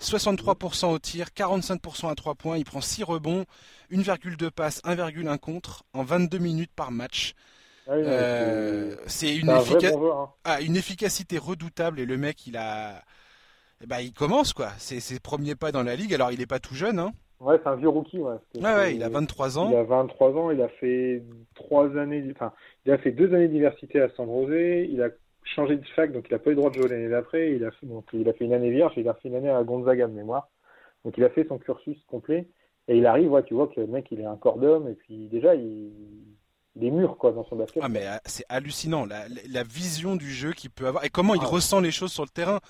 63% 0.00 0.92
au 0.92 0.98
tir, 0.98 1.28
45% 1.36 2.10
à 2.10 2.14
3 2.14 2.34
points. 2.34 2.56
Il 2.56 2.64
prend 2.64 2.80
6 2.80 3.04
rebonds, 3.04 3.44
1,2 3.92 4.50
passes, 4.50 4.80
1,1 4.84 5.38
contre 5.38 5.84
en 5.92 6.02
22 6.02 6.38
minutes 6.38 6.72
par 6.74 6.90
match. 6.90 7.34
Ah 7.86 7.92
oui, 7.96 8.02
Euh, 8.06 8.96
c'est- 9.06 9.34
une, 9.36 9.50
un 9.50 9.58
vrai 9.58 9.78
effica- 9.78 9.92
bon 9.92 9.98
joueur. 9.98 10.18
Hein. 10.18 10.30
ah, 10.44 10.60
une 10.60 10.76
efficacité 10.76 11.38
redoutable 11.38 11.98
et 12.00 12.06
le 12.06 12.16
mec, 12.16 12.46
il 12.46 12.56
a. 12.56 13.02
ben, 13.86 14.00
il 14.00 14.12
commence 14.12 14.52
quoi. 14.52 14.70
C'est 14.78 15.00
ses 15.00 15.18
premiers 15.20 15.54
pas 15.54 15.72
dans 15.72 15.82
la 15.82 15.96
ligue. 15.96 16.12
Alors, 16.14 16.30
il 16.32 16.40
est 16.40 16.46
pas 16.46 16.60
tout 16.60 16.74
jeune. 16.74 16.98
Hein. 16.98 17.12
Ouais, 17.40 17.56
c'est 17.62 17.68
un 17.70 17.76
vieux 17.76 17.88
rookie. 17.88 18.18
Ouais, 18.18 18.34
Ouais, 18.60 18.94
il 18.94 19.02
a 19.02 19.08
23 19.08 19.54
Il 19.54 19.58
ans. 19.58 19.74
a 19.74 19.82
23 19.82 20.32
ans, 20.36 20.50
il 20.50 20.60
a 20.60 20.68
fait 20.68 21.22
trois 21.54 21.86
années, 21.96 22.22
enfin, 22.36 22.52
il 22.84 22.92
a 22.92 22.98
fait 22.98 23.12
deux 23.12 23.32
années 23.34 23.48
d'université 23.48 24.00
à 24.02 24.10
San 24.14 24.26
José, 24.26 24.86
il 24.92 25.00
a 25.02 25.08
changé 25.44 25.76
de 25.76 25.86
fac, 25.96 26.12
donc 26.12 26.26
il 26.28 26.34
a 26.34 26.38
pas 26.38 26.50
eu 26.50 26.54
le 26.54 26.56
droit 26.56 26.70
de 26.70 26.76
jouer 26.76 26.88
l'année 26.88 27.08
d'après, 27.08 27.52
il 27.52 27.64
a 27.64 27.70
fait, 27.72 27.86
donc 27.86 28.06
il 28.12 28.28
a 28.28 28.32
fait 28.32 28.44
une 28.44 28.52
année 28.52 28.70
vierge, 28.70 28.92
il 28.96 29.08
a 29.08 29.14
fait 29.14 29.28
une 29.28 29.36
année 29.36 29.50
à 29.50 29.62
Gonzaga 29.64 30.06
de 30.06 30.12
mémoire. 30.12 30.48
Donc 31.04 31.16
il 31.16 31.24
a 31.24 31.30
fait 31.30 31.46
son 31.48 31.58
cursus 31.58 31.98
complet, 32.06 32.48
et 32.88 32.96
il 32.96 33.06
arrive, 33.06 33.32
ouais, 33.32 33.42
tu 33.42 33.54
vois 33.54 33.68
que 33.68 33.80
le 33.80 33.86
mec, 33.86 34.06
il 34.10 34.20
est 34.20 34.26
un 34.26 34.36
corps 34.36 34.58
d'homme, 34.58 34.88
et 34.88 34.94
puis 34.94 35.28
déjà, 35.28 35.54
il, 35.54 35.90
il 36.76 36.84
est 36.84 36.90
mûr, 36.90 37.16
quoi, 37.16 37.32
dans 37.32 37.44
son 37.44 37.56
basket. 37.56 37.82
Ah, 37.82 37.88
mais 37.88 38.06
euh, 38.06 38.16
c'est 38.26 38.44
hallucinant 38.48 39.06
la, 39.06 39.24
vision 39.64 40.16
du 40.16 40.30
jeu 40.30 40.52
qu'il 40.52 40.70
peut 40.70 40.86
avoir 40.86 41.04
et 41.04 41.08
comment 41.08 41.34
il 41.34 41.42
Ah. 41.42 41.46
ressent 41.46 41.80
les 41.80 41.90
choses 41.90 42.12
sur 42.12 42.22
le 42.24 42.28
terrain. 42.28 42.60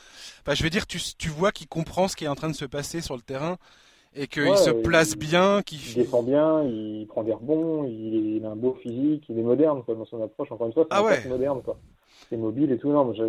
Enfin, 0.42 0.54
je 0.54 0.62
veux 0.62 0.70
dire, 0.70 0.86
tu, 0.86 0.98
tu 1.18 1.28
vois 1.28 1.52
qu'il 1.52 1.68
comprend 1.68 2.08
ce 2.08 2.16
qui 2.16 2.24
est 2.24 2.28
en 2.28 2.34
train 2.34 2.48
de 2.48 2.54
se 2.54 2.64
passer 2.64 3.00
sur 3.00 3.16
le 3.16 3.22
terrain 3.22 3.56
et 4.14 4.26
qu'il 4.26 4.42
Ouais, 4.42 4.56
se 4.56 4.70
il- 4.70 4.82
place 4.82 5.16
bien, 5.16 5.62
qu'il 5.62 5.78
Il 5.86 5.94
défend 5.94 6.22
bien, 6.22 6.62
il 6.64 7.06
prend 7.08 7.22
des 7.22 7.32
rebonds, 7.32 7.84
il, 7.84 8.36
il 8.36 8.44
a 8.46 8.50
un 8.50 8.56
beau 8.56 8.74
physique, 8.82 9.24
il 9.28 9.38
est 9.38 9.42
moderne, 9.42 9.82
quoi, 9.84 9.94
dans 9.94 10.04
son 10.04 10.22
approche, 10.22 10.50
encore 10.52 10.66
une 10.66 10.72
fois, 10.72 10.86
c'est 10.88 10.94
Ah 10.94 11.02
un 11.02 11.04
ouais. 11.04 11.26
moderne, 11.28 11.62
quoi. 11.62 11.78
C'est 12.30 12.36
mobile 12.36 12.70
et 12.70 12.78
tout, 12.78 12.90
non, 12.92 13.04
mais 13.06 13.16
je, 13.16 13.24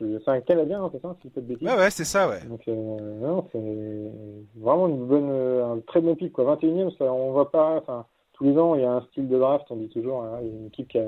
je- 0.00 0.18
c'est 0.24 0.30
un 0.30 0.40
Canadien, 0.40 0.82
hein, 0.82 0.90
c'est 0.92 1.02
ça, 1.02 1.14
si 1.20 1.24
je 1.24 1.28
dis 1.28 1.34
pas 1.34 1.40
de 1.42 1.46
bêtises. 1.46 1.68
Ouais, 1.68 1.76
ouais, 1.76 1.90
c'est 1.90 2.04
ça, 2.06 2.28
ouais. 2.28 2.40
Donc, 2.46 2.62
euh, 2.66 2.72
non, 3.20 3.46
c'est 3.52 4.60
vraiment 4.60 4.88
une 4.88 5.06
bonne, 5.06 5.30
un 5.30 5.80
très 5.86 6.00
bon 6.00 6.14
pic, 6.16 6.32
quoi. 6.32 6.44
21e, 6.56 6.90
ça, 6.96 7.04
on 7.12 7.32
voit 7.32 7.50
pas, 7.50 7.76
enfin, 7.76 8.06
tous 8.32 8.44
les 8.44 8.56
ans, 8.58 8.74
il 8.74 8.80
y 8.80 8.84
a 8.84 8.90
un 8.92 9.02
style 9.10 9.28
de 9.28 9.38
draft, 9.38 9.66
on 9.70 9.76
dit 9.76 9.90
toujours, 9.90 10.22
hein, 10.24 10.38
il 10.40 10.48
y 10.48 10.50
a 10.50 10.54
une 10.54 10.66
équipe 10.68 10.88
qui 10.88 10.98
a, 10.98 11.04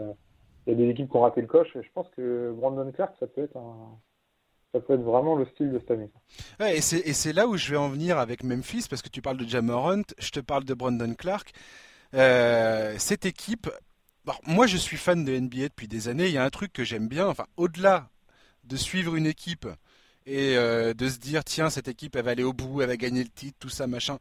il 0.66 0.72
y 0.72 0.76
a 0.76 0.78
des 0.78 0.90
équipes 0.90 1.10
qui 1.10 1.16
ont 1.16 1.22
raté 1.22 1.40
le 1.40 1.46
coche, 1.46 1.74
et 1.76 1.82
je 1.82 1.88
pense 1.94 2.08
que 2.14 2.52
Brandon 2.54 2.90
Clark, 2.92 3.14
ça 3.18 3.26
peut 3.26 3.42
être 3.44 3.56
un, 3.56 3.74
ça 4.74 4.80
peut 4.80 4.92
être 4.92 5.02
vraiment 5.02 5.34
le 5.34 5.46
style 5.46 5.72
de 5.72 5.78
cette 5.78 5.90
année. 5.92 6.10
Ouais, 6.60 6.76
et 6.76 6.80
c'est 6.82 6.98
et 7.00 7.14
c'est 7.14 7.32
là 7.32 7.46
où 7.48 7.56
je 7.56 7.70
vais 7.70 7.78
en 7.78 7.88
venir 7.88 8.18
avec 8.18 8.44
Memphis, 8.44 8.84
parce 8.88 9.00
que 9.00 9.08
tu 9.08 9.22
parles 9.22 9.38
de 9.38 9.48
Jamorant, 9.48 10.02
je 10.18 10.30
te 10.30 10.40
parle 10.40 10.64
de 10.64 10.74
Brandon 10.74 11.14
Clark. 11.14 11.52
Euh, 12.14 12.94
cette 12.98 13.24
équipe, 13.24 13.70
bon, 14.44 14.52
moi 14.54 14.66
je 14.66 14.76
suis 14.76 14.96
fan 14.96 15.24
de 15.24 15.32
NBA 15.32 15.68
depuis 15.68 15.88
des 15.88 16.08
années, 16.08 16.26
il 16.28 16.32
y 16.32 16.38
a 16.38 16.44
un 16.44 16.50
truc 16.50 16.72
que 16.72 16.84
j'aime 16.84 17.08
bien, 17.08 17.26
enfin 17.26 17.46
au-delà 17.56 18.08
de 18.64 18.76
suivre 18.76 19.16
une 19.16 19.26
équipe 19.26 19.66
et 20.26 20.56
euh, 20.56 20.94
de 20.94 21.08
se 21.08 21.18
dire 21.18 21.44
tiens 21.44 21.70
cette 21.70 21.88
équipe 21.88 22.16
elle 22.16 22.24
va 22.24 22.32
aller 22.32 22.42
au 22.44 22.52
bout, 22.52 22.82
elle 22.82 22.88
va 22.88 22.96
gagner 22.96 23.22
le 23.24 23.30
titre, 23.30 23.56
tout 23.60 23.68
ça 23.70 23.86
machin. 23.86 24.18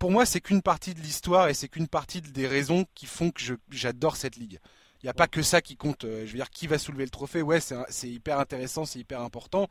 Pour 0.00 0.10
moi 0.10 0.26
c'est 0.26 0.40
qu'une 0.40 0.62
partie 0.62 0.94
de 0.94 1.00
l'histoire 1.00 1.48
et 1.48 1.54
c'est 1.54 1.68
qu'une 1.68 1.88
partie 1.88 2.20
des 2.22 2.46
raisons 2.48 2.86
qui 2.94 3.06
font 3.06 3.30
que 3.30 3.40
j'adore 3.70 4.16
cette 4.16 4.36
ligue. 4.36 4.58
Il 5.02 5.06
n'y 5.06 5.10
a 5.10 5.14
pas 5.14 5.28
que 5.28 5.42
ça 5.42 5.60
qui 5.60 5.76
compte. 5.76 6.04
euh, 6.04 6.26
Je 6.26 6.32
veux 6.32 6.38
dire, 6.38 6.48
qui 6.50 6.66
va 6.66 6.78
soulever 6.78 7.04
le 7.04 7.10
trophée 7.10 7.42
Ouais, 7.42 7.60
c'est 7.60 8.08
hyper 8.08 8.38
intéressant, 8.40 8.86
c'est 8.86 8.98
hyper 8.98 9.20
important. 9.20 9.68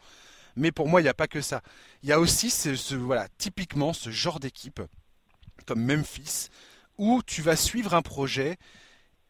Mais 0.56 0.72
pour 0.72 0.88
moi, 0.88 1.02
il 1.02 1.06
n'y 1.06 1.10
a 1.10 1.16
pas 1.16 1.28
que 1.28 1.42
ça. 1.42 1.64
Il 2.04 2.10
y 2.10 2.12
a 2.12 2.20
aussi 2.20 2.52
ce- 2.52 2.96
voilà, 2.96 3.28
typiquement 3.40 3.94
ce 3.94 4.12
genre 4.12 4.40
d'équipe, 4.40 4.82
comme 5.66 5.84
Memphis, 5.84 6.50
où 6.98 7.22
tu 7.26 7.42
vas 7.42 7.56
suivre 7.56 7.94
un 7.96 8.02
projet 8.04 8.58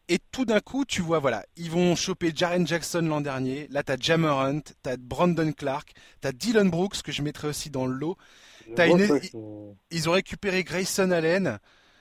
et 0.08 0.18
tout 0.32 0.44
d'un 0.44 0.60
coup, 0.60 0.84
tu 0.84 1.00
vois, 1.02 1.18
voilà, 1.18 1.44
ils 1.56 1.70
vont 1.70 1.94
choper 1.96 2.32
Jaren 2.34 2.66
Jackson 2.66 3.02
l'an 3.02 3.20
dernier. 3.20 3.66
Là, 3.70 3.82
tu 3.82 3.92
as 3.92 3.96
Jammerant, 3.98 4.60
tu 4.60 4.90
as 4.90 4.96
Brandon 4.96 5.52
Clark, 5.52 5.92
tu 6.20 6.28
as 6.28 6.32
Dylan 6.32 6.70
Brooks, 6.70 7.02
que 7.02 7.12
je 7.12 7.22
mettrais 7.22 7.48
aussi 7.48 7.70
dans 7.70 7.86
le 7.86 7.94
lot. 7.94 8.16
T'as 8.76 8.86
une- 8.88 9.20
Ils 9.90 10.08
ont 10.08 10.12
récupéré 10.12 10.64
Grayson 10.64 11.10
Allen, 11.10 11.58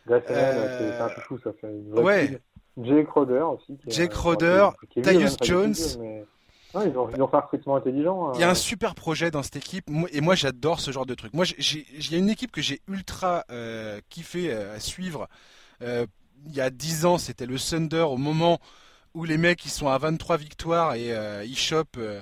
Grayson 0.08 0.26
Euh, 0.30 0.92
c'est 0.98 1.02
un 1.02 1.10
chouchou, 1.16 1.40
ça 1.44 1.52
fait 1.60 1.68
une 1.68 1.92
vraie 1.92 2.02
ouais. 2.04 2.42
Jake 2.82 3.08
Crowder 3.08 3.40
aussi. 3.42 3.78
qui 3.78 3.92
Jake 3.92 4.12
Crowder, 4.12 4.70
Tyus 5.02 5.38
Jones. 5.44 5.74
vieux, 5.74 5.98
mais- 6.00 6.26
Ouais, 6.76 6.90
ils, 6.90 6.98
ont, 6.98 7.08
ils 7.16 7.22
ont 7.22 7.28
fait 7.28 7.36
un 7.38 7.42
recrutement 7.42 7.76
intelligent. 7.76 8.34
Il 8.34 8.40
y 8.40 8.44
a 8.44 8.48
euh, 8.48 8.52
un 8.52 8.56
super 8.56 8.96
projet 8.96 9.30
dans 9.30 9.44
cette 9.44 9.58
équipe 9.58 9.92
et 10.12 10.22
moi 10.22 10.34
j'adore 10.34 10.80
ce 10.80 10.90
genre 10.90 11.06
de 11.06 11.14
truc. 11.14 11.32
Moi 11.36 11.46
il 11.60 12.12
y 12.12 12.16
a 12.16 12.18
une 12.18 12.32
équipe 12.32 12.52
que 12.52 12.62
j'ai 12.64 12.82
ultra 12.88 13.44
euh, 13.52 14.00
kiffé 14.10 14.52
euh, 14.52 14.76
à 14.76 14.80
suivre. 14.80 15.28
Il 16.46 16.56
y 16.56 16.62
a 16.62 16.70
10 16.70 17.06
ans 17.06 17.18
c'était 17.18 17.46
le 17.46 17.58
Thunder 17.58 18.02
au 18.10 18.18
moment 18.18 18.60
où 19.14 19.24
les 19.26 19.38
mecs 19.38 19.64
ils 19.66 19.70
sont 19.72 19.88
à 19.88 19.98
23 19.98 20.38
victoires 20.38 20.96
et 20.96 21.14
euh, 21.16 21.44
ils 21.46 21.58
chopent 21.58 21.98
euh, 21.98 22.22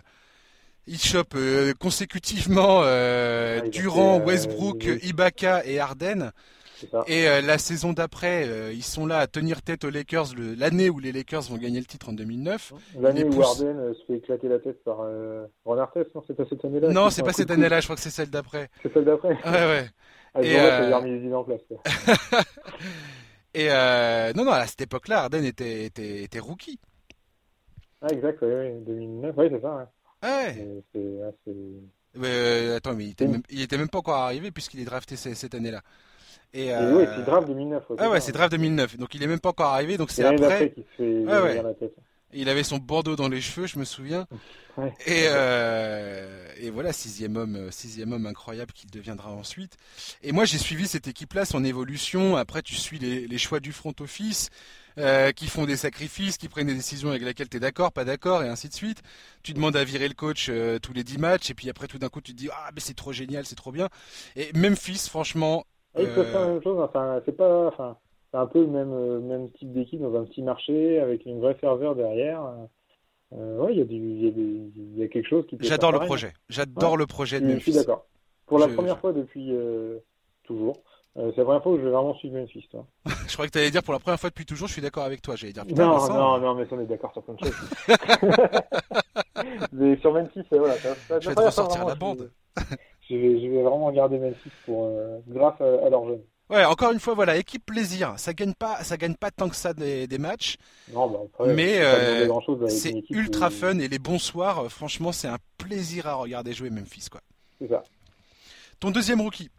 ils 0.87 0.99
chopent 0.99 1.35
euh, 1.35 1.73
consécutivement 1.79 2.79
ont 2.79 3.69
Durant, 3.69 4.19
fait, 4.19 4.25
Westbrook, 4.25 4.89
Ibaka 5.03 5.65
et 5.65 5.79
Harden. 5.79 6.31
Et 7.05 7.25
la 7.43 7.59
saison 7.59 7.93
d'après, 7.93 8.73
ils 8.73 8.83
sont 8.83 9.05
là 9.05 9.19
à 9.19 9.27
tenir 9.27 9.61
tête 9.61 9.83
aux 9.83 9.91
Lakers 9.91 10.33
le- 10.35 10.55
l'année 10.55 10.89
où 10.89 10.97
les 10.97 11.11
Lakers 11.11 11.43
vont 11.43 11.57
gagner 11.57 11.79
le 11.79 11.85
titre 11.85 12.09
en 12.09 12.13
2009. 12.13 12.73
L'année 12.99 13.23
où 13.23 13.29
pousse- 13.29 13.45
Harden 13.45 13.93
se 13.93 14.03
fait 14.07 14.17
éclater 14.17 14.47
la 14.47 14.57
tête 14.57 14.83
par 14.83 14.97
Ron 15.63 15.77
Artest, 15.77 16.15
non, 16.15 16.23
c'est 16.25 16.33
pas 16.33 16.45
cette 16.49 16.65
année-là. 16.65 16.89
Non, 16.89 17.11
c'est 17.11 17.21
pas 17.21 17.33
cette 17.33 17.51
année-là, 17.51 17.81
je 17.81 17.85
crois 17.85 17.95
que 17.95 18.01
c'est 18.01 18.09
celle 18.09 18.31
d'après. 18.31 18.69
C'est 18.81 18.91
celle 18.91 19.05
d'après. 19.05 19.29
Ouais, 19.45 19.51
ouais. 19.51 19.89
Ah, 20.33 20.41
Et, 20.41 20.53
idées 21.17 21.33
en 21.35 21.43
place. 21.43 21.59
Et 23.53 23.67
euh, 23.69 24.31
non, 24.33 24.45
non, 24.45 24.51
à 24.51 24.65
cette 24.67 24.81
époque-là, 24.81 25.23
Harden 25.23 25.43
était, 25.43 25.85
était, 25.85 26.23
était 26.23 26.39
rookie. 26.39 26.79
Ah, 28.01 28.07
exact, 28.11 28.39
oui, 28.41 28.47
oui, 28.51 28.79
2009, 28.85 29.35
oui, 29.37 29.47
c'est 29.51 29.61
ça. 29.61 29.75
ouais. 29.75 29.83
Ouais. 30.29 30.53
Mais 30.55 30.83
C'est 30.93 31.23
ah, 31.23 31.31
c'est- 31.45 32.19
Euh, 32.23 32.77
attends, 32.77 32.93
mais 32.93 33.05
il 33.05 33.11
était, 33.11 33.25
Oui. 33.25 33.31
même, 33.31 33.41
il 33.49 33.61
était 33.61 33.77
même 33.77 33.89
pas 33.89 33.99
encore 33.99 34.17
arrivé 34.17 34.51
puisqu'il 34.51 34.79
est 34.81 34.85
drafté 34.85 35.15
ce- 35.15 35.33
cette 35.33 35.53
année-là. 35.55 35.81
Et, 36.53 36.65
Et 36.67 36.73
euh, 36.75 36.97
oui, 36.97 37.05
c'est 37.15 37.23
draft 37.25 37.47
2009. 37.47 37.83
Ah 37.97 38.09
ouais, 38.09 38.19
c'est 38.19 38.31
draft 38.33 38.51
2009. 38.51 38.97
Donc 38.97 39.15
il 39.15 39.23
est 39.23 39.27
même 39.27 39.39
pas 39.39 39.49
encore 39.49 39.67
arrivé. 39.73 39.97
Donc 39.97 40.11
c'est 40.11 40.23
après. 40.25 40.73
se 40.75 40.81
fait 40.97 41.03
Ouais, 41.25 41.41
ouais. 41.41 41.55
dans 41.57 41.63
la 41.63 41.73
tête. 41.73 41.95
Il 42.33 42.49
avait 42.49 42.63
son 42.63 42.77
bandeau 42.77 43.15
dans 43.15 43.27
les 43.27 43.41
cheveux, 43.41 43.67
je 43.67 43.77
me 43.77 43.85
souviens. 43.85 44.27
Ouais. 44.77 44.93
Et, 45.05 45.25
euh, 45.27 46.47
et 46.57 46.69
voilà, 46.69 46.93
sixième 46.93 47.35
homme, 47.35 47.55
euh, 47.55 47.71
sixième 47.71 48.13
homme 48.13 48.25
incroyable 48.25 48.71
qu'il 48.71 48.89
deviendra 48.89 49.31
ensuite. 49.31 49.77
Et 50.23 50.31
moi, 50.31 50.45
j'ai 50.45 50.57
suivi 50.57 50.87
cette 50.87 51.07
équipe-là, 51.07 51.45
son 51.45 51.63
évolution. 51.63 52.37
Après, 52.37 52.61
tu 52.61 52.75
suis 52.75 52.99
les, 52.99 53.27
les 53.27 53.37
choix 53.37 53.59
du 53.59 53.73
front 53.73 53.93
office, 53.99 54.49
euh, 54.97 55.31
qui 55.31 55.47
font 55.47 55.65
des 55.65 55.75
sacrifices, 55.75 56.37
qui 56.37 56.47
prennent 56.47 56.67
des 56.67 56.75
décisions 56.75 57.09
avec 57.09 57.21
lesquelles 57.23 57.49
tu 57.49 57.57
es 57.57 57.59
d'accord, 57.59 57.91
pas 57.91 58.05
d'accord, 58.05 58.43
et 58.43 58.47
ainsi 58.47 58.69
de 58.69 58.73
suite. 58.73 59.01
Tu 59.43 59.53
demandes 59.53 59.75
à 59.75 59.83
virer 59.83 60.07
le 60.07 60.13
coach 60.13 60.47
euh, 60.49 60.79
tous 60.79 60.93
les 60.93 61.03
10 61.03 61.17
matchs, 61.17 61.49
et 61.49 61.53
puis 61.53 61.69
après, 61.69 61.87
tout 61.87 61.97
d'un 61.97 62.09
coup, 62.09 62.21
tu 62.21 62.31
te 62.31 62.37
dis, 62.37 62.49
ah, 62.51 62.69
mais 62.73 62.81
c'est 62.81 62.95
trop 62.95 63.11
génial, 63.11 63.45
c'est 63.45 63.55
trop 63.55 63.71
bien. 63.71 63.89
Et 64.35 64.51
Memphis, 64.55 65.07
franchement, 65.09 65.65
faire 65.95 66.39
la 66.41 66.47
même 66.47 66.63
chose. 66.63 66.79
Enfin, 66.79 67.21
c'est 67.25 67.35
pas, 67.35 67.67
enfin, 67.67 67.97
c'est 68.31 68.37
un 68.37 68.47
peu 68.47 68.61
le 68.61 68.67
même, 68.67 68.93
euh, 68.93 69.19
même 69.19 69.49
type 69.51 69.71
d'équipe 69.73 70.01
dans 70.01 70.15
un 70.15 70.23
petit 70.25 70.41
marché 70.41 70.99
avec 70.99 71.25
une 71.25 71.39
vraie 71.39 71.55
ferveur 71.55 71.95
derrière. 71.95 72.41
Euh, 73.33 73.57
ouais, 73.59 73.73
il 73.75 73.79
y 73.79 73.81
a 73.81 73.85
y 73.85 75.03
y 75.05 75.09
quelque 75.09 75.27
chose 75.27 75.45
qui 75.47 75.55
peut 75.57 75.65
j'adore 75.65 75.91
le 75.91 75.97
pareil. 75.99 76.07
projet. 76.09 76.33
J'adore 76.49 76.91
Ouais. 76.93 76.97
le 76.97 77.05
projet 77.07 77.39
de 77.39 77.47
Je, 77.49 77.55
je 77.55 77.59
suis 77.59 77.71
Memphis. 77.71 77.79
d'accord. 77.85 78.05
Pour 78.45 78.59
la 78.59 78.67
Je- 78.67 78.73
première 78.73 78.95
je- 78.95 78.99
fois 79.01 79.13
depuis 79.13 79.53
euh, 79.53 79.99
toujours. 80.43 80.77
Euh, 81.17 81.29
c'est 81.31 81.39
la 81.41 81.43
première 81.45 81.63
fois 81.63 81.73
où 81.73 81.77
je 81.77 81.83
vais 81.83 81.89
vraiment 81.91 82.13
suivre 82.15 82.37
Memphis. 82.39 82.67
Toi. 82.71 82.85
Je 83.27 83.33
croyais 83.33 83.47
que 83.49 83.53
tu 83.53 83.59
allais 83.59 83.71
dire 83.71 83.83
pour 83.83 83.93
la 83.93 83.99
première 83.99 84.19
fois 84.19 84.29
depuis 84.29 84.45
toujours, 84.45 84.67
je 84.69 84.73
suis 84.73 84.81
d'accord 84.81 85.03
avec 85.03 85.21
toi. 85.21 85.35
J'allais 85.35 85.51
dire, 85.53 85.65
putain, 85.65 85.85
Non, 85.85 85.97
Vincent, 85.97 86.13
non, 86.13 86.35
euh, 86.35 86.39
non, 86.39 86.55
mais 86.55 86.65
ça, 86.65 86.75
on 86.75 86.79
est 86.81 86.85
d'accord 86.85 87.11
sur 87.13 87.21
plein 87.23 87.33
de 87.33 87.39
choses. 87.45 87.61
mais 89.73 89.97
sur 89.97 90.13
Memphis, 90.13 90.39
euh, 90.53 90.57
voilà. 90.59 90.75
ça- 90.75 90.95
ça- 90.95 91.19
Je 91.19 91.29
vais 91.29 91.35
te 91.35 91.39
fois, 91.39 91.49
ressortir 91.49 91.81
vraiment, 91.85 91.89
la 91.89 91.95
bande. 91.95 92.31
Je, 93.09 93.15
vais, 93.15 93.41
je 93.41 93.47
vais 93.47 93.61
vraiment 93.61 93.87
regarder 93.87 94.19
Memphis 94.19 94.51
pour, 94.65 94.85
euh, 94.85 95.19
grâce 95.27 95.59
à, 95.61 95.85
à 95.85 95.89
leur 95.89 96.05
jeune. 96.07 96.21
Ouais, 96.51 96.65
encore 96.65 96.91
une 96.91 96.99
fois, 96.99 97.13
voilà, 97.13 97.37
équipe 97.37 97.65
plaisir. 97.65 98.13
Ça 98.17 98.33
gagne 98.33 98.53
pas, 98.53 98.83
ça 98.83 98.97
gagne 98.97 99.15
pas 99.15 99.31
tant 99.31 99.49
que 99.49 99.55
ça 99.55 99.73
des, 99.73 100.07
matchs. 100.19 100.57
Non, 100.93 101.07
bah 101.07 101.19
après, 101.25 101.53
mais 101.53 101.79
c'est 102.67 103.03
ultra 103.09 103.49
fun 103.49 103.79
et 103.79 103.87
les 103.87 103.99
bons 103.99 104.19
soirs, 104.19 104.69
franchement, 104.69 105.11
c'est 105.11 105.29
un 105.29 105.37
plaisir 105.57 106.07
à 106.07 106.15
regarder 106.15 106.53
jouer 106.53 106.69
Memphis, 106.69 107.07
quoi. 107.09 107.21
C'est 107.59 107.69
ça. 107.69 107.83
Ton 108.79 108.91
deuxième 108.91 109.21
rookie. 109.21 109.49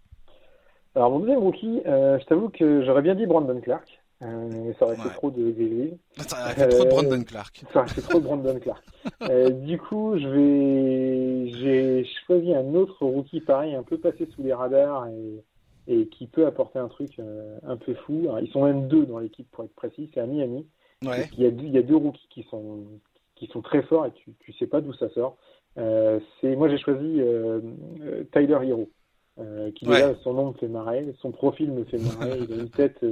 Alors 0.95 1.11
mon 1.11 1.21
deuxième 1.21 1.39
rookie, 1.39 1.81
je 1.85 2.25
t'avoue 2.27 2.51
que 2.51 2.85
j'aurais 2.85 3.03
bien 3.03 3.15
dit 3.15 3.27
Brandon 3.27 3.61
Clark. 3.61 4.03
Euh, 4.23 4.73
ça 4.79 4.85
aurait 4.85 4.97
fait 4.97 5.09
trop 5.11 5.31
de 5.31 5.51
Grizzlies. 5.51 5.99
Ça 6.17 6.41
aurait 6.41 6.55
fait 6.55 6.69
trop 6.69 6.85
de 6.85 6.91
Brandon 6.91 7.25
Clark. 7.25 7.65
Ça 7.73 7.81
aurait 7.81 7.89
fait 7.89 8.03
trop 8.03 8.21
de 8.21 8.25
Brandon 8.25 8.59
Clark. 8.61 8.85
euh, 9.23 9.51
du 9.51 9.79
coup, 9.79 10.17
je 10.17 10.29
vais, 10.29 11.53
j'ai 11.59 12.09
choisi 12.27 12.55
un 12.55 12.75
autre 12.75 13.05
rookie 13.05 13.41
pareil, 13.41 13.75
un 13.75 13.83
peu 13.83 13.99
passé 13.99 14.29
sous 14.35 14.43
les 14.43 14.53
radars 14.53 15.09
et, 15.09 15.43
et 15.87 16.07
qui 16.09 16.27
peut 16.27 16.47
apporter 16.47 16.79
un 16.79 16.89
truc 16.89 17.19
euh, 17.19 17.59
un 17.65 17.77
peu 17.77 17.95
fou. 17.95 18.21
Alors, 18.25 18.41
ils 18.41 18.51
sont 18.51 18.65
même 18.65 18.89
deux 18.89 19.05
dans 19.07 19.19
l'équipe 19.19 19.51
pour 19.51 19.65
être 19.65 19.75
précis. 19.75 20.11
C'est 20.15 20.21
à 20.21 20.27
Miami. 20.27 20.67
Ouais. 21.05 21.29
Il 21.37 21.43
y 21.43 21.47
a 21.47 21.51
deux, 21.51 21.65
il 21.65 21.73
y 21.73 21.79
a 21.79 21.83
deux 21.83 21.97
rookies 21.97 22.29
qui 22.31 22.45
sont 22.45 22.85
qui 23.35 23.49
sont 23.49 23.63
très 23.63 23.83
forts 23.83 24.07
et 24.07 24.13
tu 24.13 24.33
tu 24.39 24.53
sais 24.53 24.69
pas 24.69 24.81
d'où 24.81 24.93
ça 24.93 25.09
sort. 25.11 25.37
Euh, 25.79 26.21
c'est 26.41 26.55
moi 26.55 26.69
j'ai 26.69 26.79
choisi 26.79 27.21
euh, 27.21 27.61
Tyler 28.33 28.59
Hero. 28.63 28.89
qui 29.75 29.85
déjà 29.85 30.15
son 30.23 30.35
nom 30.35 30.49
me 30.49 30.53
fait 30.53 30.69
marrer, 30.69 31.13
son 31.21 31.33
profil 31.33 31.73
me 31.73 31.85
fait 31.85 31.99
marrer, 31.99 32.39
il 32.39 32.53
a 32.53 32.57
une 32.63 32.71
tête 32.71 33.05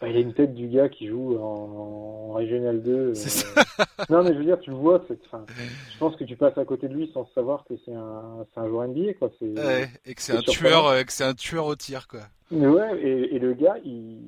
bah, 0.00 0.08
il 0.08 0.16
a 0.16 0.20
une 0.20 0.34
tête 0.34 0.54
du 0.54 0.68
gars 0.68 0.88
qui 0.88 1.06
joue 1.06 1.38
en, 1.38 2.32
Régional 2.32 2.82
2. 2.82 2.92
Euh. 2.92 3.14
non, 4.10 4.22
mais 4.22 4.32
je 4.32 4.38
veux 4.38 4.44
dire, 4.44 4.58
tu 4.60 4.70
le 4.70 4.76
vois, 4.76 5.04
je 5.08 5.98
pense 5.98 6.16
que 6.16 6.24
tu 6.24 6.36
passes 6.36 6.58
à 6.58 6.64
côté 6.64 6.88
de 6.88 6.94
lui 6.94 7.10
sans 7.12 7.28
savoir 7.34 7.64
que 7.64 7.74
c'est 7.84 7.94
un, 7.94 8.44
un 8.56 8.68
joueur 8.68 8.88
NBA, 8.88 9.14
quoi. 9.14 9.30
Ouais, 9.40 9.88
et 10.04 10.14
que 10.14 10.22
c'est 10.22 10.36
un 10.36 10.42
tueur, 10.42 10.86
euh, 10.86 11.02
que 11.02 11.22
un 11.22 11.34
tueur 11.34 11.66
au 11.66 11.76
tir, 11.76 12.08
quoi. 12.08 12.20
Mais 12.50 12.66
ouais, 12.66 13.00
et, 13.00 13.38
le 13.38 13.54
gars, 13.54 13.76
il, 13.84 14.18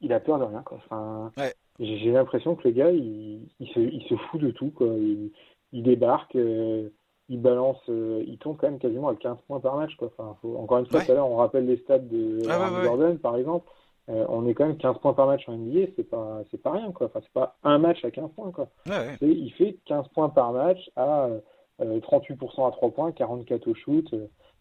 il 0.00 0.12
a 0.12 0.20
peur 0.20 0.38
de 0.38 0.44
rien, 0.44 0.62
quoi. 0.62 0.78
Enfin, 0.88 1.32
j'ai 1.80 2.12
l'impression 2.12 2.54
que 2.54 2.68
le 2.68 2.74
gars, 2.74 2.90
il, 2.90 3.48
il, 3.60 3.68
se, 3.68 3.80
il 3.80 4.02
se 4.08 4.14
fout 4.14 4.40
de 4.40 4.50
tout, 4.50 4.70
quoi. 4.70 4.88
Il, 5.72 5.82
débarque. 5.82 6.36
Euh, 6.36 6.88
il 7.30 7.42
balance, 7.42 7.76
il 7.88 8.38
tombe 8.38 8.56
quand 8.56 8.70
même 8.70 8.78
quasiment 8.78 9.08
à 9.08 9.14
15 9.14 9.36
points 9.46 9.60
par 9.60 9.76
match. 9.76 9.94
Quoi. 9.96 10.10
Enfin, 10.16 10.34
encore 10.42 10.78
une 10.78 10.86
fois, 10.86 11.02
tout 11.02 11.12
à 11.12 11.14
l'heure, 11.14 11.30
on 11.30 11.36
rappelle 11.36 11.66
les 11.66 11.76
stats 11.76 11.98
de 11.98 12.42
Jordan, 12.42 13.18
par 13.18 13.36
exemple. 13.36 13.68
Euh, 14.08 14.24
on 14.28 14.46
est 14.46 14.54
quand 14.54 14.66
même 14.66 14.78
15 14.78 14.98
points 14.98 15.12
par 15.12 15.26
match 15.26 15.46
en 15.48 15.56
NBA, 15.56 15.92
c'est 15.96 16.08
pas 16.08 16.42
c'est 16.50 16.62
pas 16.62 16.72
rien 16.72 16.92
quoi. 16.92 17.08
Enfin, 17.08 17.20
c'est 17.22 17.32
pas 17.32 17.56
un 17.62 17.78
match 17.78 18.04
à 18.04 18.10
15 18.10 18.30
points 18.34 18.52
quoi. 18.52 18.68
Il 19.20 19.52
fait 19.52 19.76
15 19.84 20.08
points 20.08 20.30
par 20.30 20.52
match 20.52 20.90
à 20.96 21.28
38% 21.80 21.82
euh, 21.82 22.66
à 22.66 22.70
3 22.70 22.90
points, 22.90 23.12
44 23.12 23.68
au 23.68 23.74
shoot. 23.74 24.14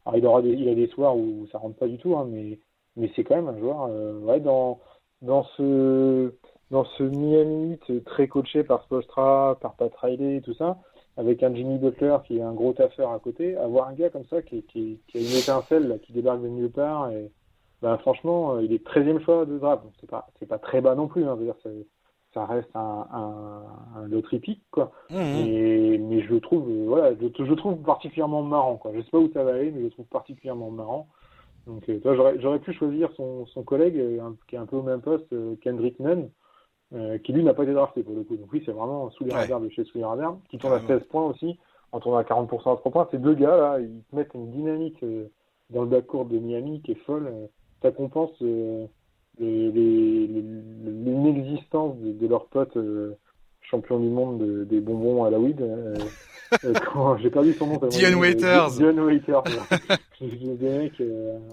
Alors 0.06 0.18
il 0.18 0.26
aura 0.26 0.42
il 0.42 0.68
a 0.68 0.76
des 0.76 0.88
soirs 0.88 1.16
où 1.16 1.48
ça 1.52 1.60
rentre 1.60 1.78
pas 1.78 1.88
du 1.88 1.98
tout, 1.98 2.16
hein, 2.18 2.28
mais 2.30 2.60
mais 2.98 3.10
c'est 3.16 3.24
quand 3.24 3.36
même 3.36 3.48
un 3.48 3.58
joueur 3.58 3.88
euh, 3.90 4.20
ouais 4.20 4.42
dans 4.42 4.80
dans 5.22 5.44
ce 5.56 6.34
dans 6.70 6.84
ce 6.98 7.04
Miami 7.04 7.80
très 8.06 8.28
coaché 8.28 8.64
par 8.64 8.84
Spostra, 8.84 9.58
par 9.62 9.76
Pat 9.76 9.94
Riley 9.96 10.38
et 10.38 10.42
tout 10.42 10.54
ça, 10.56 10.78
avec 11.16 11.42
un 11.42 11.56
Jimmy 11.56 11.78
Butler 11.78 12.18
qui 12.26 12.40
est 12.40 12.42
un 12.42 12.54
gros 12.54 12.74
taffeur 12.74 13.12
à 13.12 13.20
côté, 13.20 13.56
avoir 13.56 13.88
un 13.88 13.94
gars 13.94 14.10
comme 14.10 14.26
ça 14.26 14.42
qui, 14.42 14.64
qui, 14.64 15.00
qui 15.08 15.18
a 15.18 15.22
une 15.22 15.38
étincelle 15.38 16.00
qui 16.04 16.12
débarque 16.12 16.42
de 16.42 16.50
nulle 16.50 16.72
part 16.72 17.12
et 17.12 17.32
bah, 17.82 17.98
franchement, 18.00 18.56
euh, 18.56 18.64
il 18.64 18.74
est 18.74 18.86
13e 18.86 19.24
choix 19.24 19.46
de 19.46 19.58
draft. 19.58 19.84
c'est 20.00 20.10
pas, 20.10 20.28
c'est 20.40 20.48
pas 20.48 20.58
très 20.58 20.82
bas 20.82 20.96
non 20.96 21.08
plus. 21.08 21.26
Hein, 21.26 21.38
dire, 21.38 21.56
ça 22.34 22.46
reste 22.46 22.70
un, 22.76 23.08
un, 23.12 24.04
un 24.04 24.40
pick, 24.40 24.62
quoi. 24.72 24.92
Mmh, 25.10 25.16
mmh. 25.16 26.08
mais 26.10 26.22
je 26.22 26.30
le 26.30 26.40
trouve, 26.40 26.70
euh, 26.70 26.86
voilà, 26.88 27.16
je, 27.16 27.46
je, 27.46 27.54
trouve 27.54 27.78
particulièrement 27.82 28.44
marrant, 28.44 28.78
quoi. 28.78 28.92
Je 28.96 29.02
sais 29.02 29.10
pas 29.12 29.20
où 29.20 29.32
ça 29.32 29.44
va 29.44 29.54
aller, 29.54 29.72
mais 29.72 29.80
je 29.80 29.86
le 29.86 29.92
trouve 29.92 30.08
particulièrement 30.08 30.72
marrant. 30.72 31.08
Donc, 31.68 31.88
euh, 31.90 32.00
j'aurais, 32.04 32.40
j'aurais 32.40 32.60
pu 32.60 32.74
choisir 32.74 33.12
son, 33.16 33.46
son 33.48 33.64
collègue, 33.64 34.02
qui 34.48 34.56
est 34.56 34.60
un 34.60 34.66
peu 34.66 34.78
au 34.78 34.84
même 34.84 35.02
poste, 35.02 35.34
Kendrick 35.62 36.00
Nunn, 36.00 36.30
qui 37.24 37.34
lui 37.34 37.44
n'a 37.44 37.54
pas 37.54 37.64
été 37.64 37.74
drafté 37.74 38.02
pour 38.04 38.16
le 38.16 38.24
coup. 38.24 38.38
Donc 38.38 38.52
oui, 38.52 38.64
c'est 38.66 38.72
vraiment 38.72 39.10
sous 39.12 39.26
les 39.26 39.34
radars 39.34 39.60
de 39.60 39.70
chez 39.70 39.84
sous 39.84 39.98
les 39.98 40.06
radars, 40.06 40.38
qui 40.50 40.58
tourne 40.58 40.74
à 40.74 40.88
16 40.88 41.04
points 41.10 41.26
aussi, 41.26 41.60
en 41.92 42.00
tournant 42.00 42.18
à 42.18 42.24
40% 42.24 42.74
à 42.74 42.78
3 42.78 42.92
points. 42.92 43.08
Ces 43.12 43.18
deux 43.18 43.34
gars 43.34 43.58
là, 43.58 43.80
ils 43.80 44.02
mettent 44.14 44.34
une 44.34 44.50
dynamique 44.52 45.04
dans 45.70 45.82
le 45.82 45.88
backcourt 45.88 46.26
de 46.26 46.40
Miami 46.40 46.82
qui 46.82 46.94
est 46.94 47.04
folle 47.06 47.50
ça 47.82 47.92
compense 47.92 48.32
euh, 48.42 48.86
l'inexistence 49.40 51.98
de, 52.00 52.14
de, 52.14 52.28
leur 52.28 52.48
pote 52.48 52.76
euh, 52.78 53.16
champion 53.62 54.00
du 54.00 54.10
monde 54.10 54.66
des 54.68 54.80
bonbons 54.80 55.26
à 55.26 55.30
la 55.30 55.40
weed. 55.40 55.62
Euh, 55.62 55.96
j'ai 57.22 57.30
perdu 57.30 57.54
son 57.54 57.68
nom. 57.68 57.78
Dion 57.88 58.18
Waiters. 58.20 58.72
Dion 58.78 58.98
Waiters. 58.98 59.44
le 60.22 60.28
mec, 60.80 60.94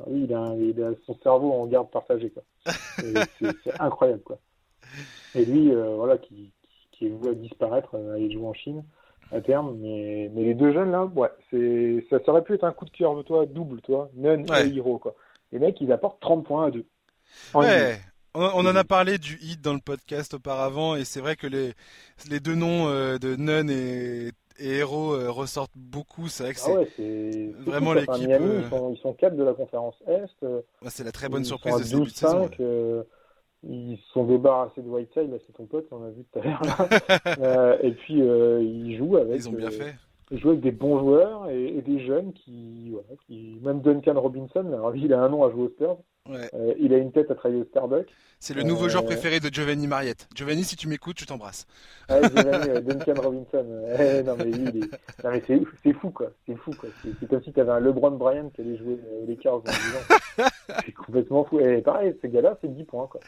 oui, 0.06 0.22
il 0.24 0.32
a, 0.34 0.54
il 0.56 0.82
a, 0.82 0.92
son 1.04 1.14
cerveau 1.22 1.52
en 1.52 1.66
garde 1.66 1.90
partagée. 1.90 2.32
C'est 2.64 3.74
incroyable. 3.80 4.22
Quoi. 4.22 4.38
Et 5.34 5.44
lui, 5.44 5.74
voilà, 5.74 6.16
qui, 6.16 6.52
qui 6.92 7.06
est 7.06 7.10
voué 7.10 7.30
à 7.30 7.34
disparaître, 7.34 7.96
à 7.96 8.14
aller 8.14 8.30
jouer 8.30 8.46
en 8.46 8.54
Chine 8.54 8.84
à 9.32 9.40
terme. 9.40 9.76
Mais, 9.80 10.30
mais 10.32 10.44
les 10.44 10.54
deux 10.54 10.72
jeunes 10.72 10.92
là, 10.92 11.04
ouais, 11.04 11.30
c'est 11.50 12.06
ça, 12.08 12.20
aurait 12.28 12.44
pu 12.44 12.54
être 12.54 12.62
un 12.64 12.72
coup 12.72 12.84
de 12.84 12.90
cœur 12.90 13.16
de 13.16 13.22
toi, 13.22 13.46
double, 13.46 13.80
toi, 13.80 14.08
Nun 14.14 14.44
et 14.44 14.68
Hiro, 14.68 14.98
quoi 14.98 15.16
les 15.52 15.58
mecs, 15.58 15.80
ils 15.80 15.92
apportent 15.92 16.20
30 16.20 16.44
points 16.44 16.66
à 16.66 16.70
deux. 16.70 16.86
Ouais. 17.54 17.98
On, 18.36 18.66
en 18.66 18.74
a 18.74 18.82
parlé 18.82 19.18
du 19.18 19.38
hit 19.40 19.60
dans 19.60 19.74
le 19.74 19.80
podcast 19.80 20.34
auparavant 20.34 20.96
et 20.96 21.04
c'est 21.04 21.20
vrai 21.20 21.36
que 21.36 21.46
les, 21.46 21.72
les 22.28 22.40
deux 22.40 22.56
noms 22.56 22.88
euh, 22.88 23.16
de 23.16 23.36
Nun 23.36 23.68
et, 23.68 24.32
et 24.58 24.78
Hero 24.78 25.14
euh, 25.14 25.30
ressortent 25.30 25.76
beaucoup. 25.76 26.26
C'est 26.26 26.42
vrai 26.42 26.54
que 26.54 26.58
ah 26.66 26.84
c'est 26.96 27.52
vraiment 27.60 27.92
l'équipe. 27.92 28.28
Euh, 28.28 28.62
ils, 28.64 28.68
sont, 28.68 28.92
ils 28.92 28.98
sont 28.98 29.12
quatre 29.12 29.36
de 29.36 29.44
la 29.44 29.54
conférence 29.54 29.94
Est. 30.08 30.44
c'est 30.88 31.04
la 31.04 31.12
très 31.12 31.28
bonne 31.28 31.44
surprise 31.44 31.76
de 31.76 31.84
ce 31.84 31.94
début 31.94 32.10
de 32.10 32.16
saison. 32.16 32.50
ils 33.62 34.00
sont 34.12 34.24
débarrassés 34.24 34.82
de 34.82 34.88
Whiteside, 34.88 35.30
là 35.30 35.38
c'est 35.46 35.52
ton 35.52 35.66
pote, 35.66 35.86
on 35.92 36.02
a 36.02 36.10
vu 36.10 36.24
tout 36.24 36.40
à 36.40 36.42
l'heure. 36.42 37.78
et 37.84 37.92
puis 37.92 38.14
ils 38.14 38.96
jouent 38.98 39.16
avec. 39.16 39.36
Ils 39.36 39.48
ont 39.48 39.52
bien 39.52 39.70
fait 39.70 39.94
jouer 40.38 40.52
avec 40.52 40.62
des 40.62 40.72
bons 40.72 40.98
joueurs 40.98 41.48
et, 41.50 41.82
des 41.82 42.04
jeunes 42.04 42.32
qui, 42.32 42.94
même 43.62 43.80
Duncan 43.80 44.20
Robinson, 44.20 44.66
alors 44.72 44.94
il 44.96 45.12
a 45.12 45.20
un 45.20 45.28
nom 45.28 45.44
à 45.44 45.50
jouer 45.50 45.64
au 45.64 45.68
Spurs. 45.68 45.98
Euh, 46.30 46.72
il 46.78 46.94
a 46.94 46.96
une 46.96 47.12
tête 47.12 47.30
à 47.30 47.34
travailler 47.34 47.60
au 47.60 47.66
Starbucks. 47.66 48.08
C'est 48.40 48.54
le 48.54 48.62
nouveau 48.62 48.88
joueur 48.88 49.02
euh, 49.02 49.06
préféré 49.06 49.40
de 49.40 49.52
Giovanni 49.52 49.86
Mariette. 49.86 50.26
Giovanni, 50.34 50.64
si 50.64 50.74
tu 50.74 50.88
m'écoutes, 50.88 51.20
je 51.20 51.26
t'embrasse. 51.26 51.66
Ah, 52.08 52.22
Giovanni, 52.22 52.70
euh, 52.70 52.80
Duncan 52.80 53.20
Robinson. 53.20 53.64
non, 54.24 54.36
mais 54.38 54.44
lui, 54.44 54.64
il 54.72 54.84
est... 54.84 55.24
non, 55.24 55.30
mais 55.30 55.42
c'est, 55.46 55.60
c'est 55.82 55.92
fou, 55.92 56.08
quoi. 56.08 56.30
C'est 56.46 56.56
fou, 56.56 56.70
quoi. 56.78 56.88
C'est, 57.02 57.28
comme 57.28 57.42
si 57.42 57.52
tu 57.52 57.60
avais 57.60 57.72
un 57.72 57.80
LeBron 57.80 58.12
Bryant 58.12 58.48
qui 58.54 58.62
allait 58.62 58.78
jouer 58.78 58.98
les 59.26 59.36
Cavs 59.36 59.56
en 59.56 59.60
10 59.60 59.70
ans. 59.70 60.48
c'est 60.86 60.92
complètement 60.92 61.44
fou. 61.44 61.60
Et 61.60 61.82
pareil, 61.82 62.16
ces 62.22 62.30
gars-là, 62.30 62.56
c'est 62.62 62.74
10 62.74 62.84
points, 62.84 63.06
quoi. 63.06 63.20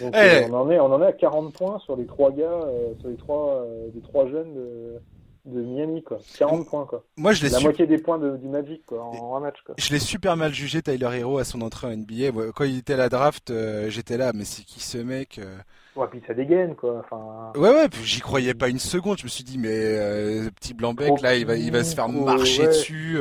Donc, 0.00 0.12
eh. 0.16 0.46
on, 0.50 0.54
en 0.54 0.70
est, 0.70 0.80
on 0.80 0.92
en 0.92 1.00
est 1.02 1.06
à 1.06 1.12
40 1.12 1.52
points 1.52 1.78
sur 1.78 1.94
les 1.94 2.06
trois 2.06 2.32
gars, 2.32 2.64
sur 2.98 3.10
les 3.10 3.16
trois, 3.16 3.64
les 3.94 4.00
trois 4.00 4.28
jeunes 4.28 4.54
de 4.54 5.00
de 5.44 5.60
Miami, 5.60 6.02
quoi. 6.02 6.18
40 6.38 6.68
points, 6.68 6.86
quoi. 6.86 7.04
Moi, 7.16 7.32
je 7.32 7.46
La 7.46 7.60
moitié 7.60 7.86
des 7.86 7.98
points 7.98 8.18
du 8.18 8.48
Magic, 8.48 8.84
quoi, 8.86 9.02
en 9.04 9.36
un 9.36 9.40
match, 9.40 9.56
quoi. 9.64 9.74
Je 9.78 9.90
l'ai 9.92 9.98
super 9.98 10.36
mal 10.36 10.52
jugé, 10.52 10.82
Tyler 10.82 11.10
Hero, 11.12 11.38
à 11.38 11.44
son 11.44 11.60
entrée 11.62 11.86
en 11.86 11.96
NBA. 11.96 12.52
Quand 12.54 12.64
il 12.64 12.78
était 12.78 12.94
à 12.94 12.98
la 12.98 13.08
draft, 13.08 13.50
euh, 13.50 13.88
j'étais 13.90 14.16
là, 14.16 14.32
mais 14.34 14.44
c'est 14.44 14.62
qui 14.62 14.80
ce 14.80 14.98
mec 14.98 15.38
euh? 15.38 15.56
Ouais, 15.96 16.06
puis 16.10 16.22
ça 16.26 16.34
dégaine, 16.34 16.76
quoi. 16.76 17.02
Enfin... 17.04 17.52
Ouais, 17.58 17.70
ouais, 17.70 17.88
j'y 18.04 18.20
croyais 18.20 18.54
pas 18.54 18.68
une 18.68 18.78
seconde. 18.78 19.18
Je 19.18 19.24
me 19.24 19.28
suis 19.28 19.44
dit, 19.44 19.58
mais 19.58 19.68
euh, 19.72 20.50
petit 20.50 20.74
blanc-bec, 20.74 21.20
là, 21.20 21.34
il 21.34 21.46
va, 21.46 21.56
il 21.56 21.72
va 21.72 21.82
se 21.84 21.94
faire 21.94 22.08
marcher 22.08 22.66
dessus. 22.66 23.18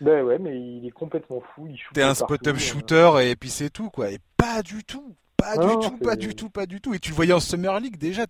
Ben 0.00 0.24
ouais, 0.24 0.38
mais 0.40 0.58
il 0.58 0.84
est 0.84 0.90
complètement 0.90 1.40
fou. 1.54 1.68
T'es 1.94 2.02
un 2.02 2.14
spot-up 2.14 2.56
shooter 2.56 3.10
et 3.22 3.36
puis 3.36 3.50
c'est 3.50 3.70
tout, 3.70 3.88
quoi. 3.88 4.10
Et 4.10 4.18
pas 4.36 4.62
du 4.62 4.82
tout. 4.82 5.14
Pas 5.42 5.66
du 5.66 5.88
tout, 5.88 5.96
pas 5.98 6.16
du 6.16 6.34
tout, 6.34 6.50
pas 6.50 6.66
du 6.66 6.80
tout. 6.80 6.94
Et 6.94 6.98
tu 6.98 7.10
le 7.10 7.16
voyais 7.16 7.32
en 7.32 7.40
Summer 7.40 7.78
League 7.80 7.96
déjà. 7.96 8.24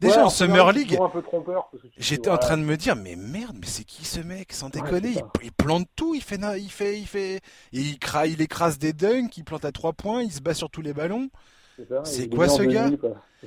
Déjà 0.00 0.24
en 0.24 0.30
Summer 0.30 0.72
League, 0.72 0.98
j'étais 1.96 2.30
en 2.30 2.38
train 2.38 2.56
de 2.56 2.62
me 2.62 2.76
dire, 2.76 2.96
mais 2.96 3.16
merde, 3.16 3.56
mais 3.60 3.66
c'est 3.66 3.84
qui 3.84 4.04
ce 4.04 4.20
mec 4.20 4.52
Sans 4.52 4.68
déconner, 4.68 5.14
il, 5.42 5.52
plante 5.52 5.88
tout, 5.96 6.14
il 6.14 6.22
fait, 6.22 6.38
il 6.58 6.70
fait, 6.70 6.98
il 6.98 7.06
fait, 7.06 7.40
il, 7.72 7.98
il 8.26 8.40
écrase 8.40 8.78
des 8.78 8.92
dunks, 8.92 9.36
il 9.36 9.44
plante 9.44 9.64
à 9.64 9.72
trois 9.72 9.92
points, 9.92 10.22
il 10.22 10.32
se 10.32 10.40
bat 10.40 10.54
sur 10.54 10.70
tous 10.70 10.82
les 10.82 10.92
ballons. 10.92 11.28
C'est 12.04 12.28
quoi 12.28 12.48
ce 12.48 12.62
gars 12.62 12.90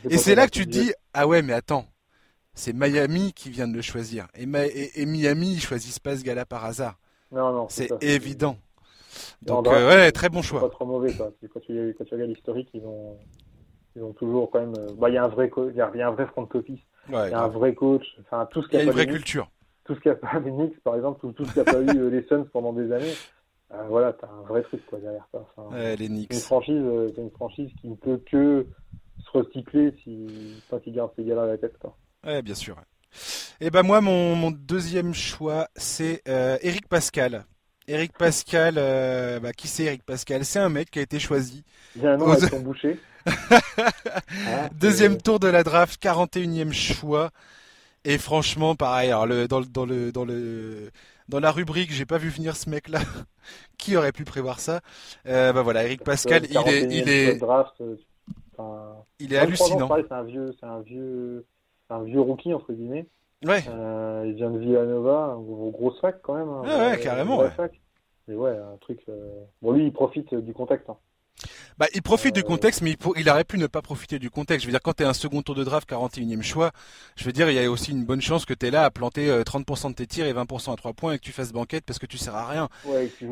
Et 0.10 0.18
c'est 0.18 0.36
là 0.36 0.46
que 0.46 0.52
tu 0.52 0.66
te 0.66 0.72
dis, 0.72 0.92
ah 1.14 1.28
ouais, 1.28 1.42
mais 1.42 1.54
attends, 1.54 1.86
c'est 2.54 2.74
Miami 2.74 3.34
qui 3.34 3.50
vient 3.50 3.68
de 3.68 3.74
le 3.74 3.82
choisir. 3.82 4.28
Et, 4.36 4.44
et, 5.02 5.06
Miami, 5.06 5.54
ils 5.54 5.62
choisissent 5.62 6.00
pas 6.00 6.18
ce 6.18 6.24
gars-là 6.24 6.46
par 6.46 6.66
hasard. 6.66 7.00
Non, 7.32 7.54
non. 7.54 7.68
C'est 7.70 7.92
évident. 8.02 8.58
Donc, 9.42 9.68
euh, 9.68 9.88
ouais, 9.90 10.12
très 10.12 10.30
bon 10.30 10.42
choix. 10.42 10.62
Pas 10.62 10.70
trop 10.70 10.86
mauvais, 10.86 11.14
quoi. 11.14 11.32
Quand 11.54 11.60
tu, 11.60 11.96
quand 11.98 12.04
tu 12.04 12.14
regardes 12.14 12.30
l'historique, 12.32 12.70
ils 12.74 12.86
ont, 12.86 13.18
ils 13.96 14.04
ont 14.04 14.14
toujours 14.14 14.50
quand 14.52 14.60
même. 14.60 14.74
Euh, 14.78 14.94
bah, 14.98 15.10
il 15.10 15.16
y 15.16 15.18
a 15.18 15.24
un 15.24 15.28
vrai, 15.28 15.52
il 15.70 15.76
y, 15.76 15.82
a 15.82 16.08
un 16.08 16.12
vrai 16.12 16.26
front 16.28 16.48
office. 16.54 16.80
Il 17.10 17.14
y 17.14 17.16
a 17.16 17.44
un 17.44 17.48
vrai 17.48 17.74
coach. 17.74 18.06
Enfin, 18.22 18.48
tout 18.52 18.62
ce 18.62 18.68
Il 18.72 18.76
y 18.76 18.78
a 18.78 18.84
une 18.84 18.92
vraie 18.92 19.08
culture. 19.08 19.50
Tout 19.84 19.96
ce 19.96 20.00
qu'il 20.02 20.12
n'y 20.12 20.18
a 20.18 20.20
pas 20.20 20.40
les 20.40 20.52
Knicks, 20.52 20.80
par 20.84 20.96
exemple, 20.96 21.20
tout, 21.20 21.32
tout 21.32 21.46
ce 21.46 21.54
qu'il 21.54 21.64
n'y 21.64 21.70
a 21.70 21.74
pas 21.74 21.82
eu 21.82 21.98
euh, 21.98 22.10
les 22.10 22.24
Suns 22.24 22.46
pendant 22.54 22.74
des 22.74 22.92
années. 22.92 23.14
Euh, 23.74 23.84
voilà, 23.88 24.14
t'as 24.14 24.28
un 24.28 24.44
vrai 24.48 24.62
truc 24.64 24.86
quoi 24.86 25.00
derrière 25.00 25.28
ça. 25.32 25.44
Enfin, 25.56 25.76
ouais, 25.76 25.96
les 25.96 26.08
Knicks. 26.08 26.34
Une 26.34 26.40
franchise, 26.40 26.84
c'est 27.16 27.22
une 27.22 27.32
franchise 27.32 27.72
qui 27.82 27.90
ne 27.90 27.96
peut 27.96 28.22
que 28.32 28.66
se 29.24 29.38
recycler 29.38 29.94
si 30.04 30.62
tant 30.70 30.80
qu'il 30.80 30.94
garde 30.94 31.12
ses 31.16 31.24
gars 31.24 31.44
à 31.44 31.48
la 31.48 31.58
tête 31.58 31.78
quoi. 31.78 31.96
Ouais, 32.26 32.42
bien 32.42 32.56
sûr. 32.56 32.76
Et 33.60 33.70
ben 33.70 33.84
moi, 33.84 34.02
mon, 34.02 34.36
mon 34.36 34.52
deuxième 34.52 35.14
choix, 35.14 35.68
c'est 35.76 36.22
Eric 36.28 36.88
Pascal 36.88 37.46
Eric 37.90 38.14
Pascal, 38.16 38.76
euh, 38.78 39.40
bah, 39.40 39.52
qui 39.52 39.68
c'est 39.68 39.86
Eric 39.86 40.04
Pascal? 40.04 40.46
C'est 40.46 40.60
un 40.60 40.70
mec 40.70 40.92
qui 40.92 41.00
a 41.00 41.02
été 41.02 41.20
choisi. 41.20 41.64
Il 41.96 42.04
y 42.04 42.08
a 42.08 42.14
un 42.14 42.18
nom 42.18 42.30
avec 42.30 42.48
son 42.50 42.60
boucher. 42.60 43.00
Ah, 44.46 44.70
Deuxième 44.76 45.18
tour 45.18 45.40
de 45.40 45.48
la 45.48 45.64
draft, 45.64 46.00
41e 46.02 46.72
choix. 46.72 47.32
Et 48.06 48.20
franchement, 48.20 48.76
pareil, 48.76 49.10
alors 49.10 49.26
le, 49.26 49.48
dans, 49.48 49.60
le, 49.60 49.66
dans, 49.66 49.86
le, 49.86 50.12
dans, 50.12 50.24
le, 50.24 50.92
dans 51.30 51.40
la 51.40 51.52
rubrique, 51.52 51.92
j'ai 51.92 52.06
pas 52.06 52.20
vu 52.20 52.30
venir 52.30 52.56
ce 52.56 52.70
mec-là. 52.70 53.00
qui 53.80 53.98
aurait 53.98 54.12
pu 54.12 54.24
prévoir 54.24 54.60
ça? 54.60 54.82
Euh, 55.26 55.52
Bah 55.52 55.64
voilà, 55.64 55.84
Eric 55.84 56.04
Pascal, 56.04 56.44
il 56.48 56.58
est, 56.58 56.84
il 56.92 57.10
est, 57.10 57.36
draft, 57.38 57.82
il 59.20 59.34
est 59.34 59.38
hallucinant. 59.38 59.90
C'est 59.96 60.12
un 60.12 60.24
vieux, 60.24 60.54
c'est 60.60 60.66
un 60.68 60.82
vieux, 60.82 61.46
un 61.90 62.04
vieux 62.04 62.22
rookie 62.22 62.54
entre 62.54 62.72
guillemets. 62.72 63.08
Ouais. 63.46 63.64
Euh, 63.70 64.26
il 64.28 64.34
vient 64.34 64.50
de 64.50 64.60
Villanova, 64.60 65.36
un 65.36 65.40
gros 65.40 65.92
fac 66.02 66.22
quand 66.22 66.36
même. 66.36 66.50
Hein, 66.50 66.62
ouais, 66.64 66.92
ouais, 66.92 67.00
carrément. 67.00 67.40
Ouais. 67.40 67.50
Mais 68.28 68.36
ouais, 68.36 68.58
un 68.58 68.78
truc. 68.78 69.02
Euh, 69.10 69.44
bon, 69.62 69.72
lui, 69.72 69.86
il 69.86 69.94
profite 69.94 70.36
du 70.36 70.54
contact. 70.54 70.90
Hein. 70.90 70.98
Bah, 71.80 71.86
il 71.94 72.02
profite 72.02 72.36
du 72.36 72.44
contexte, 72.44 72.82
mais 72.82 72.98
il, 73.16 73.30
aurait 73.30 73.46
pu 73.46 73.58
ne 73.58 73.66
pas 73.66 73.82
profiter 73.82 74.20
du 74.20 74.30
contexte. 74.30 74.64
Je 74.64 74.68
veux 74.68 74.74
dire, 74.74 74.82
quand 74.84 74.98
tu 74.98 75.04
es 75.04 75.06
un 75.06 75.14
second 75.14 75.42
tour 75.42 75.56
de 75.56 75.64
draft, 75.64 75.90
41e 75.90 76.42
choix, 76.42 76.72
je 77.16 77.24
veux 77.24 77.32
dire, 77.32 77.50
il 77.50 77.56
y 77.56 77.66
a 77.66 77.72
aussi 77.72 77.92
une 77.92 78.04
bonne 78.04 78.22
chance 78.22 78.44
que 78.44 78.54
tu 78.54 78.66
es 78.66 78.72
là 78.72 78.84
à 78.84 78.90
planter 78.90 79.30
30% 79.30 79.86
euh, 79.86 79.90
de 79.92 79.94
tes 79.96 80.06
tirs 80.06 80.26
et 80.26 80.34
20% 80.34 80.74
à 80.74 80.76
3 80.76 80.92
points 80.92 81.14
et 81.14 81.20
que 81.20 81.24
tu 81.24 81.32
fasses 81.32 81.54
banquette 81.54 81.86
parce 81.86 81.98
que 81.98 82.06
tu 82.06 82.18
sers 82.18 82.36
à 82.36 82.46
rien. 82.46 82.68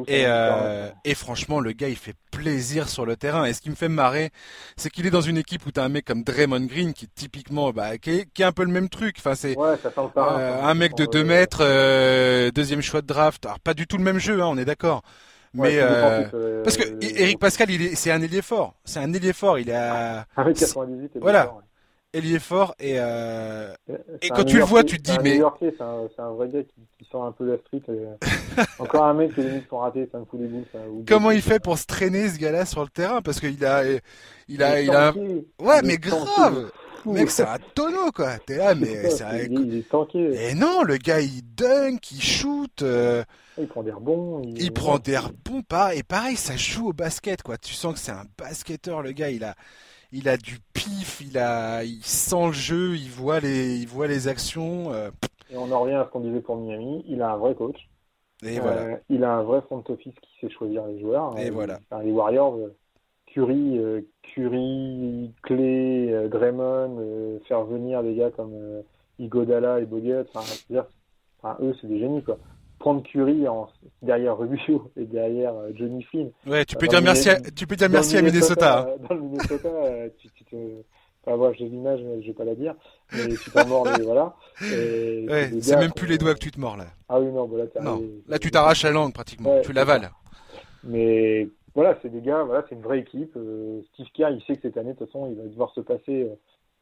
et, 0.08 0.24
euh, 0.26 0.90
et 1.04 1.14
franchement, 1.14 1.60
le 1.60 1.74
gars, 1.74 1.90
il 1.90 1.98
fait 1.98 2.16
plaisir 2.32 2.88
sur 2.88 3.06
le 3.06 3.18
terrain. 3.18 3.44
Et 3.44 3.52
ce 3.52 3.60
qui 3.60 3.70
me 3.70 3.76
fait 3.76 3.90
marrer, 3.90 4.32
c'est 4.78 4.90
qu'il 4.90 5.06
est 5.06 5.12
dans 5.12 5.20
une 5.20 5.38
équipe 5.38 5.66
où 5.66 5.72
tu 5.74 5.82
as 5.82 5.84
un 5.84 5.90
mec 5.90 6.06
comme 6.06 6.24
Draymond 6.24 6.68
Green 6.68 6.94
qui 6.94 7.04
est 7.04 7.10
typiquement, 7.14 7.74
bah, 7.74 7.98
qui 7.98 8.12
est, 8.12 8.44
un 8.44 8.54
peu 8.54 8.64
le 8.64 8.72
même 8.72 8.88
truc. 8.88 9.18
Enfin, 9.20 9.36
c'est 9.36 9.58
euh, 9.58 10.62
un 10.64 10.74
mec 10.74 10.96
de 10.96 11.06
2 11.06 11.22
mètres, 11.26 12.52
deuxième 12.52 12.82
choix 12.82 13.02
de 13.02 13.08
draft. 13.08 13.46
Alors, 13.46 13.60
pas 13.60 13.74
du 13.74 13.88
tout 13.88 13.98
le 13.98 14.04
même 14.04 14.20
jeu, 14.20 14.42
hein, 14.42 14.48
on 14.48 14.58
est 14.58 14.64
d'accord. 14.64 15.04
Mais 15.58 15.78
euh, 15.80 16.64
parce 16.64 16.78
que 16.78 16.84
Eric 17.02 17.40
Pascal, 17.40 17.70
il 17.72 17.82
est, 17.82 17.96
c'est 17.96 18.12
un 18.12 18.22
ailier 18.22 18.42
fort. 18.42 18.76
C'est 18.86 19.00
un 19.00 19.12
ailier 19.14 19.34
fort. 19.34 19.60
Il 19.60 19.72
a. 19.72 20.26
1m98. 20.38 21.10
Voilà. 21.22 21.54
Ailier 22.14 22.40
fort 22.40 22.74
et 22.80 22.96
euh... 22.96 23.74
et 24.22 24.30
quand 24.30 24.46
tu 24.46 24.58
le 24.58 24.64
vois, 24.64 24.84
tu 24.86 24.98
te 24.98 25.12
dis 25.12 25.18
mais. 25.22 25.42
C'est 25.60 25.82
un, 25.82 26.08
c'est 26.16 26.22
un 26.22 26.32
vrai 26.32 26.48
gars 26.48 26.64
qui, 26.64 26.82
qui, 26.98 27.06
sort 27.12 27.26
un 27.26 27.34
peu 27.34 27.46
de 27.46 27.52
la 27.52 27.58
street. 27.58 27.82
Encore 28.80 29.04
un 29.04 29.14
mec 29.14 29.36
qui 29.36 29.42
les 29.42 29.62
sont 29.70 29.80
ratés, 29.80 30.08
ça 30.12 30.20
me 30.20 30.26
fout 30.26 30.40
les 30.40 30.48
boules. 30.48 30.64
Comment 31.06 31.32
il 31.32 31.42
fait 31.42 31.60
pour 31.60 31.78
se 31.78 31.86
traîner 31.86 32.30
ce 32.30 32.40
gars-là 32.40 32.66
sur 32.66 32.82
le 32.82 32.88
terrain? 32.88 33.22
Parce 33.22 33.42
qu'il 33.42 33.64
a, 33.66 33.84
il 34.48 34.64
a, 34.64 34.82
il 34.82 34.90
a. 34.90 35.14
Ouais, 35.60 35.82
mais 35.84 35.98
grave. 35.98 36.72
Mec, 37.06 37.30
c'est 37.30 37.44
un 37.44 37.58
tonneau, 37.74 38.12
quoi. 38.12 38.38
T'es 38.46 38.58
là, 38.58 38.76
mais 38.80 39.10
c'est 39.10 39.24
un... 39.24 39.38
il 39.38 39.78
est 39.78 39.90
tanké. 39.90 40.50
Et 40.50 40.54
non, 40.56 40.84
le 40.84 40.98
gars, 40.98 41.22
il 41.22 41.42
dunk, 41.56 42.12
il 42.12 42.22
shoot. 42.22 42.82
Euh... 42.82 43.24
Il 43.58 43.68
prend 43.68 43.84
des 43.84 43.92
rebonds. 43.92 44.42
Il, 44.44 44.62
il 44.62 44.72
prend 44.72 45.00
des 45.00 45.18
rebonds, 45.18 45.62
pas. 45.68 45.96
Et 45.96 46.04
pareil, 46.04 46.36
ça 46.36 46.56
joue 46.56 46.90
au 46.90 46.94
basket, 46.94 47.42
quoi. 47.44 47.58
Tu 47.58 47.74
sens 47.74 47.94
que 47.94 48.00
c'est 48.00 48.12
un 48.12 48.26
basketteur, 48.38 49.02
le 49.02 49.12
gars. 49.12 49.30
Il 49.30 49.44
a, 49.44 49.56
il 50.12 50.30
a 50.30 50.38
du 50.38 50.60
pif, 50.74 51.22
il 51.22 51.38
a, 51.38 51.84
il 51.84 52.04
sent 52.04 52.48
le 52.48 52.52
jeu, 52.52 52.96
il 52.96 53.10
voit 53.10 53.40
les, 53.40 53.78
il 53.78 53.88
voit 53.88 54.08
les 54.08 54.28
actions. 54.28 54.94
Euh... 54.94 55.10
Et 55.50 55.58
on 55.58 55.72
en 55.72 55.82
revient 55.82 55.96
à 55.96 56.06
ce 56.06 56.12
qu'on 56.12 56.20
disait 56.20 56.42
pour 56.42 56.58
Miami. 56.58 57.04
Il 57.08 57.22
a 57.22 57.32
un 57.32 57.38
vrai 57.38 57.56
coach. 57.56 57.78
Et 58.44 58.60
voilà. 58.60 58.82
Euh, 58.82 58.96
il 59.10 59.24
a 59.24 59.34
un 59.34 59.44
vrai 59.44 59.62
front 59.62 59.84
office 59.90 60.14
qui 60.22 60.30
sait 60.40 60.50
choisir 60.54 60.86
les 60.86 61.00
joueurs. 61.00 61.38
Et 61.40 61.50
voilà. 61.50 61.80
Enfin, 61.90 62.04
les 62.04 62.12
Warriors, 62.12 62.56
euh, 62.56 62.76
Curry, 63.28 63.78
euh, 63.80 64.02
Curry, 64.22 65.32
Clay, 65.44 66.12
euh, 66.12 66.28
Draymond, 66.28 66.98
euh, 67.00 67.40
faire 67.48 67.64
venir 67.64 68.04
des 68.04 68.16
gars 68.16 68.32
comme 68.32 68.54
Igodala 69.20 69.80
et 69.80 69.86
Bogut, 69.86 70.26
enfin, 70.34 70.42
enfin, 71.42 71.58
eux, 71.62 71.76
c'est 71.82 71.88
des 71.88 72.00
génies, 72.00 72.24
quoi 72.24 72.38
prendre 72.88 73.04
Curry 73.04 73.48
en, 73.50 73.68
derrière 74.02 74.38
Rubio 74.38 74.90
et 74.96 75.04
derrière 75.04 75.54
Johnny 75.74 76.04
Flynn. 76.04 76.32
Ouais, 76.46 76.64
tu 76.64 76.78
peux 76.78 76.88
dire 76.88 77.02
merci, 77.02 77.30
à, 77.30 77.42
tu 77.42 77.68
peux 77.68 77.76
dire 77.76 77.90
merci 77.90 78.16
à 78.16 78.22
Minnesota. 78.22 78.88
Hein. 78.88 79.06
Dans 79.10 79.16
le 79.16 79.22
Minnesota, 79.22 79.70
tu, 80.18 80.30
tu 80.32 80.46
te, 80.46 80.56
enfin, 81.26 81.36
voilà, 81.36 81.54
j'ai 81.54 81.66
l'image, 81.66 82.00
mais 82.02 82.22
je 82.22 82.28
vais 82.28 82.34
pas 82.34 82.46
la 82.46 82.56
dire, 82.56 82.76
mais 83.12 83.36
tu 83.36 83.52
t'en 83.52 83.68
mords, 83.68 83.88
mais 83.98 84.04
voilà. 84.04 84.36
Ouais, 84.62 85.52
c'est 85.62 85.76
même 85.76 85.92
plus 85.92 86.08
les 86.08 86.18
doigts 86.18 86.34
que 86.34 86.40
tu 86.40 86.50
te 86.50 86.60
mords, 86.60 86.78
là. 86.78 86.86
Ah 87.10 87.20
oui, 87.20 87.28
non, 87.28 87.46
bah 87.46 87.58
là, 87.58 87.82
non. 87.82 88.02
là, 88.28 88.40
tu 88.40 88.52
t'arraches 88.52 88.84
la 88.84 88.92
langue, 88.92 89.14
pratiquement. 89.14 89.56
Ouais, 89.56 89.62
tu 89.62 89.74
l'avales. 89.74 90.10
Mais 90.86 91.50
voilà, 91.76 91.98
c'est 92.02 92.10
des 92.10 92.22
gars, 92.22 92.44
voilà, 92.44 92.66
c'est 92.70 92.76
une 92.76 92.82
vraie 92.82 93.00
équipe. 93.00 93.36
Euh, 93.36 93.82
Steve 93.94 94.08
Kerr, 94.14 94.30
il 94.30 94.42
sait 94.44 94.56
que 94.56 94.62
cette 94.62 94.78
année, 94.78 94.94
de 94.94 94.98
toute 94.98 95.08
façon, 95.08 95.28
il 95.30 95.36
va 95.36 95.44
devoir 95.44 95.74
se 95.74 95.82
passer. 95.82 96.24
Euh, 96.24 96.36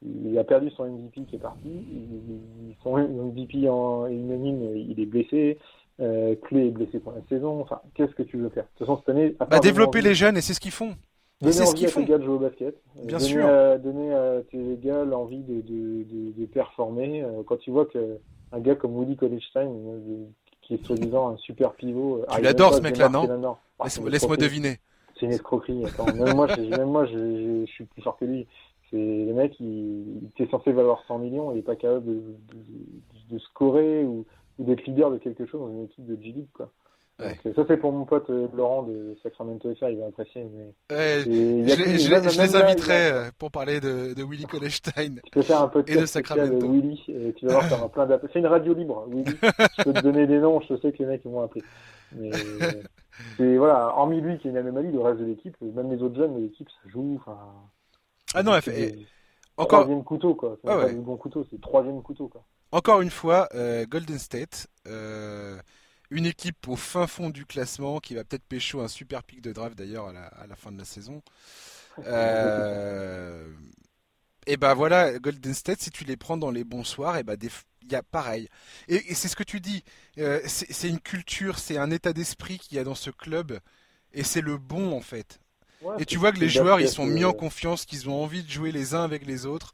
il 0.04 0.38
a 0.38 0.44
perdu 0.44 0.70
son 0.72 0.86
MVP 0.86 1.22
qui 1.24 1.38
est 1.38 1.40
parti. 1.40 1.66
Il, 1.66 2.76
son 2.84 2.98
MVP 2.98 3.68
en 3.68 4.06
unanime, 4.06 4.76
il 4.76 5.00
est 5.00 5.06
blessé. 5.06 5.58
Euh, 6.02 6.36
Clé 6.44 6.68
est 6.68 6.72
blessé 6.72 7.00
pour 7.00 7.14
la 7.14 7.22
saison. 7.30 7.62
Enfin, 7.62 7.82
qu'est-ce 7.94 8.14
que 8.14 8.24
tu 8.24 8.38
veux 8.38 8.50
faire? 8.50 8.64
De 8.64 8.70
toute 8.78 8.88
façon, 8.88 8.98
cette 9.00 9.10
année. 9.10 9.36
Bah, 9.40 9.60
développer 9.60 10.02
les 10.02 10.14
jeunes, 10.14 10.38
et 10.38 10.42
c'est 10.42 10.54
ce 10.54 10.60
qu'ils 10.60 10.72
font. 10.72 10.96
Donner 11.42 11.54
c'est 11.54 11.66
ce 11.66 11.76
qu'ils 11.76 11.88
font. 11.88 12.02
gars 12.04 12.18
de 12.18 12.24
jouer 12.24 12.36
au 12.36 12.40
basket. 12.40 12.76
Bien 13.04 13.18
donner 13.18 13.30
sûr. 13.30 13.46
À, 13.46 13.78
donner 13.78 14.14
à 14.14 14.42
tes 14.52 14.78
gars 14.78 15.04
l'envie 15.04 15.44
de, 15.44 15.62
de, 15.62 16.04
de, 16.04 16.32
de, 16.32 16.46
performer. 16.46 17.26
Quand 17.46 17.58
tu 17.58 17.72
vois 17.72 17.86
qu'un 17.86 18.60
gars 18.60 18.76
comme 18.76 18.96
Woody 18.96 19.16
Collegestein, 19.16 19.70
qui 20.62 20.76
est 20.76 20.86
soi-disant 20.86 21.30
un 21.30 21.38
super 21.38 21.74
pivot. 21.74 22.26
Tu 22.34 22.42
l'adores 22.42 22.76
ce 22.76 22.82
mec-là, 22.82 23.10
non? 23.10 23.58
Laisse-moi 24.08 24.38
deviner. 24.38 24.80
C'est 25.20 25.28
une 25.28 25.32
escroquerie. 25.32 25.86
Attends, 25.86 26.14
même 26.14 26.36
moi, 26.36 26.48
même 26.58 26.90
moi 26.90 27.06
je, 27.06 27.66
je, 27.66 27.72
suis 27.72 27.86
plus 27.86 28.02
fort 28.02 28.18
que 28.18 28.26
lui. 28.26 28.48
C'est 28.92 28.98
le 28.98 29.34
mec, 29.34 29.54
il, 29.60 30.22
il 30.22 30.28
était 30.28 30.50
censé 30.52 30.72
valoir 30.72 31.02
100 31.08 31.20
millions, 31.20 31.52
il 31.54 31.60
est 31.60 31.64
pas 31.64 31.76
capable 31.76 32.06
de, 32.06 32.14
de, 32.14 33.34
de 33.34 33.40
scorer 33.40 34.04
ou, 34.04 34.26
ou 34.60 34.64
d'être 34.64 34.86
leader 34.86 35.12
de 35.12 35.18
quelque 35.18 35.46
chose 35.46 35.62
dans 35.62 35.72
une 35.72 35.86
équipe 35.86 36.06
de 36.06 36.16
G-League, 36.22 36.50
quoi. 36.54 36.72
Ouais. 37.18 37.40
Donc, 37.46 37.56
ça 37.56 37.64
c'est 37.66 37.78
pour 37.78 37.94
mon 37.94 38.04
pote 38.04 38.30
euh, 38.30 38.48
Laurent 38.54 38.84
de 38.84 39.16
Sacramento 39.24 39.74
FA, 39.76 39.90
il 39.90 40.00
va 40.00 40.08
apprécier. 40.08 40.46
Mais 40.54 40.96
ouais, 40.96 41.22
je, 41.24 41.32
je, 41.32 41.98
je, 41.98 42.42
les 42.42 42.56
inviterai 42.58 43.10
là, 43.10 43.32
pour 43.40 43.52
parler 43.52 43.80
de, 43.80 44.14
de 44.14 44.24
Willy 44.24 44.44
Colestein 44.44 45.16
tu 45.24 45.32
peux 45.32 45.42
faire 45.42 45.62
un 45.62 45.70
podcast 45.70 45.98
et 45.98 46.02
de 46.02 46.06
Sacramento. 46.08 46.70
Willy, 46.70 47.02
et 47.08 47.34
tu 47.34 47.46
vas 47.46 47.62
voir, 47.62 47.84
tu 47.86 47.90
plein 47.94 48.06
d'appels. 48.06 48.30
C'est 48.34 48.40
une 48.40 48.48
radio 48.48 48.74
libre, 48.74 49.08
Willy. 49.08 49.24
je 49.78 49.84
peux 49.84 49.94
te 49.94 50.02
donner 50.02 50.28
des 50.28 50.40
noms, 50.40 50.60
je 50.60 50.76
sais 50.76 50.92
que 50.92 50.98
les 50.98 51.06
mecs 51.06 51.22
ils 51.24 51.32
vont 51.32 51.42
appeler. 51.42 51.64
Mais 52.18 52.32
c'est 53.38 53.56
voilà, 53.56 53.94
hormis 53.96 54.20
lui 54.20 54.38
qui 54.38 54.50
est 54.50 54.52
une 54.52 54.58
anomalie, 54.58 54.92
le 54.92 55.00
reste 55.00 55.22
de 55.22 55.26
l'équipe, 55.26 55.56
même 55.62 55.90
les 55.90 56.04
autres 56.04 56.18
jeunes 56.18 56.36
de 56.36 56.42
l'équipe, 56.42 56.68
ça 56.70 56.90
joue. 56.90 57.18
Ah 58.34 58.44
non, 58.44 58.60
fait, 58.60 58.94
encore 59.56 59.84
troisième 59.84 60.04
couteau 60.04 60.36
quoi. 60.36 60.58
C'est 60.62 60.70
ah 60.70 60.80
ouais. 60.80 60.94
bon 60.94 61.16
couteau, 61.16 61.46
c'est 61.50 61.62
troisième 61.62 62.02
couteau 62.02 62.28
quoi. 62.28 62.44
Encore 62.76 63.00
une 63.00 63.10
fois, 63.10 63.48
euh, 63.56 63.86
Golden 63.86 64.20
State, 64.20 64.68
euh, 64.86 65.58
une 66.10 66.26
équipe 66.26 66.68
au 66.68 66.76
fin 66.76 67.08
fond 67.08 67.30
du 67.30 67.46
classement 67.46 68.02
qui 68.02 68.16
va 68.16 68.26
peut-être 68.26 68.44
pécho 68.44 68.82
un 68.82 68.90
super 68.90 69.24
pic 69.24 69.40
de 69.40 69.54
draft 69.54 69.78
d'ailleurs 69.78 70.10
à 70.10 70.12
la, 70.12 70.26
à 70.26 70.46
la, 70.46 70.58
fin 70.58 70.74
de 70.74 70.78
la 70.78 70.84
saison. 70.84 71.24
Euh, 72.06 73.48
et 74.46 74.58
ben 74.58 74.74
voilà, 74.74 75.18
Golden 75.20 75.54
State, 75.54 75.80
si 75.80 75.90
tu 75.90 76.04
les 76.04 76.18
prends 76.18 76.36
dans 76.36 76.52
les 76.52 76.66
bons 76.66 76.84
soirs, 76.84 77.16
et 77.16 77.24
ben 77.24 77.38
il 77.82 77.94
y 77.94 77.96
a 77.96 78.04
pareil. 78.04 78.50
Et, 78.90 79.10
et 79.10 79.14
c'est 79.14 79.30
ce 79.30 79.38
que 79.38 79.44
tu 79.44 79.62
dis, 79.62 79.86
c'est 80.46 80.90
une 80.90 81.00
culture, 81.00 81.60
c'est 81.60 81.78
un 81.78 81.92
état 81.92 82.12
d'esprit 82.12 82.60
qu'il 82.60 82.76
y 82.76 82.80
a 82.82 82.84
dans 82.84 82.94
ce 82.94 83.10
club, 83.10 83.58
et 84.12 84.26
c'est 84.26 84.42
le 84.42 84.58
bon 84.58 84.92
en 84.92 85.02
fait. 85.02 85.40
Ouais, 85.82 85.96
et 86.00 86.06
tu 86.06 86.18
vois 86.18 86.34
que 86.34 86.40
les 86.40 86.50
joueurs, 86.50 86.82
ils 86.82 86.90
sont 86.90 87.06
mis 87.06 87.24
en 87.24 87.32
confiance, 87.32 87.86
qu'ils 87.86 88.10
ont 88.10 88.22
envie 88.22 88.44
de 88.44 88.52
jouer 88.52 88.74
les 88.74 88.96
uns 88.96 89.06
avec 89.06 89.26
les 89.26 89.46
autres, 89.46 89.72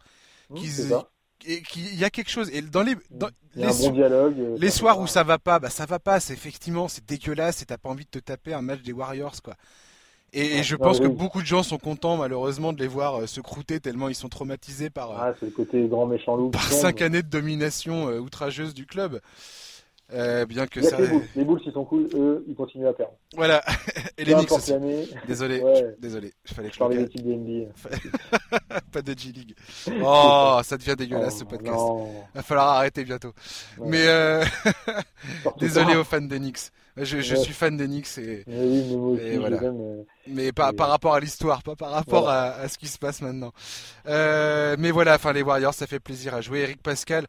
mmh, 0.51 0.55
qu'ils 0.55 0.93
qu'il 1.41 1.95
y 1.95 2.03
a 2.03 2.09
quelque 2.09 2.29
chose. 2.29 2.49
Et 2.53 2.61
dans 2.61 2.83
les 2.83 2.95
dans 3.09 3.29
les, 3.55 3.91
dialogue, 3.91 4.35
les 4.57 4.69
soirs 4.69 4.99
où 4.99 5.07
ça 5.07 5.23
va 5.23 5.37
pas 5.37 5.59
bah 5.59 5.69
ça 5.69 5.85
va 5.85 5.99
pas. 5.99 6.19
C'est 6.19 6.33
effectivement 6.33 6.87
c'est 6.87 7.05
dégueulasse 7.05 7.61
et 7.61 7.65
t'as 7.65 7.77
pas 7.77 7.89
envie 7.89 8.05
de 8.05 8.09
te 8.09 8.19
taper 8.19 8.53
un 8.53 8.61
match 8.61 8.81
des 8.81 8.93
Warriors 8.93 9.41
quoi. 9.43 9.55
Et, 10.33 10.59
et 10.59 10.63
je 10.63 10.75
non, 10.75 10.85
pense 10.85 10.99
oui. 10.99 11.05
que 11.05 11.09
beaucoup 11.09 11.41
de 11.41 11.45
gens 11.45 11.61
sont 11.61 11.77
contents 11.77 12.15
malheureusement 12.15 12.71
de 12.71 12.79
les 12.79 12.87
voir 12.87 13.21
euh, 13.21 13.27
se 13.27 13.41
croûter 13.41 13.81
tellement 13.81 14.07
ils 14.07 14.15
sont 14.15 14.29
traumatisés 14.29 14.89
par 14.89 15.11
ah, 15.11 15.33
c'est 15.37 15.47
le 15.47 15.51
côté 15.51 15.85
grand 15.87 16.05
méchant 16.05 16.37
loup 16.37 16.51
par 16.51 16.63
cinq 16.63 17.01
années 17.01 17.21
de 17.21 17.27
domination 17.27 18.07
euh, 18.07 18.19
outrageuse 18.19 18.73
du 18.73 18.85
club 18.85 19.19
euh, 20.13 20.45
bien 20.45 20.67
que 20.67 20.79
Il 20.79 20.85
ça 20.85 20.99
les 20.99 21.07
Bulls. 21.07 21.23
les 21.35 21.45
ils 21.67 21.71
sont 21.73 21.85
cool 21.85 22.07
eux 22.13 22.43
ils 22.47 22.55
continuent 22.55 22.87
à 22.87 22.93
perdre. 22.93 23.13
Voilà. 23.35 23.61
Et 24.17 24.25
les 24.25 24.33
Knicks 24.33 24.51
aussi. 24.51 24.73
désolé 25.27 25.61
Ouais. 25.61 25.95
désolé 25.99 26.33
il 26.49 26.53
fallait 26.53 26.67
que 26.69 26.73
je 26.73 26.75
je 26.75 26.79
parlais 26.79 26.97
des 26.97 27.09
types 27.09 27.25
NBA 27.25 27.71
pas 28.91 29.01
de 29.01 29.17
G 29.17 29.31
League 29.31 29.55
oh 30.03 30.59
ça 30.63 30.77
devient 30.77 30.95
dégueulasse 30.97 31.37
ce 31.39 31.43
Oh, 31.43 31.47
podcast. 31.47 31.75
non. 31.77 32.13
va 32.33 32.41
falloir 32.43 32.67
arrêter 32.69 33.03
bientôt. 33.03 33.33
Ouais. 33.77 33.87
mais 33.89 34.07
euh... 34.07 34.43
Désolé 35.59 35.95
aux 35.95 36.03
fans 36.03 36.21
des 36.21 36.39
Knicks 36.39 36.71
je, 37.03 37.19
je 37.19 37.35
Ouais. 37.35 37.41
suis 37.41 37.53
fan 37.53 37.77
Knicks 37.77 38.17
et 38.17 38.43
Mais 38.47 38.59
oui 38.65 38.85
mais 38.89 38.95
moi 38.95 39.07
aussi 39.11 39.23
Et 39.25 39.37
voilà. 39.37 39.61
euh, 39.63 40.03
mais 40.27 40.51
par, 40.51 40.71
Et- 40.71 40.75
par 40.75 40.89
rapport 40.89 41.13
à 41.13 41.19
l'histoire, 41.19 41.63
pas 41.63 41.75
par 41.75 41.91
rapport 41.91 42.29
à, 42.29 42.51
à 42.53 42.67
ce 42.67 42.77
qui 42.77 42.87
se 42.87 42.97
passe 42.97 43.21
maintenant. 43.21 43.51
Euh, 44.07 44.75
mais 44.79 44.91
voilà, 44.91 45.15
enfin 45.15 45.33
les 45.33 45.41
Warriors, 45.41 45.73
ça 45.73 45.87
fait 45.87 45.99
plaisir 45.99 46.33
à 46.35 46.41
jouer. 46.41 46.59
Eric 46.59 46.81
Pascal, 46.81 47.25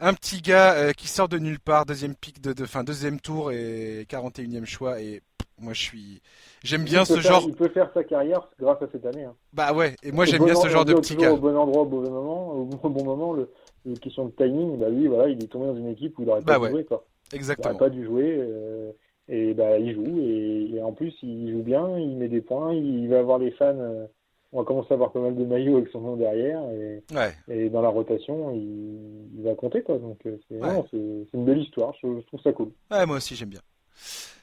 un 0.00 0.14
petit 0.14 0.40
gars 0.40 0.72
euh, 0.74 0.92
qui 0.92 1.08
sort 1.08 1.28
de 1.28 1.38
nulle 1.38 1.60
part, 1.60 1.86
deuxième 1.86 2.14
pick 2.14 2.40
de, 2.40 2.52
de 2.52 2.64
fin 2.66 2.84
deuxième 2.84 3.20
tour 3.20 3.52
et 3.52 4.06
41e 4.08 4.64
choix. 4.66 5.00
Et 5.00 5.20
moi 5.58 5.72
je 5.74 5.80
suis, 5.80 6.20
j'aime 6.64 6.82
bien 6.84 7.04
ce 7.04 7.14
faire- 7.20 7.32
genre. 7.32 7.44
il 7.46 7.54
peut 7.54 7.68
faire 7.68 7.90
sa 7.94 8.02
carrière 8.04 8.48
grâce 8.58 8.82
à 8.82 8.86
cette 8.90 9.06
année 9.06 9.24
hein. 9.24 9.34
Bah 9.52 9.72
ouais, 9.72 9.94
et 10.02 10.10
moi 10.10 10.24
Au 10.24 10.26
j'aime 10.26 10.40
bon 10.40 10.46
bien 10.46 10.54
ce 10.54 10.66
en- 10.66 10.70
genre 10.70 10.84
de 10.84 10.94
petit 10.94 11.14
au 11.14 11.20
gars. 11.20 11.32
bon 11.34 11.56
endroit 11.56 11.82
au 11.82 11.86
bon 11.86 12.00
moment 12.00 12.48
au 12.82 12.88
bon, 12.88 13.04
moment 13.04 13.32
le, 13.32 13.48
le 13.84 13.94
question 13.96 14.24
de 14.26 14.30
timing 14.32 14.78
bah 14.78 14.88
lui 14.88 15.06
voilà 15.06 15.28
il 15.28 15.42
est 15.42 15.46
tombé 15.46 15.66
dans 15.66 15.76
une 15.76 15.88
équipe 15.88 16.18
où 16.18 16.22
il 16.22 16.30
aurait 16.30 16.40
Bah 16.40 16.54
pas 16.54 16.60
ouais. 16.60 16.68
dû 16.68 16.74
jouer 16.74 16.84
quoi 16.84 17.04
il 17.04 17.36
aurait 17.36 17.38
Exactement. 17.38 17.78
pas 17.78 17.90
dû 17.90 18.04
jouer 18.04 18.36
euh, 18.40 18.90
Et 19.28 19.54
bah, 19.54 19.78
il 19.78 19.94
joue, 19.94 20.18
et, 20.18 20.82
en 20.82 20.92
plus, 20.92 21.14
il 21.22 21.52
joue 21.52 21.62
bien, 21.62 21.98
il 21.98 22.16
met 22.16 22.28
des 22.28 22.40
points, 22.40 22.74
il 22.74 23.08
va 23.08 23.20
avoir 23.20 23.38
les 23.38 23.52
fans. 23.52 23.78
Euh, 23.78 24.06
on 24.52 24.58
va 24.58 24.64
commencer 24.64 24.88
à 24.90 24.94
avoir 24.94 25.12
pas 25.12 25.20
mal 25.20 25.34
de 25.34 25.44
maillots 25.44 25.78
avec 25.78 25.88
son 25.88 26.00
nom 26.00 26.16
derrière, 26.16 26.60
et, 26.72 27.02
et 27.48 27.70
dans 27.70 27.80
la 27.80 27.88
rotation, 27.88 28.52
il, 28.54 29.42
va 29.42 29.54
compter, 29.54 29.82
quoi. 29.82 29.98
Donc, 29.98 30.18
euh, 30.26 30.36
c'est 30.50 31.36
une 31.36 31.44
belle 31.44 31.62
histoire, 31.62 31.94
je, 32.02 32.20
trouve 32.26 32.40
ça 32.42 32.52
cool. 32.52 32.70
Ouais, 32.90 33.06
moi 33.06 33.16
aussi, 33.16 33.34
j'aime 33.34 33.48
bien. 33.48 33.60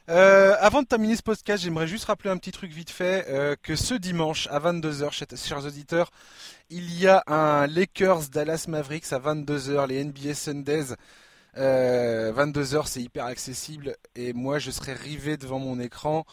Euh, 0.10 0.56
avant 0.60 0.82
de 0.82 0.88
terminer 0.88 1.16
ce 1.16 1.22
podcast, 1.22 1.64
j'aimerais 1.64 1.86
juste 1.86 2.06
rappeler 2.06 2.32
un 2.32 2.38
petit 2.38 2.52
truc 2.52 2.72
vite 2.72 2.90
fait 2.90 3.28
que 3.62 3.76
ce 3.76 3.94
dimanche 3.94 4.48
à 4.50 4.60
22h, 4.60 5.12
chers 5.12 5.64
auditeurs, 5.64 6.10
il 6.72 7.00
y 7.00 7.06
a 7.06 7.22
un 7.28 7.68
Lakers 7.68 8.30
Dallas 8.34 8.66
Mavericks 8.68 9.14
à 9.14 9.20
22h, 9.20 9.88
les 9.88 10.04
NBA 10.04 10.34
Sundays 10.34 10.96
22h, 11.60 12.76
euh, 12.76 12.82
c'est 12.86 13.02
hyper 13.02 13.26
accessible 13.26 13.96
et 14.16 14.34
moi 14.34 14.60
je 14.60 14.72
serai 14.72 14.94
rivé 14.94 15.38
devant 15.38 15.60
mon 15.60 15.80
écran. 15.80 16.26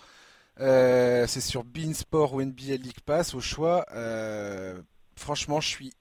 Euh, 0.61 1.27
c'est 1.27 1.41
sur 1.41 1.65
Beansport 1.65 2.35
ou 2.35 2.43
NBA 2.43 2.77
League 2.77 3.01
Pass 3.05 3.35
au 3.35 3.41
choix. 3.41 3.85
Euh, 3.95 4.81
franchement, 5.17 5.61
je 5.61 5.69
suis 5.69 5.93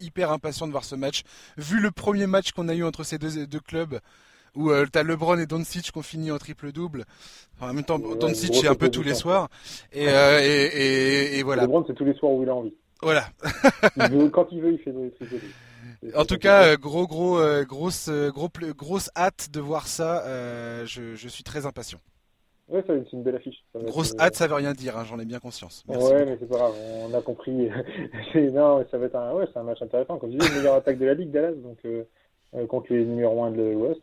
hyper 0.00 0.32
impatient 0.32 0.66
de 0.66 0.72
voir 0.72 0.84
ce 0.84 0.94
match. 0.94 1.22
Vu 1.56 1.80
le 1.80 1.90
premier 1.90 2.26
match 2.26 2.52
qu'on 2.52 2.68
a 2.68 2.74
eu 2.74 2.82
entre 2.82 3.04
ces 3.04 3.18
deux, 3.18 3.46
deux 3.46 3.60
clubs, 3.60 4.00
où 4.54 4.72
tu 4.72 4.90
t'as 4.90 5.02
LeBron 5.02 5.38
et 5.38 5.46
Doncic 5.46 5.92
qui 5.92 5.98
ont 5.98 6.02
fini 6.02 6.30
en 6.30 6.38
triple-double. 6.38 7.04
en 7.60 7.72
même 7.72 7.84
temps, 7.84 7.98
Doncic 7.98 8.54
c'est 8.54 8.68
un 8.68 8.74
peu 8.74 8.90
tous 8.90 9.02
les 9.02 9.14
soirs. 9.14 9.48
Et, 9.92 10.06
et, 10.06 11.38
et, 11.38 11.42
voilà. 11.42 11.62
LeBron, 11.62 11.84
c'est 11.86 11.94
tous 11.94 12.04
les 12.04 12.14
soirs 12.14 12.32
où 12.32 12.42
il 12.42 12.48
a 12.48 12.54
envie. 12.54 12.74
Voilà. 13.02 13.28
quand 14.32 14.48
il 14.50 14.62
veut, 14.62 14.72
il 14.72 14.78
fait 14.78 14.92
des 14.92 15.10
triple 15.12 15.36
en 16.14 16.24
tout 16.24 16.38
cas, 16.38 16.68
euh, 16.68 16.76
gros, 16.76 17.06
gros, 17.06 17.38
euh, 17.38 17.64
grosse, 17.64 18.08
euh, 18.08 18.30
gros, 18.30 18.48
grosse 18.76 19.10
hâte 19.16 19.48
de 19.52 19.60
voir 19.60 19.86
ça. 19.86 20.24
je, 20.84 21.14
je, 21.14 21.28
suis 21.28 21.44
très 21.44 21.66
impatient. 21.66 21.98
Ouais, 22.68 22.82
c'est 22.86 23.12
une 23.12 23.22
belle 23.22 23.36
affiche. 23.36 23.64
grosse 23.74 24.14
hâte, 24.18 24.34
ça 24.34 24.46
veut 24.46 24.54
rien 24.54 24.72
dire, 24.72 24.96
hein, 24.98 25.04
j'en 25.04 25.18
ai 25.20 25.24
bien 25.24 25.38
conscience. 25.38 25.84
ouais, 25.88 26.24
mais 26.24 26.36
c'est 26.40 26.48
pas 26.48 26.58
grave, 26.58 26.74
on 27.04 27.14
a 27.14 27.20
compris. 27.22 27.52
non, 28.34 28.84
ça 28.90 28.98
va 28.98 29.06
être 29.06 29.16
un, 29.16 29.32
ouais, 29.34 29.46
c'est 29.52 29.58
un 29.58 29.62
match 29.62 29.82
intéressant. 29.82 30.18
Comme 30.18 30.32
je 30.32 30.38
disais, 30.38 30.56
meilleure 30.56 30.74
attaque 30.74 30.98
de 30.98 31.06
la 31.06 31.14
ligue, 31.14 31.30
Dallas, 31.30 31.52
donc 31.52 31.78
contre 32.68 32.92
les 32.92 33.04
numéros 33.04 33.44
1 33.44 33.50
de 33.52 33.62
l'Ouest. 33.62 34.00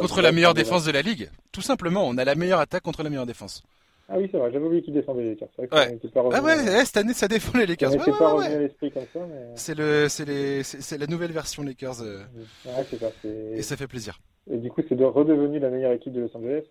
contre 0.00 0.22
la 0.22 0.32
meilleure 0.32 0.54
défense 0.54 0.84
de 0.84 0.92
la 0.92 1.02
ligue, 1.02 1.30
tout 1.52 1.62
simplement. 1.62 2.06
On 2.06 2.16
a 2.18 2.24
la 2.24 2.34
meilleure 2.34 2.60
attaque 2.60 2.82
contre 2.82 3.02
la 3.02 3.10
meilleure 3.10 3.26
défense. 3.26 3.62
Ah 4.12 4.18
oui, 4.18 4.28
c'est 4.30 4.38
vrai, 4.38 4.50
j'avais 4.50 4.64
oublié 4.64 4.82
qu'ils 4.82 4.94
descendaient 4.94 5.22
les 5.22 5.30
Lakers. 5.30 5.48
Ouais. 5.58 5.98
ah 6.32 6.42
ouais, 6.42 6.84
cette 6.84 6.96
année 6.96 7.12
ça 7.12 7.28
défend 7.28 7.56
les 7.58 7.66
Lakers. 7.66 7.92
Ouais, 7.92 7.98
pas 7.98 8.32
revenu 8.32 8.54
à 8.54 8.58
l'esprit 8.58 8.90
comme 8.90 9.04
ça. 9.12 9.20
Mais... 9.20 9.52
C'est 9.54 9.78
le, 9.78 10.08
c'est 10.08 10.24
les, 10.24 10.64
c'est 10.64 10.98
la 10.98 11.06
nouvelle 11.06 11.30
version 11.30 11.62
Lakers. 11.62 12.02
Euh... 12.02 12.24
C'est 12.90 12.98
ça. 12.98 13.12
Et 13.24 13.62
ça 13.62 13.76
fait 13.76 13.86
plaisir. 13.86 14.18
Et 14.50 14.56
du 14.56 14.68
coup, 14.68 14.82
c'est 14.88 14.96
redevenu 15.00 15.60
la 15.60 15.70
meilleure 15.70 15.92
équipe 15.92 16.12
de 16.12 16.22
Los 16.22 16.36
Angeles. 16.36 16.64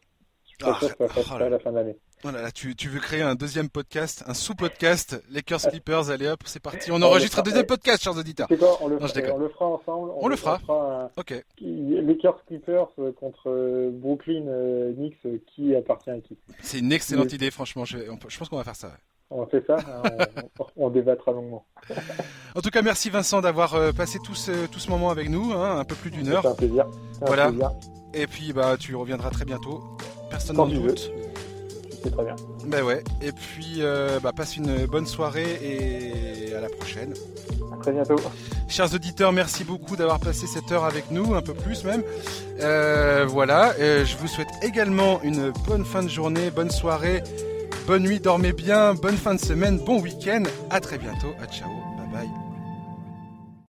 Fasse 0.61 0.95
oh 0.99 1.33
à 1.35 1.49
la 1.49 1.59
fin 1.59 1.71
de 1.71 1.75
l'année. 1.77 1.97
Voilà, 2.21 2.41
là, 2.41 2.51
tu, 2.51 2.75
tu 2.75 2.89
veux 2.89 2.99
créer 2.99 3.21
un 3.21 3.35
deuxième 3.35 3.69
podcast, 3.69 4.25
un 4.27 4.33
sous-podcast, 4.33 5.23
Lakers 5.31 5.61
Clippers, 5.61 6.09
allez 6.09 6.27
hop, 6.27 6.41
c'est 6.45 6.61
parti. 6.61 6.91
On 6.91 7.01
enregistre 7.01 7.39
un 7.39 7.43
deuxième 7.43 7.65
podcast, 7.65 8.03
chers 8.03 8.17
auditeurs. 8.17 8.47
Quoi, 8.49 8.77
on, 8.81 8.89
le 8.89 8.99
non, 8.99 9.07
fera, 9.07 9.33
on, 9.33 9.37
le 9.37 9.49
fera, 9.49 9.65
ensemble. 9.67 10.09
On, 10.09 10.25
on 10.25 10.27
le 10.27 10.35
fera. 10.35 10.59
fera 10.59 11.03
un... 11.03 11.09
Ok. 11.15 11.33
Lakers 11.61 12.43
Clippers 12.45 12.89
contre 13.17 13.49
euh, 13.49 13.89
Brooklyn 13.93 14.47
euh, 14.47 14.91
Knicks, 14.93 15.15
euh, 15.25 15.37
qui 15.47 15.73
appartient 15.73 16.09
à 16.09 16.19
qui? 16.19 16.37
C'est 16.59 16.79
une 16.79 16.91
excellente 16.91 17.31
idée, 17.31 17.51
franchement. 17.51 17.85
Je, 17.85 17.97
je 18.27 18.37
pense 18.37 18.49
qu'on 18.49 18.57
va 18.57 18.65
faire 18.65 18.75
ça. 18.75 18.91
On 19.31 19.45
fait 19.45 19.63
ça, 19.65 19.77
hein, 19.77 20.25
on, 20.59 20.87
on, 20.87 20.89
débattra 20.89 21.31
longuement. 21.31 21.65
En 22.55 22.61
tout 22.61 22.71
cas, 22.71 22.81
merci 22.81 23.11
Vincent 23.11 23.41
d'avoir 23.41 23.93
passé 23.93 24.17
tout 24.23 24.33
ce, 24.33 24.65
tout 24.65 24.79
ce 24.79 24.89
moment 24.89 25.11
avec 25.11 25.29
nous, 25.29 25.53
hein, 25.53 25.79
un 25.79 25.85
peu 25.85 25.93
plus 25.93 26.09
d'une 26.09 26.27
heure. 26.29 26.41
C'est 26.41 26.49
un 26.49 26.55
plaisir. 26.55 26.87
Voilà. 27.21 27.49
Plaisir. 27.49 27.71
Et 28.15 28.25
puis, 28.25 28.53
bah, 28.53 28.75
tu 28.77 28.95
reviendras 28.95 29.29
très 29.29 29.45
bientôt. 29.45 29.83
Personne 30.29 30.57
n'en 30.57 30.67
doute 30.67 31.11
c'est 32.03 32.11
très 32.11 32.23
bien. 32.23 32.35
Ben 32.65 32.83
ouais, 32.83 33.03
et 33.21 33.31
puis 33.31 33.77
euh, 33.79 34.19
bah, 34.21 34.31
passe 34.35 34.57
une 34.57 34.85
bonne 34.85 35.05
soirée 35.05 35.59
et 35.61 36.53
à 36.55 36.61
la 36.61 36.69
prochaine. 36.69 37.13
À 37.73 37.77
très 37.77 37.91
bientôt. 37.91 38.15
Chers 38.67 38.93
auditeurs, 38.93 39.31
merci 39.31 39.63
beaucoup 39.63 39.95
d'avoir 39.95 40.19
passé 40.19 40.47
cette 40.47 40.71
heure 40.71 40.85
avec 40.85 41.11
nous, 41.11 41.33
un 41.33 41.41
peu 41.41 41.53
plus 41.53 41.83
même. 41.83 42.03
Euh, 42.61 43.25
voilà, 43.27 43.73
je 43.77 44.17
vous 44.17 44.27
souhaite 44.27 44.47
également 44.61 45.21
une 45.23 45.51
bonne 45.67 45.85
fin 45.85 46.03
de 46.03 46.09
journée, 46.09 46.51
bonne 46.51 46.71
soirée, 46.71 47.23
bonne 47.87 48.03
nuit, 48.03 48.19
dormez 48.19 48.53
bien, 48.53 48.93
bonne 48.93 49.17
fin 49.17 49.33
de 49.33 49.39
semaine, 49.39 49.79
bon 49.79 49.99
week-end. 49.99 50.43
À 50.69 50.79
très 50.79 50.97
bientôt, 50.97 51.33
à 51.41 51.47
ciao. 51.47 51.88